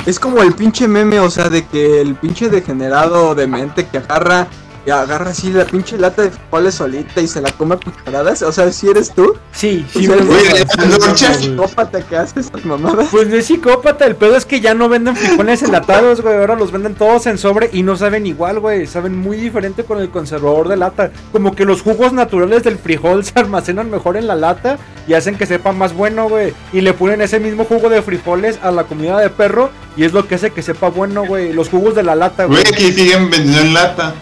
Es 0.07 0.21
como 0.21 0.43
el 0.43 0.53
pinche 0.53 0.87
meme, 0.87 1.19
o 1.19 1.31
sea, 1.31 1.49
de 1.49 1.65
que 1.65 2.01
el 2.03 2.15
pinche 2.15 2.51
degenerado 2.51 3.35
de 3.35 3.47
mente 3.47 3.87
que 3.87 3.97
agarra, 3.99 4.47
que 4.85 4.93
agarra 4.93 5.31
así 5.31 5.51
la 5.51 5.65
pinche 5.65 5.97
lata 5.99 6.23
de 6.23 6.31
frijoles 6.31 6.75
solita 6.75 7.21
y 7.21 7.27
se 7.27 7.41
la 7.41 7.51
come 7.53 7.75
a 7.75 7.79
cucharadas. 7.79 8.43
O 8.43 8.53
sea, 8.53 8.71
si 8.73 8.89
eres 8.89 9.13
tú, 9.13 9.35
Sí, 9.53 9.87
sí, 9.93 10.01
Sí, 10.01 10.09
me 10.09 10.17
güey, 10.17 10.41
sí 11.17 11.25
psicópata 11.35 12.03
que 12.03 12.17
hace 12.17 12.41
esas 12.41 12.65
mamadas. 12.65 13.09
Pues 13.11 13.29
no 13.29 13.37
es 13.37 13.47
psicópata, 13.47 14.07
el 14.07 14.17
pedo 14.17 14.37
es 14.37 14.45
que 14.45 14.61
ya 14.61 14.75
no 14.75 14.89
venden 14.89 15.17
frijoles 15.17 15.63
enlatados, 15.63 16.21
güey. 16.21 16.37
Ahora 16.37 16.57
los 16.57 16.73
venden 16.73 16.95
todos 16.95 17.27
en 17.27 17.39
sobre 17.39 17.71
y 17.73 17.83
no 17.83 17.97
saben 17.97 18.27
igual, 18.27 18.61
güey. 18.61 18.87
Saben 18.87 19.17
muy 19.17 19.37
diferente 19.37 19.85
con 19.85 20.01
el 20.01 20.11
conservador 20.11 20.69
de 20.69 20.77
lata. 20.77 21.11
Como 21.33 21.55
que 21.55 21.65
los 21.65 21.83
jugos 21.83 22.13
naturales 22.13 22.65
del 22.65 22.79
frijol 22.79 23.25
se 23.25 23.39
almacenan 23.39 23.91
mejor 23.91 24.17
en 24.17 24.27
la 24.27 24.35
lata 24.35 24.79
y 25.07 25.15
hacen 25.15 25.37
que 25.37 25.47
sepa 25.47 25.73
más 25.73 25.95
bueno, 25.95 26.29
güey. 26.29 26.53
Y 26.73 26.81
le 26.81 26.93
ponen 26.93 27.23
ese 27.23 27.41
mismo 27.41 27.65
jugo 27.65 27.89
de 27.89 28.03
frijoles 28.03 28.59
a 28.63 28.71
la 28.71 28.85
comida 28.85 29.19
de 29.21 29.31
perro 29.31 29.71
y 29.97 30.05
es 30.05 30.13
lo 30.13 30.27
que 30.27 30.35
hace 30.35 30.51
que 30.51 30.63
sepa 30.63 30.89
bueno, 30.89 31.25
güey. 31.27 31.53
Los 31.53 31.69
jugos 31.69 31.95
de 31.95 32.03
la 32.03 32.15
lata, 32.15 32.47
güey. 32.47 32.63
Güey, 32.63 32.75
aquí 32.75 32.93
siguen 32.93 33.31
vendiendo 33.31 33.61
en 33.61 33.75
lata. 33.75 34.15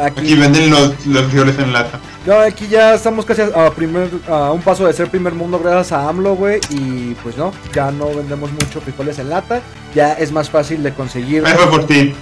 Aquí 0.00 0.20
Aquí, 0.20 0.34
venden 0.36 0.70
los, 0.70 1.06
los 1.06 1.26
frijoles 1.26 1.58
en 1.58 1.72
lata. 1.72 1.98
no, 2.24 2.38
aquí 2.38 2.68
ya 2.68 2.94
estamos 2.94 3.24
casi 3.24 3.42
a, 3.42 3.70
primer, 3.70 4.08
a 4.28 4.52
un 4.52 4.62
paso 4.62 4.86
de 4.86 4.92
ser 4.92 5.08
primer 5.10 5.34
mundo 5.34 5.58
gracias 5.58 5.92
a 5.92 6.08
AMLO, 6.08 6.34
güey. 6.36 6.60
Y 6.70 7.14
pues 7.22 7.36
no, 7.36 7.52
ya 7.74 7.90
no 7.90 8.06
vendemos 8.14 8.52
mucho 8.52 8.80
frijoles 8.80 9.18
en 9.18 9.30
lata. 9.30 9.60
Ya 9.94 10.12
es 10.12 10.30
más 10.30 10.48
fácil 10.50 10.82
de 10.82 10.92
conseguir. 10.94 11.44
Ahí 11.46 11.54
fue 11.54 11.66
por 11.68 11.86
ti. 11.86 12.14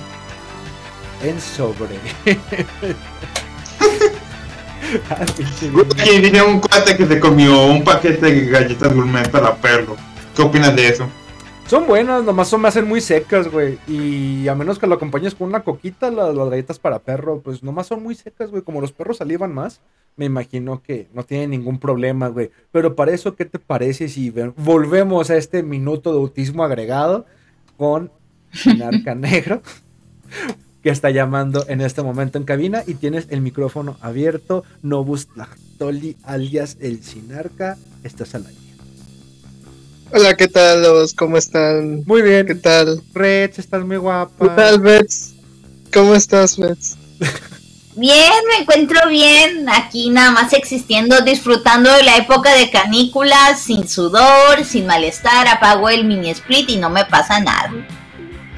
en 1.23 1.41
sobre. 1.41 1.99
Aquí 5.11 6.21
dice 6.21 6.43
un 6.43 6.61
cuate 6.61 6.97
que 6.97 7.07
se 7.07 7.19
comió 7.19 7.67
un 7.67 7.83
paquete 7.83 8.27
de 8.27 8.47
galletas 8.47 8.95
gourmet 8.95 9.29
para 9.31 9.55
perro. 9.57 9.97
¿Qué 10.35 10.43
opinas 10.43 10.75
de 10.77 10.89
eso? 10.89 11.09
Son 11.69 11.85
buenas, 11.89 12.23
nomás 12.23 12.47
son, 12.49 12.61
me 12.63 12.69
hacen 12.69 12.87
muy 12.87 13.01
secas, 13.01 13.51
güey. 13.51 13.77
Y 13.89 14.47
a 14.47 14.55
menos 14.55 14.79
que 14.79 14.87
lo 14.87 14.95
acompañes 14.95 15.35
con 15.35 15.49
una 15.49 15.65
coquita, 15.65 16.13
las, 16.13 16.33
las 16.33 16.49
galletas 16.49 16.79
para 16.79 17.01
perro, 17.01 17.41
pues 17.41 17.65
nomás 17.65 17.89
son 17.89 18.05
muy 18.05 18.15
secas, 18.15 18.51
güey. 18.53 18.63
Como 18.63 18.81
los 18.81 18.93
perros 18.93 19.17
salivan 19.17 19.53
más, 19.53 19.81
me 20.17 20.27
imagino 20.27 20.81
que 20.81 21.09
no 21.13 21.25
tienen 21.25 21.51
ningún 21.51 21.81
problema, 21.81 22.29
güey. 22.29 22.53
Pero 22.71 22.95
para 22.95 23.13
eso, 23.13 23.35
¿qué 23.35 23.47
te 23.47 23.59
parece 23.59 24.09
si 24.09 24.31
ve- 24.31 24.53
volvemos 24.57 25.29
a 25.31 25.37
este 25.37 25.65
minuto 25.65 26.13
de 26.13 26.19
autismo 26.19 26.63
agregado 26.63 27.27
con 27.77 28.13
Narca 28.79 29.15
Negro? 29.17 29.61
Que 30.83 30.91
está 30.91 31.11
llamando 31.11 31.65
en 31.69 31.81
este 31.81 32.01
momento 32.01 32.39
en 32.39 32.45
cabina 32.45 32.85
y 32.87 32.95
tienes 32.95 33.27
el 33.31 33.41
micrófono 33.41 33.97
abierto. 34.03 34.63
Nobus 34.83 35.27
Tlactoli, 35.27 36.17
alias 36.23 36.77
el 36.81 37.03
Sinarca, 37.03 37.77
estás 38.05 38.37
al 38.37 38.47
aire. 38.47 38.66
Hola, 40.11 40.37
¿qué 40.37 40.49
tal 40.49 40.83
los? 40.83 41.15
¿Cómo 41.15 41.37
están? 41.37 42.05
Muy 42.05 42.23
bien, 42.23 42.47
¿Qué 42.47 42.55
tal? 42.55 43.03
Rech, 43.13 43.59
estás 43.59 43.85
muy 43.85 43.97
¿Qué 44.41 44.49
guapa. 44.49 44.55
tal, 44.55 44.81
Bets? 44.81 45.35
¿Cómo 45.93 46.15
estás, 46.15 46.57
Bets? 46.59 46.99
Bien, 47.95 48.33
me 48.49 48.63
encuentro 48.63 49.09
bien, 49.09 49.69
aquí 49.71 50.11
nada 50.11 50.31
más 50.31 50.53
existiendo, 50.53 51.23
disfrutando 51.23 51.91
de 51.93 52.03
la 52.05 52.17
época 52.19 52.55
de 52.55 52.71
canícula, 52.71 53.57
sin 53.57 53.89
sudor, 53.89 54.65
sin 54.65 54.87
malestar, 54.87 55.49
apago 55.49 55.89
el 55.89 56.05
mini 56.05 56.31
split 56.31 56.69
y 56.71 56.77
no 56.77 56.91
me 56.91 57.07
pasa 57.07 57.41
nada. 57.41 57.77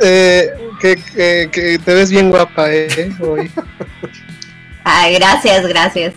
Eh, 0.00 0.50
que, 0.80 0.96
que, 0.96 1.50
que 1.52 1.78
te 1.78 1.94
ves 1.94 2.10
bien 2.10 2.30
guapa, 2.30 2.72
eh, 2.72 3.10
hoy. 3.20 3.50
Ay, 4.84 5.14
gracias, 5.14 5.66
gracias. 5.66 6.14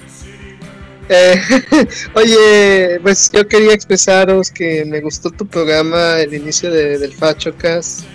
Eh, 1.13 1.41
oye, 2.13 2.99
pues 3.03 3.29
yo 3.33 3.45
quería 3.45 3.73
expresaros 3.73 4.49
que 4.49 4.85
me 4.85 5.01
gustó 5.01 5.29
tu 5.29 5.45
programa, 5.45 6.21
el 6.21 6.33
inicio 6.33 6.71
de, 6.71 6.97
del 6.99 7.11
FachoCast, 7.11 8.05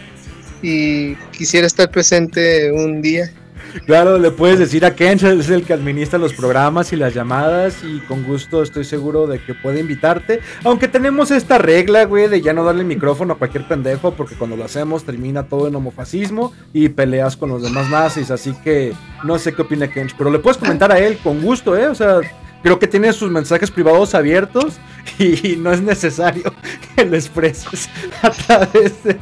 y 0.63 1.15
quisiera 1.31 1.67
estar 1.67 1.91
presente 1.91 2.73
un 2.73 3.03
día. 3.03 3.31
Claro, 3.85 4.17
le 4.19 4.31
puedes 4.31 4.59
decir 4.59 4.87
a 4.87 4.95
Ken, 4.95 5.19
es 5.19 5.51
el 5.51 5.67
que 5.67 5.75
administra 5.75 6.19
los 6.19 6.33
programas 6.33 6.95
y 6.95 6.97
las 6.97 7.13
llamadas 7.13 7.85
y 7.85 7.99
con 8.01 8.25
gusto 8.25 8.63
estoy 8.63 8.85
seguro 8.85 9.27
de 9.27 9.41
que 9.41 9.53
puede 9.53 9.81
invitarte. 9.81 10.41
Aunque 10.65 10.89
tenemos 10.89 11.31
esta 11.31 11.59
regla, 11.59 12.05
güey, 12.05 12.29
de 12.29 12.41
ya 12.41 12.55
no 12.55 12.65
darle 12.65 12.85
micrófono 12.85 13.35
a 13.35 13.39
cualquier 13.39 13.69
pendejo 13.69 14.15
porque 14.15 14.37
cuando 14.37 14.57
lo 14.57 14.65
hacemos 14.65 15.05
termina 15.05 15.43
todo 15.43 15.69
en 15.69 15.75
homofascismo 15.75 16.55
y 16.73 16.89
peleas 16.89 17.37
con 17.37 17.51
los 17.51 17.63
demás 17.63 17.91
nazis. 17.91 18.31
Así 18.31 18.55
que 18.65 18.95
no 19.25 19.39
sé 19.39 19.53
qué 19.53 19.61
opina 19.61 19.89
Kench, 19.89 20.15
pero 20.17 20.31
le 20.31 20.39
puedes 20.39 20.57
comentar 20.57 20.91
a 20.91 20.99
él 20.99 21.19
con 21.19 21.43
gusto, 21.43 21.77
¿eh? 21.77 21.89
O 21.89 21.95
sea, 21.95 22.21
creo 22.67 22.81
que 22.81 22.89
tiene 22.89 23.13
sus 23.13 23.31
mensajes 23.31 23.71
privados 23.71 24.13
abiertos 24.17 24.75
y 25.21 25.55
no 25.57 25.73
es 25.73 25.81
necesario 25.81 26.53
que 26.97 27.05
lo 27.05 27.15
expreses 27.17 27.89
a 28.23 28.31
través 28.31 28.93
del 29.05 29.19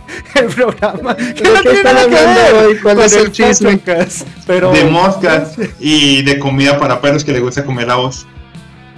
programa. 0.56 1.14
Que 1.14 1.24
¿De 1.42 1.50
no 1.50 1.60
qué 1.62 1.68
tiene 1.68 1.82
nada 1.82 2.04
que 2.06 2.14
ver 2.14 2.54
hoy? 2.54 2.78
¿Cuál 2.78 2.96
con 2.96 3.04
es 3.04 3.12
el 3.12 3.30
chisme? 3.32 3.76
podcast, 3.76 4.26
Pero 4.46 4.72
De 4.72 4.84
moscas 4.84 5.52
y 5.78 6.22
de 6.22 6.38
comida 6.38 6.78
para 6.78 7.02
perros 7.02 7.22
que 7.22 7.32
le 7.32 7.40
gusta 7.40 7.64
comer 7.66 7.90
a 7.90 7.96
vos. 7.96 8.26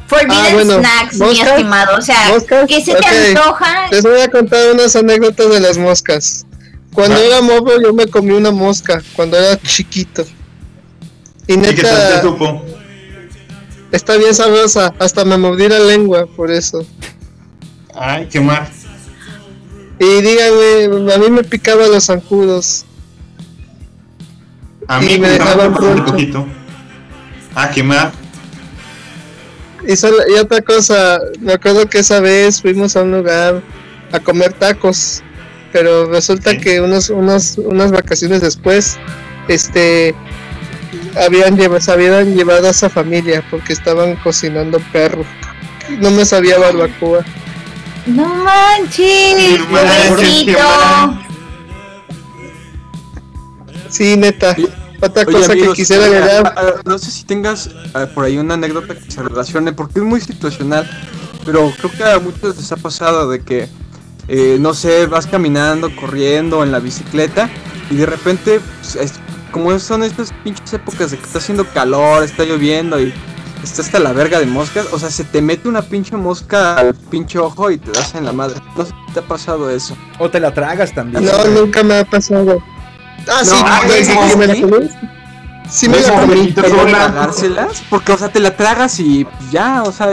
Forbidden 0.06 0.30
Ah, 0.30 0.50
bueno, 0.52 0.78
snacks, 0.78 1.14
mi 1.14 1.26
¿moscas? 1.26 1.48
estimado. 1.48 1.98
O 1.98 2.00
sea, 2.02 2.28
¿Moscas? 2.28 2.68
¿qué 2.68 2.80
se 2.84 2.94
te 2.94 3.04
antoja? 3.04 3.88
Les 3.90 4.02
voy 4.04 4.20
a 4.20 4.30
contar 4.30 4.60
unas 4.72 4.94
anécdotas 4.94 5.50
de 5.50 5.58
las 5.58 5.76
moscas. 5.76 6.46
Cuando 6.92 7.16
Ah. 7.16 7.24
era 7.24 7.42
mobo 7.42 7.72
yo 7.82 7.92
me 7.92 8.06
comí 8.06 8.30
una 8.30 8.52
mosca, 8.52 9.02
cuando 9.16 9.36
era 9.36 9.60
chiquito. 9.60 10.24
Y 11.48 11.54
¿Y 11.54 11.60
qué 11.60 11.82
tal 11.82 11.96
te 11.96 12.14
neta, 12.14 12.22
supo? 12.22 12.64
Está 13.96 14.16
bien 14.16 14.34
sabrosa, 14.34 14.94
hasta 14.98 15.24
me 15.24 15.36
mordí 15.36 15.68
la 15.68 15.80
lengua 15.80 16.26
por 16.26 16.50
eso. 16.50 16.84
Ay, 17.94 18.28
qué 18.30 18.40
mal. 18.40 18.68
Y 19.98 20.20
díganme, 20.22 21.12
a 21.14 21.18
mí 21.18 21.30
me 21.30 21.42
picaban 21.42 21.90
los 21.90 22.04
zancudos. 22.04 22.84
A 24.88 25.00
mí 25.00 25.14
Y 25.14 25.18
me 25.18 25.30
dejaban 25.30 25.72
un 25.82 26.04
poquito. 26.04 26.46
Ah, 27.54 27.70
qué 27.70 27.82
mal. 27.82 28.12
Y, 29.88 29.96
solo- 29.96 30.22
y 30.28 30.38
otra 30.38 30.60
cosa, 30.62 31.18
me 31.40 31.54
acuerdo 31.54 31.88
que 31.88 31.98
esa 32.00 32.20
vez 32.20 32.60
fuimos 32.60 32.96
a 32.96 33.02
un 33.02 33.12
lugar 33.12 33.62
a 34.12 34.20
comer 34.20 34.52
tacos, 34.52 35.22
pero 35.72 36.06
resulta 36.10 36.50
Sí. 36.52 36.58
que 36.58 36.80
unos, 36.80 37.08
unos, 37.10 37.56
unas 37.58 37.90
vacaciones 37.92 38.42
después, 38.42 38.98
este, 39.48 40.14
habían 41.24 41.56
llevado, 41.56 41.80
se 41.80 41.92
habían 41.92 42.34
llevado 42.34 42.66
a 42.66 42.70
esa 42.70 42.88
familia 42.90 43.44
porque 43.50 43.72
estaban 43.72 44.16
cocinando 44.16 44.78
perro. 44.92 45.24
No 46.00 46.10
me 46.10 46.24
sabía 46.24 46.58
barbacoa. 46.58 47.24
No 48.06 48.26
manches, 48.34 49.58
No 49.60 49.66
manches, 49.72 50.08
pobrecito. 50.08 50.58
Sí, 53.88 54.16
neta. 54.16 54.56
Otra 55.00 55.24
Oye, 55.26 55.32
cosa 55.36 55.52
amigos, 55.52 55.70
que 55.70 55.82
quisiera 55.82 56.06
agregar. 56.06 56.82
no 56.84 56.98
sé 56.98 57.10
si 57.10 57.24
tengas 57.24 57.70
ah, 57.94 58.06
por 58.14 58.24
ahí 58.24 58.38
una 58.38 58.54
anécdota 58.54 58.94
que 58.94 59.10
se 59.10 59.22
relacione, 59.22 59.72
porque 59.72 60.00
es 60.00 60.04
muy 60.04 60.20
situacional, 60.20 60.88
pero 61.44 61.70
creo 61.78 61.92
que 61.92 62.04
a 62.04 62.18
muchos 62.18 62.56
les 62.56 62.72
ha 62.72 62.76
pasado 62.76 63.28
de 63.30 63.42
que, 63.42 63.68
eh, 64.28 64.56
no 64.58 64.74
sé, 64.74 65.06
vas 65.06 65.26
caminando, 65.26 65.94
corriendo 65.94 66.62
en 66.62 66.72
la 66.72 66.78
bicicleta 66.80 67.50
y 67.90 67.96
de 67.96 68.06
repente, 68.06 68.60
pues, 68.80 68.96
es- 68.96 69.20
como 69.50 69.78
son 69.78 70.02
estas 70.02 70.32
pinches 70.44 70.72
épocas 70.74 71.10
de 71.10 71.18
que 71.18 71.24
está 71.24 71.38
haciendo 71.38 71.66
calor, 71.70 72.22
está 72.22 72.44
lloviendo 72.44 73.00
y 73.00 73.12
está 73.62 73.82
hasta 73.82 73.98
la 73.98 74.12
verga 74.12 74.38
de 74.38 74.46
moscas, 74.46 74.86
o 74.92 74.98
sea, 74.98 75.10
se 75.10 75.24
te 75.24 75.42
mete 75.42 75.68
una 75.68 75.82
pinche 75.82 76.16
mosca 76.16 76.76
al 76.76 76.94
pinche 76.94 77.38
ojo 77.38 77.70
y 77.70 77.78
te 77.78 77.90
das 77.92 78.14
en 78.14 78.24
la 78.24 78.32
madre. 78.32 78.60
No 78.76 78.84
sé 78.84 78.92
si 79.06 79.12
te 79.12 79.20
ha 79.20 79.22
pasado 79.22 79.70
eso. 79.70 79.96
O 80.18 80.30
te 80.30 80.40
la 80.40 80.52
tragas 80.52 80.92
también. 80.94 81.24
No, 81.24 81.44
nunca 81.60 81.82
me 81.82 81.98
ha 81.98 82.04
pasado. 82.04 82.62
Ah, 83.28 83.44
sí, 83.44 83.50
No, 83.50 83.92
¿sí? 83.92 84.30
sí, 84.30 84.36
me 84.38 84.46
la 84.46 84.54
comí. 84.54 84.88
Sí, 85.68 85.88
me 85.88 86.00
la 86.00 86.20
comí. 86.20 86.52
Tragárselas, 86.52 87.82
porque 87.90 88.12
o 88.12 88.18
sea, 88.18 88.28
te 88.28 88.40
la 88.40 88.56
tragas 88.56 89.00
y 89.00 89.26
ya, 89.50 89.82
o 89.82 89.92
sea, 89.92 90.10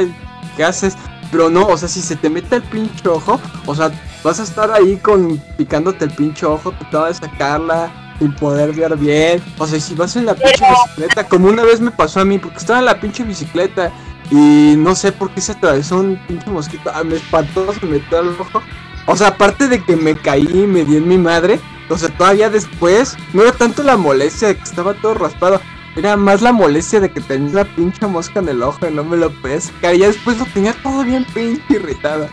¿qué 0.57 0.63
haces? 0.63 0.95
Pero 1.31 1.49
no, 1.49 1.67
o 1.67 1.77
sea, 1.77 1.87
si 1.87 2.01
se 2.01 2.15
te 2.15 2.29
mete 2.29 2.57
el 2.57 2.63
pinche 2.63 3.07
ojo, 3.07 3.39
o 3.65 3.75
sea, 3.75 3.91
vas 4.23 4.39
a 4.39 4.43
estar 4.43 4.71
ahí 4.71 4.97
con 4.97 5.37
picándote 5.57 6.05
el 6.05 6.11
pinche 6.11 6.45
ojo, 6.45 6.71
tratando 6.71 7.07
de 7.07 7.13
sacarla 7.13 7.91
sin 8.19 8.33
poder 8.33 8.73
ver 8.73 8.95
bien. 8.97 9.41
O 9.57 9.67
sea, 9.67 9.79
si 9.79 9.95
vas 9.95 10.15
en 10.15 10.25
la 10.25 10.35
pinche 10.35 10.65
bicicleta, 10.69 11.27
como 11.27 11.47
una 11.47 11.63
vez 11.63 11.81
me 11.81 11.91
pasó 11.91 12.19
a 12.19 12.25
mí, 12.25 12.39
porque 12.39 12.57
estaba 12.57 12.79
en 12.79 12.85
la 12.85 12.99
pinche 12.99 13.23
bicicleta 13.23 13.91
y 14.31 14.75
no 14.77 14.95
sé 14.95 15.11
por 15.11 15.29
qué 15.31 15.41
se 15.41 15.51
atravesó 15.51 15.97
un 15.97 16.17
pinche 16.27 16.49
mosquito, 16.49 16.91
ah, 16.93 17.03
me 17.03 17.15
espantó, 17.15 17.73
se 17.73 17.85
me 17.85 17.93
metió 17.93 18.19
al 18.19 18.29
ojo. 18.29 18.61
O 19.05 19.15
sea, 19.15 19.27
aparte 19.27 19.67
de 19.67 19.83
que 19.83 19.95
me 19.95 20.15
caí 20.15 20.47
y 20.51 20.67
me 20.67 20.85
di 20.85 20.97
en 20.97 21.07
mi 21.07 21.17
madre, 21.17 21.59
o 21.89 21.97
sea, 21.97 22.09
todavía 22.09 22.49
después, 22.49 23.17
no 23.33 23.41
era 23.41 23.51
tanto 23.51 23.83
la 23.83 23.97
molestia 23.97 24.49
de 24.49 24.55
que 24.55 24.63
estaba 24.63 24.93
todo 24.93 25.13
raspado, 25.15 25.59
era 25.95 26.17
más 26.17 26.41
la 26.41 26.51
molestia 26.51 26.99
de 26.99 27.11
que 27.11 27.21
tenía 27.21 27.49
una 27.49 27.75
pinche 27.75 28.07
mosca 28.07 28.39
en 28.39 28.49
el 28.49 28.63
ojo 28.63 28.87
y 28.87 28.93
no 28.93 29.03
me 29.03 29.17
lo 29.17 29.29
podía 29.41 29.61
sacar. 29.61 29.93
Y 29.93 29.99
ya 29.99 30.07
después 30.07 30.39
lo 30.39 30.45
tenía 30.45 30.73
todo 30.81 31.03
bien 31.03 31.25
pinche 31.33 31.61
irritado. 31.69 32.29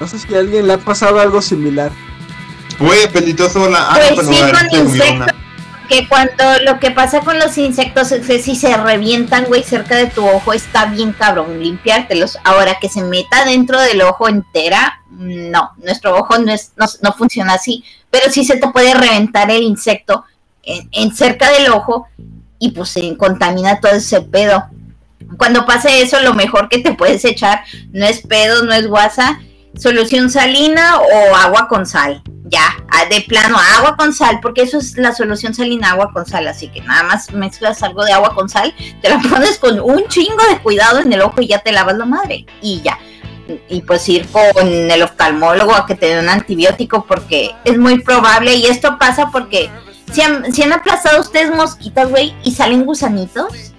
No 0.00 0.08
sé 0.08 0.18
si 0.18 0.34
a 0.34 0.40
alguien 0.40 0.66
le 0.66 0.72
ha 0.72 0.78
pasado 0.78 1.20
algo 1.20 1.40
similar. 1.40 1.92
Oye, 2.82 3.08
pelito 3.08 3.48
sola. 3.48 3.86
Ah, 3.90 3.98
Pues 4.14 4.26
no, 4.26 4.32
sí, 4.34 4.40
con 4.40 4.86
insectos. 4.86 5.36
Que 5.88 6.08
cuando 6.08 6.44
lo 6.64 6.78
que 6.80 6.90
pasa 6.90 7.20
con 7.20 7.38
los 7.38 7.58
insectos 7.58 8.12
es 8.12 8.26
que 8.26 8.38
si 8.38 8.56
se 8.56 8.76
revientan, 8.76 9.44
güey, 9.44 9.62
cerca 9.62 9.96
de 9.96 10.06
tu 10.06 10.26
ojo, 10.26 10.52
está 10.52 10.86
bien 10.86 11.12
cabrón 11.12 11.60
limpiártelos. 11.60 12.38
Ahora 12.44 12.78
que 12.80 12.88
se 12.88 13.02
meta 13.02 13.44
dentro 13.44 13.78
del 13.80 14.00
ojo 14.02 14.28
entera, 14.28 15.00
no, 15.10 15.72
nuestro 15.78 16.16
ojo 16.16 16.38
no, 16.38 16.50
es, 16.52 16.72
no, 16.76 16.86
no 17.02 17.12
funciona 17.12 17.54
así. 17.54 17.84
Pero 18.10 18.30
sí 18.30 18.44
se 18.44 18.56
te 18.56 18.68
puede 18.68 18.94
reventar 18.94 19.50
el 19.50 19.62
insecto 19.62 20.24
en, 20.62 20.88
en 20.92 21.14
cerca 21.14 21.50
del 21.50 21.70
ojo 21.70 22.06
y 22.58 22.70
pues 22.70 22.90
se 22.90 23.16
contamina 23.16 23.80
todo 23.80 23.92
ese 23.92 24.22
pedo. 24.22 24.64
Cuando 25.36 25.66
pase 25.66 26.00
eso, 26.00 26.20
lo 26.20 26.32
mejor 26.34 26.68
que 26.68 26.78
te 26.78 26.94
puedes 26.94 27.24
echar 27.24 27.64
no 27.92 28.06
es 28.06 28.22
pedo, 28.22 28.64
no 28.64 28.72
es 28.72 28.86
guasa, 28.86 29.40
solución 29.76 30.30
salina 30.30 30.98
o 30.98 31.36
agua 31.36 31.68
con 31.68 31.86
sal. 31.86 32.22
Ya, 32.44 32.76
ah, 32.90 33.06
de 33.08 33.22
plano, 33.22 33.56
agua 33.78 33.96
con 33.96 34.12
sal, 34.12 34.40
porque 34.42 34.62
eso 34.62 34.78
es 34.78 34.98
la 34.98 35.14
solución 35.14 35.54
salina, 35.54 35.92
agua 35.92 36.10
con 36.12 36.26
sal. 36.26 36.46
Así 36.48 36.68
que 36.68 36.82
nada 36.82 37.02
más 37.04 37.32
mezclas 37.32 37.82
algo 37.82 38.04
de 38.04 38.12
agua 38.12 38.34
con 38.34 38.48
sal, 38.48 38.74
te 39.00 39.08
la 39.08 39.18
pones 39.30 39.58
con 39.58 39.80
un 39.80 40.06
chingo 40.08 40.42
de 40.50 40.58
cuidado 40.58 41.00
en 41.00 41.12
el 41.12 41.22
ojo 41.22 41.40
y 41.40 41.48
ya 41.48 41.60
te 41.60 41.72
lavas 41.72 41.96
la 41.96 42.04
madre. 42.04 42.44
Y 42.60 42.82
ya. 42.82 42.98
Y 43.68 43.82
pues 43.82 44.08
ir 44.08 44.26
con 44.28 44.68
el 44.68 45.02
oftalmólogo 45.02 45.74
a 45.74 45.86
que 45.86 45.94
te 45.94 46.06
den 46.06 46.24
un 46.24 46.28
antibiótico, 46.28 47.04
porque 47.06 47.54
es 47.64 47.78
muy 47.78 48.00
probable. 48.00 48.54
Y 48.54 48.66
esto 48.66 48.98
pasa 48.98 49.30
porque 49.30 49.70
si 50.12 50.20
han, 50.20 50.52
si 50.52 50.62
han 50.62 50.72
aplastado 50.72 51.20
ustedes 51.20 51.54
mosquitas, 51.54 52.08
güey, 52.08 52.34
y 52.44 52.52
salen 52.52 52.84
gusanitos. 52.84 53.71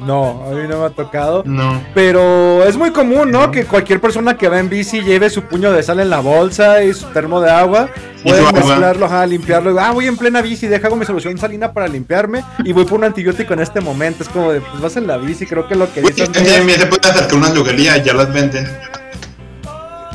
No, 0.00 0.44
a 0.46 0.50
mí 0.50 0.66
no 0.68 0.78
me 0.80 0.84
ha 0.86 0.90
tocado. 0.90 1.42
No. 1.44 1.82
Pero 1.94 2.62
es 2.64 2.76
muy 2.76 2.90
común, 2.92 3.30
¿no? 3.30 3.50
Que 3.50 3.64
cualquier 3.64 4.00
persona 4.00 4.36
que 4.36 4.48
va 4.48 4.58
en 4.60 4.68
bici 4.68 5.00
lleve 5.02 5.28
su 5.30 5.42
puño 5.42 5.72
de 5.72 5.82
sal 5.82 5.98
en 6.00 6.08
la 6.10 6.20
bolsa 6.20 6.82
y 6.84 6.94
su 6.94 7.06
termo 7.06 7.40
de 7.40 7.50
agua. 7.50 7.88
Puede 8.22 8.42
mezclarlo, 8.52 9.06
ajá, 9.06 9.26
limpiarlo. 9.26 9.78
Ah, 9.80 9.90
voy 9.92 10.06
en 10.06 10.16
plena 10.16 10.40
bici, 10.42 10.66
deja 10.66 10.88
mi 10.90 11.04
solución 11.04 11.36
salina 11.38 11.72
para 11.72 11.88
limpiarme 11.88 12.44
y 12.64 12.72
voy 12.72 12.84
por 12.84 12.98
un 12.98 13.04
antibiótico 13.04 13.54
en 13.54 13.60
este 13.60 13.80
momento. 13.80 14.22
Es 14.22 14.28
como 14.28 14.52
de, 14.52 14.60
pues 14.60 14.80
vas 14.82 14.96
en 14.96 15.06
la 15.06 15.16
bici, 15.18 15.46
creo 15.46 15.66
que 15.68 15.74
lo 15.74 15.92
que 15.92 16.00
Güey, 16.00 16.12
dice 16.12 16.24
es 16.24 16.28
que 16.30 16.40
Andrés- 16.40 16.56
también 16.58 16.80
se 16.80 16.86
puede 16.86 17.08
acercar 17.08 17.32
a 17.32 17.60
una 17.60 17.96
y 17.96 18.02
ya 18.02 18.12
las 18.14 18.32
venden. 18.32 18.66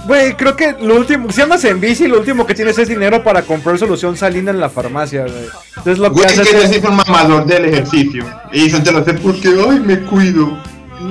Güey, 0.06 0.34
creo 0.34 0.56
que 0.56 0.76
lo 0.82 0.96
último, 0.98 1.32
si 1.32 1.42
andas 1.42 1.64
en 1.64 1.80
bici, 1.80 2.08
lo 2.08 2.20
último 2.20 2.46
que 2.46 2.54
tienes 2.54 2.78
es 2.78 2.90
dinero 2.90 3.24
para 3.24 3.42
comprar 3.44 3.78
solución 3.78 4.18
salina 4.18 4.52
en 4.52 4.60
la 4.60 4.70
farmacia, 4.70 5.22
güey. 5.22 5.46
Entonces 5.78 5.98
lo 5.98 6.10
que 6.10 6.16
Güey, 6.16 6.26
es 6.26 6.40
haces 6.40 6.48
que 6.48 6.54
yo 6.58 6.64
es... 6.64 6.70
soy 6.70 6.82
un 6.90 6.96
mamador 6.98 7.46
del 7.46 7.66
ejercicio. 7.66 8.26
Y 8.52 8.68
eso 8.68 8.84
te 8.84 8.92
lo 8.92 9.04
sé 9.04 9.14
porque, 9.14 9.50
ay, 9.70 9.80
me 9.80 10.00
cuido. 10.02 10.58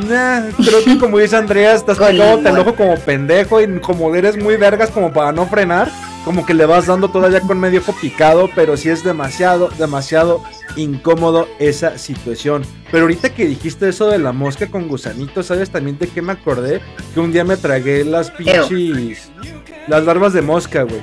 Nah, 0.08 0.42
creo 0.56 0.84
que 0.84 0.98
como 0.98 1.18
dice 1.18 1.36
Andrea, 1.36 1.74
estás 1.74 1.98
pegándote 1.98 2.48
el 2.48 2.58
ojo 2.58 2.74
como 2.74 2.96
pendejo 2.96 3.60
y 3.60 3.80
como 3.80 4.14
eres 4.14 4.36
muy 4.42 4.56
vergas 4.56 4.90
como 4.90 5.12
para 5.12 5.32
no 5.32 5.46
frenar, 5.46 5.90
como 6.24 6.46
que 6.46 6.54
le 6.54 6.66
vas 6.66 6.86
dando 6.86 7.08
todavía 7.10 7.40
con 7.40 7.58
medio 7.58 7.80
ojo 7.80 7.94
picado, 8.00 8.48
pero 8.54 8.76
sí 8.76 8.88
es 8.88 9.02
demasiado, 9.04 9.68
demasiado 9.78 10.42
incómodo 10.76 11.48
esa 11.58 11.98
situación. 11.98 12.62
Pero 12.90 13.04
ahorita 13.04 13.30
que 13.30 13.46
dijiste 13.46 13.88
eso 13.88 14.06
de 14.08 14.18
la 14.18 14.32
mosca 14.32 14.68
con 14.68 14.88
gusanito, 14.88 15.42
¿sabes 15.42 15.70
también 15.70 15.98
de 15.98 16.08
qué 16.08 16.22
me 16.22 16.32
acordé? 16.32 16.80
Que 17.14 17.20
un 17.20 17.32
día 17.32 17.44
me 17.44 17.56
tragué 17.56 18.04
las 18.04 18.30
pinches... 18.30 19.30
Las 19.88 20.04
larvas 20.04 20.32
de 20.32 20.42
mosca, 20.42 20.84
güey. 20.84 21.00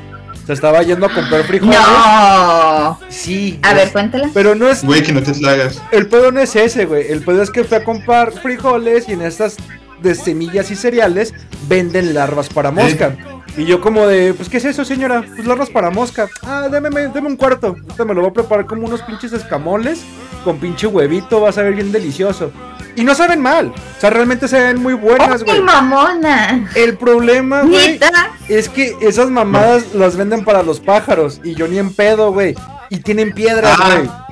Se 0.48 0.54
estaba 0.54 0.82
yendo 0.82 1.06
a 1.06 1.14
comprar 1.14 1.44
frijoles. 1.44 1.78
No. 1.78 3.00
Sí. 3.10 3.60
A 3.62 3.74
ver, 3.74 3.92
cuéntala. 3.92 4.30
Pero 4.34 4.56
no 4.56 4.68
es, 4.70 4.84
Güey, 4.84 5.04
que 5.04 5.12
no 5.12 5.22
te 5.22 5.34
slagas. 5.34 5.82
el 5.92 6.08
pedo 6.08 6.32
no 6.32 6.40
es 6.40 6.56
ese, 6.56 6.86
güey. 6.86 7.12
El 7.12 7.22
pedo 7.24 7.44
es 7.44 7.52
que 7.52 7.64
fui 7.64 7.78
a 7.78 7.84
comprar 7.84 8.32
frijoles 8.32 9.08
y 9.10 9.14
en 9.14 9.22
estas 9.22 9.58
de 10.02 10.16
semillas 10.16 10.72
y 10.72 10.76
cereales 10.76 11.34
venden 11.68 12.14
larvas 12.14 12.50
para 12.50 12.72
mosca. 12.72 13.16
Y 13.58 13.66
yo 13.66 13.82
como 13.82 14.06
de, 14.08 14.34
pues 14.34 14.48
¿qué 14.48 14.58
es 14.58 14.66
eso, 14.66 14.86
señora? 14.86 15.24
Pues 15.36 15.46
larvas 15.48 15.70
para 15.70 15.90
mosca. 15.90 16.28
Ah, 16.44 16.68
deme, 16.72 16.90
deme 16.90 17.28
un 17.28 17.36
cuarto. 17.36 17.68
Ahorita 17.68 18.06
me 18.06 18.14
lo 18.14 18.22
voy 18.22 18.30
a 18.30 18.34
preparar 18.34 18.66
como 18.66 18.86
unos 18.88 19.02
pinches 19.02 19.34
escamoles 19.34 20.02
con 20.44 20.58
pinche 20.60 20.88
huevito. 20.88 21.42
Va 21.42 21.50
a 21.50 21.52
saber 21.52 21.74
bien 21.74 21.92
delicioso. 21.92 22.52
Y 22.96 23.04
no 23.04 23.16
saben 23.16 23.42
mal. 23.42 23.68
O 23.98 24.02
sea, 24.02 24.10
realmente 24.10 24.48
se 24.48 24.60
ven 24.62 24.82
muy 24.82 24.94
buenas, 24.94 25.42
¡Ay, 25.42 25.46
güey. 25.46 25.62
mamona! 25.62 26.70
El 26.76 26.98
problema, 26.98 27.62
güey, 27.64 28.00
es 28.48 28.68
que 28.70 28.96
esas 29.02 29.30
mamadas 29.30 29.94
las 29.94 30.16
venden 30.16 30.44
para 30.44 30.64
los 30.64 30.80
pájaros 30.80 31.40
y 31.44 31.56
yo 31.56 31.68
ni 31.68 31.78
en 31.80 31.94
pedo, 31.94 32.32
güey. 32.32 32.56
Y 32.90 32.98
tienen 33.00 33.32
piedras, 33.34 33.78
Ah. 33.80 34.28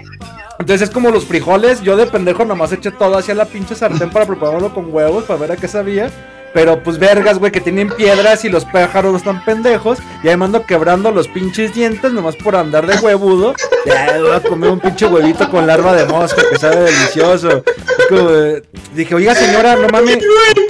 Entonces 0.59 0.89
es 0.89 0.93
como 0.93 1.11
los 1.11 1.25
frijoles, 1.25 1.81
yo 1.81 1.95
de 1.95 2.07
pendejo 2.07 2.43
nomás 2.45 2.71
eché 2.71 2.91
todo 2.91 3.17
hacia 3.17 3.35
la 3.35 3.45
pinche 3.45 3.75
sartén 3.75 4.09
para 4.09 4.25
prepararlo 4.25 4.73
con 4.73 4.93
huevos 4.93 5.23
para 5.25 5.39
ver 5.39 5.51
a 5.51 5.55
qué 5.55 5.67
sabía. 5.67 6.09
Pero 6.53 6.81
pues 6.81 6.97
vergas, 6.97 7.37
güey, 7.37 7.51
que 7.51 7.61
tienen 7.61 7.89
piedras 7.89 8.43
y 8.43 8.49
los 8.49 8.65
pájaros 8.65 9.11
no 9.11 9.17
están 9.17 9.45
pendejos. 9.45 9.99
Y 10.23 10.29
ahí 10.29 10.37
mando 10.37 10.65
quebrando 10.65 11.11
los 11.11 11.27
pinches 11.27 11.75
dientes 11.75 12.11
nomás 12.11 12.35
por 12.37 12.55
andar 12.55 12.87
de 12.87 12.97
huevudo. 12.97 13.53
Ya 13.85 14.17
voy 14.19 14.31
a 14.31 14.39
comer 14.41 14.71
un 14.71 14.79
pinche 14.79 15.05
huevito 15.05 15.49
con 15.51 15.67
larva 15.67 15.93
de 15.93 16.05
mosca 16.05 16.41
que 16.49 16.57
sabe 16.57 16.77
delicioso. 16.85 17.63
Eh, 18.09 18.63
dije, 18.95 19.13
oiga 19.13 19.35
señora, 19.35 19.75
no 19.75 19.87
mames. 19.89 20.17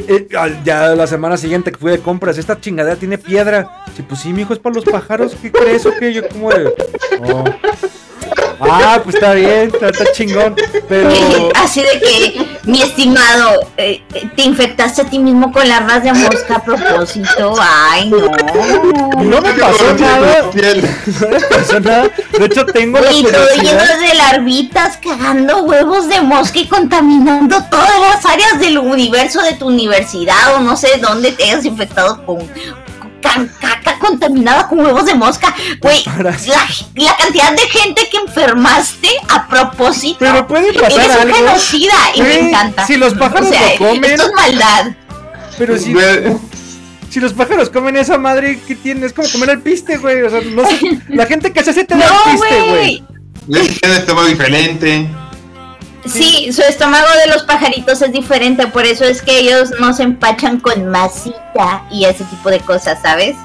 Eh, 0.09 0.27
ya 0.65 0.87
la 0.95 1.07
semana 1.07 1.37
siguiente 1.37 1.71
que 1.71 1.77
fui 1.77 1.91
de 1.91 1.99
compras, 1.99 2.37
esta 2.37 2.59
chingadera 2.59 2.95
tiene 2.97 3.17
piedra. 3.17 3.83
Sí, 3.95 4.01
pues 4.01 4.21
sí, 4.21 4.33
mijo, 4.33 4.53
es 4.53 4.59
para 4.59 4.75
los 4.75 4.83
pájaros. 4.83 5.35
¿Qué 5.41 5.51
crees 5.51 5.85
o 5.85 5.91
qué? 5.97 6.11
Yo 6.11 6.27
como 6.27 6.49
de. 6.51 6.73
"Oh". 7.31 7.43
Ah, 8.59 8.99
pues 9.03 9.15
está 9.15 9.33
bien, 9.33 9.71
está, 9.73 9.89
está 9.89 10.11
chingón. 10.11 10.55
Pero. 10.87 11.09
Así 11.55 11.81
de 11.81 11.99
que, 11.99 12.59
mi 12.63 12.81
estimado, 12.81 13.61
eh, 13.77 14.01
eh, 14.13 14.29
te 14.35 14.43
infectaste 14.43 15.03
a 15.03 15.05
ti 15.05 15.19
mismo 15.19 15.51
con 15.51 15.67
larvas 15.67 16.03
de 16.03 16.13
mosca 16.13 16.55
a 16.55 16.63
propósito. 16.63 17.55
Ay, 17.59 18.09
no. 18.09 18.17
No 18.17 19.41
me 19.41 19.53
pasó 19.53 19.93
nada. 19.93 20.43
No 20.43 21.27
me 21.29 21.39
pasó 21.41 21.79
nada. 21.79 22.09
De 22.37 22.45
hecho, 22.45 22.65
tengo 22.65 22.99
la 22.99 23.11
Y 23.11 23.23
todo 23.23 23.47
lleno 23.55 23.97
de 23.99 24.13
larvitas 24.15 24.97
cagando 24.97 25.63
huevos 25.63 26.07
de 26.07 26.21
mosca 26.21 26.59
y 26.59 26.67
contaminando 26.67 27.63
todas 27.69 27.99
las 27.99 28.25
áreas 28.25 28.59
del 28.59 28.77
universo 28.77 29.41
de 29.41 29.53
tu 29.53 29.67
universidad 29.67 30.55
o 30.55 30.59
no 30.59 30.75
sé 30.75 30.97
dónde 31.01 31.31
te 31.31 31.43
hayas 31.43 31.65
infectado 31.65 32.25
con, 32.25 32.39
ca- 33.27 33.47
caca 33.59 33.99
contaminada 33.99 34.67
con 34.67 34.79
huevos 34.79 35.05
de 35.05 35.15
mosca. 35.15 35.53
Güey, 35.81 36.03
Para- 36.03 36.31
la, 36.31 36.67
la 36.95 37.17
cantidad 37.17 37.51
de 37.53 37.61
gente 37.69 38.07
que 38.09 38.17
enfermaste 38.17 39.09
a 39.29 39.47
propósito. 39.47 40.17
Pero 40.19 40.47
puede 40.47 40.73
pasar 40.73 40.91
Eres 41.03 41.15
un 41.15 41.21
algo. 41.21 41.35
genocida 41.35 41.93
y 42.15 42.21
me 42.21 42.39
encanta. 42.49 42.85
si 42.85 42.97
los 42.97 43.13
pájaros 43.15 43.47
O 43.49 43.51
sea, 43.51 43.61
lo 43.73 43.75
comen- 43.79 44.05
Esto 44.05 44.27
es 44.27 44.33
maldad. 44.33 44.91
Pero 45.57 45.77
si, 45.77 47.19
los 47.19 47.33
pájaros 47.33 47.69
comen 47.69 47.95
esa 47.97 48.17
madre, 48.17 48.59
¿qué 48.67 48.75
tiene? 48.75 49.05
Es 49.07 49.13
como 49.13 49.27
comer 49.29 49.49
el 49.49 49.61
piste, 49.61 49.97
güey. 49.97 50.21
O 50.21 50.29
sea, 50.29 50.41
no 50.41 50.67
sé. 50.67 50.79
La 51.09 51.25
gente 51.25 51.51
que 51.51 51.59
hace 51.61 51.71
ese 51.71 51.83
te 51.83 51.95
da 51.95 52.05
el 52.05 52.31
piste, 52.31 52.61
güey. 52.69 53.03
güey, 53.47 53.67
tiene 53.69 53.97
estómago 53.97 54.27
diferente. 54.27 55.09
Sí, 56.07 56.51
su 56.51 56.61
estómago 56.61 57.07
de 57.23 57.31
los 57.31 57.43
pajaritos 57.43 58.01
es 58.01 58.11
diferente, 58.11 58.67
por 58.67 58.85
eso 58.85 59.05
es 59.05 59.21
que 59.21 59.39
ellos 59.39 59.71
no 59.79 59.93
se 59.93 60.03
empachan 60.03 60.59
con 60.59 60.87
masita 60.87 61.83
y 61.91 62.05
ese 62.05 62.23
tipo 62.25 62.49
de 62.49 62.59
cosas, 62.59 62.99
¿sabes? 63.01 63.35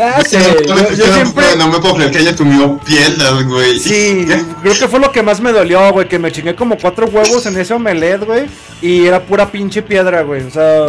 Ah, 0.00 0.22
sí, 0.26 0.36
no, 0.36 0.62
yo, 0.62 0.74
no, 0.74 0.90
yo 0.92 1.06
no, 1.06 1.14
siempre. 1.14 1.44
no 1.58 1.68
me 1.68 1.78
puedo 1.78 1.96
creer 1.96 2.10
que 2.10 2.18
haya 2.18 2.34
comido 2.34 2.78
piedras, 2.78 3.44
güey. 3.44 3.78
Sí, 3.78 4.26
creo 4.62 4.74
que 4.74 4.88
fue 4.88 5.00
lo 5.00 5.12
que 5.12 5.22
más 5.22 5.40
me 5.40 5.52
dolió, 5.52 5.92
güey, 5.92 6.08
que 6.08 6.18
me 6.18 6.32
chingué 6.32 6.54
como 6.54 6.78
cuatro 6.78 7.06
huevos 7.06 7.44
en 7.44 7.58
ese 7.58 7.74
omelette, 7.74 8.24
güey, 8.24 8.46
y 8.80 9.06
era 9.06 9.20
pura 9.20 9.50
pinche 9.50 9.82
piedra, 9.82 10.22
güey, 10.22 10.44
o 10.44 10.50
sea, 10.50 10.86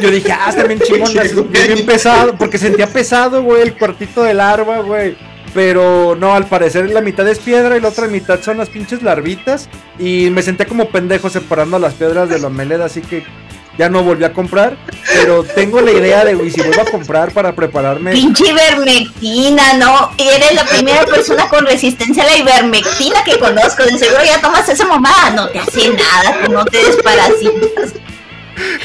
yo 0.00 0.10
dije, 0.10 0.32
ah, 0.32 0.46
está 0.48 0.64
bien 0.64 0.80
chingón, 0.80 1.12
bien 1.50 1.86
pesado, 1.86 2.34
porque 2.36 2.58
sentía 2.58 2.88
pesado, 2.88 3.42
güey, 3.42 3.62
el 3.62 3.76
cuartito 3.76 4.24
de 4.24 4.34
larva, 4.34 4.80
güey, 4.80 5.16
pero 5.54 6.16
no, 6.18 6.34
al 6.34 6.46
parecer 6.46 6.90
la 6.90 7.00
mitad 7.00 7.26
es 7.28 7.38
piedra 7.38 7.76
y 7.76 7.80
la 7.80 7.88
otra 7.88 8.08
mitad 8.08 8.42
son 8.42 8.58
las 8.58 8.68
pinches 8.68 9.02
larvitas, 9.02 9.68
y 9.98 10.28
me 10.30 10.42
senté 10.42 10.66
como 10.66 10.88
pendejo 10.88 11.30
separando 11.30 11.78
las 11.78 11.94
piedras 11.94 12.28
del 12.28 12.44
omelette, 12.44 12.82
así 12.82 13.00
que 13.00 13.24
ya 13.78 13.88
no 13.88 14.02
volví 14.02 14.24
a 14.24 14.32
comprar, 14.32 14.76
pero 15.12 15.42
tengo 15.42 15.80
la 15.80 15.92
idea 15.92 16.24
de, 16.24 16.34
güey, 16.34 16.50
si 16.50 16.60
vuelvo 16.60 16.82
a 16.82 16.90
comprar 16.90 17.32
para 17.32 17.54
prepararme... 17.54 18.12
Pinche 18.12 18.50
ivermectina, 18.50 19.74
¿no? 19.74 20.10
Eres 20.16 20.54
la 20.54 20.64
primera 20.64 21.04
persona 21.04 21.48
con 21.48 21.66
resistencia 21.66 22.22
a 22.22 22.26
la 22.26 22.36
ivermectina 22.36 23.24
que 23.24 23.38
conozco. 23.38 23.82
De 23.84 23.98
seguro 23.98 24.22
ya 24.24 24.40
tomas 24.40 24.68
esa 24.68 24.86
mamada. 24.86 25.30
No 25.30 25.48
te 25.48 25.58
hace 25.58 25.90
nada, 25.90 26.44
tú 26.44 26.52
no 26.52 26.64
te 26.64 26.78
desparasitas. 26.78 27.94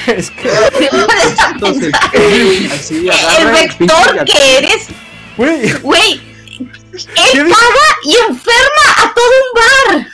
Es 0.08 0.32
que, 0.32 0.50
¿Qué 0.80 0.90
puedes 0.90 1.36
Entonces, 1.52 1.94
así, 2.74 3.08
El 3.38 3.52
vector 3.52 4.26
que 4.26 4.58
eres, 4.58 4.88
güey, 5.38 5.72
güey. 5.82 6.29
¿Qué 7.06 7.32
Él 7.32 7.48
caga 7.50 7.88
y 8.04 8.16
enferma 8.30 8.86
a 8.98 9.14
todo 9.14 9.26
un 9.26 9.96
bar. 9.96 10.08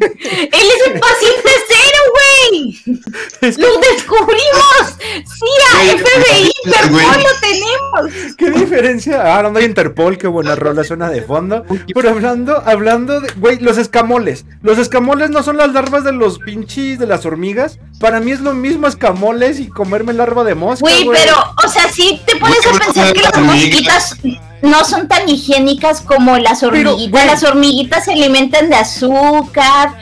Él 0.00 0.48
es 0.52 0.86
el 0.86 0.98
paciente 0.98 1.50
cero, 1.68 1.98
güey. 2.12 3.54
¡Lo 3.58 3.78
descubrimos! 3.78 4.96
¡CIA, 4.98 5.74
Güey, 5.76 5.98
FBI. 5.98 6.50
Interpol 6.64 7.22
lo 7.22 7.40
tenemos! 7.40 8.34
¿Qué 8.36 8.50
diferencia? 8.50 9.22
Ah, 9.22 9.36
hablando 9.36 9.60
de 9.60 9.66
Interpol, 9.66 10.18
qué 10.18 10.26
buena 10.26 10.56
rola 10.56 10.82
suena 10.82 11.08
de 11.08 11.22
fondo. 11.22 11.64
Pero 11.94 12.10
hablando, 12.10 12.62
hablando 12.64 13.20
de, 13.20 13.32
güey, 13.34 13.58
los 13.60 13.78
escamoles. 13.78 14.44
Los 14.62 14.78
escamoles 14.78 15.30
no 15.30 15.42
son 15.42 15.56
las 15.56 15.72
larvas 15.72 16.02
de 16.04 16.12
los 16.12 16.38
pinches 16.38 16.98
de 16.98 17.06
las 17.06 17.24
hormigas. 17.24 17.78
Para 18.00 18.18
mí 18.18 18.32
es 18.32 18.40
lo 18.40 18.54
mismo 18.54 18.86
escamoles 18.86 19.60
y 19.60 19.68
comerme 19.68 20.14
larva 20.14 20.42
de 20.42 20.54
mosca. 20.54 20.80
Güey, 20.80 21.06
pero, 21.12 21.36
o 21.62 21.68
sea, 21.68 21.86
sí 21.92 22.18
te 22.24 22.36
pones 22.36 22.66
a 22.66 22.78
pensar 22.78 23.12
que 23.12 23.20
las 23.20 23.38
mosquitas 23.38 24.16
no 24.62 24.84
son 24.86 25.06
tan 25.06 25.28
higiénicas 25.28 26.00
como 26.00 26.38
las 26.38 26.62
hormiguitas. 26.62 27.26
Las 27.26 27.44
hormiguitas 27.44 28.06
se 28.06 28.12
alimentan 28.12 28.70
de 28.70 28.76
azúcar, 28.76 29.98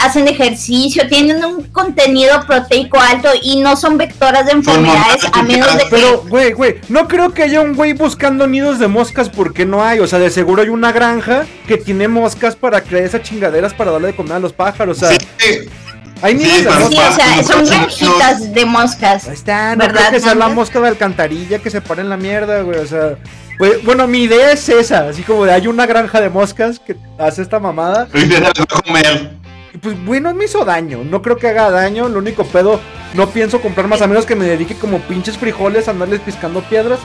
hacen 0.00 0.26
ejercicio, 0.26 1.08
tienen 1.08 1.44
un 1.44 1.62
contenido 1.70 2.44
proteico 2.48 2.98
alto 2.98 3.28
y 3.40 3.60
no 3.60 3.76
son 3.76 3.96
vectoras 3.96 4.46
de 4.46 4.52
enfermedades 4.52 5.26
a 5.32 5.42
menos 5.44 5.72
de 5.76 5.84
que... 5.84 5.90
Pero, 5.90 6.24
güey, 6.28 6.52
güey, 6.52 6.80
no 6.88 7.06
creo 7.06 7.32
que 7.32 7.44
haya 7.44 7.60
un 7.60 7.76
güey 7.76 7.92
buscando 7.92 8.48
nidos 8.48 8.80
de 8.80 8.88
moscas 8.88 9.28
porque 9.28 9.64
no 9.64 9.84
hay. 9.84 10.00
O 10.00 10.08
sea, 10.08 10.18
de 10.18 10.30
seguro 10.30 10.62
hay 10.62 10.68
una 10.68 10.90
granja 10.90 11.46
que 11.68 11.76
tiene 11.76 12.08
moscas 12.08 12.56
para 12.56 12.80
crear 12.80 13.04
esas 13.04 13.22
chingaderas 13.22 13.72
para 13.72 13.92
darle 13.92 14.08
de 14.08 14.16
comer 14.16 14.32
a 14.32 14.40
los 14.40 14.52
pájaros. 14.52 15.00
O 15.00 15.06
sea, 15.06 15.16
Sí, 15.38 15.68
hay 16.22 16.38
sí, 16.38 16.62
de 16.62 16.68
para- 16.68 16.88
Sí, 16.88 16.96
moscas. 16.96 17.10
o 17.12 17.14
sea, 17.16 17.42
son 17.44 17.64
no, 17.64 17.70
granjitas 17.70 18.54
de 18.54 18.64
moscas. 18.64 19.28
Ahí 19.28 19.34
está, 19.34 19.76
no 19.76 19.84
¿Verdad, 19.84 20.00
creo 20.08 20.10
que 20.12 20.20
sea 20.20 20.34
la 20.34 20.48
mosca 20.48 20.80
de 20.80 20.88
alcantarilla 20.88 21.58
que 21.58 21.70
se 21.70 21.80
pare 21.80 22.02
en 22.02 22.08
la 22.08 22.16
mierda, 22.16 22.62
güey. 22.62 22.78
O 22.78 22.86
sea, 22.86 23.16
pues, 23.58 23.84
bueno, 23.84 24.06
mi 24.06 24.22
idea 24.24 24.52
es 24.52 24.68
esa, 24.68 25.08
así 25.08 25.22
como 25.22 25.44
de 25.44 25.52
hay 25.52 25.66
una 25.66 25.86
granja 25.86 26.20
de 26.20 26.28
moscas 26.30 26.78
que 26.78 26.96
hace 27.18 27.42
esta 27.42 27.58
mamada. 27.58 28.08
y 28.14 28.26
te 28.28 28.36
a 28.36 28.52
comer. 28.84 29.30
Pues 29.82 30.04
bueno, 30.06 30.32
me 30.34 30.46
hizo 30.46 30.64
daño. 30.64 31.02
No 31.04 31.20
creo 31.20 31.36
que 31.36 31.48
haga 31.48 31.70
daño. 31.70 32.08
Lo 32.08 32.18
único 32.18 32.44
pedo, 32.46 32.80
no 33.12 33.28
pienso 33.28 33.60
comprar 33.60 33.86
más 33.88 34.00
a 34.00 34.06
menos 34.06 34.24
que 34.24 34.34
me 34.34 34.46
dedique 34.46 34.74
como 34.74 35.00
pinches 35.00 35.36
frijoles 35.36 35.86
a 35.88 35.90
andarles 35.90 36.20
piscando 36.20 36.62
piedras. 36.62 36.98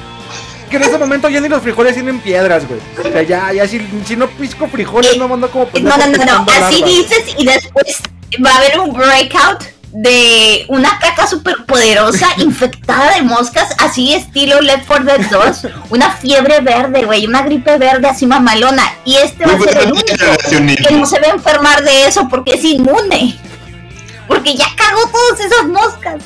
que 0.70 0.78
en 0.78 0.84
ese 0.84 0.98
momento 0.98 1.28
ya 1.28 1.42
ni 1.42 1.50
los 1.50 1.62
frijoles 1.62 1.96
tienen 1.96 2.20
piedras, 2.22 2.66
güey. 2.66 2.80
O 2.98 3.12
sea, 3.12 3.24
ya, 3.24 3.52
ya, 3.52 3.68
si, 3.68 3.86
si 4.06 4.16
no 4.16 4.28
pisco 4.30 4.68
frijoles, 4.70 5.18
no 5.18 5.28
mando 5.28 5.52
como 5.52 5.66
No, 5.66 5.72
pendejo 5.72 5.98
no, 5.98 6.06
no, 6.06 6.12
no, 6.12 6.16
piscando 6.46 6.52
así 6.66 6.80
larvas. 6.80 6.90
dices 6.90 7.36
y 7.38 7.46
después 7.46 7.98
va 8.44 8.52
a 8.52 8.58
haber 8.58 8.80
un 8.80 8.94
breakout 8.94 9.64
de 9.94 10.66
una 10.70 10.98
caca 11.00 11.28
súper 11.28 11.66
poderosa 11.66 12.28
infectada 12.38 13.16
de 13.16 13.24
moscas, 13.24 13.76
así 13.80 14.14
estilo 14.14 14.62
Left 14.62 14.88
4 14.88 15.06
Dead 15.06 15.30
2, 15.30 15.68
una 15.90 16.12
fiebre 16.12 16.62
verde, 16.62 17.04
güey, 17.04 17.28
una 17.28 17.42
gripe 17.42 17.78
verde 17.78 18.08
así 18.08 18.26
mamalona, 18.26 18.84
y 19.04 19.18
este 19.18 19.46
va 19.46 19.54
a 19.54 19.60
ser 19.60 19.78
el 19.78 19.92
único 19.92 20.14
que 20.48 20.92
no 20.92 21.06
se 21.06 21.20
va 21.20 21.28
a 21.28 21.32
enfermar 21.32 21.84
de 21.84 22.08
eso 22.08 22.28
porque 22.30 22.54
es 22.54 22.64
inmune, 22.64 23.38
porque 24.28 24.56
ya 24.56 24.68
cagó 24.76 25.02
todas 25.08 25.40
esas 25.40 25.68
moscas. 25.68 26.24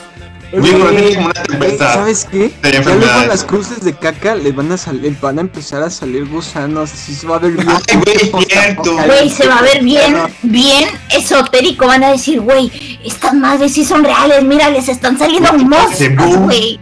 Digo, 0.61 0.77
no 0.77 0.85
Oye, 0.85 1.09
es 1.09 1.15
como 1.15 1.27
una 1.27 1.43
tempestad. 1.43 1.93
¿Sabes 1.93 2.27
qué? 2.31 2.51
Ya 2.63 2.81
luego 2.81 3.25
las 3.27 3.43
cruces 3.43 3.83
de 3.83 3.93
caca 3.93 4.35
les 4.35 4.55
van 4.55 4.71
a 4.71 4.77
salir, 4.77 5.17
van 5.19 5.37
a 5.37 5.41
empezar 5.41 5.83
a 5.83 5.89
salir 5.89 6.27
gusanos, 6.27 6.93
así 6.93 7.13
se 7.13 7.27
va 7.27 7.35
a 7.35 7.39
ver 7.39 7.51
bien. 7.53 7.67
Ay, 7.69 8.31
güey, 8.31 8.45
cierto. 8.45 8.95
Güey, 9.05 9.29
se 9.29 9.47
va 9.47 9.57
a 9.59 9.61
ver 9.61 9.83
bien, 9.83 10.15
bien 10.43 10.89
esotérico. 11.09 11.87
Van 11.87 12.03
a 12.03 12.11
decir, 12.11 12.39
güey, 12.41 12.99
estas 13.03 13.33
madres 13.33 13.73
sí 13.73 13.83
son 13.83 14.03
reales. 14.03 14.43
Mira, 14.43 14.69
les 14.69 14.87
están 14.87 15.17
saliendo 15.17 15.51
moscas, 15.53 16.37
güey. 16.39 16.79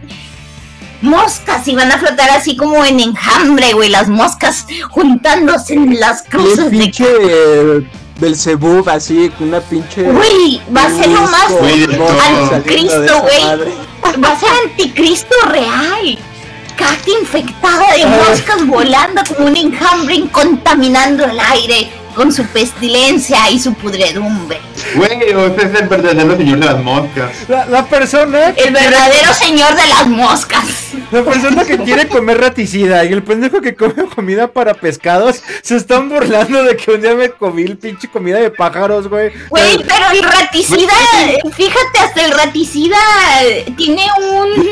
Moscas 1.01 1.67
y 1.67 1.75
van 1.75 1.91
a 1.91 1.97
flotar 1.97 2.29
así 2.29 2.55
como 2.55 2.85
en 2.85 2.99
enjambre, 2.99 3.73
güey. 3.73 3.89
Las 3.89 4.07
moscas 4.07 4.65
juntándose 4.89 5.73
en 5.73 5.99
las 5.99 6.23
cruces 6.23 6.71
de 6.71 6.91
eh, 6.99 7.87
Belzebub 8.19 8.87
así, 8.89 9.29
con 9.37 9.49
una 9.49 9.59
pinche. 9.59 10.03
Güey, 10.03 10.61
va 10.75 10.85
a 10.85 10.89
ser 10.89 11.07
lo 11.09 11.21
más 11.21 11.51
Güey, 11.51 11.79
de 11.87 11.97
todo. 11.97 12.07
anticristo, 12.53 13.21
güey. 13.21 13.43
Va 14.23 14.29
a 14.29 14.39
ser 14.39 14.49
anticristo 14.65 15.35
real. 15.47 16.17
Caca 16.77 17.09
infectada 17.21 17.93
de 17.93 18.05
moscas 18.05 18.65
volando 18.67 19.21
como 19.27 19.47
un 19.47 19.55
enjambre 19.57 20.23
contaminando 20.31 21.23
el 21.25 21.39
aire 21.39 21.91
con 22.13 22.31
su 22.31 22.45
pestilencia 22.45 23.49
y 23.49 23.59
su 23.59 23.73
pudredumbre. 23.73 24.59
Güey, 24.95 25.35
usted 25.35 25.73
es 25.73 25.81
el 25.81 25.87
verdadero 25.87 26.37
señor 26.37 26.59
de 26.59 26.65
las 26.65 26.83
moscas. 26.83 27.31
La, 27.47 27.65
la 27.65 27.85
persona 27.85 28.49
El 28.49 28.73
verdadero 28.73 29.33
señor 29.33 29.75
de 29.75 29.87
las 29.87 30.07
moscas. 30.07 30.63
La 31.11 31.23
persona 31.23 31.63
que 31.63 31.77
quiere 31.77 32.07
comer 32.07 32.39
raticida 32.39 33.03
y 33.05 33.13
el 33.13 33.23
pendejo 33.23 33.61
que 33.61 33.75
come 33.75 33.93
comida 34.13 34.47
para 34.47 34.73
pescados 34.73 35.41
se 35.61 35.75
están 35.75 36.09
burlando 36.09 36.63
de 36.63 36.75
que 36.75 36.91
un 36.91 37.01
día 37.01 37.15
me 37.15 37.29
comí 37.29 37.63
el 37.63 37.77
pinche 37.77 38.07
comida 38.07 38.39
de 38.39 38.51
pájaros, 38.51 39.07
güey. 39.07 39.31
Güey, 39.49 39.77
pero 39.77 40.11
el 40.11 40.23
raticida, 40.23 40.93
fíjate, 41.55 41.99
hasta 41.99 42.25
el 42.25 42.31
raticida 42.31 42.97
tiene 43.77 44.07
un... 44.19 44.71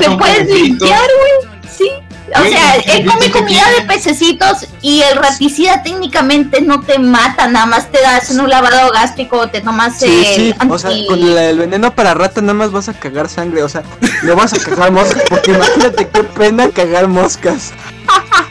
Te 0.00 0.10
puedes 0.10 0.48
limpiar, 0.48 1.08
güey. 1.18 1.52
Sí. 1.76 1.90
O 2.36 2.44
sea, 2.48 2.76
él 2.76 3.04
come 3.06 3.30
comida 3.30 3.64
de 3.76 3.82
pececitos 3.86 4.66
y 4.82 5.02
el 5.02 5.16
raticida 5.16 5.82
técnicamente 5.82 6.60
no 6.60 6.80
te 6.80 6.98
mata, 6.98 7.48
nada 7.48 7.66
más 7.66 7.90
te 7.90 8.00
das 8.00 8.30
un 8.30 8.48
lavado 8.48 8.92
gástrico, 8.92 9.48
te 9.48 9.60
tomas 9.60 9.98
Sí, 9.98 10.06
el 10.06 10.34
sí, 10.36 10.54
o 10.68 10.78
sea, 10.78 10.90
anti- 10.90 11.06
con 11.06 11.34
la- 11.34 11.44
el 11.46 11.58
veneno 11.58 11.92
para 11.94 12.14
rata 12.14 12.40
nada 12.40 12.54
más 12.54 12.70
vas 12.70 12.88
a 12.88 12.94
cagar 12.94 13.28
sangre, 13.28 13.62
o 13.64 13.68
sea, 13.68 13.82
no 14.22 14.36
vas 14.36 14.52
a 14.52 14.58
cagar 14.58 14.92
moscas, 14.92 15.22
porque 15.28 15.50
imagínate 15.52 16.08
qué 16.08 16.22
pena 16.22 16.68
cagar 16.70 17.08
moscas. 17.08 17.72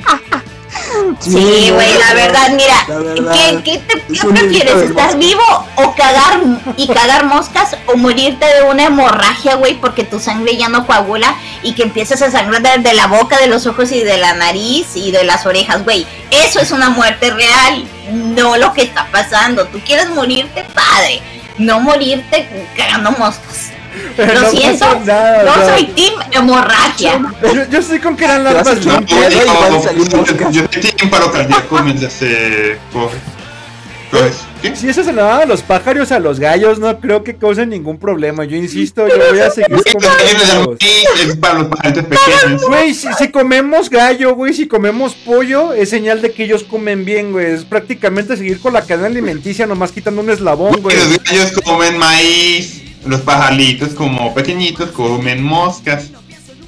Sí, 1.19 1.69
güey, 1.73 1.97
la 1.97 2.13
verdad, 2.13 2.49
mira, 2.51 2.85
La 2.87 2.97
verdad, 2.99 3.33
¿qué, 3.33 3.63
qué 3.63 3.77
te 3.79 3.93
qué 4.13 4.19
prefieres? 4.27 4.51
hilito 4.51 4.77
de 4.77 4.85
¿Estar 4.85 5.05
mosca. 5.05 5.17
vivo 5.17 5.65
o 5.75 5.95
cagar 5.95 6.39
y 6.77 6.87
cagar 6.87 7.25
moscas 7.25 7.75
o 7.87 7.95
morirte 7.97 8.45
de 8.45 8.63
una 8.63 8.85
hemorragia, 8.85 9.55
güey, 9.55 9.75
porque 9.75 10.03
tu 10.03 10.19
sangre 10.19 10.55
ya 10.57 10.69
no 10.69 10.85
coagula 10.85 11.35
y 11.63 11.73
que 11.73 11.83
empiezas 11.83 12.21
a 12.21 12.31
sangrar 12.31 12.61
de, 12.61 12.77
de 12.89 12.93
la 12.93 13.07
boca, 13.07 13.37
de 13.39 13.47
los 13.47 13.65
ojos 13.67 13.91
y 13.91 14.03
de 14.03 14.17
la 14.17 14.33
nariz 14.33 14.95
y 14.95 15.11
de 15.11 15.23
las 15.23 15.45
orejas, 15.45 15.83
güey? 15.83 16.05
Eso 16.31 16.59
es 16.59 16.71
una 16.71 16.89
muerte 16.89 17.31
real, 17.31 17.85
no 18.11 18.57
lo 18.57 18.73
que 18.73 18.83
está 18.83 19.07
pasando. 19.11 19.65
Tú 19.67 19.79
quieres 19.85 20.09
morirte, 20.09 20.63
padre, 20.73 21.21
no 21.57 21.79
morirte 21.79 22.67
cagando 22.77 23.11
moscas. 23.11 23.68
Pero 24.15 24.33
Lo 24.33 24.41
no 24.41 24.49
siento, 24.51 24.85
nada, 25.05 25.43
no 25.43 25.65
soy 25.65 25.85
team 25.87 26.13
hemorragia. 26.31 27.21
Yo, 27.41 27.69
yo 27.69 27.81
sé 27.81 27.99
con 27.99 28.15
que 28.17 28.25
eran 28.25 28.43
larvas 28.43 28.77
echar 28.77 28.99
limpias. 28.99 29.33
Yo, 30.51 30.63
estoy 30.63 30.93
en 31.01 31.09
paro 31.09 31.31
cardíaco 31.31 31.79
mientras 31.83 32.13
se 32.13 32.77
coge. 32.91 33.17
Pues, 34.11 34.37
¿qué? 34.63 34.75
Si 34.75 34.89
eso 34.89 35.03
se 35.03 35.13
le 35.13 35.21
daba 35.21 35.43
a 35.43 35.45
los 35.45 35.61
pájaros, 35.61 36.11
a 36.11 36.17
los 36.17 36.39
gallos, 36.39 36.79
no 36.79 36.99
creo 36.99 37.23
que 37.23 37.35
causen 37.35 37.69
ningún 37.69 37.99
problema. 37.99 38.43
Yo 38.43 38.57
insisto, 38.57 39.07
yo 39.07 39.15
voy 39.29 39.39
a 39.39 39.51
seguir 39.51 39.69
Güey, 39.69 39.83
comiendo 39.93 40.75
es 40.79 41.35
para 41.37 41.59
los 41.59 41.67
pajaritos 41.67 42.05
pequeños. 42.05 42.63
Güey, 42.67 42.95
si, 42.95 43.07
si 43.13 43.29
comemos 43.29 43.87
gallo, 43.87 44.33
güey, 44.33 44.55
si 44.55 44.67
comemos 44.67 45.13
pollo, 45.13 45.73
es 45.73 45.91
señal 45.91 46.23
de 46.23 46.31
que 46.31 46.45
ellos 46.45 46.63
comen 46.63 47.05
bien, 47.05 47.31
güey. 47.31 47.53
Es 47.53 47.65
prácticamente 47.65 48.35
seguir 48.35 48.59
con 48.59 48.73
la 48.73 48.81
cadena 48.81 49.05
alimenticia, 49.05 49.67
nomás 49.67 49.91
quitando 49.91 50.21
un 50.21 50.31
eslabón, 50.31 50.71
Güey, 50.81 50.81
güey. 50.81 50.97
los 50.97 51.23
gallos 51.23 51.51
comen 51.63 51.95
maíz, 51.99 52.81
los 53.05 53.21
pajaritos 53.21 53.89
como 53.89 54.33
pequeñitos 54.33 54.91
comen 54.91 55.43
moscas. 55.43 56.09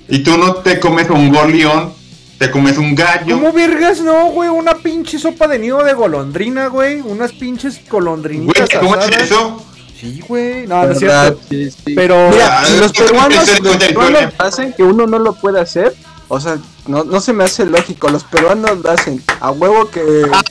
Y 0.08 0.20
tú 0.20 0.38
no 0.38 0.56
te 0.56 0.80
comes 0.80 1.10
un 1.10 1.32
gorrión, 1.32 1.94
te 2.38 2.52
comes 2.52 2.78
un 2.78 2.96
gallo. 2.96 3.36
¿Cómo 3.36 3.54
vergas 3.54 4.02
no, 4.02 4.28
güey? 4.32 4.50
Una 4.50 4.76
pinche 4.76 5.18
sopa 5.20 5.48
de 5.48 5.60
nido 5.60 5.84
de 5.84 5.94
golondrina, 5.94 6.68
güey. 6.68 7.02
Unas 7.02 7.32
pinches 7.32 7.76
Güey, 7.76 7.90
golondrinitas 7.90 8.70
¿cómo 8.80 8.96
es 8.96 9.06
asadas. 9.06 9.24
eso? 9.24 9.66
Sí, 10.00 10.22
güey. 10.28 10.68
No, 10.68 10.84
no 10.86 10.92
es 10.92 11.00
cierto. 11.00 11.40
Sí, 11.48 11.72
sí. 11.72 11.94
Pero... 11.96 12.30
Mira, 12.30 12.66
si 12.66 12.78
los 12.78 12.92
peruanos, 12.92 13.62
los 13.62 14.34
hacen 14.40 14.74
que 14.74 14.84
uno 14.84 15.06
no 15.06 15.20
lo 15.20 15.34
puede 15.34 15.62
hacer, 15.62 15.96
o 16.28 16.40
sea, 16.40 16.58
no, 16.88 17.04
no 17.04 17.22
se 17.22 17.34
me 17.34 17.44
hace 17.44 17.66
lógico, 17.66 18.10
los 18.10 18.24
peruanos 18.24 18.80
lo 18.84 18.90
hacen 18.90 19.22
a 19.40 19.52
huevo 19.52 19.90
que 19.90 20.02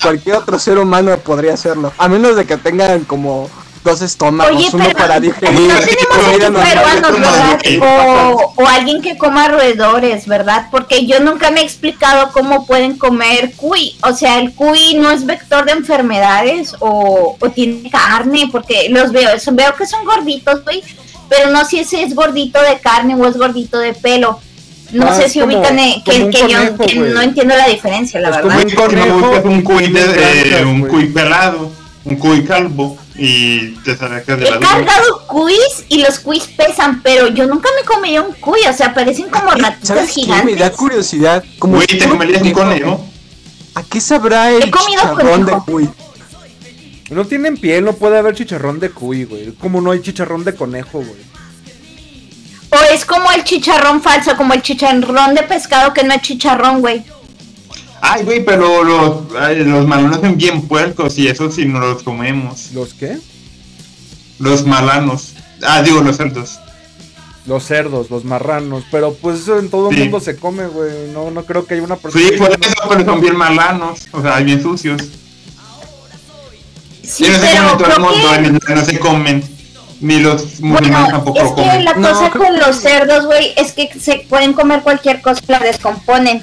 cualquier 0.03 0.37
otro 0.37 0.59
ser 0.59 0.79
humano 0.79 1.17
podría 1.19 1.55
hacerlo, 1.55 1.93
a 1.99 2.07
menos 2.09 2.37
de 2.37 2.45
que 2.45 2.57
tengan 2.59 3.05
como 3.05 3.49
dos 3.83 4.03
estómagos, 4.03 4.57
Oye, 4.57 4.69
uno 4.73 4.85
pero 4.85 4.99
para 4.99 5.21
no 5.21 5.31
tenemos 5.33 6.49
un 6.49 6.55
peruanos, 6.63 7.13
¿verdad? 7.21 7.59
O, 7.83 8.53
o 8.57 8.67
alguien 8.69 9.01
que 9.01 9.17
coma 9.17 9.49
roedores, 9.49 10.27
¿verdad? 10.27 10.67
Porque 10.71 11.07
yo 11.07 11.21
nunca 11.21 11.51
me 11.51 11.61
he 11.61 11.65
explicado 11.65 12.31
cómo 12.33 12.67
pueden 12.67 12.99
comer 12.99 13.53
cuy. 13.57 13.97
O 14.03 14.13
sea, 14.15 14.39
el 14.39 14.53
cuy 14.55 14.95
no 14.95 15.11
es 15.11 15.25
vector 15.25 15.65
de 15.65 15.73
enfermedades 15.73 16.75
o, 16.81 17.37
o 17.41 17.49
tiene 17.51 17.89
carne, 17.91 18.49
porque 18.53 18.89
los 18.91 19.13
veo, 19.13 19.31
eso, 19.31 19.53
veo 19.55 19.75
que 19.75 19.87
son 19.87 20.05
gorditos, 20.05 20.63
güey, 20.65 20.83
pero 21.29 21.51
no 21.51 21.65
sé 21.65 21.85
si 21.85 22.01
es 22.01 22.15
gordito 22.15 22.61
de 22.63 22.79
carne 22.81 23.15
o 23.15 23.27
es 23.27 23.37
gordito 23.37 23.79
de 23.79 23.95
pelo. 23.95 24.41
No 24.93 25.07
Ah, 25.07 25.15
sé 25.15 25.29
si 25.29 25.39
como- 25.41 25.57
ubican 25.57 25.79
eh, 25.79 26.03
como 26.05 26.17
que, 26.19 26.25
un 26.25 26.31
que 26.33 26.41
yo 26.41 26.59
conejo, 26.59 26.77
que 26.85 26.99
güey. 26.99 27.13
no 27.13 27.23
entiendo 27.23 27.57
la 27.57 27.69
diferencia, 27.69 28.21
la 28.21 28.29
Es 28.31 28.37
verdad. 28.37 28.51
como 28.57 28.69
no 28.69 28.75
conejo 28.75 29.49
un 29.49 29.63
cuy 29.63 29.87
de, 29.89 30.01
eh, 30.61 30.65
un 30.65 30.81
cuy 30.89 31.07
pelado, 31.07 31.71
un 32.05 32.17
cuy 32.17 32.45
calvo 32.45 32.99
y 33.23 33.75
te 33.85 33.95
sacas 33.97 34.39
de 34.39 34.47
He 34.47 34.51
la 34.51 34.57
duda. 34.57 34.69
cargado 34.69 35.27
cuis 35.27 35.85
y 35.89 36.03
los 36.03 36.19
cuis 36.21 36.45
pesan, 36.45 37.03
pero 37.03 37.29
yo 37.29 37.47
nunca 37.47 37.69
me 37.79 37.85
comería 37.87 38.23
un 38.23 38.33
cuy, 38.35 38.61
o 38.69 38.73
sea, 38.73 38.95
parecen 38.95 39.29
como 39.29 39.51
ratitas 39.51 39.87
¿Sabes 39.89 40.07
qué? 40.15 40.23
gigantes. 40.23 40.45
Me 40.47 40.57
da 40.57 40.73
curiosidad. 40.73 41.45
Como 41.59 41.75
Güey, 41.77 41.87
te 41.87 42.09
comerías 42.09 42.43
un 42.43 42.53
conejo. 42.53 43.07
¿A 43.75 43.83
qué 43.83 44.01
sabrá 44.01 44.51
el 44.51 44.63
He 44.65 44.71
chicharrón 44.71 45.45
de 45.47 45.53
cuy? 45.67 45.89
No 47.11 47.25
tienen 47.27 47.57
piel, 47.57 47.85
no 47.85 47.93
puede 47.93 48.19
haber 48.19 48.35
chicharrón 48.35 48.81
de 48.81 48.91
cuy, 48.91 49.25
güey. 49.25 49.53
Como 49.53 49.81
no 49.81 49.91
hay 49.91 50.01
chicharrón 50.01 50.45
de 50.45 50.55
conejo, 50.55 50.99
güey. 51.01 51.31
O 52.71 52.77
es 52.95 53.05
como 53.05 53.31
el 53.33 53.43
chicharrón 53.45 54.01
falso, 54.01 54.37
como 54.37 54.55
el 54.55 54.63
chicharrón 54.63 55.35
de 55.35 55.43
pescado 55.43 55.93
que 55.93 56.05
no 56.05 56.15
es 56.15 56.23
chicharrón, 56.23 56.81
güey. 56.81 57.05
Ay, 58.03 58.25
güey, 58.25 58.45
pero 58.45 58.83
los, 58.83 59.17
ay, 59.39 59.65
los 59.65 59.87
malanos 59.87 60.21
son 60.21 60.37
bien 60.37 60.63
puercos 60.63 61.19
y 61.19 61.29
eso 61.29 61.51
sí 61.51 61.67
no 61.67 61.81
los 61.81 62.03
comemos. 62.03 62.71
¿Los 62.73 62.95
qué? 62.95 63.19
Los 64.39 64.67
malanos. 64.67 65.35
Ah, 65.63 65.83
digo, 65.83 66.01
los 66.01 66.17
cerdos. 66.17 66.59
Los 67.47 67.65
cerdos, 67.65 68.11
los 68.11 68.25
marranos. 68.25 68.85
Pero 68.91 69.15
pues 69.15 69.41
eso 69.41 69.59
en 69.59 69.69
todo 69.71 69.91
el 69.91 69.97
Sí. 69.97 70.03
mundo 70.03 70.21
se 70.21 70.37
come, 70.37 70.67
güey. 70.67 71.09
No, 71.13 71.31
no 71.31 71.45
creo 71.45 71.67
que 71.67 71.75
haya 71.75 71.83
una 71.83 71.97
persona. 71.97 72.25
Sí, 72.25 72.31
que 72.33 72.39
por 72.39 72.49
no- 72.51 72.67
eso, 72.67 72.75
pero 72.89 73.05
son 73.05 73.21
bien 73.21 73.37
malanos. 73.37 74.01
O 74.13 74.23
sea, 74.23 74.39
bien 74.41 74.63
sucios. 74.63 75.03
Sí, 77.03 77.25
y 77.25 77.29
no 77.29 77.35
se 77.35 77.41
pero 77.41 77.95
comen 77.97 78.21
todo 78.23 78.35
el 78.35 78.43
mundo, 78.43 78.61
que... 78.67 78.75
no 78.75 78.85
se 78.85 78.99
comen. 78.99 79.45
Ni 80.01 80.19
los 80.21 80.61
musulmanes 80.61 80.91
Bueno, 80.91 81.09
tampoco 81.11 81.39
es 81.39 81.45
lo 81.45 81.55
que 81.57 81.63
comen. 81.63 81.85
la 81.85 81.95
No, 81.95 82.09
cosa 82.09 82.31
creo 82.31 82.45
con 82.45 82.55
que- 82.55 82.61
los 82.67 82.77
cerdos, 82.77 83.27
güey, 83.27 83.53
es 83.57 83.73
que 83.73 83.91
se 84.01 84.25
pueden 84.29 84.55
comer 84.55 84.83
cualquier 84.83 85.21
cosa 85.21 85.41
la 85.49 85.59
descomponen. 85.59 86.43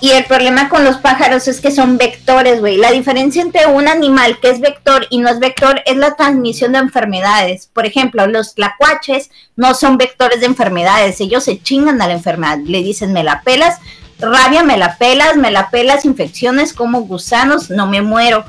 Y 0.00 0.10
el 0.10 0.24
problema 0.24 0.68
con 0.68 0.84
los 0.84 0.98
pájaros 0.98 1.48
es 1.48 1.60
que 1.60 1.70
son 1.70 1.96
vectores, 1.96 2.60
güey. 2.60 2.76
La 2.76 2.90
diferencia 2.90 3.40
entre 3.40 3.66
un 3.66 3.88
animal 3.88 4.38
que 4.40 4.50
es 4.50 4.60
vector 4.60 5.06
y 5.08 5.18
no 5.18 5.28
es 5.28 5.38
vector 5.38 5.82
es 5.86 5.96
la 5.96 6.14
transmisión 6.14 6.72
de 6.72 6.78
enfermedades. 6.78 7.70
Por 7.72 7.86
ejemplo, 7.86 8.26
los 8.26 8.54
tlacuaches 8.54 9.30
no 9.56 9.74
son 9.74 9.96
vectores 9.96 10.40
de 10.40 10.46
enfermedades. 10.46 11.20
Ellos 11.20 11.44
se 11.44 11.62
chingan 11.62 12.02
a 12.02 12.06
la 12.06 12.12
enfermedad. 12.12 12.58
Le 12.64 12.82
dicen, 12.82 13.12
me 13.12 13.24
la 13.24 13.42
pelas, 13.42 13.78
rabia, 14.18 14.62
me 14.62 14.76
la 14.76 14.98
pelas, 14.98 15.36
me 15.36 15.50
la 15.50 15.70
pelas, 15.70 16.04
infecciones 16.04 16.72
como 16.72 17.02
gusanos, 17.02 17.70
no 17.70 17.86
me 17.86 18.02
muero. 18.02 18.44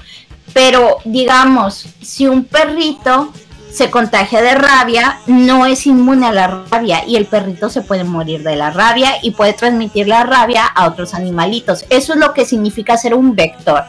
Pero 0.54 0.98
digamos, 1.06 1.86
si 2.02 2.28
un 2.28 2.46
perrito 2.46 3.32
se 3.76 3.90
contagia 3.90 4.42
de 4.42 4.56
rabia, 4.56 5.20
no 5.28 5.66
es 5.66 5.86
inmune 5.86 6.26
a 6.26 6.32
la 6.32 6.64
rabia 6.72 7.04
y 7.06 7.18
el 7.18 7.26
perrito 7.26 7.70
se 7.70 7.82
puede 7.82 8.06
morir 8.06 8.42
de 8.42 8.56
la 8.56 8.72
rabia 8.72 9.16
y 9.22 9.32
puede 9.32 9.52
transmitir 9.52 10.08
la 10.08 10.24
rabia 10.24 10.66
a 10.66 10.88
otros 10.88 11.14
animalitos. 11.14 11.86
Eso 11.90 12.14
es 12.14 12.20
lo 12.20 12.34
que 12.34 12.46
significa 12.46 12.96
ser 12.96 13.14
un 13.14 13.36
vector. 13.36 13.84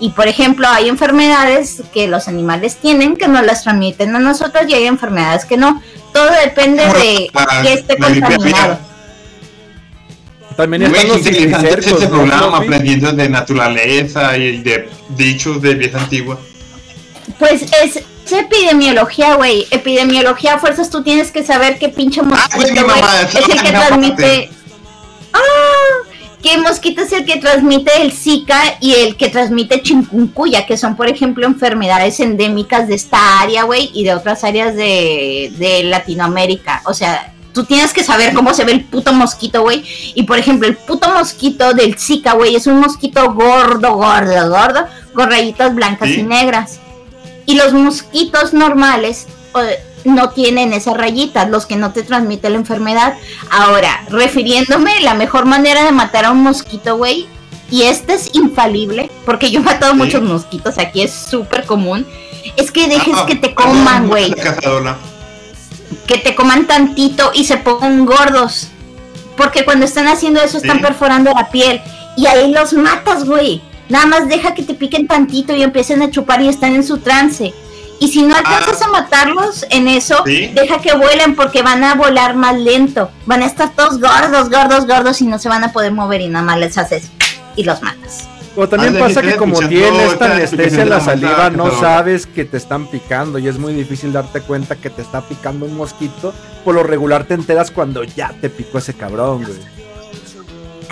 Y 0.00 0.10
por 0.10 0.26
ejemplo, 0.26 0.66
hay 0.68 0.88
enfermedades 0.88 1.84
que 1.94 2.08
los 2.08 2.26
animales 2.26 2.76
tienen 2.78 3.16
que 3.16 3.28
no 3.28 3.40
las 3.42 3.62
transmiten 3.62 4.16
a 4.16 4.18
nosotros 4.18 4.64
y 4.66 4.74
hay 4.74 4.86
enfermedades 4.86 5.44
que 5.44 5.56
no. 5.56 5.80
Todo 6.12 6.28
depende 6.44 6.82
de 6.84 7.30
que 7.62 7.72
esté 7.72 7.96
contaminado. 7.96 8.42
aviar. 8.42 8.78
También 10.56 10.82
Muy 10.82 10.90
están 10.90 11.08
los 11.08 11.18
interesante 11.18 11.68
cercos, 11.68 11.92
este 11.92 12.04
¿no, 12.06 12.10
programa, 12.10 12.56
aprendiendo 12.58 13.12
de 13.12 13.28
naturaleza 13.28 14.36
y 14.36 14.60
de 14.62 14.88
dichos 15.10 15.62
de 15.62 15.74
vieja 15.76 16.00
antigua. 16.00 16.38
Pues 17.38 17.62
es, 17.82 18.02
es 18.24 18.32
epidemiología, 18.32 19.34
güey. 19.34 19.66
Epidemiología, 19.70 20.54
a 20.54 20.58
fuerzas 20.58 20.90
tú 20.90 21.02
tienes 21.02 21.30
que 21.30 21.44
saber 21.44 21.78
qué 21.78 21.88
pinche 21.88 22.20
güey, 22.20 22.32
mosquito, 22.32 22.86
mamá, 22.86 23.22
es 23.22 23.34
el 23.34 23.62
que 23.62 23.70
transmite. 23.70 24.50
¡Ah! 25.32 25.38
¿Qué 26.42 26.58
mosquito 26.58 27.02
es 27.02 27.12
el 27.12 27.24
que 27.24 27.36
transmite 27.36 28.02
el 28.02 28.10
Zika 28.12 28.60
y 28.80 28.94
el 28.94 29.16
que 29.16 29.28
transmite 29.28 29.80
chikungunya? 29.80 30.66
Que 30.66 30.76
son, 30.76 30.96
por 30.96 31.08
ejemplo, 31.08 31.46
enfermedades 31.46 32.18
endémicas 32.18 32.88
de 32.88 32.96
esta 32.96 33.40
área, 33.40 33.62
güey, 33.62 33.90
y 33.94 34.02
de 34.02 34.14
otras 34.14 34.42
áreas 34.42 34.74
de, 34.74 35.52
de 35.56 35.84
Latinoamérica. 35.84 36.82
O 36.86 36.94
sea, 36.94 37.32
tú 37.54 37.64
tienes 37.64 37.92
que 37.92 38.02
saber 38.02 38.34
cómo 38.34 38.54
se 38.54 38.64
ve 38.64 38.72
el 38.72 38.84
puto 38.84 39.12
mosquito, 39.12 39.62
güey. 39.62 39.84
Y, 40.16 40.24
por 40.24 40.36
ejemplo, 40.36 40.66
el 40.66 40.76
puto 40.76 41.08
mosquito 41.10 41.74
del 41.74 41.96
Zika, 41.96 42.32
güey, 42.32 42.56
es 42.56 42.66
un 42.66 42.80
mosquito 42.80 43.32
gordo, 43.32 43.94
gordo, 43.94 44.50
gordo, 44.50 44.86
con 45.14 45.30
rayitas 45.30 45.72
blancas 45.72 46.08
Sí. 46.08 46.20
y 46.20 46.22
negras. 46.24 46.80
Y 47.46 47.54
los 47.54 47.72
mosquitos 47.72 48.52
normales 48.52 49.26
no 50.04 50.30
tienen 50.30 50.72
esas 50.72 50.96
rayitas, 50.96 51.48
los 51.48 51.66
que 51.66 51.76
no 51.76 51.92
te 51.92 52.02
transmiten 52.02 52.52
la 52.52 52.58
enfermedad. 52.58 53.14
Ahora, 53.50 54.04
refiriéndome, 54.08 55.00
la 55.02 55.14
mejor 55.14 55.44
manera 55.46 55.84
de 55.84 55.92
matar 55.92 56.24
a 56.24 56.30
un 56.32 56.42
mosquito, 56.42 56.96
güey, 56.96 57.26
y 57.70 57.82
este 57.82 58.14
es 58.14 58.30
infalible, 58.34 59.10
porque 59.24 59.50
yo 59.50 59.60
he 59.60 59.62
matado 59.62 59.92
Sí. 59.92 59.98
muchos 59.98 60.22
mosquitos, 60.22 60.78
aquí 60.78 61.02
es 61.02 61.12
súper 61.12 61.64
común, 61.64 62.06
es 62.56 62.70
que 62.70 62.88
dejes 62.88 63.14
Ah, 63.16 63.24
que 63.26 63.36
te 63.36 63.48
perdón, 63.50 63.72
coman, 63.72 64.08
güey, 64.08 64.32
que 66.06 66.18
te 66.18 66.34
coman 66.34 66.66
tantito 66.66 67.30
y 67.34 67.44
se 67.44 67.56
pongan 67.58 68.04
gordos. 68.06 68.68
Porque 69.36 69.64
cuando 69.64 69.86
están 69.86 70.08
haciendo 70.08 70.40
eso 70.42 70.58
están 70.58 70.78
Sí. 70.78 70.82
perforando 70.82 71.32
la 71.32 71.48
piel 71.50 71.80
y 72.16 72.26
ahí 72.26 72.52
los 72.52 72.72
matas, 72.74 73.24
güey. 73.24 73.62
Nada 73.92 74.06
más 74.06 74.26
deja 74.26 74.54
que 74.54 74.62
te 74.62 74.72
piquen 74.72 75.06
tantito 75.06 75.54
y 75.54 75.62
empiecen 75.62 76.00
a 76.00 76.10
chupar 76.10 76.40
y 76.40 76.48
están 76.48 76.74
en 76.74 76.82
su 76.82 76.96
trance. 76.98 77.52
Y 78.00 78.08
si 78.08 78.22
no 78.22 78.34
alcanzas 78.34 78.80
Ah. 78.80 78.86
a 78.86 78.88
matarlos 78.88 79.66
en 79.68 79.86
eso, 79.86 80.22
Sí. 80.24 80.50
deja 80.54 80.78
que 80.80 80.94
vuelen 80.96 81.36
porque 81.36 81.60
van 81.62 81.84
a 81.84 81.94
volar 81.94 82.34
más 82.34 82.58
lento. 82.58 83.10
Van 83.26 83.42
a 83.42 83.46
estar 83.46 83.70
todos 83.76 84.00
gordos, 84.00 84.48
gordos, 84.48 84.86
gordos 84.86 85.20
y 85.20 85.26
no 85.26 85.38
se 85.38 85.50
van 85.50 85.62
a 85.62 85.72
poder 85.72 85.92
mover 85.92 86.22
y 86.22 86.28
nada 86.30 86.42
más 86.44 86.58
les 86.58 86.78
haces 86.78 87.10
y 87.54 87.64
los 87.64 87.82
matas. 87.82 88.26
O 88.56 88.66
también 88.66 88.96
Ah, 88.96 89.00
pasa 89.00 89.20
que 89.20 89.36
como 89.36 89.58
tienes 89.68 90.12
esta 90.12 90.24
anestesia 90.32 90.82
en 90.82 90.88
la 90.90 91.00
saliva, 91.00 91.50
no 91.50 91.70
sabes 91.78 92.26
que 92.26 92.44
te 92.46 92.56
están 92.56 92.86
picando 92.86 93.38
y 93.38 93.46
es 93.46 93.58
muy 93.58 93.74
difícil 93.74 94.10
darte 94.12 94.40
cuenta 94.40 94.74
que 94.76 94.88
te 94.88 95.02
está 95.02 95.20
picando 95.20 95.66
un 95.66 95.76
mosquito. 95.76 96.32
Por 96.64 96.74
lo 96.74 96.82
regular 96.82 97.24
te 97.24 97.34
enteras 97.34 97.70
cuando 97.70 98.04
ya 98.04 98.32
te 98.40 98.48
picó 98.48 98.78
ese 98.78 98.94
cabrón, 98.94 99.44
güey. 99.44 99.81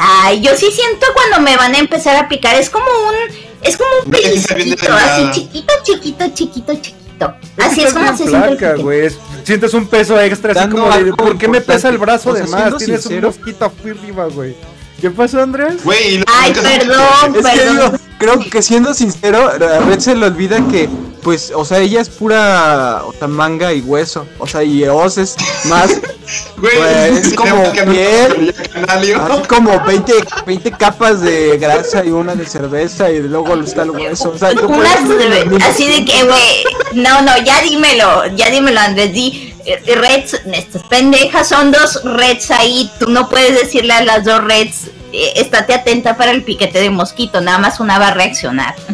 Ay, 0.03 0.41
yo 0.41 0.57
sí 0.57 0.71
siento 0.73 1.07
cuando 1.15 1.41
me 1.41 1.57
van 1.57 1.75
a 1.75 1.79
empezar 1.79 2.17
a 2.17 2.27
picar. 2.29 2.57
Es 2.57 2.71
como 2.71 2.87
un, 2.87 3.37
es 3.63 3.77
como 3.77 3.91
un 4.05 4.11
pellizquito, 4.11 4.93
así 4.95 5.31
chiquito, 5.33 5.73
chiquito, 5.83 6.25
chiquito, 6.33 6.75
chiquito. 6.75 7.35
Así 7.59 7.83
es 7.83 7.93
como 7.93 8.17
se 8.17 8.27
siente 8.27 8.67
el 8.71 9.13
Sientes 9.45 9.75
un 9.75 9.87
peso 9.89 10.19
extra, 10.19 10.53
así 10.53 10.61
Dando 10.61 10.77
como 10.85 10.97
de, 10.97 11.13
¿por 11.13 11.37
qué 11.37 11.49
me 11.49 11.61
pesa 11.61 11.91
el 11.91 11.99
brazo 11.99 12.31
O 12.31 12.33
de 12.33 12.45
más? 12.45 12.77
Tienes 12.79 13.03
sincero- 13.03 13.29
un 13.29 13.37
mosquito 13.37 13.65
aquí 13.67 13.91
arriba, 13.91 14.27
güey. 14.27 14.57
¿Qué 15.01 15.11
pasó, 15.11 15.41
Andrés? 15.43 15.83
Güey, 15.85 16.15
y 16.15 16.19
lo- 16.19 16.25
Ay, 16.29 16.53
lo 16.55 16.63
que- 16.63 16.69
perdón, 16.69 17.37
Es 17.37 17.47
que 17.47 17.59
perdón. 17.59 17.77
digo, 17.77 17.93
creo 18.19 18.51
que 18.51 18.63
siendo 18.63 18.93
sincero, 18.95 19.49
a 19.49 19.79
Red 19.81 19.99
se 20.01 20.15
le 20.15 20.27
olvida 20.27 20.59
que, 20.71 20.89
pues, 21.23 21.53
o 21.55 21.65
sea, 21.65 21.79
ella 21.79 22.01
es 22.01 22.09
pura, 22.11 23.03
o 23.05 23.13
sea, 23.13 23.29
manga 23.29 23.73
y 23.73 23.81
hueso. 23.81 24.27
O 24.39 24.47
sea, 24.47 24.63
y 24.63 24.85
Oz 24.85 25.17
es 25.19 25.37
más, 25.67 25.91
Güey, 26.59 26.77
Pues, 26.77 27.27
es 27.27 27.35
como 27.35 27.73
piel. 27.73 28.55
Así 28.89 29.13
como 29.49 29.81
20, 29.85 30.13
20 30.47 30.71
capas 30.73 31.21
de 31.23 31.57
grasa 31.59 32.05
y 32.05 32.11
una 32.11 32.35
de 32.35 32.47
cerveza 32.47 33.11
y 33.11 33.21
luego 33.23 33.55
está 33.57 33.83
el 33.83 33.91
hueso. 33.91 34.31
O 34.35 34.39
sea, 34.39 34.51
me- 34.53 35.45
me- 35.47 35.65
así 35.65 35.89
de 35.89 36.05
que, 36.05 36.25
güey, 36.25 36.65
no, 36.95 37.23
no, 37.23 37.37
ya 37.43 37.61
dímelo, 37.63 38.27
ya 38.37 38.51
dímelo, 38.51 38.79
Andrés, 38.81 39.13
di, 39.13 39.50
Reds, 39.95 40.41
estas 40.53 40.83
pendejas 40.85 41.49
son 41.49 41.71
dos 41.73 42.01
Reds 42.05 42.51
ahí, 42.51 42.91
tú 42.99 43.09
no 43.09 43.29
puedes 43.29 43.55
decirle 43.61 43.93
a 43.93 44.03
las 44.05 44.25
dos 44.25 44.43
Reds, 44.45 44.89
eh, 45.13 45.33
estate 45.37 45.75
atenta 45.75 46.17
para 46.17 46.31
el 46.31 46.43
piquete 46.45 46.81
de 46.81 46.91
mosquito, 46.91 47.41
nada 47.41 47.59
más 47.59 47.81
una 47.81 47.99
va 47.99 48.09
a 48.09 48.15
reaccionar. 48.15 48.75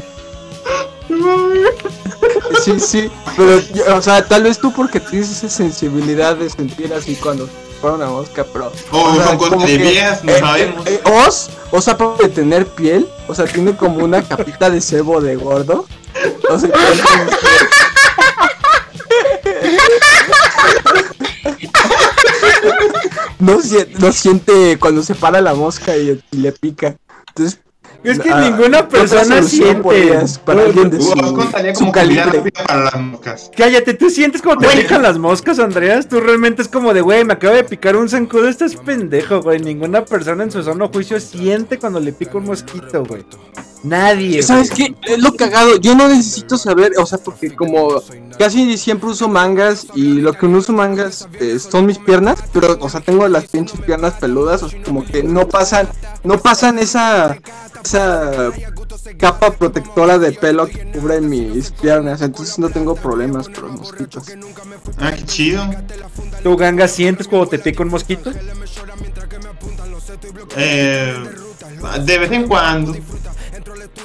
Sí, 2.64 2.80
sí, 2.80 3.10
pero, 3.36 3.60
yo- 3.74 3.97
o 3.97 4.02
sea, 4.02 4.24
tal 4.26 4.43
vez 4.43 4.59
tú 4.59 4.72
porque 4.72 4.98
tienes 4.98 5.30
esa 5.30 5.48
sensibilidad 5.48 6.34
de 6.36 6.51
sentir 6.51 6.93
así 6.93 7.14
cuando 7.16 7.48
fuera 7.80 7.97
una 7.97 8.06
mosca, 8.06 8.44
pero... 8.52 8.72
O 8.90 9.14
sea, 9.14 9.36
de 9.36 9.66
que, 9.66 9.78
viejas, 9.78 10.24
no 10.24 10.32
eh, 10.32 10.40
sabemos. 10.40 10.86
eh, 10.86 11.01
eh, 11.05 11.10
Oz, 11.26 11.51
Oz 11.70 11.88
aparte 11.88 12.24
de 12.24 12.28
tener 12.30 12.66
piel, 12.66 13.06
o 13.28 13.34
sea, 13.34 13.44
tiene 13.47 13.76
como 13.76 14.05
una 14.05 14.22
capita 14.22 14.70
de 14.70 14.80
cebo 14.80 15.20
de 15.20 15.36
gordo. 15.36 15.86
O 16.51 16.59
sea, 16.59 16.70
no, 23.38 23.60
sie- 23.60 23.88
no 23.98 24.12
siente 24.12 24.78
cuando 24.78 25.02
se 25.02 25.14
para 25.14 25.40
la 25.40 25.54
mosca 25.54 25.96
y, 25.96 26.20
y 26.30 26.36
le 26.36 26.52
pica. 26.52 26.96
Entonces, 27.28 27.60
Es 28.02 28.18
que 28.20 28.30
ah, 28.30 28.40
ninguna 28.40 28.86
¿qué 28.88 28.98
otra 28.98 29.00
persona 29.00 29.42
siente. 29.42 30.28
para 30.44 30.62
alguien 30.62 30.90
de 30.90 31.00
su, 31.00 31.08
su 31.08 31.14
como 31.14 31.32
comida 31.50 31.92
calibre? 31.92 32.24
rápida 32.24 32.64
para 32.66 32.84
las 32.84 33.00
moscas. 33.00 33.50
Cállate, 33.56 33.94
¿tú 33.94 34.10
sientes 34.10 34.42
como 34.42 34.58
te 34.58 34.68
pican 34.68 35.02
las 35.02 35.18
moscas, 35.18 35.58
Andreas? 35.58 36.08
Tú 36.08 36.20
realmente 36.20 36.62
es 36.62 36.68
como 36.68 36.94
de, 36.94 37.00
güey, 37.00 37.24
me 37.24 37.32
acaba 37.34 37.54
de 37.56 37.64
picar 37.64 37.96
un 37.96 38.08
zancudo, 38.08 38.48
estás 38.48 38.76
pendejo, 38.76 39.42
güey. 39.42 39.58
Ninguna 39.60 40.04
persona 40.04 40.44
en 40.44 40.50
su 40.50 40.62
sano 40.62 40.88
juicio 40.88 41.18
siente 41.20 41.78
cuando 41.78 42.00
le 42.00 42.12
pica 42.12 42.38
un 42.38 42.44
mosquito, 42.44 43.04
güey. 43.04 43.24
Nadie. 43.86 44.42
¿Sabes 44.42 44.70
qué? 44.70 44.94
Es 45.02 45.18
lo 45.18 45.34
cagado. 45.34 45.76
Yo 45.76 45.94
no 45.94 46.08
necesito 46.08 46.58
saber, 46.58 46.92
o 46.98 47.06
sea, 47.06 47.18
porque 47.18 47.54
como 47.54 48.02
casi 48.38 48.76
siempre 48.76 49.08
uso 49.08 49.28
mangas 49.28 49.86
y 49.94 50.20
lo 50.20 50.32
que 50.32 50.48
no 50.48 50.58
uso 50.58 50.72
mangas 50.72 51.28
eh, 51.40 51.58
son 51.58 51.86
mis 51.86 51.98
piernas, 51.98 52.42
pero, 52.52 52.76
o 52.80 52.88
sea, 52.88 53.00
tengo 53.00 53.28
las 53.28 53.46
pinches 53.46 53.80
piernas 53.80 54.14
peludas, 54.14 54.62
o 54.62 54.68
sea, 54.68 54.82
como 54.82 55.04
que 55.04 55.22
no 55.22 55.48
pasan, 55.48 55.88
no 56.24 56.38
pasan 56.38 56.78
esa, 56.78 57.38
esa 57.84 58.50
capa 59.18 59.52
protectora 59.52 60.18
de 60.18 60.32
pelo 60.32 60.66
que 60.66 60.90
cubre 60.92 61.20
mis 61.20 61.70
piernas, 61.70 62.22
entonces 62.22 62.58
no 62.58 62.70
tengo 62.70 62.94
problemas 62.94 63.48
con 63.48 63.68
los 63.68 63.80
mosquitos. 63.80 64.24
Ah, 64.98 65.12
qué 65.12 65.24
chido. 65.24 65.64
¿Tú, 66.42 66.56
ganga, 66.56 66.88
sientes 66.88 67.28
cuando 67.28 67.48
te 67.48 67.58
pica 67.58 67.82
un 67.82 67.90
mosquito? 67.90 68.32
Eh, 70.56 71.14
de 72.04 72.18
vez 72.18 72.32
en 72.32 72.48
cuando. 72.48 72.94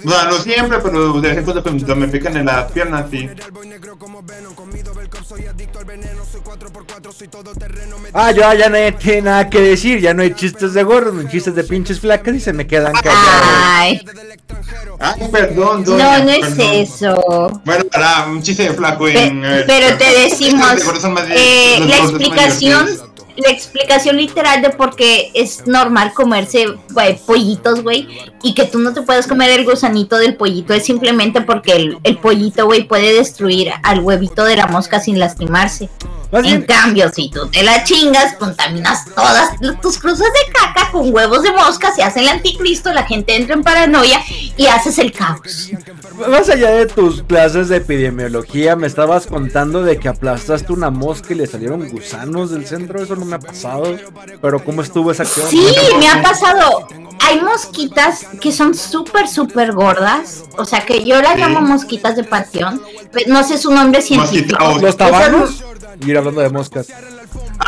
No, 0.03 0.25
no 0.25 0.37
siempre, 0.39 0.79
pero 0.79 1.19
de 1.21 1.29
vez 1.29 1.37
en 1.39 1.43
cuando 1.43 1.63
cuando 1.63 1.95
me 1.95 2.07
pican 2.07 2.37
en 2.37 2.45
las 2.45 2.71
piernas, 2.71 3.05
sí. 3.11 3.29
Ah, 8.13 8.31
yo 8.31 8.41
ya 8.53 8.69
no 8.69 8.97
tiene 8.97 9.21
nada 9.23 9.49
que 9.49 9.59
decir, 9.61 9.99
ya 9.99 10.13
no 10.13 10.21
hay 10.21 10.33
chistes 10.33 10.73
de 10.73 10.83
gordos, 10.83 11.13
ni 11.13 11.29
chistes 11.29 11.55
de 11.55 11.63
pinches 11.63 11.99
flacas 11.99 12.35
y 12.35 12.39
se 12.39 12.53
me 12.53 12.67
quedan 12.67 12.93
callados. 12.93 13.19
Ay, 13.63 14.01
Ay, 14.99 15.27
perdón, 15.31 15.83
no, 15.83 15.91
doña, 15.91 16.19
no 16.23 16.29
es 16.31 16.39
perdón. 16.47 16.73
eso. 16.73 17.61
Bueno, 17.65 17.85
para 17.91 18.25
un 18.27 18.41
chiste 18.41 18.63
de 18.63 18.73
flaco 18.73 19.05
Pe- 19.05 19.23
en. 19.23 19.43
eh, 19.43 19.63
pero 19.65 19.97
te 19.97 20.19
decimos, 20.19 20.67
eh, 21.29 21.79
la 21.87 21.97
explicación. 21.97 22.87
La 23.37 23.49
explicación 23.49 24.17
literal 24.17 24.61
de 24.61 24.69
por 24.71 24.95
qué 24.95 25.31
es 25.33 25.65
normal 25.67 26.13
comerse 26.13 26.65
pollitos, 27.25 27.81
güey, 27.83 28.07
y 28.43 28.53
que 28.53 28.65
tú 28.65 28.79
no 28.79 28.93
te 28.93 29.01
puedes 29.01 29.27
comer 29.27 29.51
el 29.51 29.65
gusanito 29.65 30.17
del 30.17 30.35
pollito 30.35 30.73
es 30.73 30.85
simplemente 30.85 31.41
porque 31.41 31.73
el, 31.73 31.97
el 32.03 32.17
pollito, 32.17 32.65
güey, 32.65 32.83
puede 32.83 33.13
destruir 33.13 33.71
al 33.83 33.99
huevito 33.99 34.43
de 34.43 34.55
la 34.55 34.67
mosca 34.67 34.99
sin 34.99 35.19
lastimarse. 35.19 35.89
Más 36.31 36.45
En 36.45 36.49
bien, 36.49 36.61
cambio, 36.63 37.11
si 37.13 37.29
tú 37.29 37.47
te 37.49 37.61
la 37.61 37.83
chingas, 37.83 38.35
contaminas 38.35 39.05
todas 39.13 39.49
tus 39.81 39.99
cruzas 39.99 40.27
de 40.27 40.53
caca 40.53 40.91
con 40.91 41.13
huevos 41.13 41.43
de 41.43 41.51
mosca, 41.51 41.93
se 41.93 42.03
hace 42.03 42.21
el 42.21 42.29
anticristo, 42.29 42.93
la 42.93 43.03
gente 43.03 43.35
entra 43.35 43.55
en 43.55 43.63
paranoia 43.63 44.21
y 44.55 44.67
haces 44.67 44.97
el 44.99 45.11
caos. 45.11 45.71
más 46.29 46.49
allá 46.49 46.71
de 46.71 46.85
tus 46.85 47.23
clases 47.23 47.67
de 47.67 47.77
epidemiología, 47.77 48.75
me 48.75 48.87
estabas 48.87 49.27
contando 49.27 49.83
de 49.83 49.99
que 49.99 50.07
aplastaste 50.07 50.71
una 50.71 50.89
mosca 50.89 51.33
y 51.33 51.37
le 51.37 51.47
salieron 51.47 51.89
gusanos 51.89 52.51
del 52.51 52.65
centro. 52.65 53.01
Eso 53.01 53.15
no 53.15 53.25
me 53.25 53.35
ha 53.35 53.39
pasado. 53.39 53.97
Pero 54.41 54.63
¿cómo 54.63 54.81
estuvo 54.81 55.11
esa 55.11 55.23
acción? 55.23 55.47
Sí, 55.49 55.65
me 55.99 56.07
ha 56.07 56.21
pasado. 56.21 56.87
Hay 57.31 57.41
mosquitas 57.41 58.25
que 58.39 58.51
son 58.51 58.75
súper, 58.75 59.27
súper 59.27 59.71
gordas. 59.73 60.43
O 60.57 60.65
sea, 60.65 60.85
que 60.85 61.03
yo 61.03 61.21
las 61.21 61.33
Sí. 61.35 61.39
llamo 61.39 61.61
mosquitas 61.61 62.15
de 62.15 62.23
panteón. 62.23 62.81
pero 63.11 63.31
No 63.33 63.43
sé 63.43 63.57
su 63.57 63.71
nombre 63.71 64.01
científico. 64.01 64.57
Mosquitaos. 64.59 64.81
Los 64.81 64.97
tabanos. 64.97 65.63
Y 66.05 66.11
ir 66.11 66.17
hablando 66.17 66.41
de 66.41 66.49
moscas. 66.49 66.87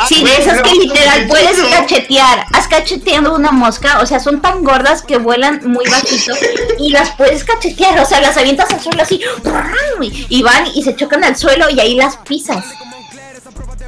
Sí, 0.08 0.20
güey, 0.22 0.34
de 0.36 0.42
esas 0.42 0.62
que 0.62 0.72
literal 0.72 1.26
puedes 1.28 1.56
cachetear. 1.70 2.44
Has 2.52 2.66
cacheteando 2.68 3.34
una 3.34 3.52
mosca, 3.52 4.00
o 4.00 4.06
sea, 4.06 4.18
son 4.18 4.40
tan 4.40 4.64
gordas 4.64 5.02
que 5.02 5.18
vuelan 5.18 5.60
muy 5.64 5.84
bajito 5.88 6.32
y 6.78 6.90
las 6.90 7.10
puedes 7.12 7.44
cachetear, 7.44 7.98
o 8.00 8.04
sea, 8.04 8.20
las 8.20 8.36
avientas 8.36 8.70
al 8.70 8.80
suelo 8.80 9.02
así 9.02 9.20
y 10.28 10.42
van 10.42 10.66
y 10.74 10.82
se 10.82 10.96
chocan 10.96 11.22
al 11.22 11.36
suelo 11.36 11.70
y 11.70 11.78
ahí 11.78 11.94
las 11.94 12.16
pisas. 12.16 12.64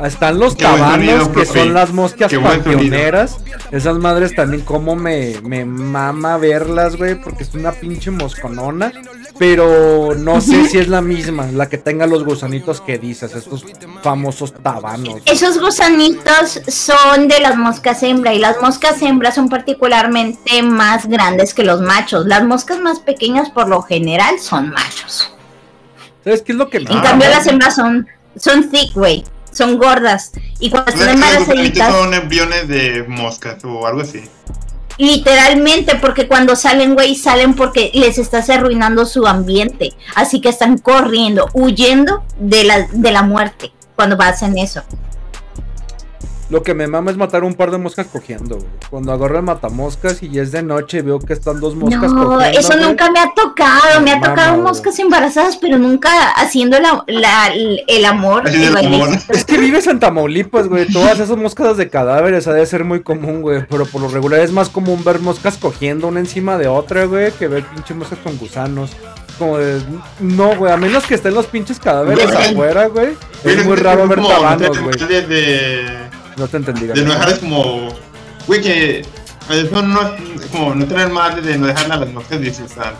Están 0.04 0.38
los 0.38 0.56
tabanos, 0.56 1.28
que 1.28 1.46
son 1.46 1.72
las 1.72 1.92
moscas 1.92 2.32
panteoneras. 2.32 3.38
Esas 3.70 3.96
madres 3.98 4.34
también 4.34 4.62
como 4.62 4.94
me, 4.94 5.40
me 5.42 5.64
mama 5.64 6.36
verlas, 6.36 6.96
güey, 6.96 7.14
porque 7.20 7.44
es 7.44 7.54
una 7.54 7.72
pinche 7.72 8.10
mosconona. 8.10 8.92
Pero 9.38 10.14
no 10.16 10.40
sé 10.40 10.66
si 10.66 10.78
es 10.78 10.88
la 10.88 11.02
misma, 11.02 11.46
la 11.52 11.68
que 11.68 11.76
tenga 11.76 12.06
los 12.06 12.24
gusanitos 12.24 12.80
que 12.80 12.98
dices, 12.98 13.34
estos 13.34 13.66
famosos 14.02 14.54
tabanos. 14.54 15.20
Esos 15.26 15.60
gusanitos 15.60 16.60
son 16.68 17.28
de 17.28 17.40
las 17.40 17.56
moscas 17.56 18.02
hembra 18.02 18.32
y 18.32 18.38
las 18.38 18.60
moscas 18.62 19.00
hembras 19.02 19.34
son 19.34 19.48
particularmente 19.50 20.62
más 20.62 21.06
grandes 21.06 21.52
que 21.52 21.64
los 21.64 21.80
machos. 21.82 22.26
Las 22.26 22.44
moscas 22.44 22.80
más 22.80 22.98
pequeñas 23.00 23.50
por 23.50 23.68
lo 23.68 23.82
general 23.82 24.38
son 24.40 24.70
machos. 24.70 25.30
¿Sabes 26.24 26.40
qué 26.42 26.52
es 26.52 26.58
lo 26.58 26.70
que 26.70 26.80
me 26.80 26.90
En 26.90 26.98
Ah, 26.98 27.02
cambio 27.02 27.28
las 27.28 27.46
hembras 27.46 27.74
son 27.76 28.06
son 28.38 28.70
thick, 28.70 28.92
güey. 28.94 29.24
Son 29.56 29.78
gordas. 29.78 30.32
Y 30.60 30.68
cuando 30.68 30.92
están 30.92 31.14
embarazaditas, 31.14 31.92
son 31.94 32.12
embriones 32.12 32.68
de 32.68 33.04
moscas 33.08 33.64
o 33.64 33.86
algo 33.86 34.02
así. 34.02 34.22
literalmente, 34.98 35.96
porque 35.96 36.28
cuando 36.28 36.56
salen, 36.56 36.94
güey, 36.94 37.14
salen 37.14 37.54
porque 37.54 37.90
les 37.94 38.18
estás 38.18 38.50
arruinando 38.50 39.06
su 39.06 39.26
ambiente. 39.26 39.94
Así 40.14 40.40
que 40.40 40.50
están 40.50 40.78
corriendo, 40.78 41.48
huyendo 41.54 42.22
de 42.38 42.64
la, 42.64 42.86
de 42.92 43.10
la 43.10 43.22
muerte 43.22 43.72
cuando 43.94 44.16
hacen 44.20 44.58
eso. 44.58 44.82
Lo 46.48 46.62
que 46.62 46.74
me 46.74 46.86
mama 46.86 47.10
es 47.10 47.16
matar 47.16 47.42
un 47.42 47.54
par 47.54 47.72
de 47.72 47.78
moscas 47.78 48.06
cogiendo, 48.06 48.54
güey. 48.56 48.68
Cuando 48.88 49.12
agarro 49.12 49.36
el 49.36 49.42
matamoscas 49.42 50.22
y 50.22 50.38
es 50.38 50.52
de 50.52 50.62
noche 50.62 51.02
veo 51.02 51.18
que 51.18 51.32
están 51.32 51.58
dos 51.58 51.74
moscas 51.74 52.12
no, 52.12 52.24
cogiendo. 52.24 52.58
eso 52.60 52.68
güey. 52.74 52.84
nunca 52.84 53.10
me 53.10 53.18
ha 53.18 53.32
tocado. 53.34 54.00
Me 54.00 54.12
ha 54.12 54.20
tocado 54.20 54.52
güey. 54.52 54.62
moscas 54.62 54.96
embarazadas, 55.00 55.56
pero 55.56 55.76
nunca 55.78 56.30
haciendo 56.36 56.78
la, 56.78 57.02
la- 57.08 57.52
el 57.52 58.04
amor. 58.04 58.48
El 58.48 58.76
amor. 58.76 59.08
Es 59.28 59.44
que 59.44 59.58
vives 59.58 59.88
en 59.88 59.98
Tamaulipas, 59.98 60.68
güey. 60.68 60.86
Todas 60.86 61.18
esas 61.18 61.36
moscas 61.36 61.76
de 61.76 61.88
cadáveres 61.90 62.46
ha 62.46 62.52
de 62.52 62.64
ser 62.64 62.84
muy 62.84 63.02
común, 63.02 63.42
güey. 63.42 63.66
Pero 63.68 63.84
por 63.86 64.00
lo 64.02 64.08
regular 64.08 64.38
es 64.40 64.52
más 64.52 64.68
común 64.68 65.02
ver 65.02 65.18
moscas 65.18 65.56
cogiendo 65.58 66.06
una 66.06 66.20
encima 66.20 66.56
de 66.58 66.68
otra, 66.68 67.06
güey, 67.06 67.32
que 67.32 67.48
ver 67.48 67.64
pinches 67.64 67.96
moscas 67.96 68.20
con 68.20 68.38
gusanos. 68.38 68.92
Como 69.38 69.58
de. 69.58 69.80
No, 70.20 70.54
güey. 70.56 70.72
A 70.72 70.76
menos 70.76 71.04
que 71.06 71.14
estén 71.16 71.34
los 71.34 71.46
pinches 71.46 71.78
cadáveres 71.80 72.32
Güey. 72.32 72.52
afuera, 72.52 72.86
güey. 72.86 73.16
Es 73.44 73.66
muy 73.66 73.76
raro 73.76 74.06
ver 74.08 74.22
tabanos, 74.22 74.80
güey. 74.80 74.96
De, 74.96 75.22
de, 75.22 75.86
No 76.36 76.46
te 76.48 76.56
entendí, 76.58 76.86
de 76.86 76.94
no 77.02 77.12
dejarles 77.12 77.38
como. 77.38 77.88
Güey, 78.46 78.60
que. 78.60 79.04
Eso 79.48 79.80
no 79.82 80.02
es 80.02 80.46
como 80.50 80.74
no 80.74 80.84
tener 80.86 81.08
madre 81.08 81.40
de 81.40 81.56
no 81.56 81.66
dejar 81.68 81.92
a 81.92 81.96
las 81.98 82.12
moscas 82.12 82.40
disfrutar. 82.40 82.94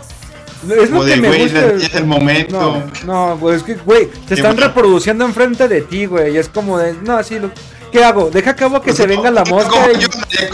Es 0.69 0.89
lo 0.89 1.01
que 1.03 1.11
de, 1.11 1.17
me 1.17 1.37
gusta. 1.43 1.65
es 1.73 1.93
el 1.93 2.05
momento. 2.05 2.83
No, 3.05 3.31
no, 3.31 3.37
güey, 3.37 3.57
es 3.57 3.63
que, 3.63 3.75
güey, 3.75 4.09
se 4.27 4.35
están 4.35 4.55
mucho. 4.55 4.67
reproduciendo 4.67 5.25
enfrente 5.25 5.67
de 5.67 5.81
ti, 5.81 6.05
güey. 6.05 6.33
Y 6.33 6.37
es 6.37 6.49
como 6.49 6.77
de, 6.79 6.93
no, 6.93 7.17
así, 7.17 7.37
lo, 7.37 7.51
¿qué 7.91 8.03
hago? 8.03 8.29
Deja 8.31 8.55
que 8.55 8.63
hago 8.63 8.79
que 8.79 8.85
Pues, 8.87 8.97
se 8.97 9.05
venga 9.07 9.29
la 9.29 9.43
mosca. 9.45 9.75
y- 9.91 9.99
yo, 10.01 10.07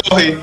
coge. 0.10 0.38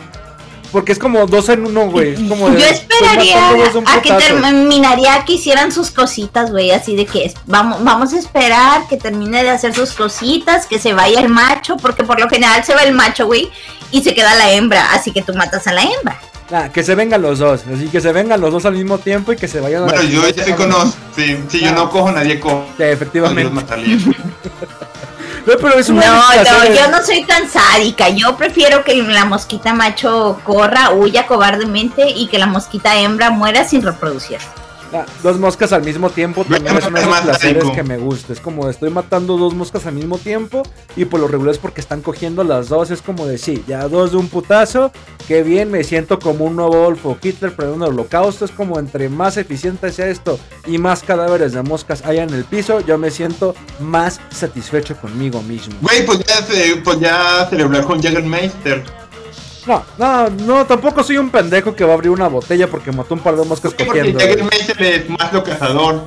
Porque 0.73 0.93
es 0.93 0.99
como 0.99 1.27
dos 1.27 1.49
en 1.49 1.67
uno, 1.67 1.91
güey. 1.91 2.15
Es 2.15 2.21
como 2.29 2.49
de, 2.51 2.61
Yo 2.61 2.67
estoy 2.67 2.97
esperaría 2.99 3.51
a 3.87 4.03
que 4.03 4.13
terminaría 4.13 5.25
que 5.25 5.33
hicieran 5.35 5.73
sus 5.73 5.91
cositas, 5.91 6.51
güey, 6.51 6.71
así 6.71 6.97
de 6.97 7.07
que 7.07 7.25
es- 7.27 7.35
vamos, 7.47 7.83
vamos 7.85 8.13
a 8.13 8.19
esperar 8.19 8.87
que 8.89 8.97
termine 8.97 9.43
de 9.43 9.51
hacer 9.51 9.75
sus 9.75 9.93
cositas, 9.93 10.67
que 10.67 10.79
se 10.79 10.93
vaya 10.93 11.21
el 11.21 11.29
macho, 11.29 11.77
porque 11.77 12.05
por 12.05 12.21
lo 12.21 12.29
general 12.29 12.65
se 12.65 12.75
va 12.75 12.83
el 12.83 12.93
macho, 12.95 13.27
güey, 13.27 13.51
y 13.91 14.03
se 14.03 14.15
queda 14.15 14.35
la 14.37 14.51
hembra, 14.53 14.93
así 14.93 15.13
que 15.13 15.23
tú 15.23 15.35
matas 15.35 15.67
a 15.67 15.73
la 15.73 15.83
hembra. 15.83 16.21
Ah, 16.53 16.69
que 16.73 16.83
se 16.83 16.97
vengan 16.97 17.23
los 17.23 17.39
dos. 17.39 17.61
Así 17.73 17.87
que 17.89 18.01
se 18.01 18.11
vengan 18.13 18.41
los 18.41 18.51
dos 18.53 18.65
al 18.65 18.75
mismo 18.75 18.99
tiempo 18.99 19.33
y 19.33 19.37
que 19.37 19.47
se 19.47 19.61
vayan 19.61 19.85
a 19.85 19.87
la 19.87 19.93
Bueno, 19.93 20.03
yo 20.03 20.09
chingada. 20.23 20.31
ya 20.33 20.43
estoy 20.43 20.55
conozco. 20.55 20.97
Sí, 21.15 21.37
si 21.49 21.61
yo 21.61 21.69
Ah. 21.69 21.73
no 21.73 21.91
cojo, 21.91 22.11
nadie 22.11 22.41
coge. 22.41 22.65
Sí, 22.77 22.83
efectivamente. 22.83 23.53
No, 25.47 25.55
pero 25.57 25.79
es 25.79 25.89
una 25.89 26.03
yo 26.75 26.91
no 26.91 27.03
soy 27.03 27.25
tan 27.25 27.49
sádica, 27.49 28.09
yo 28.11 28.37
prefiero 28.37 28.85
que 28.85 28.95
la 28.95 29.25
mosquita 29.25 29.73
macho 29.73 30.41
corra, 30.45 30.91
huya 30.91 31.27
cobardemente 31.27 32.09
y 32.09 32.29
que 32.29 32.39
la 32.39 32.47
mosquita 32.47 32.97
hembra 32.97 33.31
muera 33.31 33.65
sin 33.65 33.83
reproducir. 33.83 34.39
Ah, 34.93 35.07
dos 35.23 35.39
moscas 35.39 35.73
al 35.73 35.85
mismo 35.85 36.11
tiempo 36.11 36.45
también 36.45 36.77
es 36.77 36.87
uno 36.87 36.99
de 36.99 37.07
los 37.07 37.21
placeres 37.21 37.65
que 37.71 37.83
me 37.83 37.97
gusta. 37.97 38.33
Es 38.33 38.41
como 38.41 38.69
estoy 38.69 38.91
matando 38.91 39.37
dos 39.37 39.55
moscas 39.55 39.87
al 39.87 39.95
mismo 39.95 40.19
tiempo 40.19 40.62
y 40.97 41.05
por 41.05 41.21
lo 41.21 41.29
regular 41.29 41.55
es 41.55 41.59
porque 41.59 41.81
están 41.81 42.03
cogiendo 42.03 42.43
las 42.43 42.69
dos. 42.69 42.91
Es 42.91 43.01
como 43.01 43.27
de 43.27 43.39
sí, 43.39 43.62
ya 43.69 43.87
dos 43.89 44.12
de 44.12 44.17
un 44.17 44.29
putazo. 44.29 44.91
Qué 45.29 45.43
bien, 45.45 45.71
me 45.71 45.85
siento 45.85 46.19
como 46.19 46.47
un 46.47 46.57
nuevo 46.57 46.75
Adolfo 46.75 47.17
Hitler 47.23 47.55
pero 47.57 47.75
un 47.75 47.83
holocausto. 47.83 48.45
Es 48.45 48.51
como 48.51 48.79
entre 48.79 49.09
más 49.09 49.37
eficiente 49.37 49.93
sea 49.93 50.09
esto 50.09 50.39
y 50.67 50.79
más 50.79 51.03
cadáveres 51.03 51.53
de 51.53 51.62
moscas 51.62 52.05
haya 52.05 52.25
en 52.25 52.35
el 52.35 52.45
piso, 52.45 52.81
yo 52.81 52.99
me 52.99 53.11
siento 53.11 53.55
más 53.79 54.21
satisfecho 54.31 54.97
conmigo 54.97 55.43
mismo. 55.43 55.75
Güey, 55.83 56.05
pues 56.05 56.19
ya, 56.21 56.47
pues 56.83 57.01
ya 57.01 57.47
celebrar 57.49 57.85
con 57.85 58.03
Jägermeister. 58.03 58.83
No, 59.66 59.85
no, 59.99 60.31
no, 60.31 60.66
tampoco 60.66 61.03
soy 61.03 61.19
un 61.19 61.31
pendejo 61.31 61.74
que 61.74 61.85
va 61.85 61.91
a 61.93 61.95
abrir 61.95 62.11
una 62.11 62.28
botella 62.28 62.66
porque 62.69 62.93
mató 62.93 63.15
un 63.15 63.20
par 63.20 63.37
de 63.37 63.45
moscas 63.45 63.73
Porque 63.74 63.87
cogiendo. 63.87 64.19
güey. 64.19 64.28
Jägermeister 64.31 64.82
es 64.82 65.11
más 65.11 65.32
lo 65.32 65.45
cazador. 65.45 66.03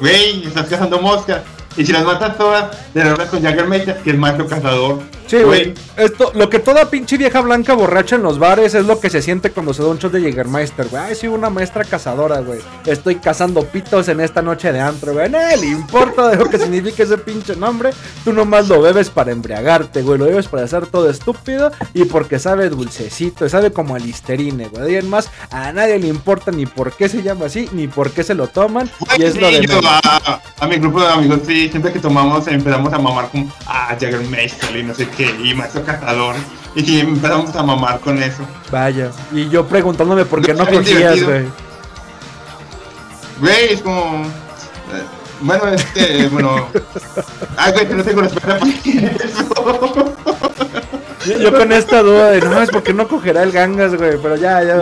Güey, 0.00 0.46
estás 0.46 0.66
cazando 0.66 1.00
moscas. 1.00 1.42
Y 1.76 1.86
si 1.86 1.92
las 1.92 2.04
matas 2.04 2.36
todas, 2.36 2.76
celebras 2.92 3.28
con 3.28 3.40
Jägermeister, 3.40 3.96
que 4.02 4.10
es 4.10 4.18
más 4.18 4.36
lo 4.36 4.46
cazador. 4.46 4.98
Sí, 5.32 5.42
güey. 5.42 5.72
Esto, 5.96 6.30
lo 6.34 6.50
que 6.50 6.58
toda 6.58 6.90
pinche 6.90 7.16
vieja 7.16 7.40
blanca 7.40 7.72
borracha 7.72 8.16
en 8.16 8.22
los 8.22 8.38
bares 8.38 8.74
es 8.74 8.84
lo 8.84 9.00
que 9.00 9.08
se 9.08 9.22
siente 9.22 9.50
cuando 9.50 9.72
se 9.72 9.82
da 9.82 9.88
un 9.88 9.96
shot 9.96 10.12
de 10.12 10.20
Jägermeister, 10.20 10.88
güey. 10.88 11.02
Ay, 11.02 11.14
soy 11.14 11.30
una 11.30 11.48
maestra 11.48 11.84
cazadora, 11.84 12.40
güey. 12.40 12.60
Estoy 12.84 13.14
cazando 13.14 13.64
pitos 13.64 14.08
en 14.08 14.20
esta 14.20 14.42
noche 14.42 14.70
de 14.72 14.80
antro, 14.80 15.14
güey. 15.14 15.30
No 15.30 15.38
le 15.38 15.68
importa 15.68 16.28
de 16.28 16.36
lo 16.36 16.50
que 16.50 16.58
significa 16.58 17.02
ese 17.04 17.16
pinche 17.16 17.56
nombre. 17.56 17.92
Tú 18.24 18.34
nomás 18.34 18.68
lo 18.68 18.82
bebes 18.82 19.08
para 19.08 19.32
embriagarte, 19.32 20.02
güey. 20.02 20.18
Lo 20.18 20.26
bebes 20.26 20.48
para 20.48 20.64
hacer 20.64 20.86
todo 20.88 21.08
estúpido 21.08 21.72
y 21.94 22.04
porque 22.04 22.38
sabe 22.38 22.68
dulcecito, 22.68 23.48
sabe 23.48 23.72
como 23.72 23.94
a 23.94 23.98
listerine, 23.98 24.68
güey. 24.68 24.92
Y 24.92 24.96
además, 24.98 25.30
a 25.50 25.72
nadie 25.72 25.98
le 25.98 26.08
importa 26.08 26.50
ni 26.50 26.66
por 26.66 26.92
qué 26.92 27.08
se 27.08 27.22
llama 27.22 27.46
así, 27.46 27.70
ni 27.72 27.88
por 27.88 28.10
qué 28.10 28.22
se 28.22 28.34
lo 28.34 28.48
toman. 28.48 28.90
y 29.16 29.22
es 29.22 29.40
lo 29.40 29.50
de 29.50 29.64
yo 29.66 29.80
a 30.62 30.68
mi 30.68 30.76
grupo 30.76 31.00
de 31.00 31.08
amigos, 31.08 31.40
sí, 31.44 31.68
siempre 31.68 31.92
que 31.92 31.98
tomamos 31.98 32.46
empezamos 32.46 32.92
a 32.92 32.98
mamar 32.98 33.28
con 33.30 33.52
ah, 33.66 33.96
Jägermeister 33.98 34.76
y 34.76 34.84
no 34.84 34.94
sé 34.94 35.08
qué, 35.08 35.21
y 35.44 35.54
maestro 35.54 35.84
cazador. 35.84 36.36
Y 36.74 37.00
empezamos 37.00 37.54
a 37.54 37.62
mamar 37.62 38.00
con 38.00 38.22
eso. 38.22 38.42
Vaya. 38.70 39.10
Y 39.32 39.48
yo 39.48 39.66
preguntándome 39.66 40.24
por 40.24 40.40
qué 40.42 40.54
no 40.54 40.64
Es 40.64 40.70
cogías, 40.70 41.22
güey. 41.22 41.44
Güey, 43.40 43.72
es 43.74 43.82
como. 43.82 44.22
eh, 44.22 45.02
bueno, 45.40 45.68
es 45.68 45.84
que, 45.86 46.28
bueno. 46.28 46.68
Ah, 47.56 47.70
güey, 47.70 47.86
que 47.86 47.94
no 47.94 48.02
tengo 48.02 48.22
respuesta 48.22 48.58
para 48.58 48.70
eso. 48.70 50.51
Yo, 51.26 51.38
yo 51.38 51.52
con 51.52 51.72
esta 51.72 52.02
duda 52.02 52.30
de 52.30 52.40
no, 52.40 52.60
es 52.60 52.70
porque 52.70 52.92
no 52.92 53.06
cogerá 53.08 53.42
el 53.42 53.52
gangas, 53.52 53.94
güey, 53.94 54.18
pero 54.20 54.36
ya, 54.36 54.62
ya. 54.62 54.80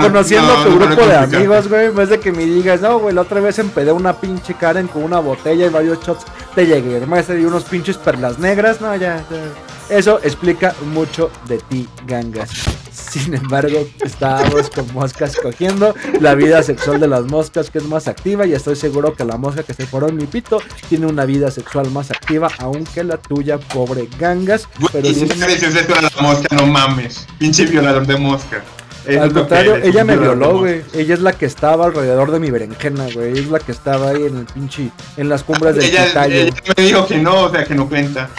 Conociendo 0.00 0.54
No, 0.54 0.60
a 0.60 0.64
tu 0.64 0.78
grupo 0.78 1.06
de 1.06 1.16
amigos, 1.16 1.68
güey, 1.68 1.90
vez 1.90 2.10
de 2.10 2.20
que 2.20 2.32
me 2.32 2.44
digas, 2.44 2.80
no, 2.80 2.98
güey, 2.98 3.14
la 3.14 3.22
otra 3.22 3.40
vez 3.40 3.58
empedé 3.58 3.92
una 3.92 4.12
pinche 4.20 4.54
Karen 4.54 4.88
con 4.88 5.02
una 5.04 5.18
botella 5.20 5.66
y 5.66 5.68
varios 5.68 6.00
shots 6.00 6.24
de 6.54 6.66
Jägermeister 6.66 7.38
y 7.38 7.44
unos 7.44 7.64
pinches 7.64 7.96
perlas 7.96 8.38
negras, 8.38 8.80
no, 8.80 8.94
ya, 8.96 9.24
ya. 9.30 9.96
Eso 9.96 10.20
explica 10.22 10.74
mucho 10.92 11.30
de 11.48 11.58
ti, 11.58 11.88
gangas. 12.06 12.50
Sin 13.10 13.34
embargo, 13.34 13.88
estábamos 14.04 14.70
con 14.70 14.92
moscas 14.94 15.36
cogiendo 15.42 15.96
la 16.20 16.36
vida 16.36 16.62
sexual 16.62 17.00
de 17.00 17.08
las 17.08 17.24
moscas 17.24 17.68
que 17.68 17.78
es 17.78 17.84
más 17.84 18.06
activa 18.06 18.46
y 18.46 18.52
estoy 18.52 18.76
seguro 18.76 19.14
que 19.14 19.24
la 19.24 19.36
mosca 19.36 19.64
que 19.64 19.74
se 19.74 19.84
foró 19.84 20.08
en 20.08 20.16
mi 20.16 20.26
pito 20.26 20.62
tiene 20.88 21.06
una 21.06 21.24
vida 21.24 21.50
sexual 21.50 21.90
más 21.90 22.12
activa 22.12 22.48
aunque 22.58 23.02
la 23.02 23.16
tuya, 23.16 23.58
pobre 23.58 24.08
gangas. 24.16 24.68
Pero 24.92 25.08
sí 25.08 25.26
si 25.28 25.38
no 25.40 25.46
dices 25.46 25.74
eso 25.74 25.92
a 25.96 26.02
la 26.02 26.10
mosca, 26.20 26.54
no 26.54 26.66
mames. 26.66 27.26
Pinche 27.36 27.66
violador 27.66 28.06
de 28.06 28.16
mosca. 28.16 28.62
Eso 29.04 29.22
Al 29.22 29.32
contrario, 29.32 29.74
eres, 29.74 29.88
ella 29.88 30.04
me 30.04 30.16
violó, 30.16 30.58
güey. 30.58 30.82
Ella 30.94 31.14
es 31.14 31.20
la 31.20 31.32
que 31.32 31.46
estaba 31.46 31.86
alrededor 31.86 32.30
de 32.30 32.38
mi 32.38 32.52
berenjena, 32.52 33.08
güey. 33.12 33.38
Es 33.38 33.48
la 33.48 33.58
que 33.58 33.72
estaba 33.72 34.10
ahí 34.10 34.24
en 34.24 34.36
el 34.36 34.44
pinche, 34.44 34.90
en 35.16 35.28
las 35.28 35.42
cumbres 35.42 35.74
del 35.74 35.86
Ella, 35.86 36.26
ella 36.26 36.52
me 36.76 36.84
dijo 36.84 37.06
que 37.08 37.18
no, 37.18 37.46
o 37.46 37.50
sea, 37.50 37.64
que 37.64 37.74
no 37.74 37.88
cuenta. 37.88 38.30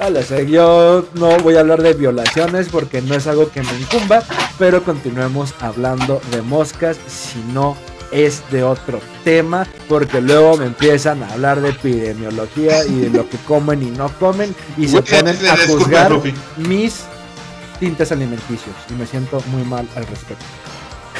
Dale, 0.00 0.20
o 0.20 0.22
sea, 0.22 0.40
yo 0.40 1.04
no 1.12 1.36
voy 1.40 1.56
a 1.56 1.60
hablar 1.60 1.82
de 1.82 1.92
violaciones 1.92 2.68
porque 2.70 3.02
no 3.02 3.14
es 3.14 3.26
algo 3.26 3.50
que 3.50 3.60
me 3.62 3.72
incumba, 3.78 4.22
pero 4.58 4.82
continuemos 4.82 5.52
hablando 5.60 6.22
de 6.30 6.40
moscas, 6.40 6.96
si 7.06 7.38
no 7.52 7.76
es 8.10 8.42
de 8.50 8.62
otro 8.62 8.98
tema, 9.24 9.66
porque 9.90 10.22
luego 10.22 10.56
me 10.56 10.64
empiezan 10.64 11.22
a 11.22 11.30
hablar 11.34 11.60
de 11.60 11.68
epidemiología 11.68 12.82
y 12.86 12.94
de 12.94 13.10
lo 13.10 13.28
que 13.28 13.36
comen 13.46 13.82
y 13.82 13.90
no 13.90 14.08
comen 14.18 14.54
y 14.78 14.88
se 14.88 15.02
ponen 15.02 15.36
a 15.46 15.56
juzgar 15.66 16.18
mis 16.56 17.00
tintes 17.78 18.10
alimenticios 18.10 18.74
y 18.88 18.94
me 18.94 19.06
siento 19.06 19.42
muy 19.48 19.64
mal 19.64 19.86
al 19.96 20.06
respecto. 20.06 20.44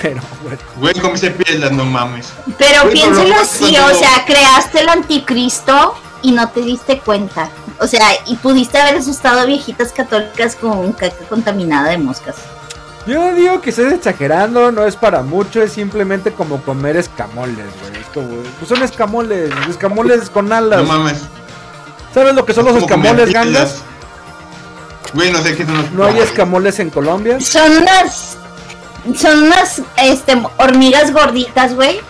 Pero 0.01 0.23
bueno, 0.43 0.59
Güey, 0.79 0.95
comiste 0.95 1.31
piedras, 1.33 1.71
no 1.73 1.85
mames. 1.85 2.29
Pero 2.57 2.85
Güey, 2.85 2.95
piénselo 2.95 3.35
así, 3.35 3.59
cuando- 3.77 3.95
o 3.95 3.99
sea, 4.01 4.25
creaste 4.27 4.81
el 4.81 4.89
anticristo 4.89 5.95
y 6.23 6.33
no 6.33 6.49
te 6.49 6.63
diste 6.63 6.99
cuenta. 7.01 7.51
O 7.81 7.87
sea, 7.87 8.07
y 8.27 8.37
pudiste 8.37 8.79
haber 8.79 8.97
asustado 8.97 9.41
a 9.41 9.45
viejitas 9.47 9.93
católicas 9.93 10.55
con 10.55 10.93
caca 10.93 11.25
contaminada 11.29 11.89
de 11.89 11.99
moscas. 11.99 12.37
yo 13.07 13.35
digo 13.35 13.63
que 13.63 13.71
estoy 13.71 13.95
exagerando, 13.95 14.71
no 14.71 14.85
es 14.85 14.97
para 14.97 15.23
mucho, 15.23 15.63
es 15.63 15.73
simplemente 15.73 16.31
como 16.33 16.61
comer 16.61 16.97
escamoles, 16.97 17.67
güey. 17.81 18.03
Es 18.03 18.07
como, 18.13 18.29
pues 18.59 18.69
son 18.69 18.83
escamoles, 18.83 19.51
escamoles 19.69 20.29
con 20.29 20.53
alas. 20.53 20.83
No 20.83 20.89
mames. 20.89 21.23
¿Sabes 22.13 22.35
lo 22.35 22.45
que 22.45 22.53
son 22.53 22.67
los 22.67 22.77
escamoles, 22.77 23.33
gangas? 23.33 23.77
Güey, 25.15 25.33
no 25.33 25.41
sé 25.41 25.57
qué 25.57 25.65
son 25.65 25.79
los 25.79 25.91
No 25.93 26.05
hay 26.05 26.19
escamoles 26.19 26.79
en 26.81 26.91
Colombia. 26.91 27.41
Son 27.41 27.79
unas. 27.79 28.37
Son 29.17 29.45
unas 29.45 29.81
este, 29.97 30.41
hormigas 30.59 31.13
gorditas, 31.13 31.75
güey. 31.75 32.01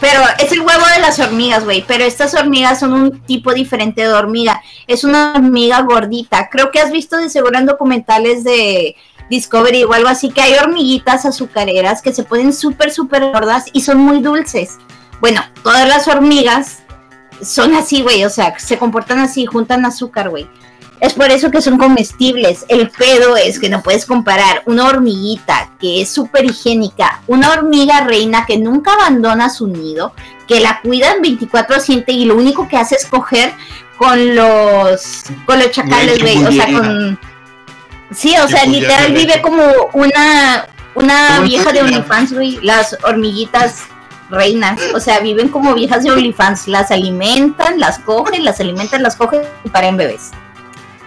Pero 0.00 0.20
es 0.38 0.52
el 0.52 0.60
huevo 0.60 0.84
de 0.94 1.00
las 1.00 1.18
hormigas, 1.18 1.64
güey. 1.64 1.84
Pero 1.86 2.04
estas 2.04 2.34
hormigas 2.34 2.80
son 2.80 2.92
un 2.92 3.20
tipo 3.20 3.52
diferente 3.52 4.02
de 4.02 4.12
hormiga. 4.12 4.62
Es 4.86 5.04
una 5.04 5.34
hormiga 5.36 5.80
gordita. 5.82 6.48
Creo 6.50 6.70
que 6.70 6.80
has 6.80 6.90
visto 6.90 7.16
de 7.16 7.28
seguro 7.28 7.58
en 7.58 7.66
documentales 7.66 8.44
de 8.44 8.96
Discovery 9.28 9.84
o 9.84 9.92
algo 9.92 10.08
así 10.08 10.30
que 10.30 10.40
hay 10.40 10.54
hormiguitas 10.54 11.26
azucareras 11.26 12.02
que 12.02 12.12
se 12.12 12.22
ponen 12.22 12.52
súper, 12.52 12.90
súper 12.90 13.30
gordas 13.32 13.66
y 13.72 13.80
son 13.80 13.98
muy 13.98 14.20
dulces. 14.20 14.78
Bueno, 15.20 15.42
todas 15.62 15.88
las 15.88 16.06
hormigas 16.08 16.78
son 17.42 17.74
así, 17.74 18.02
güey. 18.02 18.24
O 18.24 18.30
sea, 18.30 18.58
se 18.58 18.78
comportan 18.78 19.18
así, 19.18 19.46
juntan 19.46 19.84
azúcar, 19.84 20.30
güey. 20.30 20.48
Es 21.00 21.14
por 21.14 21.30
eso 21.30 21.50
que 21.50 21.62
son 21.62 21.78
comestibles. 21.78 22.64
El 22.68 22.90
pedo 22.90 23.36
es 23.36 23.58
que 23.58 23.68
no 23.68 23.82
puedes 23.82 24.04
comparar 24.04 24.62
una 24.66 24.86
hormiguita 24.86 25.70
que 25.80 26.02
es 26.02 26.10
súper 26.10 26.44
higiénica, 26.44 27.22
una 27.26 27.52
hormiga 27.52 28.00
reina 28.02 28.46
que 28.46 28.58
nunca 28.58 28.94
abandona 28.94 29.48
su 29.50 29.68
nido, 29.68 30.12
que 30.46 30.60
la 30.60 30.80
cuidan 30.80 31.22
24/7 31.22 32.04
y 32.08 32.24
lo 32.24 32.36
único 32.36 32.66
que 32.68 32.76
hace 32.76 32.96
es 32.96 33.06
coger 33.06 33.52
con 33.96 34.34
los 34.34 35.24
con 35.44 35.58
los 35.58 35.70
chacales, 35.70 36.20
Güey, 36.20 36.44
o 36.44 36.52
sea, 36.52 36.66
con 36.66 37.18
Sí, 38.10 38.34
o 38.42 38.48
sea, 38.48 38.64
literal 38.64 39.12
vive 39.12 39.40
como 39.42 39.62
una 39.92 40.66
una 40.94 41.40
vieja 41.40 41.72
de 41.72 41.82
OnlyFans, 41.82 42.32
güey, 42.32 42.58
las 42.62 42.96
hormiguitas 43.04 43.82
reinas, 44.30 44.80
o 44.94 45.00
sea, 45.00 45.20
viven 45.20 45.48
como 45.48 45.74
viejas 45.74 46.02
de 46.02 46.10
OnlyFans, 46.10 46.68
las 46.68 46.90
alimentan, 46.90 47.78
las 47.78 47.98
cogen, 48.00 48.44
las 48.44 48.60
alimentan, 48.60 49.02
las 49.02 49.16
cogen 49.16 49.42
y 49.64 49.68
paren 49.68 49.96
bebés. 49.96 50.30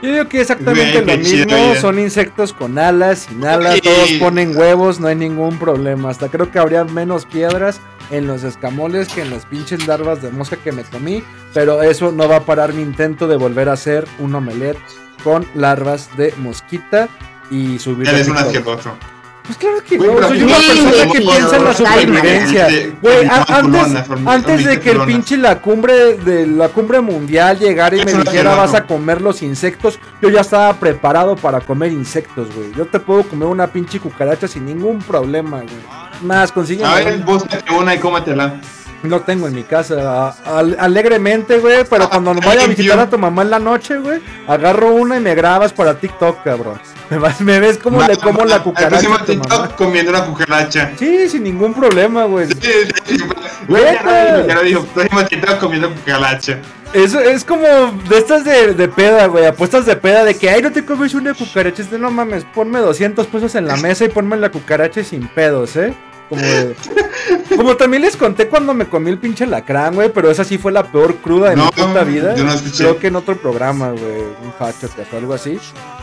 Yo 0.01 0.11
digo 0.11 0.27
que 0.27 0.41
exactamente 0.41 1.01
Güey, 1.01 1.17
lo 1.17 1.23
chido, 1.23 1.45
mismo, 1.45 1.75
son 1.75 1.99
insectos 1.99 2.53
con 2.53 2.79
alas, 2.79 3.27
sin 3.29 3.45
alas, 3.45 3.79
todos 3.81 4.11
ponen 4.19 4.57
huevos, 4.57 4.99
no 4.99 5.07
hay 5.07 5.15
ningún 5.15 5.59
problema. 5.59 6.09
Hasta 6.09 6.29
creo 6.29 6.49
que 6.51 6.57
habría 6.57 6.83
menos 6.85 7.25
piedras 7.25 7.79
en 8.09 8.25
los 8.25 8.43
escamoles 8.43 9.09
que 9.09 9.21
en 9.21 9.29
las 9.29 9.45
pinches 9.45 9.85
larvas 9.87 10.21
de 10.21 10.31
mosca 10.31 10.57
que 10.57 10.71
me 10.71 10.83
comí, 10.83 11.23
pero 11.53 11.83
eso 11.83 12.11
no 12.11 12.27
va 12.27 12.37
a 12.37 12.45
parar 12.45 12.73
mi 12.73 12.81
intento 12.81 13.27
de 13.27 13.35
volver 13.35 13.69
a 13.69 13.73
hacer 13.73 14.07
un 14.19 14.33
omelette 14.33 14.79
con 15.23 15.45
larvas 15.53 16.09
de 16.17 16.33
mosquita 16.37 17.07
y 17.51 17.77
subir 17.77 18.09
Eres 18.09 18.27
un 18.27 18.37
asqueroso. 18.37 18.97
Pues 19.45 19.57
claro 19.57 19.77
que 19.83 19.97
Güey, 19.97 20.11
no, 20.11 20.27
soy 20.27 20.43
una 20.43 20.59
no 20.59 20.67
persona 20.67 21.11
que 21.11 21.21
piensa 21.21 21.57
en 21.57 21.63
la 21.63 21.73
supervivencia. 21.73 22.67
Güey, 23.01 23.27
antes, 23.47 24.09
antes 24.25 24.65
de 24.65 24.79
que 24.79 24.91
el 24.91 25.01
pinche 25.01 25.37
la 25.37 25.59
cumbre 25.59 26.15
de 26.15 26.47
la 26.47 26.69
cumbre 26.69 27.01
mundial 27.01 27.57
llegara 27.57 27.95
y 27.95 28.05
me 28.05 28.13
dijera 28.13 28.55
vas 28.55 28.73
a 28.73 28.85
comer 28.85 29.21
los 29.21 29.41
insectos, 29.41 29.99
yo 30.21 30.29
ya 30.29 30.41
estaba 30.41 30.73
preparado 30.73 31.35
para 31.35 31.61
comer 31.61 31.91
insectos, 31.91 32.53
güey. 32.55 32.71
Yo 32.73 32.85
te 32.85 32.99
puedo 32.99 33.23
comer 33.23 33.47
una 33.47 33.67
pinche 33.67 33.99
cucaracha 33.99 34.47
sin 34.47 34.65
ningún 34.65 34.99
problema, 34.99 35.61
güey. 35.61 36.21
Más, 36.21 36.51
consigue. 36.51 36.85
A 36.85 36.95
ver, 36.95 37.19
búscate 37.19 37.73
una 37.73 37.95
y 37.95 37.99
cómetela. 37.99 38.61
No 39.03 39.21
tengo 39.21 39.47
en 39.47 39.55
mi 39.55 39.63
casa, 39.63 40.29
al- 40.45 40.77
alegremente, 40.79 41.57
güey, 41.57 41.83
pero 41.89 42.07
cuando 42.09 42.33
vaya 42.35 42.63
a 42.65 42.67
visitar 42.67 42.99
a 42.99 43.09
tu 43.09 43.17
mamá 43.17 43.41
en 43.41 43.49
la 43.49 43.57
noche, 43.59 43.97
güey, 43.97 44.21
agarro 44.47 44.93
una 44.93 45.17
y 45.17 45.19
me 45.19 45.33
grabas 45.33 45.73
para 45.73 45.95
TikTok, 45.95 46.43
cabrón. 46.43 46.79
Me, 47.09 47.17
vas- 47.17 47.41
me 47.41 47.59
ves 47.59 47.77
cómo 47.77 48.01
le 48.03 48.15
como 48.17 48.45
la 48.45 48.61
cucaracha 48.63 48.89
próximo 48.89 49.15
a 49.15 49.19
tu 49.19 49.25
TikTok 49.25 49.49
mamá. 49.51 49.75
comiendo 49.75 50.11
una 50.11 50.25
cucaracha. 50.25 50.91
Sí, 50.97 51.27
sin 51.29 51.43
ningún 51.43 51.73
problema, 51.73 52.25
güey. 52.25 52.47
Sí, 52.47 52.53
sí, 52.61 53.17
sí. 53.17 53.23
Güey, 53.67 53.83
ya 54.47 55.25
TikTok 55.27 55.59
comiendo 55.59 55.89
cucaracha. 55.93 56.59
Es, 56.93 57.13
es 57.13 57.43
como 57.45 57.65
de 58.09 58.17
estas 58.17 58.43
de, 58.43 58.73
de 58.73 58.87
peda, 58.87 59.25
güey. 59.27 59.45
Apuestas 59.45 59.85
de 59.85 59.95
peda 59.95 60.23
de 60.25 60.35
que, 60.35 60.49
ay, 60.49 60.61
no 60.61 60.71
te 60.71 60.83
comes 60.85 61.13
una 61.13 61.33
cucaracha. 61.33 61.83
No 61.97 62.11
mames, 62.11 62.45
ponme 62.53 62.79
200 62.79 63.27
pesos 63.27 63.55
en 63.55 63.65
la 63.67 63.77
mesa 63.77 64.05
y 64.05 64.09
ponme 64.09 64.37
la 64.37 64.49
cucaracha 64.51 65.03
sin 65.03 65.27
pedos, 65.27 65.75
¿eh? 65.77 65.93
Como, 66.31 66.41
de- 66.43 66.75
como 67.57 67.75
también 67.75 68.03
les 68.03 68.15
conté 68.15 68.47
cuando 68.47 68.73
me 68.73 68.87
comí 68.87 69.09
el 69.09 69.17
pinche 69.17 69.45
lacrán, 69.45 69.95
güey. 69.95 70.09
Pero 70.13 70.31
esa 70.31 70.45
sí 70.45 70.57
fue 70.57 70.71
la 70.71 70.83
peor 70.89 71.15
cruda 71.17 71.49
de 71.49 71.57
mi 71.57 71.63
puta 71.63 72.05
vida. 72.05 72.33
yo 72.35 72.45
no 72.45 72.53
escuché. 72.53 72.77
Creo 72.77 72.97
que 72.99 73.07
en 73.07 73.17
otro 73.17 73.35
programa, 73.35 73.89
güey. 73.91 74.21
Un 74.43 74.53
fue 75.09 75.19
algo 75.19 75.33
así. 75.33 75.59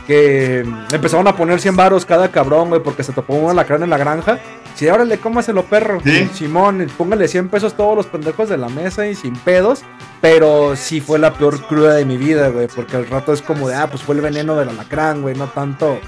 Que 0.07 0.65
mm, 0.67 0.95
empezaron 0.95 1.27
a 1.29 1.35
poner 1.35 1.61
100 1.63 1.77
varos 1.77 2.05
cada 2.05 2.31
cabrón, 2.31 2.69
güey. 2.69 2.83
Porque 2.83 3.03
se 3.03 3.15
topó 3.15 3.37
un 3.37 3.51
alacrán 3.51 3.83
en 3.83 3.89
la 3.89 3.97
granja. 3.97 4.39
Si 4.75 4.87
ahora 4.87 5.07
le 5.07 5.17
cómaselo, 5.17 5.65
perro. 5.65 6.01
¿Sí? 6.05 6.29
Simón, 6.35 6.87
póngale 6.99 7.27
100 7.27 7.49
pesos 7.49 7.75
todos 7.75 7.97
los 7.97 8.05
pendejos 8.07 8.51
de 8.51 8.59
la 8.59 8.69
mesa 8.69 9.07
y 9.07 9.15
sin 9.15 9.35
pedos. 9.35 9.81
Pero 10.21 10.77
sí 10.77 11.01
fue 11.01 11.19
la 11.19 11.33
peor 11.33 11.59
cruda 11.67 11.95
de 11.95 12.05
mi 12.05 12.19
vida, 12.19 12.49
güey. 12.51 12.69
Porque 12.69 12.97
al 12.99 13.07
rato 13.09 13.33
es 13.33 13.41
como 13.41 13.67
de, 13.69 13.77
ah, 13.77 13.89
pues 13.91 14.03
fue 14.03 14.15
el 14.15 14.21
veneno 14.21 14.57
del 14.57 14.69
alacrán, 14.69 15.23
güey. 15.23 15.35
No 15.35 15.47
tanto, 15.47 15.99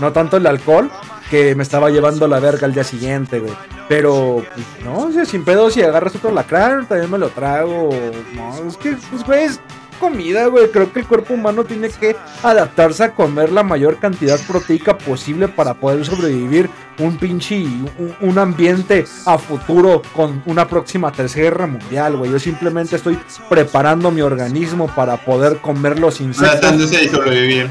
no 0.00 0.12
tanto 0.12 0.36
el 0.36 0.46
alcohol 0.46 0.90
que 1.30 1.54
me 1.54 1.62
estaba 1.62 1.90
llevando 1.90 2.28
la 2.28 2.38
verga 2.38 2.66
al 2.66 2.74
día 2.74 2.84
siguiente, 2.84 3.40
güey. 3.40 3.54
Pero, 3.88 4.44
pues, 4.54 4.66
no, 4.84 4.98
o 5.06 5.12
sea, 5.12 5.24
sin 5.24 5.44
pedos, 5.44 5.74
si 5.74 5.82
agarras 5.82 6.14
otro 6.16 6.30
alacrán, 6.30 6.86
también 6.86 7.10
me 7.10 7.18
lo 7.18 7.28
trago. 7.28 7.90
No, 8.34 8.68
es 8.68 8.76
que, 8.76 8.96
pues, 9.10 9.24
güey, 9.24 9.44
es 9.44 9.60
comida, 10.00 10.46
güey. 10.46 10.70
Creo 10.70 10.92
que 10.92 11.00
el 11.00 11.06
cuerpo 11.06 11.34
humano 11.34 11.64
tiene 11.64 11.88
que 11.88 12.16
adaptarse 12.42 13.04
a 13.04 13.10
comer 13.12 13.52
la 13.52 13.62
mayor 13.62 13.98
cantidad 13.98 14.38
proteica 14.46 14.96
posible 14.98 15.48
para 15.48 15.74
poder 15.74 16.04
sobrevivir 16.04 16.68
un 16.98 17.16
pinche, 17.16 17.56
un, 17.56 18.14
un 18.20 18.38
ambiente 18.38 19.04
a 19.26 19.38
futuro 19.38 20.02
con 20.14 20.42
una 20.46 20.68
próxima 20.68 21.10
tercera 21.12 21.44
guerra 21.44 21.66
mundial, 21.66 22.16
güey. 22.16 22.30
Yo 22.30 22.38
simplemente 22.38 22.96
estoy 22.96 23.18
preparando 23.48 24.10
mi 24.10 24.20
organismo 24.20 24.86
para 24.94 25.16
poder 25.16 25.58
comer 25.58 25.98
los 25.98 26.20
insectos. 26.20 26.60
Tratándose 26.60 26.98
de 26.98 27.08
sobrevivir. 27.08 27.70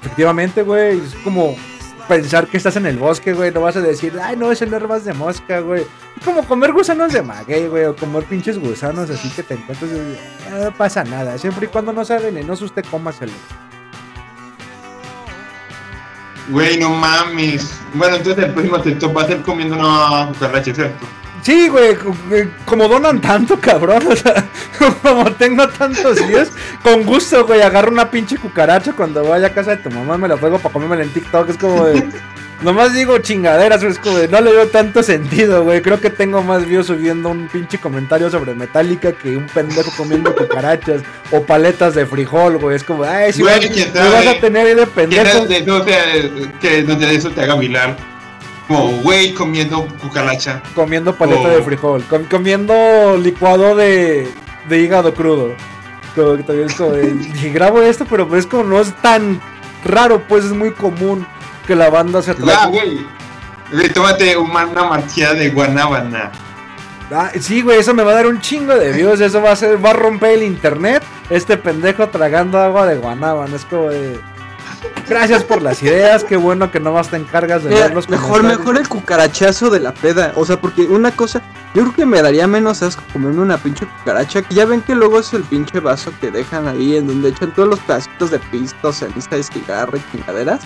Efectivamente, 0.00 0.62
güey, 0.62 0.98
es 1.00 1.14
como 1.24 1.56
pensar 2.08 2.46
que 2.46 2.56
estás 2.56 2.76
en 2.76 2.86
el 2.86 2.98
bosque, 2.98 3.32
güey, 3.32 3.50
no 3.52 3.60
vas 3.62 3.76
a 3.76 3.80
decir, 3.80 4.18
ay, 4.22 4.36
no, 4.36 4.52
es 4.52 4.62
en 4.62 4.70
larvas 4.70 5.04
de 5.04 5.12
mosca, 5.12 5.60
güey. 5.60 5.84
Como 6.24 6.44
comer 6.46 6.72
gusanos 6.72 7.12
de 7.12 7.22
maguey, 7.22 7.66
güey, 7.66 7.84
o 7.84 7.96
comer 7.96 8.24
pinches 8.24 8.58
gusanos 8.58 9.10
así 9.10 9.28
que 9.30 9.42
te 9.42 9.54
encuentras, 9.54 9.90
y, 9.90 10.16
"Ah, 10.52 10.64
no 10.64 10.72
pasa 10.72 11.02
nada, 11.04 11.36
siempre 11.38 11.66
y 11.66 11.68
cuando 11.68 11.92
no 11.92 12.04
sea 12.04 12.18
venenoso, 12.18 12.64
usted 12.64 12.84
cómaselo. 12.90 13.32
Güey, 16.48 16.78
no 16.78 16.90
mames. 16.90 17.72
Bueno, 17.94 18.16
entonces 18.16 18.44
el 18.44 18.52
próximo 18.52 18.80
TikTok 18.80 19.16
va 19.16 19.22
a 19.22 19.26
ser 19.26 19.42
comiendo 19.42 19.76
una 19.76 20.28
cucaracha. 20.32 20.90
Sí, 21.46 21.68
güey, 21.68 21.96
eh, 22.32 22.48
como 22.64 22.88
donan 22.88 23.20
tanto, 23.20 23.60
cabrón, 23.60 24.02
o 24.10 24.16
sea, 24.16 24.48
como 25.00 25.30
tengo 25.34 25.68
tantos 25.68 26.26
días, 26.26 26.50
con 26.82 27.04
gusto, 27.04 27.46
güey, 27.46 27.62
agarro 27.62 27.92
una 27.92 28.10
pinche 28.10 28.36
cucaracha 28.36 28.94
cuando 28.94 29.22
vaya 29.22 29.46
a 29.46 29.54
casa 29.54 29.76
de 29.76 29.76
tu 29.76 29.88
mamá, 29.92 30.18
me 30.18 30.26
la 30.26 30.36
juego 30.36 30.58
para 30.58 30.72
comérmela 30.72 31.04
en 31.04 31.10
TikTok, 31.10 31.48
es 31.50 31.56
como 31.56 31.84
de... 31.84 32.04
Nomás 32.62 32.94
digo 32.94 33.18
chingaderas, 33.18 33.80
güey, 33.80 33.92
es 33.92 33.98
como 34.00 34.18
de, 34.18 34.26
no 34.26 34.40
le 34.40 34.50
veo 34.50 34.66
tanto 34.68 35.02
sentido, 35.02 35.62
güey. 35.62 35.82
Creo 35.82 36.00
que 36.00 36.08
tengo 36.08 36.42
más 36.42 36.66
views 36.66 36.86
subiendo 36.86 37.28
un 37.28 37.48
pinche 37.48 37.78
comentario 37.78 38.30
sobre 38.30 38.54
Metallica 38.54 39.12
que 39.12 39.36
un 39.36 39.44
pendejo 39.46 39.92
comiendo 39.94 40.34
cucarachas 40.34 41.02
o 41.30 41.42
paletas 41.42 41.94
de 41.94 42.06
frijol, 42.06 42.56
güey. 42.56 42.76
Es 42.76 42.82
como, 42.82 43.04
ay, 43.04 43.34
si 43.34 43.42
Güey, 43.42 43.60
vas, 43.92 44.26
a 44.26 44.40
tener 44.40 44.66
ahí 44.66 44.74
de 44.74 44.86
Que 44.86 44.86
pendejo. 44.86 45.44
de 45.44 45.58
eso 45.58 45.82
te, 45.82 46.50
que 46.58 46.78
eso 47.14 47.30
te 47.30 47.42
haga 47.42 47.56
vilar. 47.56 48.15
Como 48.68 48.88
güey 49.02 49.32
comiendo 49.32 49.86
cucaracha. 50.02 50.62
Comiendo 50.74 51.14
paleta 51.14 51.48
de 51.48 51.62
frijol, 51.62 52.02
com- 52.04 52.24
comiendo 52.24 53.16
licuado 53.16 53.76
de, 53.76 54.28
de 54.68 54.78
hígado 54.80 55.14
crudo. 55.14 55.54
Como 56.16 56.36
que 56.36 56.42
también 56.42 56.68
es 56.68 56.74
como 56.74 56.90
de, 56.92 57.12
dije, 57.12 57.50
grabo 57.50 57.80
esto, 57.82 58.06
pero 58.08 58.26
pues 58.26 58.40
es 58.40 58.46
como 58.50 58.64
no 58.64 58.80
es 58.80 58.92
tan 59.02 59.40
raro, 59.84 60.22
pues 60.28 60.44
es 60.46 60.52
muy 60.52 60.72
común 60.72 61.26
que 61.66 61.76
la 61.76 61.90
banda 61.90 62.22
se 62.22 62.32
Ah, 62.32 62.34
atrapa. 62.34 62.66
güey. 62.66 63.06
Tómate 63.94 64.36
una, 64.36 64.66
marchilla 64.66 65.34
de 65.34 65.50
guanábana. 65.50 66.30
Ah, 67.12 67.30
sí, 67.38 67.62
güey, 67.62 67.78
eso 67.78 67.94
me 67.94 68.02
va 68.02 68.12
a 68.12 68.14
dar 68.16 68.26
un 68.26 68.40
chingo 68.40 68.74
de 68.74 68.92
views, 68.92 69.20
eso 69.20 69.40
va 69.40 69.52
a 69.52 69.56
ser, 69.56 69.84
va 69.84 69.90
a 69.90 69.92
romper 69.92 70.30
el 70.32 70.42
internet, 70.42 71.04
este 71.30 71.56
pendejo 71.56 72.08
tragando 72.08 72.58
agua 72.60 72.84
de 72.86 72.96
guanábana, 72.96 73.54
es 73.54 73.64
como 73.64 73.90
de... 73.90 74.18
Gracias 75.08 75.44
por 75.44 75.62
las 75.62 75.82
ideas, 75.82 76.24
qué 76.24 76.36
bueno 76.36 76.70
que 76.72 76.80
nomás 76.80 77.08
te 77.10 77.16
encargas 77.16 77.62
de 77.62 77.70
ver 77.70 77.94
los 77.94 78.08
mejor, 78.08 78.42
mejor 78.42 78.76
el 78.76 78.88
cucarachazo 78.88 79.70
de 79.70 79.78
la 79.80 79.94
peda. 79.94 80.32
O 80.34 80.44
sea, 80.44 80.60
porque 80.60 80.82
una 80.82 81.12
cosa, 81.12 81.42
yo 81.74 81.82
creo 81.82 81.94
que 81.94 82.06
me 82.06 82.20
daría 82.22 82.46
menos 82.48 82.82
asco 82.82 83.02
comerme 83.12 83.40
una 83.42 83.56
pinche 83.56 83.86
cucaracha. 83.86 84.42
Que 84.42 84.54
ya 84.56 84.64
ven 84.64 84.82
que 84.82 84.96
luego 84.96 85.20
es 85.20 85.32
el 85.32 85.44
pinche 85.44 85.78
vaso 85.78 86.12
que 86.20 86.30
dejan 86.32 86.66
ahí 86.66 86.96
en 86.96 87.06
donde 87.06 87.28
echan 87.28 87.54
todos 87.54 87.68
los 87.68 87.78
pedacitos 87.80 88.32
de 88.32 88.40
pisto, 88.40 88.92
ceniza 88.92 89.36
de 89.36 89.44
cigarro 89.44 89.96
y 89.96 90.02
chingaderas. 90.10 90.60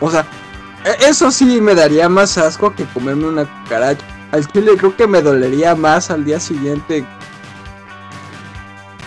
O 0.00 0.10
sea, 0.10 0.26
E- 0.84 1.08
Eso 1.08 1.30
sí 1.30 1.62
me 1.62 1.74
daría 1.74 2.10
más 2.10 2.36
asco 2.36 2.74
que 2.74 2.84
comerme 2.84 3.26
una 3.26 3.46
cucaracha. 3.46 4.04
Al 4.32 4.46
chile 4.48 4.72
creo 4.76 4.94
que 4.94 5.06
me 5.06 5.22
dolería 5.22 5.74
más 5.74 6.10
al 6.10 6.24
día 6.26 6.38
siguiente. 6.38 7.06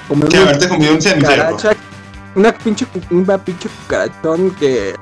Comerme 0.07 0.30
Que 0.30 0.38
una 0.39 0.49
haberte 0.49 0.69
comido 0.69 0.93
un 0.95 1.01
cenicero. 1.01 1.57
Una 2.38 2.53
pinche, 2.57 2.85
pinche 2.85 3.69
cucarachón 3.69 4.51
que 4.55 4.93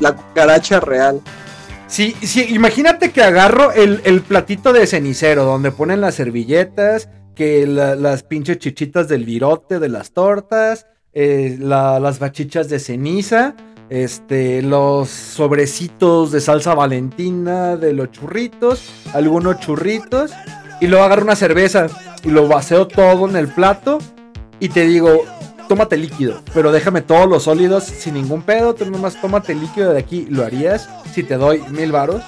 la 0.00 0.12
cucaracha 0.16 0.80
real. 0.80 1.20
Sí, 1.86 2.16
sí, 2.22 2.46
imagínate 2.48 3.12
que 3.12 3.22
agarro 3.22 3.70
el, 3.72 4.00
el 4.04 4.22
platito 4.22 4.72
de 4.72 4.86
cenicero 4.86 5.44
donde 5.44 5.70
ponen 5.70 6.00
las 6.00 6.14
servilletas, 6.14 7.08
que 7.36 7.66
la- 7.66 7.94
las 7.94 8.22
pinches 8.22 8.58
chichitas 8.58 9.08
del 9.08 9.24
virote, 9.24 9.78
de 9.78 9.88
las 9.90 10.12
tortas, 10.12 10.86
eh, 11.12 11.56
la- 11.60 12.00
las 12.00 12.18
bachichas 12.18 12.68
de 12.68 12.78
ceniza, 12.80 13.54
este, 13.90 14.62
los 14.62 15.10
sobrecitos 15.10 16.32
de 16.32 16.40
salsa 16.40 16.74
valentina, 16.74 17.76
de 17.76 17.92
los 17.92 18.10
churritos, 18.10 18.82
algunos 19.12 19.60
churritos, 19.60 20.32
y 20.80 20.86
luego 20.86 21.04
agarro 21.04 21.24
una 21.24 21.36
cerveza 21.36 21.86
y 22.24 22.30
lo 22.30 22.48
vaceo 22.48 22.88
todo 22.88 23.28
en 23.28 23.36
el 23.36 23.48
plato 23.48 23.98
y 24.58 24.70
te 24.70 24.86
digo, 24.86 25.22
tómate 25.68 25.96
líquido, 25.96 26.42
pero 26.52 26.72
déjame 26.72 27.00
todos 27.02 27.28
los 27.28 27.44
sólidos 27.44 27.84
sin 27.84 28.14
ningún 28.14 28.42
pedo, 28.42 28.74
tú 28.74 28.84
nomás 28.90 29.20
tómate 29.20 29.54
líquido 29.54 29.92
de 29.92 29.98
aquí, 30.00 30.26
¿lo 30.30 30.44
harías 30.44 30.88
si 31.12 31.22
te 31.22 31.36
doy 31.36 31.62
mil 31.70 31.92
varos? 31.92 32.22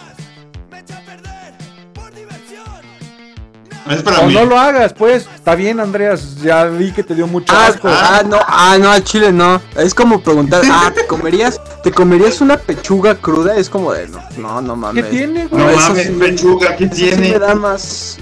Es 3.88 4.02
para 4.02 4.18
O 4.20 4.26
mí. 4.26 4.34
no 4.34 4.44
lo 4.44 4.58
hagas, 4.58 4.92
pues, 4.94 5.28
está 5.32 5.54
bien 5.54 5.78
Andreas, 5.78 6.40
ya 6.42 6.64
vi 6.64 6.90
que 6.90 7.04
te 7.04 7.14
dio 7.14 7.28
mucho 7.28 7.52
Ah, 7.56 7.66
asco. 7.68 7.86
ah, 7.88 8.22
no, 8.26 8.36
ah, 8.44 8.76
no, 8.80 8.90
al 8.90 9.04
chile 9.04 9.30
no. 9.30 9.60
Es 9.76 9.94
como 9.94 10.20
preguntar, 10.20 10.62
ah, 10.68 10.90
¿te 10.92 11.06
comerías, 11.06 11.60
¿te 11.84 11.92
comerías 11.92 12.40
una 12.40 12.56
pechuga 12.56 13.14
cruda? 13.14 13.54
Es 13.56 13.70
como 13.70 13.92
de, 13.92 14.08
no, 14.08 14.20
no, 14.38 14.60
no 14.60 14.74
¿Qué 14.74 15.02
mames. 15.02 15.10
tiene, 15.10 15.46
güey? 15.46 15.62
No 15.62 15.70
eso 15.70 15.78
mames, 15.90 16.06
sí- 16.08 16.12
pechuga, 16.14 16.74
¿qué 16.76 16.84
Eso 16.86 16.94
sí 16.96 17.02
tiene? 17.04 17.30
me 17.30 17.38
da 17.38 17.54
más... 17.54 18.18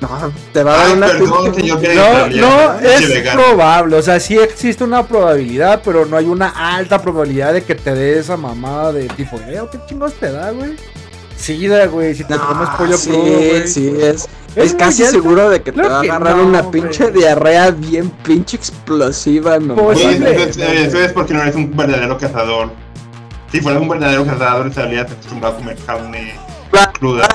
No, 0.00 0.32
te 0.52 0.62
va 0.62 0.74
a 0.74 0.76
dar 0.76 0.86
Ay, 0.86 0.92
una 0.96 1.06
perdón, 1.08 1.54
señor 1.54 1.80
No, 1.82 2.26
no, 2.28 2.80
es 2.80 3.08
vegano. 3.08 3.42
probable, 3.42 3.96
o 3.96 4.02
sea, 4.02 4.20
sí 4.20 4.38
existe 4.38 4.84
una 4.84 5.04
probabilidad, 5.06 5.80
pero 5.84 6.06
no 6.06 6.16
hay 6.16 6.26
una 6.26 6.48
alta 6.76 7.02
probabilidad 7.02 7.52
de 7.52 7.64
que 7.64 7.74
te 7.74 7.92
dé 7.94 8.18
esa 8.18 8.36
mamada 8.36 8.92
de 8.92 9.08
tipo, 9.08 9.36
eh, 9.40 9.60
¿qué 9.72 9.78
chingos 9.88 10.14
te 10.14 10.30
da, 10.30 10.50
güey? 10.52 10.76
Sida, 11.36 11.86
güey, 11.86 12.14
si 12.14 12.22
te 12.24 12.34
No, 12.36 12.46
comes 12.46 12.68
pollo 12.70 12.96
sí, 12.96 13.10
crudo, 13.10 13.24
güey. 13.24 13.66
sí, 13.68 13.92
es, 14.00 14.28
Es 14.56 14.64
es 14.66 14.74
casi 14.74 15.04
seguro 15.04 15.50
de 15.50 15.62
que 15.62 15.72
Claro 15.72 15.88
te 15.88 15.92
va 15.92 15.98
a 15.98 16.02
agarrar 16.02 16.36
no, 16.36 16.46
una 16.46 16.62
güey. 16.62 16.80
pinche 16.80 17.10
diarrea 17.10 17.70
bien 17.72 18.10
pinche 18.10 18.56
explosiva, 18.56 19.58
no 19.58 19.74
Pues, 19.76 19.98
sí, 19.98 20.04
mames. 20.06 20.30
entonces, 20.30 20.56
eh, 20.58 20.84
eso 20.86 21.00
es 21.00 21.12
porque 21.12 21.34
no 21.34 21.42
eres 21.42 21.54
un 21.56 21.76
verdadero 21.76 22.16
cazador. 22.18 22.70
Si 23.52 23.60
fueras 23.60 23.80
un 23.82 23.88
verdadero 23.88 24.24
cazador, 24.26 24.66
estarías 24.68 25.10
acostumbrado 25.10 25.54
a 25.54 25.58
comer 25.58 25.76
carne 25.86 26.34
cruda. 26.98 27.26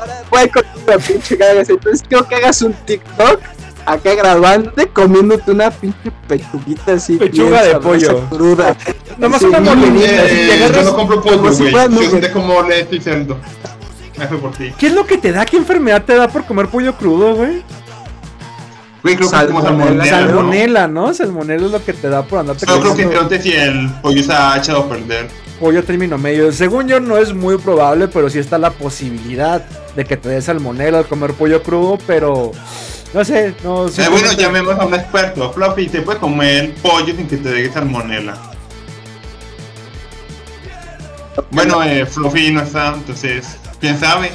Ahora 0.00 0.22
voy 0.30 0.48
contigo, 0.84 1.06
pinche 1.06 1.38
cagas. 1.38 1.68
Entonces 1.68 2.04
quiero 2.08 2.26
que 2.28 2.34
hagas 2.36 2.62
un 2.62 2.72
TikTok 2.72 3.40
acá 3.86 4.14
grabándote 4.14 4.86
comiéndote 4.88 5.50
una 5.50 5.70
pinche 5.70 6.10
pechuguita 6.26 6.92
así. 6.94 7.16
Pechuga 7.16 7.62
bien 7.62 7.74
de 7.74 7.80
pollo. 7.80 8.20
Cruda. 8.30 8.76
Nomás 9.18 9.40
Sí, 9.40 9.46
una 9.46 9.58
si 9.58 9.90
te 9.90 10.52
agarras- 10.54 10.76
yo 10.76 10.82
no 10.90 10.96
compro 10.96 11.22
pollo, 11.22 11.36
como 11.38 11.52
si 11.52 11.60
güey. 11.62 11.72
fuera 11.72 11.88
Yo 11.90 12.10
sé 12.20 12.32
cómo 12.32 12.62
le 12.62 12.80
estoy 12.80 13.00
cerdo. 13.00 13.38
Me 14.16 14.26
fue 14.28 14.38
por 14.38 14.52
ti. 14.52 14.72
¿Qué 14.78 14.86
es 14.86 14.92
lo 14.94 15.04
que 15.06 15.18
te 15.18 15.32
da? 15.32 15.44
¿Qué 15.44 15.56
enfermedad 15.56 16.02
te 16.04 16.14
da 16.14 16.28
por 16.28 16.44
comer 16.44 16.68
pollo 16.68 16.94
crudo, 16.96 17.34
güey? 17.34 17.62
Güey, 19.02 19.16
creo 19.16 19.28
que 19.30 19.36
es 19.36 19.42
como 19.44 19.60
Salmonela, 19.60 20.04
salmonela, 20.06 20.06
¿no? 20.06 20.26
Salmonela, 20.32 20.88
¿no? 20.88 21.14
Salmonela 21.14 21.66
es 21.66 21.72
lo 21.72 21.84
que 21.84 21.92
te 21.92 22.08
da 22.08 22.22
por 22.22 22.38
andarte 22.38 22.64
Yo 22.66 22.80
creo 22.80 22.94
que 22.96 23.02
entonces 23.02 23.42
si 23.42 23.52
el 23.52 23.90
pollo 24.00 24.22
se 24.22 24.32
ha 24.32 24.56
echado 24.56 24.78
a 24.84 24.88
perder. 24.88 25.28
Pollo 25.60 25.82
término 25.84 26.18
medio. 26.18 26.52
Según 26.52 26.88
yo 26.88 27.00
no 27.00 27.16
es 27.18 27.32
muy 27.34 27.56
probable, 27.58 28.08
pero 28.08 28.28
sí 28.30 28.38
está 28.38 28.58
la 28.58 28.70
posibilidad 28.70 29.62
de 29.96 30.04
que 30.04 30.16
te 30.16 30.28
dé 30.28 30.42
salmonela 30.42 30.98
al 30.98 31.06
comer 31.06 31.32
pollo 31.34 31.62
crudo, 31.62 31.98
pero 32.06 32.52
no 33.12 33.24
sé, 33.24 33.54
no 33.62 33.86
Eh, 33.86 33.90
sé. 33.90 34.08
bueno, 34.08 34.32
llamemos 34.32 34.78
a 34.78 34.84
un 34.86 34.94
experto. 34.94 35.52
Fluffy, 35.52 35.88
¿te 35.88 36.02
puedes 36.02 36.20
comer 36.20 36.74
pollo 36.82 37.14
sin 37.14 37.26
que 37.28 37.36
te 37.36 37.48
dé 37.50 37.72
salmonela? 37.72 38.36
Bueno, 41.50 41.82
eh, 41.82 42.06
Fluffy 42.06 42.50
no 42.52 42.62
está, 42.62 42.94
entonces, 42.94 43.56
¿quién 43.80 43.98
sabe? 43.98 44.30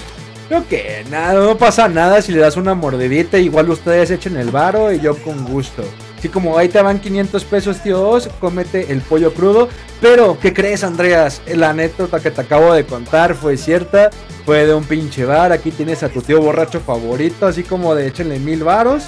Creo 0.48 0.68
que 0.68 1.06
nada, 1.12 1.34
no 1.36 1.58
pasa 1.58 1.88
nada 1.88 2.22
si 2.22 2.32
le 2.32 2.40
das 2.40 2.58
una 2.58 2.74
mordidita, 2.74 3.38
igual 3.38 3.70
ustedes 3.70 4.10
echen 4.12 4.36
el 4.38 4.50
varo 4.52 4.92
y 4.92 5.00
yo 5.00 5.16
con 5.22 5.46
gusto. 5.46 5.84
Así 6.20 6.28
como 6.28 6.58
ahí 6.58 6.68
te 6.68 6.82
van 6.82 7.00
500 7.00 7.46
pesos, 7.46 7.82
tío, 7.82 8.06
Oz, 8.10 8.28
cómete 8.42 8.92
el 8.92 9.00
pollo 9.00 9.34
crudo. 9.34 9.70
Pero, 10.02 10.38
¿qué 10.38 10.54
crees, 10.54 10.84
Andreas? 10.84 11.42
La 11.48 11.70
anécdota 11.70 12.20
que 12.20 12.30
te 12.30 12.42
acabo 12.42 12.74
de 12.74 12.86
contar 12.86 13.36
fue 13.36 13.56
cierta. 13.56 14.10
Fue 14.46 14.66
de 14.66 14.74
un 14.74 14.84
pinche 14.84 15.24
bar. 15.24 15.54
Aquí 15.54 15.72
tienes 15.72 16.04
a 16.04 16.10
tu 16.10 16.22
tío 16.22 16.42
borracho 16.42 16.82
favorito, 16.82 17.48
así 17.48 17.64
como 17.64 17.96
de 17.96 18.08
échenle 18.08 18.38
mil 18.38 18.66
varos. 18.66 19.06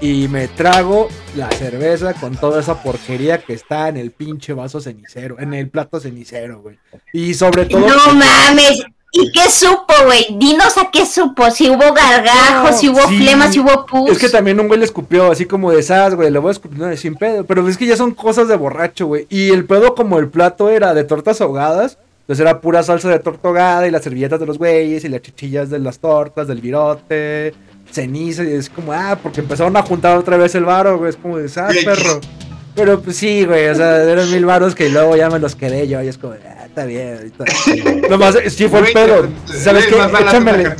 Y 0.00 0.26
me 0.28 0.48
trago 0.48 1.10
la 1.36 1.50
cerveza 1.50 2.14
con 2.14 2.34
toda 2.34 2.60
esa 2.60 2.82
porquería 2.82 3.36
que 3.36 3.52
está 3.52 3.90
en 3.90 3.98
el 3.98 4.10
pinche 4.10 4.54
vaso 4.54 4.80
cenicero, 4.80 5.38
en 5.38 5.52
el 5.52 5.68
plato 5.68 6.00
cenicero, 6.00 6.62
güey. 6.62 6.78
Y 7.12 7.34
sobre 7.34 7.66
todo. 7.66 7.86
No 7.86 8.14
mames. 8.14 8.84
¿Y 9.16 9.30
qué 9.30 9.48
supo, 9.48 9.94
güey? 10.06 10.26
Dinos 10.38 10.76
a 10.76 10.90
qué 10.90 11.06
supo. 11.06 11.48
Si 11.52 11.70
hubo 11.70 11.92
gargajos, 11.94 12.72
No, 12.72 12.76
si 12.76 12.88
hubo 12.88 13.06
sí. 13.08 13.18
flemas, 13.18 13.52
si 13.52 13.60
hubo 13.60 13.86
pus. 13.86 14.10
Es 14.10 14.18
que 14.18 14.28
también 14.28 14.58
un 14.58 14.66
güey 14.66 14.80
le 14.80 14.84
escupió 14.86 15.30
así 15.30 15.44
como 15.46 15.70
de 15.70 15.78
esas, 15.78 16.16
güey. 16.16 16.30
Le 16.32 16.38
voy 16.40 16.48
a 16.48 16.52
escupir 16.52 16.78
no, 16.80 16.96
sin 16.96 17.14
pedo. 17.14 17.44
Pero 17.44 17.66
es 17.68 17.78
que 17.78 17.86
ya 17.86 17.96
son 17.96 18.12
cosas 18.12 18.48
de 18.48 18.56
borracho, 18.56 19.06
güey. 19.06 19.26
Y 19.30 19.50
el 19.50 19.66
pedo, 19.66 19.94
como 19.94 20.18
el 20.18 20.28
plato 20.28 20.68
era 20.68 20.94
de 20.94 21.04
tortas 21.04 21.40
ahogadas. 21.40 21.96
Entonces 22.22 22.40
era 22.42 22.60
pura 22.60 22.82
salsa 22.82 23.08
de 23.10 23.18
torta 23.20 23.46
ahogada 23.48 23.86
y 23.86 23.90
las 23.92 24.02
servilletas 24.02 24.40
de 24.40 24.46
los 24.46 24.58
güeyes 24.58 25.04
y 25.04 25.08
las 25.08 25.22
chichillas 25.22 25.70
de 25.70 25.78
las 25.78 25.98
tortas, 26.00 26.48
del 26.48 26.60
virote, 26.60 27.54
ceniza. 27.92 28.42
Y 28.44 28.52
es 28.54 28.68
como, 28.68 28.92
ah, 28.92 29.16
porque 29.22 29.40
empezaron 29.42 29.76
a 29.76 29.82
juntar 29.82 30.16
otra 30.18 30.36
vez 30.36 30.54
el 30.56 30.64
varo, 30.64 30.98
güey. 30.98 31.10
Es 31.10 31.16
como 31.16 31.38
de, 31.38 31.48
ah, 31.56 31.68
Sí. 31.70 31.84
perro. 31.84 32.20
Pero 32.74 33.00
pues 33.00 33.16
sí, 33.16 33.44
güey. 33.44 33.68
O 33.68 33.74
sea, 33.76 34.02
eran 34.02 34.28
mil 34.32 34.44
varos 34.44 34.74
que 34.74 34.88
luego 34.88 35.14
ya 35.16 35.30
me 35.30 35.38
los 35.38 35.54
quedé 35.54 35.86
yo. 35.86 36.02
Y 36.02 36.08
es 36.08 36.18
como, 36.18 36.32
ah, 36.32 36.53
está 36.74 36.84
bien. 36.84 37.16
ahorita". 37.16 38.08
Nomás, 38.10 38.36
sí 38.48 38.68
fue 38.68 38.80
el 38.80 38.92
pedo. 38.92 39.28
¿Sabes 39.46 39.86
es 39.86 39.94
qué? 39.94 40.22
Échamele. 40.22 40.70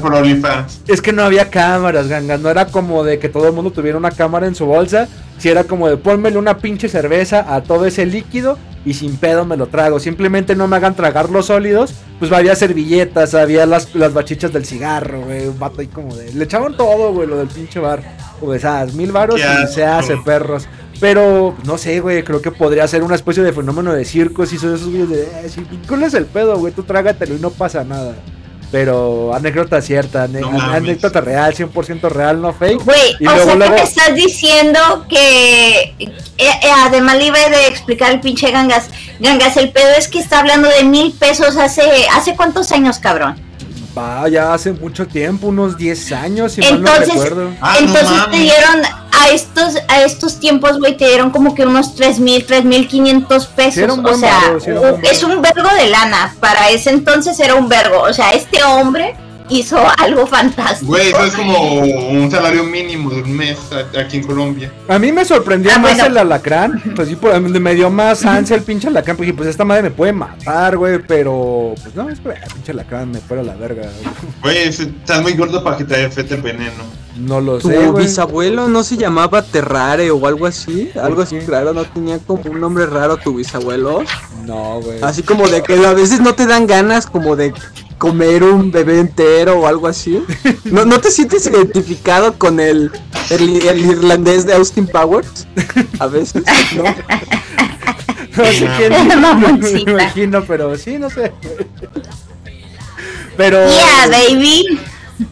por 0.00 0.14
OnlyFans. 0.14 0.80
Es 0.86 1.00
que 1.00 1.12
no 1.12 1.22
había 1.22 1.50
cámaras, 1.50 2.08
ganga. 2.08 2.36
No 2.36 2.50
era 2.50 2.66
como 2.66 3.04
de 3.04 3.18
que 3.18 3.28
todo 3.28 3.48
el 3.48 3.54
mundo 3.54 3.70
tuviera 3.70 3.96
una 3.96 4.10
cámara 4.10 4.46
en 4.46 4.54
su 4.54 4.66
bolsa. 4.66 5.08
Si 5.38 5.48
era 5.48 5.64
como 5.64 5.88
de 5.88 5.96
pónmele 5.96 6.38
una 6.38 6.58
pinche 6.58 6.88
cerveza 6.88 7.54
a 7.54 7.62
todo 7.62 7.86
ese 7.86 8.06
líquido 8.06 8.58
y 8.84 8.94
sin 8.94 9.16
pedo 9.16 9.44
me 9.44 9.56
lo 9.56 9.66
trago. 9.66 9.98
Simplemente 9.98 10.54
no 10.54 10.68
me 10.68 10.76
hagan 10.76 10.94
tragar 10.94 11.30
los 11.30 11.46
sólidos. 11.46 11.94
Pues 12.18 12.32
había 12.32 12.54
servilletas, 12.54 13.34
había 13.34 13.66
las, 13.66 13.94
las 13.94 14.14
bachichas 14.14 14.52
del 14.52 14.64
cigarro, 14.64 15.22
güey. 15.22 15.48
Un 15.48 15.58
vato 15.58 15.80
ahí 15.80 15.88
como 15.88 16.14
de. 16.14 16.32
Le 16.32 16.44
echaban 16.44 16.76
todo, 16.76 17.12
güey, 17.12 17.28
lo 17.28 17.36
del 17.38 17.48
pinche 17.48 17.80
bar. 17.80 18.02
Pues, 18.40 18.64
ah, 18.64 18.86
mil 18.94 19.12
varos 19.12 19.40
y 19.40 19.72
se 19.72 19.84
hace, 19.84 20.16
perros. 20.18 20.68
Pero, 21.00 21.54
no 21.64 21.76
sé, 21.78 22.00
güey, 22.00 22.22
creo 22.24 22.40
que 22.40 22.50
podría 22.50 22.86
ser 22.88 23.02
una 23.02 23.14
especie 23.16 23.42
de 23.42 23.52
fenómeno 23.52 23.92
de 23.92 24.04
circo. 24.04 24.46
Si 24.46 24.58
son 24.58 24.74
esos 24.74 24.88
güeyes 24.88 25.08
de, 25.10 25.22
eh, 25.22 25.48
sí, 25.48 25.62
¿cuál 25.88 26.02
es 26.04 26.14
el 26.14 26.26
pedo, 26.26 26.56
güey? 26.58 26.72
Tú 26.72 26.82
trágatelo 26.84 27.34
y 27.36 27.38
no 27.38 27.50
pasa 27.50 27.84
nada. 27.84 28.14
Pero 28.72 29.32
anécdota 29.32 29.80
cierta, 29.80 30.24
ane- 30.24 30.40
No 30.40 30.48
ane- 30.48 30.58
mames. 30.58 30.74
anécdota 30.76 31.20
real, 31.20 31.54
100% 31.54 32.08
real, 32.08 32.40
no 32.42 32.52
fake. 32.52 32.82
Güey, 32.82 33.14
o 33.14 33.16
luego, 33.20 33.44
sea 33.44 33.54
luego- 33.54 33.74
que 33.74 33.80
me 33.80 33.86
estás 33.88 34.14
diciendo 34.14 34.80
que 35.08 35.80
eh, 35.98 36.08
eh, 36.38 36.50
además 36.84 37.16
le 37.16 37.26
iba 37.26 37.38
de 37.38 37.66
explicar 37.68 38.10
el 38.12 38.20
pinche 38.20 38.50
Gangas. 38.50 38.88
Gangas, 39.20 39.56
el 39.56 39.70
pedo 39.70 39.90
es 39.96 40.08
que 40.08 40.18
está 40.18 40.40
hablando 40.40 40.68
de 40.68 40.82
mil 40.82 41.12
pesos 41.12 41.56
hace 41.56 41.82
hace 42.12 42.34
cuántos 42.34 42.72
años, 42.72 42.98
cabrón. 42.98 43.36
Va, 43.96 44.28
ya 44.28 44.52
hace 44.52 44.72
mucho 44.72 45.06
tiempo, 45.06 45.46
unos 45.46 45.78
10 45.78 46.12
años, 46.12 46.52
si 46.52 46.60
mal 46.60 46.82
no 46.82 46.88
Entonces, 46.88 47.14
recuerdo. 47.14 47.50
Ah, 47.60 47.76
no 47.80 47.86
entonces 47.86 48.30
te 48.30 48.36
dieron 48.36 48.82
a 49.12 49.28
estos 49.30 49.76
a 49.88 50.02
estos 50.02 50.38
tiempos, 50.38 50.78
güey, 50.78 50.96
te 50.96 51.06
dieron 51.06 51.30
como 51.30 51.54
que 51.54 51.64
unos 51.64 51.94
tres 51.94 52.18
mil, 52.18 52.44
tres 52.44 52.64
mil 52.64 52.86
quinientos 52.88 53.46
pesos. 53.46 53.94
Sí, 53.94 54.00
o 54.04 54.14
sea, 54.16 54.40
sí, 54.60 54.70
un 54.70 55.04
es 55.04 55.22
un 55.22 55.40
vergo 55.40 55.68
de 55.78 55.86
lana. 55.88 56.34
Para 56.40 56.68
ese 56.68 56.90
entonces 56.90 57.40
era 57.40 57.54
un 57.54 57.68
vergo. 57.68 58.02
O 58.02 58.12
sea, 58.12 58.32
este 58.32 58.62
hombre 58.64 59.16
hizo 59.48 59.78
algo 59.98 60.26
fantástico. 60.26 60.92
Güey, 60.92 61.08
eso 61.08 61.24
es 61.24 61.34
como 61.34 61.74
un 61.80 62.30
salario 62.30 62.64
mínimo 62.64 63.10
de 63.10 63.22
un 63.22 63.36
mes 63.36 63.56
aquí 63.98 64.18
en 64.18 64.24
Colombia. 64.26 64.72
A 64.88 64.98
mí 64.98 65.12
me 65.12 65.24
sorprendió 65.24 65.70
Ah, 65.74 65.78
más 65.78 65.92
bueno. 65.94 66.06
el 66.06 66.18
alacrán. 66.18 66.82
Pues 66.94 67.08
sí, 67.08 67.16
por- 67.16 67.38
me 67.40 67.74
dio 67.74 67.90
más 67.90 68.24
ansia 68.24 68.56
el 68.56 68.62
pinche 68.62 68.88
alacrán. 68.88 69.16
Porque 69.16 69.32
pues 69.34 69.48
esta 69.48 69.64
madre 69.64 69.84
me 69.84 69.90
puede 69.90 70.12
matar, 70.12 70.76
güey. 70.76 70.98
Pero, 71.06 71.74
pues 71.82 71.94
no, 71.94 72.08
es 72.10 72.18
pinche 72.20 72.72
alacrán 72.72 73.10
me 73.10 73.18
fuera 73.20 73.42
la 73.42 73.54
verga. 73.54 73.82
Güey, 74.42 74.58
es- 74.58 74.80
estás 74.80 75.22
muy 75.22 75.34
gordo 75.34 75.62
para 75.62 75.76
que 75.76 75.84
te 75.84 76.04
afecte 76.04 76.34
el 76.34 76.42
veneno. 76.42 76.96
No 77.16 77.40
lo 77.40 77.58
¿Tu 77.58 77.68
sé, 77.70 77.86
güey. 77.86 78.04
bisabuelo 78.04 78.68
no 78.68 78.82
se 78.84 78.98
llamaba 78.98 79.40
Terrare 79.40 80.10
o 80.10 80.26
algo 80.26 80.44
así? 80.44 80.90
Algo 81.02 81.22
así 81.22 81.40
raro, 81.40 81.72
no 81.72 81.84
tenía 81.86 82.18
como 82.18 82.42
un 82.50 82.60
nombre 82.60 82.84
raro 82.84 83.16
tu 83.16 83.36
bisabuelo. 83.36 84.02
No, 84.44 84.80
güey. 84.82 85.00
Así 85.02 85.22
como 85.22 85.48
de 85.48 85.62
que 85.62 85.74
a 85.86 85.94
veces 85.94 86.20
no 86.20 86.34
te 86.34 86.46
dan 86.46 86.66
ganas 86.66 87.06
como 87.06 87.34
de 87.34 87.54
comer 87.98 88.42
un 88.44 88.70
bebé 88.70 89.00
entero 89.00 89.60
o 89.60 89.66
algo 89.66 89.86
así. 89.86 90.22
¿No, 90.64 90.84
no 90.84 91.00
te 91.00 91.10
sientes 91.10 91.46
identificado 91.46 92.34
con 92.38 92.60
el, 92.60 92.90
el, 93.30 93.66
el 93.66 93.86
irlandés 93.86 94.46
de 94.46 94.54
Austin 94.54 94.86
Powers? 94.86 95.46
A 95.98 96.06
veces, 96.06 96.44
¿no? 96.76 96.84
No 98.36 98.44
sé 98.44 98.68
quién. 98.76 99.08
me 99.08 99.16
Mamoncita. 99.16 99.90
imagino, 99.90 100.44
pero 100.44 100.76
sí, 100.76 100.98
no 100.98 101.08
sé. 101.08 101.32
Pero. 103.36 103.66
Yeah, 103.68 104.08
baby. 104.08 104.78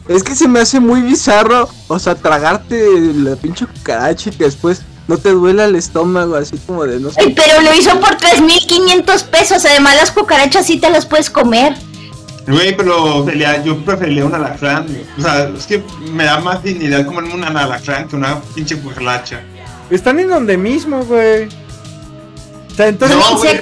Es 0.08 0.22
que 0.22 0.34
se 0.34 0.48
me 0.48 0.60
hace 0.60 0.80
muy 0.80 1.02
bizarro, 1.02 1.68
o 1.88 1.98
sea, 1.98 2.14
tragarte 2.14 2.82
la 3.16 3.36
pinche 3.36 3.66
cucaracha 3.66 4.30
y 4.30 4.32
que 4.32 4.44
después 4.44 4.80
no 5.08 5.18
te 5.18 5.30
duela 5.32 5.66
el 5.66 5.76
estómago, 5.76 6.36
así 6.36 6.56
como 6.66 6.84
de 6.84 6.98
no 6.98 7.10
sé. 7.10 7.20
Ay, 7.20 7.34
pero 7.36 7.60
lo 7.60 7.74
hizo 7.74 8.00
por 8.00 8.16
3.500 8.16 9.24
pesos. 9.24 9.64
Además, 9.66 9.96
las 9.96 10.10
cucarachas 10.10 10.64
sí 10.66 10.78
te 10.78 10.88
las 10.88 11.04
puedes 11.04 11.28
comer. 11.28 11.76
Güey, 12.46 12.76
pero 12.76 13.26
yo 13.64 13.78
preferiría 13.84 14.26
un 14.26 14.34
alacrán. 14.34 14.86
O 15.18 15.22
sea, 15.22 15.48
es 15.48 15.66
que 15.66 15.82
me 16.12 16.24
da 16.24 16.40
más 16.40 16.62
dignidad 16.62 17.06
comerme 17.06 17.34
un 17.34 17.44
alacrán 17.44 18.08
que 18.08 18.16
una 18.16 18.40
pinche 18.54 18.76
cucaracha. 18.78 19.40
Están 19.90 20.18
en 20.18 20.28
donde 20.28 20.56
mismo, 20.56 21.04
güey. 21.04 21.48
O 22.70 22.76
sea, 22.76 22.88
entonces. 22.88 23.16
No, 23.16 23.36
güey, 23.38 23.60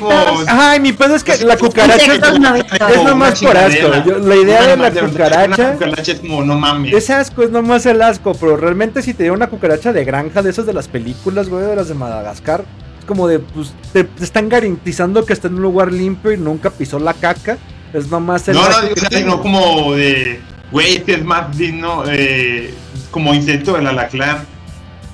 Ay, 0.49 0.81
mi 0.81 0.93
pedo 0.93 1.15
es 1.15 1.23
que 1.23 1.37
la 1.45 1.59
cucaracha 1.59 2.03
Insectos 2.03 2.41
no, 2.41 2.55
es 2.57 3.05
nomás 3.05 3.41
por 3.43 3.57
asco. 3.57 3.89
Yo- 4.07 4.19
la 4.19 4.37
idea 4.37 4.63
de 4.69 4.77
la 4.79 4.91
cucaracha 4.91 5.73
cucaracha 5.75 6.13
es 6.13 6.21
como, 6.21 6.43
no 6.43 6.59
mames. 6.59 6.95
es 6.95 7.11
asco, 7.11 7.43
es 7.43 7.51
nomás 7.51 7.85
el 7.87 8.01
asco. 8.01 8.33
Pero 8.35 8.57
realmente, 8.57 9.03
si 9.03 9.13
te 9.13 9.25
dio 9.25 9.35
una 9.35 9.49
cucaracha 9.49 9.93
de 9.93 10.05
granja 10.05 10.43
de 10.43 10.51
esas 10.51 10.65
de 10.65 10.73
las 10.73 10.89
películas, 10.89 11.49
güey, 11.51 11.65
de 11.67 11.77
las 11.77 11.89
de 11.89 11.95
Madagascar, 11.95 12.65
es 12.99 13.05
como 13.05 13.29
de, 13.29 13.39
pues, 13.41 13.75
te, 13.93 14.05
te 14.05 14.25
están 14.25 14.49
garantizando 14.49 15.27
que 15.27 15.35
está 15.35 15.49
en 15.49 15.57
un 15.57 15.63
lugar 15.63 15.93
limpio 15.93 16.33
y 16.33 16.39
nunca 16.39 16.71
pisó 16.71 16.99
la 16.99 17.13
caca. 17.13 17.59
Es 17.93 18.09
nomás 18.09 18.49
el 18.49 18.55
No, 18.55 18.69
no, 18.69 18.81
digo, 18.83 18.95
sea, 19.11 19.21
no 19.21 19.41
como 19.43 19.93
de, 19.95 20.41
güey, 20.71 20.97
este 20.97 21.15
es 21.15 21.25
más 21.25 21.57
digno, 21.57 22.05
eh, 22.07 22.75
como 23.11 23.35
insecto 23.35 23.75
del 23.75 23.87
alacrán. 23.87 24.47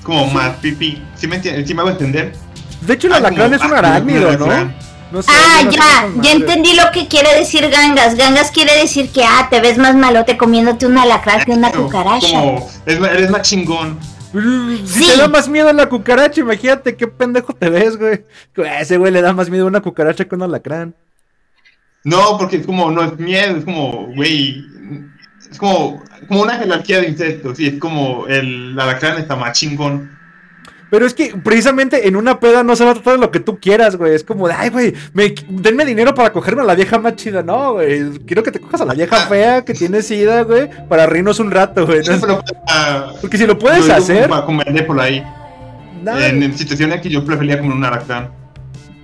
Como 0.03 0.27
más 0.27 0.55
pipí. 0.57 1.03
¿Sí 1.15 1.27
me 1.27 1.35
entiendes? 1.35 1.67
¿Sí 1.67 1.73
me 1.73 1.81
hago 1.81 1.91
entender? 1.91 2.33
De 2.81 2.93
hecho, 2.93 3.07
el 3.07 3.13
Ah, 3.13 3.17
alacrán 3.17 3.53
es 3.53 3.61
un 3.61 3.73
ah, 3.73 3.77
arácnido, 3.79 4.29
un 4.29 4.39
¿no? 4.39 4.45
alacrán. 4.45 4.75
No 5.11 5.21
sé, 5.21 5.31
Ah, 5.33 5.61
no 5.65 5.71
ya, 5.71 6.09
ya 6.21 6.31
entendí 6.31 6.73
lo 6.73 6.83
que 6.91 7.07
quiere 7.07 7.35
decir 7.35 7.67
gangas. 7.69 8.15
Gangas 8.15 8.51
quiere 8.51 8.75
decir 8.77 9.09
que, 9.11 9.23
ah, 9.23 9.47
te 9.49 9.59
ves 9.59 9.77
más 9.77 9.95
malote 9.95 10.37
comiéndote 10.37 10.85
una 10.85 11.01
alacrán 11.03 11.43
que 11.43 11.51
una 11.51 11.71
cucaracha. 11.71 12.27
Como, 12.29 12.69
eres 12.85 13.29
más 13.29 13.41
chingón. 13.41 13.99
Si 14.85 15.03
Sí. 15.03 15.09
te 15.09 15.17
da 15.17 15.27
más 15.27 15.49
miedo 15.49 15.69
a 15.69 15.73
la 15.73 15.89
cucaracha, 15.89 16.39
imagínate 16.41 16.95
qué 16.95 17.07
pendejo 17.07 17.53
te 17.53 17.69
ves, 17.69 17.97
güey. 17.97 18.23
A 18.67 18.79
Ese 18.81 18.97
güey 18.97 19.11
le 19.11 19.21
da 19.21 19.33
más 19.33 19.49
miedo 19.49 19.65
a 19.65 19.67
una 19.67 19.81
cucaracha 19.81 20.25
que 20.25 20.35
un 20.35 20.43
alacrán. 20.43 20.95
No, 22.03 22.37
porque 22.37 22.57
es 22.57 22.65
como, 22.65 22.91
no 22.91 23.03
es 23.03 23.17
miedo, 23.19 23.57
es 23.57 23.65
como, 23.65 24.07
güey, 24.15 24.65
es 25.51 25.57
como, 25.57 26.01
como 26.27 26.41
una 26.43 26.55
jerarquía 26.57 27.01
de 27.01 27.07
insectos. 27.09 27.59
Y 27.59 27.67
es 27.67 27.79
como, 27.79 28.25
el 28.27 28.77
alacrán 28.79 29.17
está 29.17 29.35
más 29.35 29.57
chingón. 29.59 30.17
Pero 30.91 31.05
es 31.05 31.13
que 31.13 31.35
precisamente 31.43 32.07
en 32.07 32.15
una 32.15 32.39
peda 32.39 32.63
no 32.63 32.75
se 32.75 32.83
va 32.83 32.91
a 32.91 32.93
tratar 32.95 33.13
de 33.13 33.19
lo 33.19 33.29
que 33.29 33.39
tú 33.39 33.59
quieras, 33.59 33.95
güey. 33.95 34.15
Es 34.15 34.23
como 34.23 34.47
de, 34.47 34.55
ay, 34.55 34.69
güey, 34.71 34.93
me- 35.13 35.35
denme 35.47 35.85
dinero 35.85 36.15
para 36.15 36.31
cogerme 36.31 36.63
a 36.63 36.65
la 36.65 36.73
vieja 36.73 36.97
más 36.97 37.15
chida. 37.15 37.43
No, 37.43 37.73
güey. 37.73 38.09
Quiero 38.25 38.41
que 38.41 38.51
te 38.51 38.59
cojas 38.59 38.81
a 38.81 38.85
la 38.85 38.95
vieja 38.95 39.15
fea 39.27 39.63
que 39.63 39.75
tiene 39.75 40.01
sida, 40.01 40.41
güey, 40.43 40.67
para 40.87 41.05
reírnos 41.05 41.39
un 41.39 41.51
rato, 41.51 41.85
güey. 41.85 41.99
No 41.99 42.19
pero, 42.19 42.43
ah, 42.69 43.13
Porque 43.21 43.37
si 43.37 43.45
lo 43.45 43.59
puedes 43.59 43.87
hacer, 43.87 44.27
Para 44.29 44.45
comerle 44.45 44.81
por 44.81 44.99
ahí. 44.99 45.23
nada, 46.01 46.27
En, 46.27 46.41
en 46.41 46.57
situaciones 46.57 47.01
que 47.01 47.09
yo 47.09 47.23
prefería 47.23 47.59
comer 47.59 47.75
un 47.77 47.85
alacrán. 47.85 48.31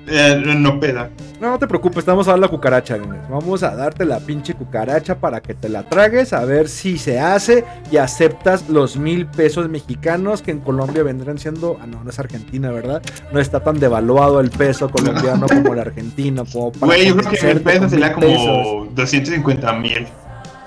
Eh, 0.08 0.40
no 0.58 0.80
peda. 0.80 1.10
No, 1.42 1.50
no 1.50 1.60
te 1.60 1.68
preocupes, 1.68 2.06
vamos 2.06 2.28
a 2.28 2.32
dar 2.32 2.40
la 2.40 2.48
cucaracha, 2.48 2.96
Inés. 2.98 3.22
Vamos 3.30 3.64
a 3.64 3.76
darte 3.76 4.06
la 4.06 4.20
pinche 4.20 4.54
cucaracha 4.54 5.16
para 5.16 5.42
que 5.42 5.54
te 5.54 5.68
la 5.68 5.84
tragues, 5.84 6.32
a 6.32 6.46
ver 6.46 6.70
si 6.70 6.98
se 6.98 7.20
hace 7.20 7.66
y 7.92 7.98
aceptas 7.98 8.70
los 8.70 8.98
mil 8.98 9.26
pesos 9.26 9.68
mexicanos 9.68 10.42
que 10.42 10.52
en 10.52 10.60
Colombia 10.60 11.02
vendrán 11.04 11.38
siendo. 11.40 11.78
Ah, 11.82 11.88
no, 11.88 12.04
no 12.04 12.10
es 12.10 12.20
Argentina, 12.20 12.72
¿verdad? 12.72 13.02
No 13.34 13.40
está 13.40 13.62
tan 13.62 13.80
devaluado 13.80 14.40
el 14.40 14.50
peso 14.52 14.90
colombiano 14.90 15.48
como 15.48 15.74
el 15.74 15.80
argentino. 15.80 16.44
Como 16.52 16.72
Güey, 16.72 17.08
yo 17.08 17.18
creo 17.18 17.32
que 17.32 17.56
pesos 17.62 17.80
con 17.82 17.90
sería 17.90 18.14
como 18.14 18.88
250 18.94 19.74
mil. 19.74 20.08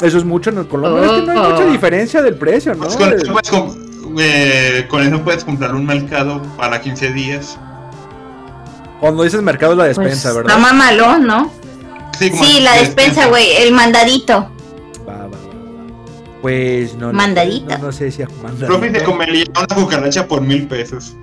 Eso 0.01 0.19
es 0.19 0.25
mucho 0.25 0.51
en 0.51 0.59
el 0.59 0.69
Colombia. 0.69 1.05
Es 1.05 1.11
que 1.13 1.27
no 1.27 1.33
hay 1.45 1.53
mucha 1.53 1.65
diferencia 1.65 2.23
del 2.23 2.35
precio, 2.35 2.75
¿no? 2.75 2.85
Pues 2.85 2.97
con, 2.97 3.13
eso 3.13 3.33
puedes 3.33 3.51
com- 3.51 4.17
eh, 4.19 4.85
con 4.89 5.03
eso 5.03 5.21
puedes 5.23 5.45
comprar 5.45 5.75
un 5.75 5.87
mercado 5.87 6.43
para 6.57 6.81
15 6.81 7.13
días. 7.13 7.59
Cuando 9.01 9.23
dices 9.23 9.41
mercado 9.43 9.73
es 9.73 9.79
la 9.79 9.85
Pues, 9.85 9.97
despensa, 9.97 10.29
está 10.31 10.41
¿verdad? 10.43 10.59
mamalón, 10.59 11.27
¿no? 11.27 11.53
Sí, 12.19 12.61
la 12.61 12.75
despensa, 12.75 13.27
güey, 13.29 13.53
el 13.59 13.73
mandadito. 13.73 14.51
Va, 15.09 15.15
va, 15.15 15.23
va, 15.27 15.29
va. 15.29 16.39
Pues 16.43 16.95
no. 16.95 17.07
no, 17.09 17.13
Mandadita. 17.13 17.79
No, 17.79 17.87
no 17.87 17.93
sé 17.93 18.11
si 18.11 18.23
a 18.23 18.27
Profe 18.27 18.91
se 18.93 19.05
comería 19.05 19.45
una 19.57 19.67
cucaracha 19.77 20.27
por 20.27 20.41
mil 20.41 20.67
pesos. 20.67 21.15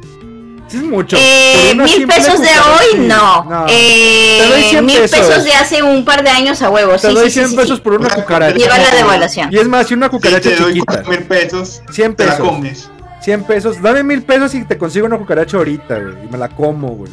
Sí 0.68 0.78
es 0.78 0.84
mucho. 0.84 1.16
Eh, 1.20 1.74
mil 1.76 2.08
pesos 2.08 2.40
de 2.42 2.48
hoy, 2.48 3.00
no. 3.08 3.44
Doy 3.48 3.66
Eh, 3.70 4.68
100 4.72 4.86
mil 4.86 4.98
pesos. 5.02 5.20
pesos. 5.20 5.44
de 5.44 5.54
hace 5.54 5.84
un 5.84 6.04
par 6.06 6.24
de 6.24 6.30
años 6.32 6.62
a 6.64 6.70
huevo. 6.70 6.94
Te 6.94 7.10
Sí, 7.10 7.14
doy 7.14 7.26
sí, 7.26 7.32
100 7.34 7.46
sí, 7.46 7.52
sí, 7.52 7.58
pesos 7.58 7.78
sí. 7.78 7.82
por 7.84 7.94
una 7.94 8.10
cucaracha. 8.10 8.56
Lleva 8.58 8.78
la 8.80 8.90
devaluación. 8.92 9.50
Y 9.54 9.58
es 9.58 9.68
más, 9.68 9.88
si 9.88 9.94
una 9.94 10.10
cucaracha 10.10 10.50
te 10.50 10.56
doy 10.56 10.74
chiquita. 10.76 10.94
cuatro 11.04 11.12
mil 11.12 11.24
pesos, 11.24 11.82
100 11.92 12.16
te 12.16 12.26
la 12.26 12.32
pesos. 12.38 12.48
comes. 12.48 12.90
100 13.22 13.44
pesos. 13.44 13.82
Dame 13.82 14.04
mil 14.04 14.24
pesos 14.24 14.56
y 14.56 14.64
te 14.64 14.78
consigo 14.78 15.06
una 15.06 15.18
cucaracha 15.18 15.58
ahorita, 15.58 16.00
güey. 16.00 16.26
Y 16.26 16.32
me 16.32 16.38
la 16.38 16.48
como, 16.50 16.90
güey. 16.90 17.12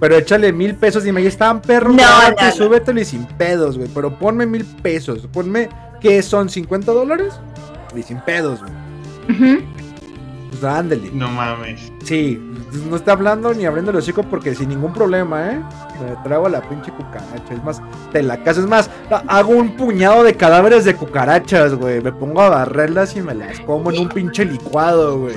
Pero 0.00 0.16
échale 0.16 0.52
mil 0.52 0.74
pesos 0.74 1.06
y 1.06 1.12
me 1.12 1.24
están 1.26 1.60
perros. 1.60 1.94
No, 1.94 2.02
no, 2.02 2.30
no. 2.30 2.52
Súbetelo 2.52 3.00
y 3.00 3.04
sin 3.04 3.26
pedos, 3.26 3.76
güey. 3.76 3.88
Pero 3.94 4.18
ponme 4.18 4.46
mil 4.46 4.64
pesos. 4.64 5.28
Ponme, 5.32 5.68
¿qué 6.00 6.22
son? 6.22 6.48
¿50 6.48 6.84
dólares? 6.84 7.34
Y 7.94 8.02
sin 8.02 8.18
pedos, 8.20 8.60
güey. 8.60 8.72
Ujú. 9.28 9.62
Pues 10.50 10.64
ándale. 10.64 11.10
No 11.12 11.28
mames. 11.28 11.92
Sí, 12.02 12.40
no 12.88 12.96
está 12.96 13.12
hablando 13.12 13.52
ni 13.54 13.64
abriendo 13.66 13.90
el 13.90 13.96
hocico 13.98 14.22
porque 14.22 14.54
sin 14.54 14.68
ningún 14.68 14.92
problema, 14.92 15.50
¿eh? 15.52 15.60
Me 16.00 16.16
trago 16.24 16.48
la 16.48 16.60
pinche 16.62 16.90
cucaracha. 16.92 17.52
Es 17.54 17.62
más, 17.64 17.80
te 18.12 18.22
la 18.22 18.42
caso. 18.42 18.60
Es 18.60 18.66
más, 18.66 18.88
ha- 19.10 19.22
hago 19.26 19.50
un 19.52 19.76
puñado 19.76 20.22
de 20.22 20.34
cadáveres 20.34 20.84
de 20.84 20.94
cucarachas, 20.94 21.74
güey. 21.74 22.00
Me 22.00 22.12
pongo 22.12 22.40
a 22.42 22.48
barrerlas 22.48 23.16
y 23.16 23.22
me 23.22 23.34
las 23.34 23.60
como 23.60 23.90
en 23.90 23.98
un 24.00 24.08
pinche 24.08 24.44
licuado, 24.44 25.18
güey. 25.20 25.34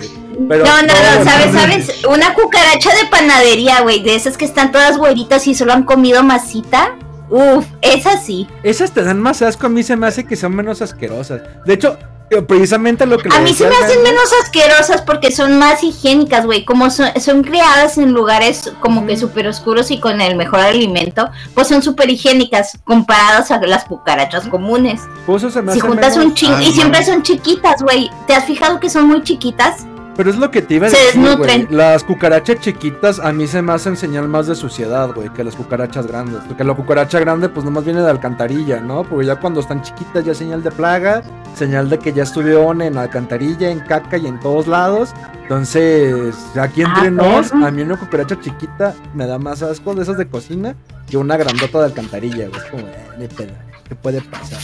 Pero 0.50 0.66
No, 0.66 0.82
no, 0.82 0.88
no, 0.88 1.24
¿sabes? 1.24 1.54
no, 1.54 1.60
¿Sabes? 1.60 2.06
Una 2.06 2.34
cucaracha 2.34 2.90
de 2.96 3.08
panadería, 3.10 3.82
güey, 3.82 4.02
de 4.04 4.16
esas 4.16 4.38
que 4.38 4.46
están 4.46 4.72
todas 4.72 4.98
güeritas 4.98 5.46
y 5.48 5.54
solo 5.56 5.74
han 5.74 5.84
comido 5.84 6.24
masita. 6.24 6.96
Uf, 7.30 7.66
esa 7.82 8.18
sí. 8.18 8.48
Esas 8.64 8.92
te 8.92 9.04
dan 9.04 9.20
más 9.20 9.42
asco. 9.42 9.66
A 9.66 9.70
mí 9.70 9.82
se 9.82 9.96
me 9.96 10.06
hace 10.08 10.26
que 10.26 10.36
son 10.36 10.56
menos 10.56 10.82
asquerosas. 10.82 11.42
De 11.66 11.74
hecho, 11.74 11.98
precisamente 12.42 13.06
lo 13.06 13.18
que 13.18 13.30
A 13.34 13.40
mí 13.42 13.54
se 13.54 13.68
me 13.68 13.76
hacen 13.76 14.02
menos 14.04 14.30
asquerosas 14.44 15.02
porque 15.02 15.32
son 15.32 15.58
más 15.60 15.84
higiénicas, 15.84 16.46
güey. 16.46 16.66
Como 16.66 16.90
son, 16.90 17.08
son 17.22 17.44
creadas 17.44 17.98
en 17.98 18.12
lugares 18.12 18.72
como 18.80 19.06
que 19.06 19.16
súper 19.18 19.48
oscuros 19.48 19.92
y 19.92 20.00
con 20.00 20.20
el 20.22 20.36
mejor 20.36 20.60
alimento, 20.62 21.30
pues 21.54 21.68
son 21.68 21.82
súper 21.84 22.10
higiénicas 22.10 22.78
comparadas 22.84 23.52
a 23.52 23.60
las 23.62 23.86
cucarachas 23.86 24.48
comunes. 24.48 25.02
Pues 25.26 25.44
eso 25.44 25.52
se 25.52 25.62
me 25.62 25.72
Si 25.74 25.80
hace 25.80 25.88
juntas 25.88 26.18
menos- 26.18 26.26
un 26.26 26.34
chingo, 26.34 26.56
Ah, 26.58 26.64
y 26.64 26.72
siempre 26.74 27.04
son 27.06 27.22
chiquitas, 27.24 27.82
güey. 27.82 28.10
¿Te 28.28 28.34
has 28.36 28.46
fijado 28.46 28.80
que 28.80 28.90
son 28.90 29.08
muy 29.08 29.22
chiquitas? 29.24 29.86
Pero 30.16 30.30
es 30.30 30.36
lo 30.38 30.52
que 30.52 30.62
te 30.62 30.76
iba 30.76 30.88
a 30.88 30.90
Se 30.92 30.98
decir, 30.98 31.22
desnutren. 31.22 31.66
güey. 31.66 31.76
Las 31.76 32.04
cucarachas 32.04 32.60
chiquitas 32.60 33.20
a 33.20 33.32
mí 33.34 33.48
se 33.48 33.62
me 33.64 33.74
hacen 33.74 33.98
señal 33.98 34.28
más 34.28 34.46
de 34.48 34.54
suciedad, 34.56 35.10
güey, 35.14 35.30
que 35.30 35.44
las 35.44 35.56
cucarachas 35.56 36.06
grandes. 36.06 36.42
Porque 36.48 36.64
la 36.64 36.76
cucaracha 36.76 37.20
grande, 37.20 37.50
pues 37.50 37.66
nomás 37.66 37.84
viene 37.84 38.02
de 38.02 38.10
alcantarilla, 38.12 38.80
¿no? 38.80 39.04
Porque 39.04 39.26
ya 39.26 39.38
cuando 39.38 39.60
están 39.60 39.82
chiquitas 39.82 40.24
ya 40.24 40.34
es 40.34 40.38
señal 40.38 40.62
de 40.62 40.70
plaga, 40.72 41.24
señal 41.56 41.90
de 41.90 41.98
que 41.98 42.14
ya 42.14 42.24
estuvieron 42.24 42.82
en 42.84 42.98
alcantarilla, 42.98 43.72
en 43.72 43.80
caca 43.80 44.18
y 44.18 44.28
en 44.28 44.40
todos 44.40 44.68
lados. 44.68 45.14
Entonces, 45.42 46.36
aquí 46.60 46.84
Ah, 46.84 46.94
entre 46.96 47.12
nos, 47.12 47.52
a 47.52 47.72
mí 47.72 47.82
una 47.82 47.98
cucaracha 47.98 48.40
chiquita 48.40 48.94
me 49.14 49.26
da 49.26 49.40
más 49.40 49.62
asco 49.64 49.96
de 49.96 50.04
esas 50.04 50.18
de 50.18 50.28
cocina 50.28 50.76
que 51.10 51.18
una 51.18 51.38
grandota 51.38 51.80
de 51.80 51.86
alcantarilla, 51.86 52.48
güey. 52.50 52.60
Es 52.60 52.72
como, 52.72 52.84
eh, 52.84 53.08
ni 53.18 53.28
pedo, 53.28 53.54
¿qué 53.88 53.96
puede 53.96 54.22
pasar? 54.22 54.60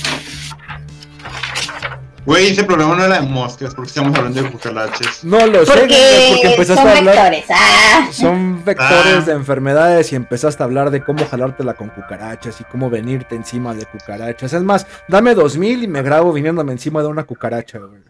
Güey, 2.30 2.52
ese 2.52 2.64
programa 2.64 2.96
no 2.96 3.06
era 3.06 3.16
de 3.22 3.28
moscas, 3.28 3.74
porque 3.74 3.88
estamos 3.90 4.16
hablando 4.16 4.44
de 4.44 4.52
cucarachas. 4.52 5.24
No 5.24 5.44
lo 5.48 5.66
sé, 5.66 5.72
güey, 5.72 5.80
porque 5.88 6.30
Porque 6.36 6.48
empezaste 6.52 6.82
son 6.84 6.88
a 6.88 6.98
hablar. 6.98 7.32
vectores. 7.32 7.46
Ah. 7.50 8.08
Son 8.12 8.64
vectores 8.64 9.16
Ah. 9.18 9.22
de 9.26 9.32
enfermedades 9.34 10.12
y 10.14 10.16
empezaste 10.16 10.62
a 10.62 10.66
hablar 10.68 10.92
de 10.92 11.04
cómo 11.04 11.26
jalártela 11.26 11.74
con 11.74 11.90
cucarachas 11.90 12.62
y 12.62 12.64
cómo 12.66 12.90
venirte 12.92 13.34
encima 13.34 13.74
de 13.74 13.88
cucarachas. 13.88 14.54
Es 14.54 14.62
más, 14.62 14.86
dame 15.08 15.34
dos 15.34 15.58
mil 15.58 15.84
y 15.84 15.88
me 15.88 16.04
grabo 16.04 16.32
viniéndome 16.32 16.72
encima 16.72 17.02
de 17.02 17.08
una 17.08 17.24
cucaracha, 17.24 17.80
güey. 17.80 18.02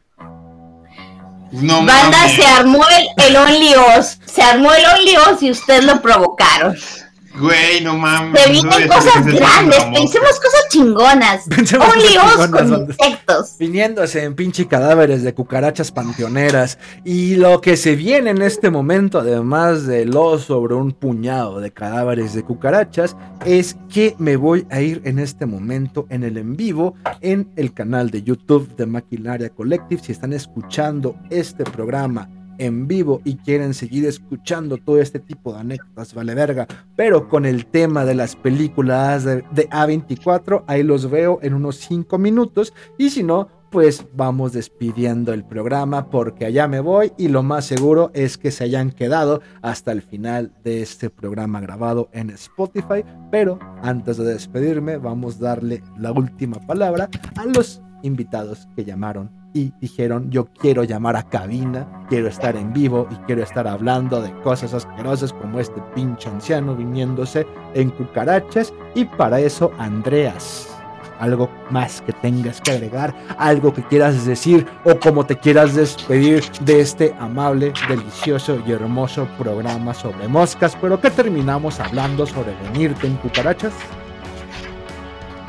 No 1.52 1.78
Banda, 1.78 2.10
mames. 2.12 2.34
se 2.36 2.46
armó 2.46 2.82
el, 3.18 3.26
el 3.26 3.36
Only. 3.38 3.74
Se 4.26 4.42
armó 4.42 4.74
el 4.74 4.84
Only 4.86 5.16
Us 5.34 5.44
y 5.44 5.52
ustedes 5.52 5.86
lo 5.86 6.02
provocaron. 6.02 6.76
Güey, 7.40 7.82
no 7.84 7.98
mames. 7.98 8.42
Se 8.42 8.52
vienen 8.52 8.88
cosas 8.88 9.26
grandes. 9.26 9.84
Pensemos 9.86 10.40
cosas 10.40 10.68
chingonas. 10.70 11.46
Pensemos 11.50 11.88
Only 11.88 12.16
cosas 12.16 12.46
chingonas, 12.46 12.50
con 12.50 12.82
insectos. 12.90 13.56
Viniéndose 13.58 14.24
en 14.24 14.36
pinche 14.36 14.68
cadáveres 14.68 15.24
de 15.24 15.34
cucarachas 15.34 15.92
panteoneras. 15.92 16.78
Y 17.06 17.36
lo 17.36 17.62
que 17.62 17.78
se 17.78 17.96
viene 17.96 18.32
en 18.32 18.42
este 18.42 18.70
momento, 18.70 19.20
además 19.20 19.86
de 19.86 20.06
lo 20.06 20.38
sobre 20.40 20.76
un 20.76 20.92
puñado 20.92 21.60
de 21.60 21.72
cadáveres 21.72 22.34
de 22.34 22.44
cucarachas, 22.44 23.16
es 23.46 23.78
que 23.90 24.16
me 24.18 24.36
voy 24.36 24.68
a 24.70 24.82
ir 24.82 25.02
en 25.06 25.20
este 25.20 25.46
momento 25.46 26.06
en 26.10 26.24
el 26.24 26.38
en 26.38 26.56
vivo 26.56 26.96
en 27.22 27.52
el 27.56 27.74
canal 27.74 28.10
de 28.10 28.24
YouTube 28.24 28.76
de 28.76 28.86
Maquinaria 28.86 29.50
Collective. 29.50 30.02
Si 30.04 30.12
están 30.12 30.34
escuchando 30.34 31.16
este 31.30 31.64
programa 31.64 32.30
en 32.60 32.88
vivo 32.88 33.22
y 33.24 33.38
quieren 33.38 33.74
seguir 33.74 34.06
escuchando 34.06 34.78
todo 34.78 35.02
este 35.02 35.20
tipo 35.20 35.54
de 35.54 35.60
anécdotas, 35.60 36.14
vale 36.14 36.36
verga, 36.36 36.68
pero 36.96 37.28
con 37.28 37.46
el 37.46 37.66
tema 37.66 38.06
de 38.06 38.16
las 38.16 38.36
películas 38.36 39.24
de, 39.24 39.44
de 39.52 39.70
A24, 39.70 40.64
ahí 40.68 40.84
los 40.84 41.10
veo 41.10 41.40
en 41.42 41.56
unos 41.56 41.78
5 41.78 42.18
minutos 42.18 42.74
y 42.98 43.10
si 43.10 43.24
no, 43.24 43.48
pues 43.70 44.06
vamos 44.14 44.54
despidiendo 44.54 45.34
el 45.34 45.44
programa 45.44 46.10
porque 46.10 46.46
allá 46.46 46.68
me 46.68 46.80
voy 46.80 47.14
y 47.18 47.28
lo 47.28 47.44
más 47.44 47.66
seguro 47.66 48.12
es 48.14 48.38
que 48.38 48.52
se 48.52 48.64
hayan 48.64 48.92
quedado 48.92 49.42
hasta 49.62 49.92
el 49.92 50.02
final 50.02 50.52
de 50.64 50.82
este 50.82 51.10
programa 51.10 51.62
grabado 51.62 52.10
en 52.12 52.32
Spotify. 52.32 53.04
Pero 53.32 53.60
antes 53.84 54.18
de 54.18 54.26
despedirme 54.26 54.98
vamos 54.98 55.38
a 55.38 55.46
darle 55.46 55.84
la 55.98 56.12
última 56.12 56.60
palabra 56.66 57.10
a 57.36 57.46
los 57.46 57.82
invitados 58.02 58.68
que 58.76 58.86
llamaron 58.86 59.39
y 59.54 59.74
dijeron 59.80 60.30
yo 60.30 60.46
quiero 60.46 60.84
llamar 60.84 61.16
a 61.16 61.24
cabina, 61.24 62.06
quiero 62.10 62.28
estar 62.28 62.56
en 62.56 62.74
vivo 62.74 63.08
y 63.12 63.16
quiero 63.26 63.44
estar 63.44 63.68
hablando 63.68 64.22
de 64.22 64.32
cosas 64.42 64.74
asquerosas 64.74 65.34
como 65.34 65.60
este 65.60 65.82
pinche 65.96 66.30
anciano 66.30 66.76
viniéndose 66.76 67.46
en 67.74 67.90
cucarachas 67.90 68.74
y 68.96 69.06
para 69.06 69.40
eso 69.40 69.72
Andreas 69.78 70.70
algo 71.20 71.50
más 71.70 72.02
que 72.02 72.14
tengas 72.14 72.62
que 72.62 72.72
agregar, 72.72 73.14
algo 73.38 73.74
que 73.74 73.84
quieras 73.84 74.26
decir 74.26 74.66
o 74.86 74.98
como 74.98 75.26
te 75.26 75.38
quieras 75.38 75.76
despedir 75.76 76.44
de 76.62 76.80
este 76.80 77.14
amable, 77.20 77.74
delicioso 77.88 78.58
y 78.66 78.72
hermoso 78.72 79.28
programa 79.38 79.94
sobre 79.94 80.28
moscas, 80.28 80.78
pero 80.82 81.00
que 81.00 81.12
terminamos 81.12 81.80
hablando 81.80 82.26
sobre 82.26 82.56
venirte 82.64 83.08
en 83.08 83.16
cucarachas. 83.18 83.74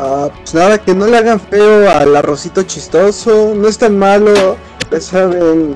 Ah, 0.03 0.31
pues 0.35 0.55
nada, 0.55 0.79
que 0.79 0.95
no 0.95 1.07
le 1.07 1.19
hagan 1.19 1.39
feo 1.39 1.91
al 1.91 2.17
arrocito 2.17 2.63
chistoso, 2.63 3.53
no 3.55 3.69
es 3.69 3.77
tan 3.77 3.99
malo, 3.99 4.57
ya 4.91 4.99
saben, 4.99 5.75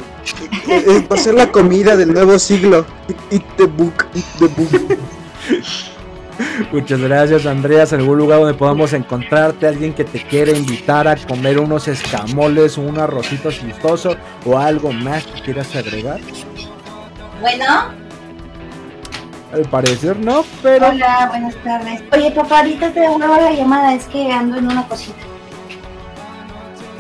eh, 0.67 1.07
va 1.11 1.17
a 1.17 1.19
ser 1.19 1.35
la 1.35 1.53
comida 1.53 1.95
del 1.95 2.15
nuevo 2.15 2.39
siglo. 2.39 2.87
Eat 3.31 3.45
the 3.59 3.67
book, 3.67 4.07
eat 4.15 4.25
the 4.39 4.47
book. 4.47 4.99
Muchas 6.73 7.01
gracias, 7.01 7.45
Andreas. 7.45 7.93
¿Algún 7.93 8.17
lugar 8.17 8.41
donde 8.41 8.55
podamos 8.55 8.95
encontrarte? 8.95 9.67
¿Alguien 9.67 9.93
que 9.93 10.05
te 10.05 10.23
quiera 10.23 10.53
invitar 10.53 11.07
a 11.07 11.17
comer 11.17 11.59
unos 11.59 11.87
escamoles, 11.87 12.79
un 12.79 12.99
arrocito 12.99 13.53
chistoso 13.53 14.17
o 14.47 14.57
algo 14.57 14.91
más 14.91 15.27
que 15.27 15.43
quieras 15.43 15.77
agregar? 15.77 16.21
Bueno, 17.43 18.04
Al 19.55 19.63
parecer 19.67 20.17
no, 20.19 20.45
pero 20.65 20.89
hola, 20.89 21.27
buenas 21.29 21.55
tardes. 21.63 22.03
Oye, 22.13 22.33
papá, 22.33 22.59
ahorita 22.59 22.91
te 22.93 22.99
devuelvo 22.99 23.37
la 23.37 23.53
llamada, 23.53 23.95
es 23.95 24.05
que 24.07 24.33
ando 24.33 24.57
en 24.59 24.67
una 24.67 24.89
cosita. 24.89 25.34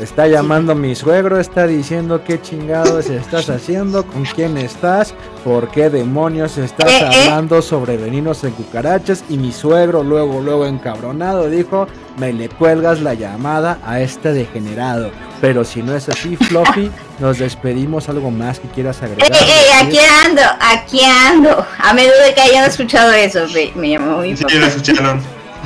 Está 0.00 0.26
llamando 0.26 0.74
mi 0.74 0.94
suegro, 0.94 1.38
está 1.38 1.66
diciendo 1.66 2.22
qué 2.24 2.40
chingados 2.40 3.06
estás 3.06 3.48
haciendo, 3.50 4.04
con 4.04 4.24
quién 4.24 4.56
estás, 4.56 5.14
por 5.44 5.68
qué 5.70 5.90
demonios 5.90 6.58
estás 6.58 6.90
Eh, 6.90 6.98
eh. 7.00 7.22
hablando 7.24 7.62
sobre 7.62 7.96
veninos 7.96 8.42
en 8.44 8.50
cucarachas 8.52 9.24
y 9.28 9.36
mi 9.36 9.52
suegro 9.52 10.02
luego, 10.02 10.40
luego 10.40 10.66
encabronado 10.66 11.48
dijo, 11.48 11.86
me 12.18 12.32
le 12.32 12.48
cuelgas 12.48 13.00
la 13.00 13.14
llamada 13.14 13.78
a 13.84 14.00
este 14.00 14.32
degenerado. 14.32 15.10
Pero 15.40 15.64
si 15.64 15.82
no 15.82 15.94
es 15.94 16.08
así, 16.08 16.36
Fluffy, 16.36 16.90
nos 17.18 17.38
despedimos. 17.38 18.08
¿Algo 18.08 18.30
más 18.30 18.60
que 18.60 18.68
quieras 18.68 19.00
Eh, 19.02 19.06
agregar? 19.06 19.32
eh, 19.32 19.72
aquí 19.82 19.98
ando, 19.98 20.42
aquí 20.60 21.00
ando. 21.04 21.66
A 21.78 21.92
menudo 21.92 22.18
de 22.26 22.34
que 22.34 22.40
hayan 22.40 22.64
escuchado 22.64 23.12
eso, 23.12 23.40
me, 23.52 23.70
me 23.74 23.90
llamó 23.90 24.18
mi 24.18 24.34
Sí, 24.36 24.42
papá. 24.44 24.54
lo 24.56 24.66
escucharon. 24.66 25.20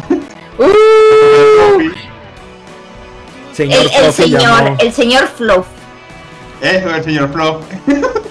Uh, 0.61 0.65
Señor 3.59 3.91
el, 3.93 4.13
señor, 4.13 4.41
llamó. 4.41 4.77
el 4.79 4.93
señor 4.93 5.27
Fluff. 5.27 5.67
Eso, 6.61 6.95
el 6.95 7.03
señor 7.03 7.33
Flop. 7.33 7.63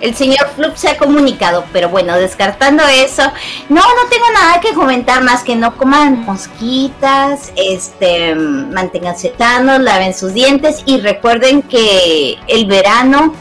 El 0.00 0.14
señor 0.14 0.46
Fluff 0.54 0.76
se 0.76 0.88
ha 0.88 0.98
comunicado, 0.98 1.64
pero 1.72 1.88
bueno, 1.88 2.14
descartando 2.16 2.82
eso, 2.86 3.22
no, 3.70 3.80
no 3.80 4.08
tengo 4.10 4.26
nada 4.34 4.60
que 4.60 4.74
comentar 4.74 5.22
más 5.22 5.42
que 5.42 5.56
no 5.56 5.76
coman 5.76 6.20
mosquitas, 6.20 7.50
este, 7.56 8.34
manténganse 8.34 9.32
sanos, 9.38 9.80
laven 9.80 10.12
sus 10.12 10.34
dientes 10.34 10.82
y 10.84 11.00
recuerden 11.00 11.62
que 11.62 12.36
el 12.46 12.66
verano 12.66 13.34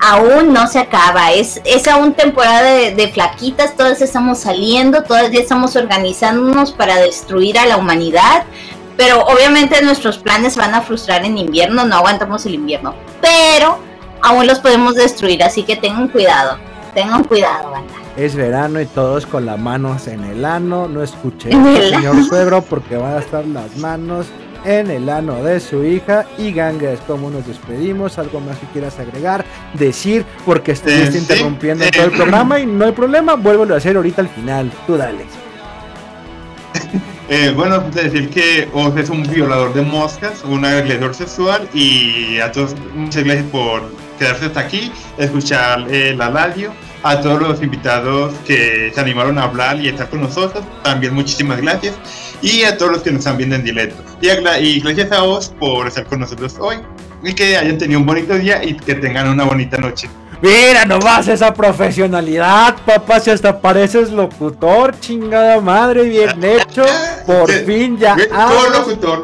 aún 0.00 0.52
no 0.52 0.66
se 0.66 0.78
acaba, 0.78 1.32
es, 1.32 1.60
es 1.64 1.86
aún 1.86 2.14
temporada 2.14 2.62
de, 2.62 2.94
de 2.94 3.08
flaquitas, 3.08 3.76
todas 3.76 4.00
estamos 4.00 4.38
saliendo, 4.38 5.02
todas 5.02 5.30
ya 5.30 5.40
estamos 5.40 5.76
organizándonos 5.76 6.72
para 6.72 6.96
destruir 6.96 7.58
a 7.58 7.66
la 7.66 7.76
humanidad, 7.76 8.44
pero 8.98 9.20
obviamente 9.20 9.80
nuestros 9.80 10.18
planes 10.18 10.56
van 10.56 10.74
a 10.74 10.80
frustrar 10.80 11.24
en 11.24 11.38
invierno, 11.38 11.84
no 11.84 11.94
aguantamos 11.94 12.44
el 12.46 12.54
invierno, 12.54 12.96
pero 13.20 13.78
aún 14.22 14.48
los 14.48 14.58
podemos 14.58 14.96
destruir, 14.96 15.40
así 15.44 15.62
que 15.62 15.76
tengan 15.76 16.08
cuidado, 16.08 16.58
tengan 16.94 17.22
cuidado, 17.22 17.70
banda. 17.70 17.92
Es 18.16 18.34
verano 18.34 18.80
y 18.80 18.86
todos 18.86 19.24
con 19.24 19.46
las 19.46 19.56
manos 19.56 20.08
en 20.08 20.24
el 20.24 20.44
ano. 20.44 20.88
No 20.88 21.04
escuché 21.04 21.52
al 21.52 21.76
el 21.76 21.94
señor 21.94 22.24
suegro 22.24 22.62
porque 22.62 22.96
van 22.96 23.14
a 23.14 23.18
estar 23.20 23.46
las 23.46 23.76
manos 23.76 24.26
en 24.64 24.90
el 24.90 25.08
ano 25.08 25.44
de 25.44 25.60
su 25.60 25.84
hija. 25.84 26.26
Y 26.36 26.50
Ganga, 26.50 26.90
es 26.90 26.98
como 27.02 27.30
nos 27.30 27.46
despedimos. 27.46 28.18
Algo 28.18 28.40
más 28.40 28.58
que 28.58 28.66
quieras 28.72 28.98
agregar, 28.98 29.44
decir, 29.74 30.26
porque 30.44 30.72
estuviste 30.72 31.04
Eh, 31.04 31.12
sí, 31.12 31.18
interrumpiendo 31.18 31.84
eh. 31.84 31.90
todo 31.94 32.06
el 32.06 32.10
programa 32.16 32.58
y 32.58 32.66
no 32.66 32.86
hay 32.86 32.92
problema. 32.92 33.34
Vuélvelo 33.34 33.74
a 33.74 33.76
hacer 33.76 33.94
ahorita 33.94 34.22
al 34.22 34.28
final. 34.28 34.72
Tú 34.88 34.96
dale. 34.96 35.24
Eh, 37.30 37.52
bueno, 37.54 37.82
pues 37.82 37.94
decir 37.94 38.30
que 38.30 38.68
Oz 38.72 38.96
es 38.96 39.10
un 39.10 39.22
violador 39.22 39.74
de 39.74 39.82
moscas, 39.82 40.42
un 40.44 40.64
agresor 40.64 41.14
sexual 41.14 41.68
y 41.74 42.38
a 42.38 42.50
todos 42.50 42.74
muchas 42.94 43.22
gracias 43.22 43.46
por 43.50 43.82
quedarse 44.18 44.46
hasta 44.46 44.60
aquí, 44.60 44.90
escuchar 45.18 45.86
eh, 45.90 46.14
la 46.16 46.54
a 47.02 47.20
todos 47.20 47.40
los 47.40 47.62
invitados 47.62 48.34
que 48.46 48.90
se 48.94 49.00
animaron 49.00 49.38
a 49.38 49.44
hablar 49.44 49.78
y 49.78 49.88
estar 49.88 50.08
con 50.08 50.22
nosotros, 50.22 50.64
también 50.82 51.14
muchísimas 51.14 51.60
gracias 51.60 51.96
y 52.40 52.62
a 52.62 52.78
todos 52.78 52.92
los 52.92 53.02
que 53.02 53.10
nos 53.10 53.18
están 53.18 53.36
viendo 53.36 53.56
en 53.56 53.64
directo. 53.64 54.02
Y, 54.22 54.28
y 54.64 54.80
gracias 54.80 55.12
a 55.12 55.22
Oz 55.22 55.50
por 55.50 55.86
estar 55.86 56.06
con 56.06 56.20
nosotros 56.20 56.56
hoy 56.58 56.76
y 57.22 57.34
que 57.34 57.58
hayan 57.58 57.76
tenido 57.76 58.00
un 58.00 58.06
bonito 58.06 58.34
día 58.38 58.64
y 58.64 58.74
que 58.74 58.94
tengan 58.94 59.28
una 59.28 59.44
bonita 59.44 59.76
noche. 59.76 60.08
Mira 60.40 60.84
nomás 60.84 61.26
esa 61.26 61.52
profesionalidad, 61.52 62.76
papá. 62.86 63.18
Si 63.18 63.30
hasta 63.30 63.60
pareces 63.60 64.10
locutor, 64.10 64.98
chingada 65.00 65.60
madre, 65.60 66.04
bien 66.04 66.38
hecho. 66.44 66.84
Por 67.26 67.50
fin 67.50 67.98
ya. 67.98 68.14
Bien, 68.14 68.28
hablas. 68.32 68.86
locutor. 68.86 69.22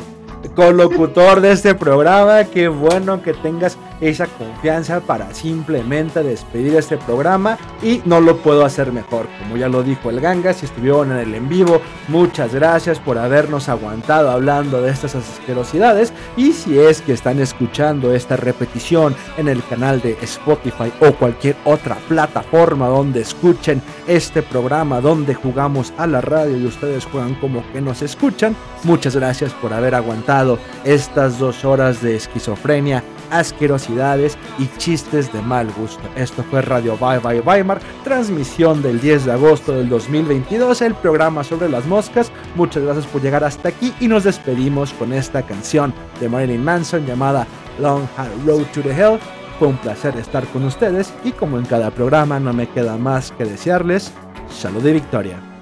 colocutor 0.57 1.41
de 1.41 1.53
este 1.53 1.75
programa. 1.75 2.45
Qué 2.45 2.67
bueno 2.69 3.23
que 3.23 3.33
tengas 3.33 3.79
esa 4.01 4.27
confianza 4.27 5.01
para 5.01 5.33
simplemente 5.35 6.23
despedir 6.23 6.75
este 6.77 6.97
programa 6.97 7.59
y 7.83 8.03
no 8.05 8.21
lo 8.21 8.39
puedo 8.39 8.65
hacer 8.65 8.93
mejor. 8.93 9.27
Como 9.39 9.57
ya 9.57 9.69
lo 9.69 9.83
dijo 9.83 10.11
el 10.11 10.21
Ganga, 10.21 10.53
si 10.53 10.67
estuvieron 10.67 11.13
en 11.13 11.19
el 11.19 11.35
en 11.35 11.49
vivo, 11.49 11.81
muchas 12.09 12.55
gracias 12.55 12.99
por 12.99 13.19
habernos 13.19 13.69
aguantado 13.69 14.31
hablando 14.31 14.81
de 14.83 14.91
estas 14.91 15.15
asquerosidades 15.15 16.13
y 16.37 16.53
si 16.53 16.79
es 16.79 17.01
que 17.01 17.13
están 17.13 17.41
escuchando 17.41 18.15
esta 18.15 18.37
repetición 18.37 19.15
en 19.37 19.49
el 19.49 19.65
canal 19.65 20.01
de 20.01 20.17
Spotify 20.23 20.93
o 21.01 21.13
cualquier 21.13 21.57
otra 21.65 21.97
plataforma 22.09 22.89
donde 22.89 23.21
escuchen 23.21 23.83
este 24.07 24.43
programa 24.43 25.01
donde 25.01 25.35
jugamos 25.35 25.93
a 25.99 26.07
la 26.07 26.21
radio 26.21 26.57
y 26.57 26.67
ustedes 26.67 27.05
juegan 27.05 27.35
como 27.37 27.65
que 27.73 27.81
nos 27.81 28.03
escuchan, 28.03 28.57
muchas 28.83 29.17
gracias 29.17 29.53
por 29.53 29.73
haber 29.73 29.95
aguantado 29.95 30.59
estas 30.85 31.39
dos 31.39 31.65
horas 31.65 32.03
de 32.03 32.17
esquizofrenia, 32.17 33.03
asquerosidades 33.39 34.39
y 34.59 34.67
chistes 34.79 35.33
de 35.33 35.43
mal 35.43 35.71
gusto. 35.73 36.03
Esto 36.17 36.45
fue 36.51 36.63
Radio 36.63 36.97
Bye 36.97 37.19
Bye 37.19 37.41
Weimar, 37.41 37.81
transmisión 38.03 38.83
del 38.83 39.01
10 39.01 39.27
de 39.27 39.33
agosto 39.33 39.73
del 39.73 39.89
2022, 39.89 40.83
el 40.83 40.95
programa 40.95 41.45
sobre 41.45 41.69
las 41.69 41.87
moscas. 41.87 42.31
Muchas 42.55 42.83
gracias 42.83 43.07
por 43.07 43.23
llegar 43.23 43.45
hasta 43.45 43.69
aquí 43.69 43.93
y 44.01 44.09
nos 44.09 44.25
despedimos 44.25 44.93
con 44.93 45.13
esta 45.13 45.43
canción 45.43 45.93
de 46.21 46.29
Marilyn 46.29 46.65
Manson 46.65 47.07
llamada 47.07 47.47
Long 47.79 48.05
Hard 48.17 48.47
Road 48.47 48.65
to 48.73 48.81
the 48.83 48.91
Hell. 48.91 49.19
Fue 49.59 49.69
un 49.69 49.77
placer 49.79 50.17
estar 50.17 50.45
con 50.49 50.65
ustedes 50.65 51.13
y 51.25 51.33
como 51.33 51.59
en 51.59 51.65
cada 51.65 51.91
programa 51.91 52.41
no 52.41 52.53
me 52.53 52.69
queda 52.69 52.97
más 52.97 53.31
que 53.33 53.45
desearles 53.45 54.13
salud 54.49 54.85
y 54.87 54.93
victoria. 54.93 55.54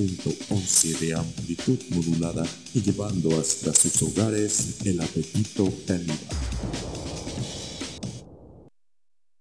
16.11 0.00 0.98
de 0.98 1.14
amplitud 1.14 1.78
modulada 1.90 2.42
y 2.72 2.80
llevando 2.80 3.38
hasta 3.38 3.74
sus 3.74 4.02
hogares 4.02 4.78
el 4.86 4.98
apetito 4.98 5.68
caníbal. 5.86 6.16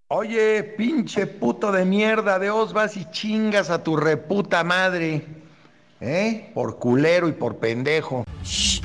Oye, 0.10 0.64
pinche 0.64 1.28
puto 1.28 1.72
de 1.72 1.86
mierda, 1.86 2.40
de 2.40 2.50
os 2.50 2.74
vas 2.74 2.98
y 2.98 3.06
chingas 3.10 3.70
a 3.70 3.84
tu 3.84 3.96
reputa 3.96 4.66
madre. 4.66 5.26
¿Eh? 6.02 6.52
Por 6.54 6.78
culero 6.78 7.30
y 7.30 7.34
por 7.34 7.58
pendejo. 7.58 8.26
Shh, 8.44 8.82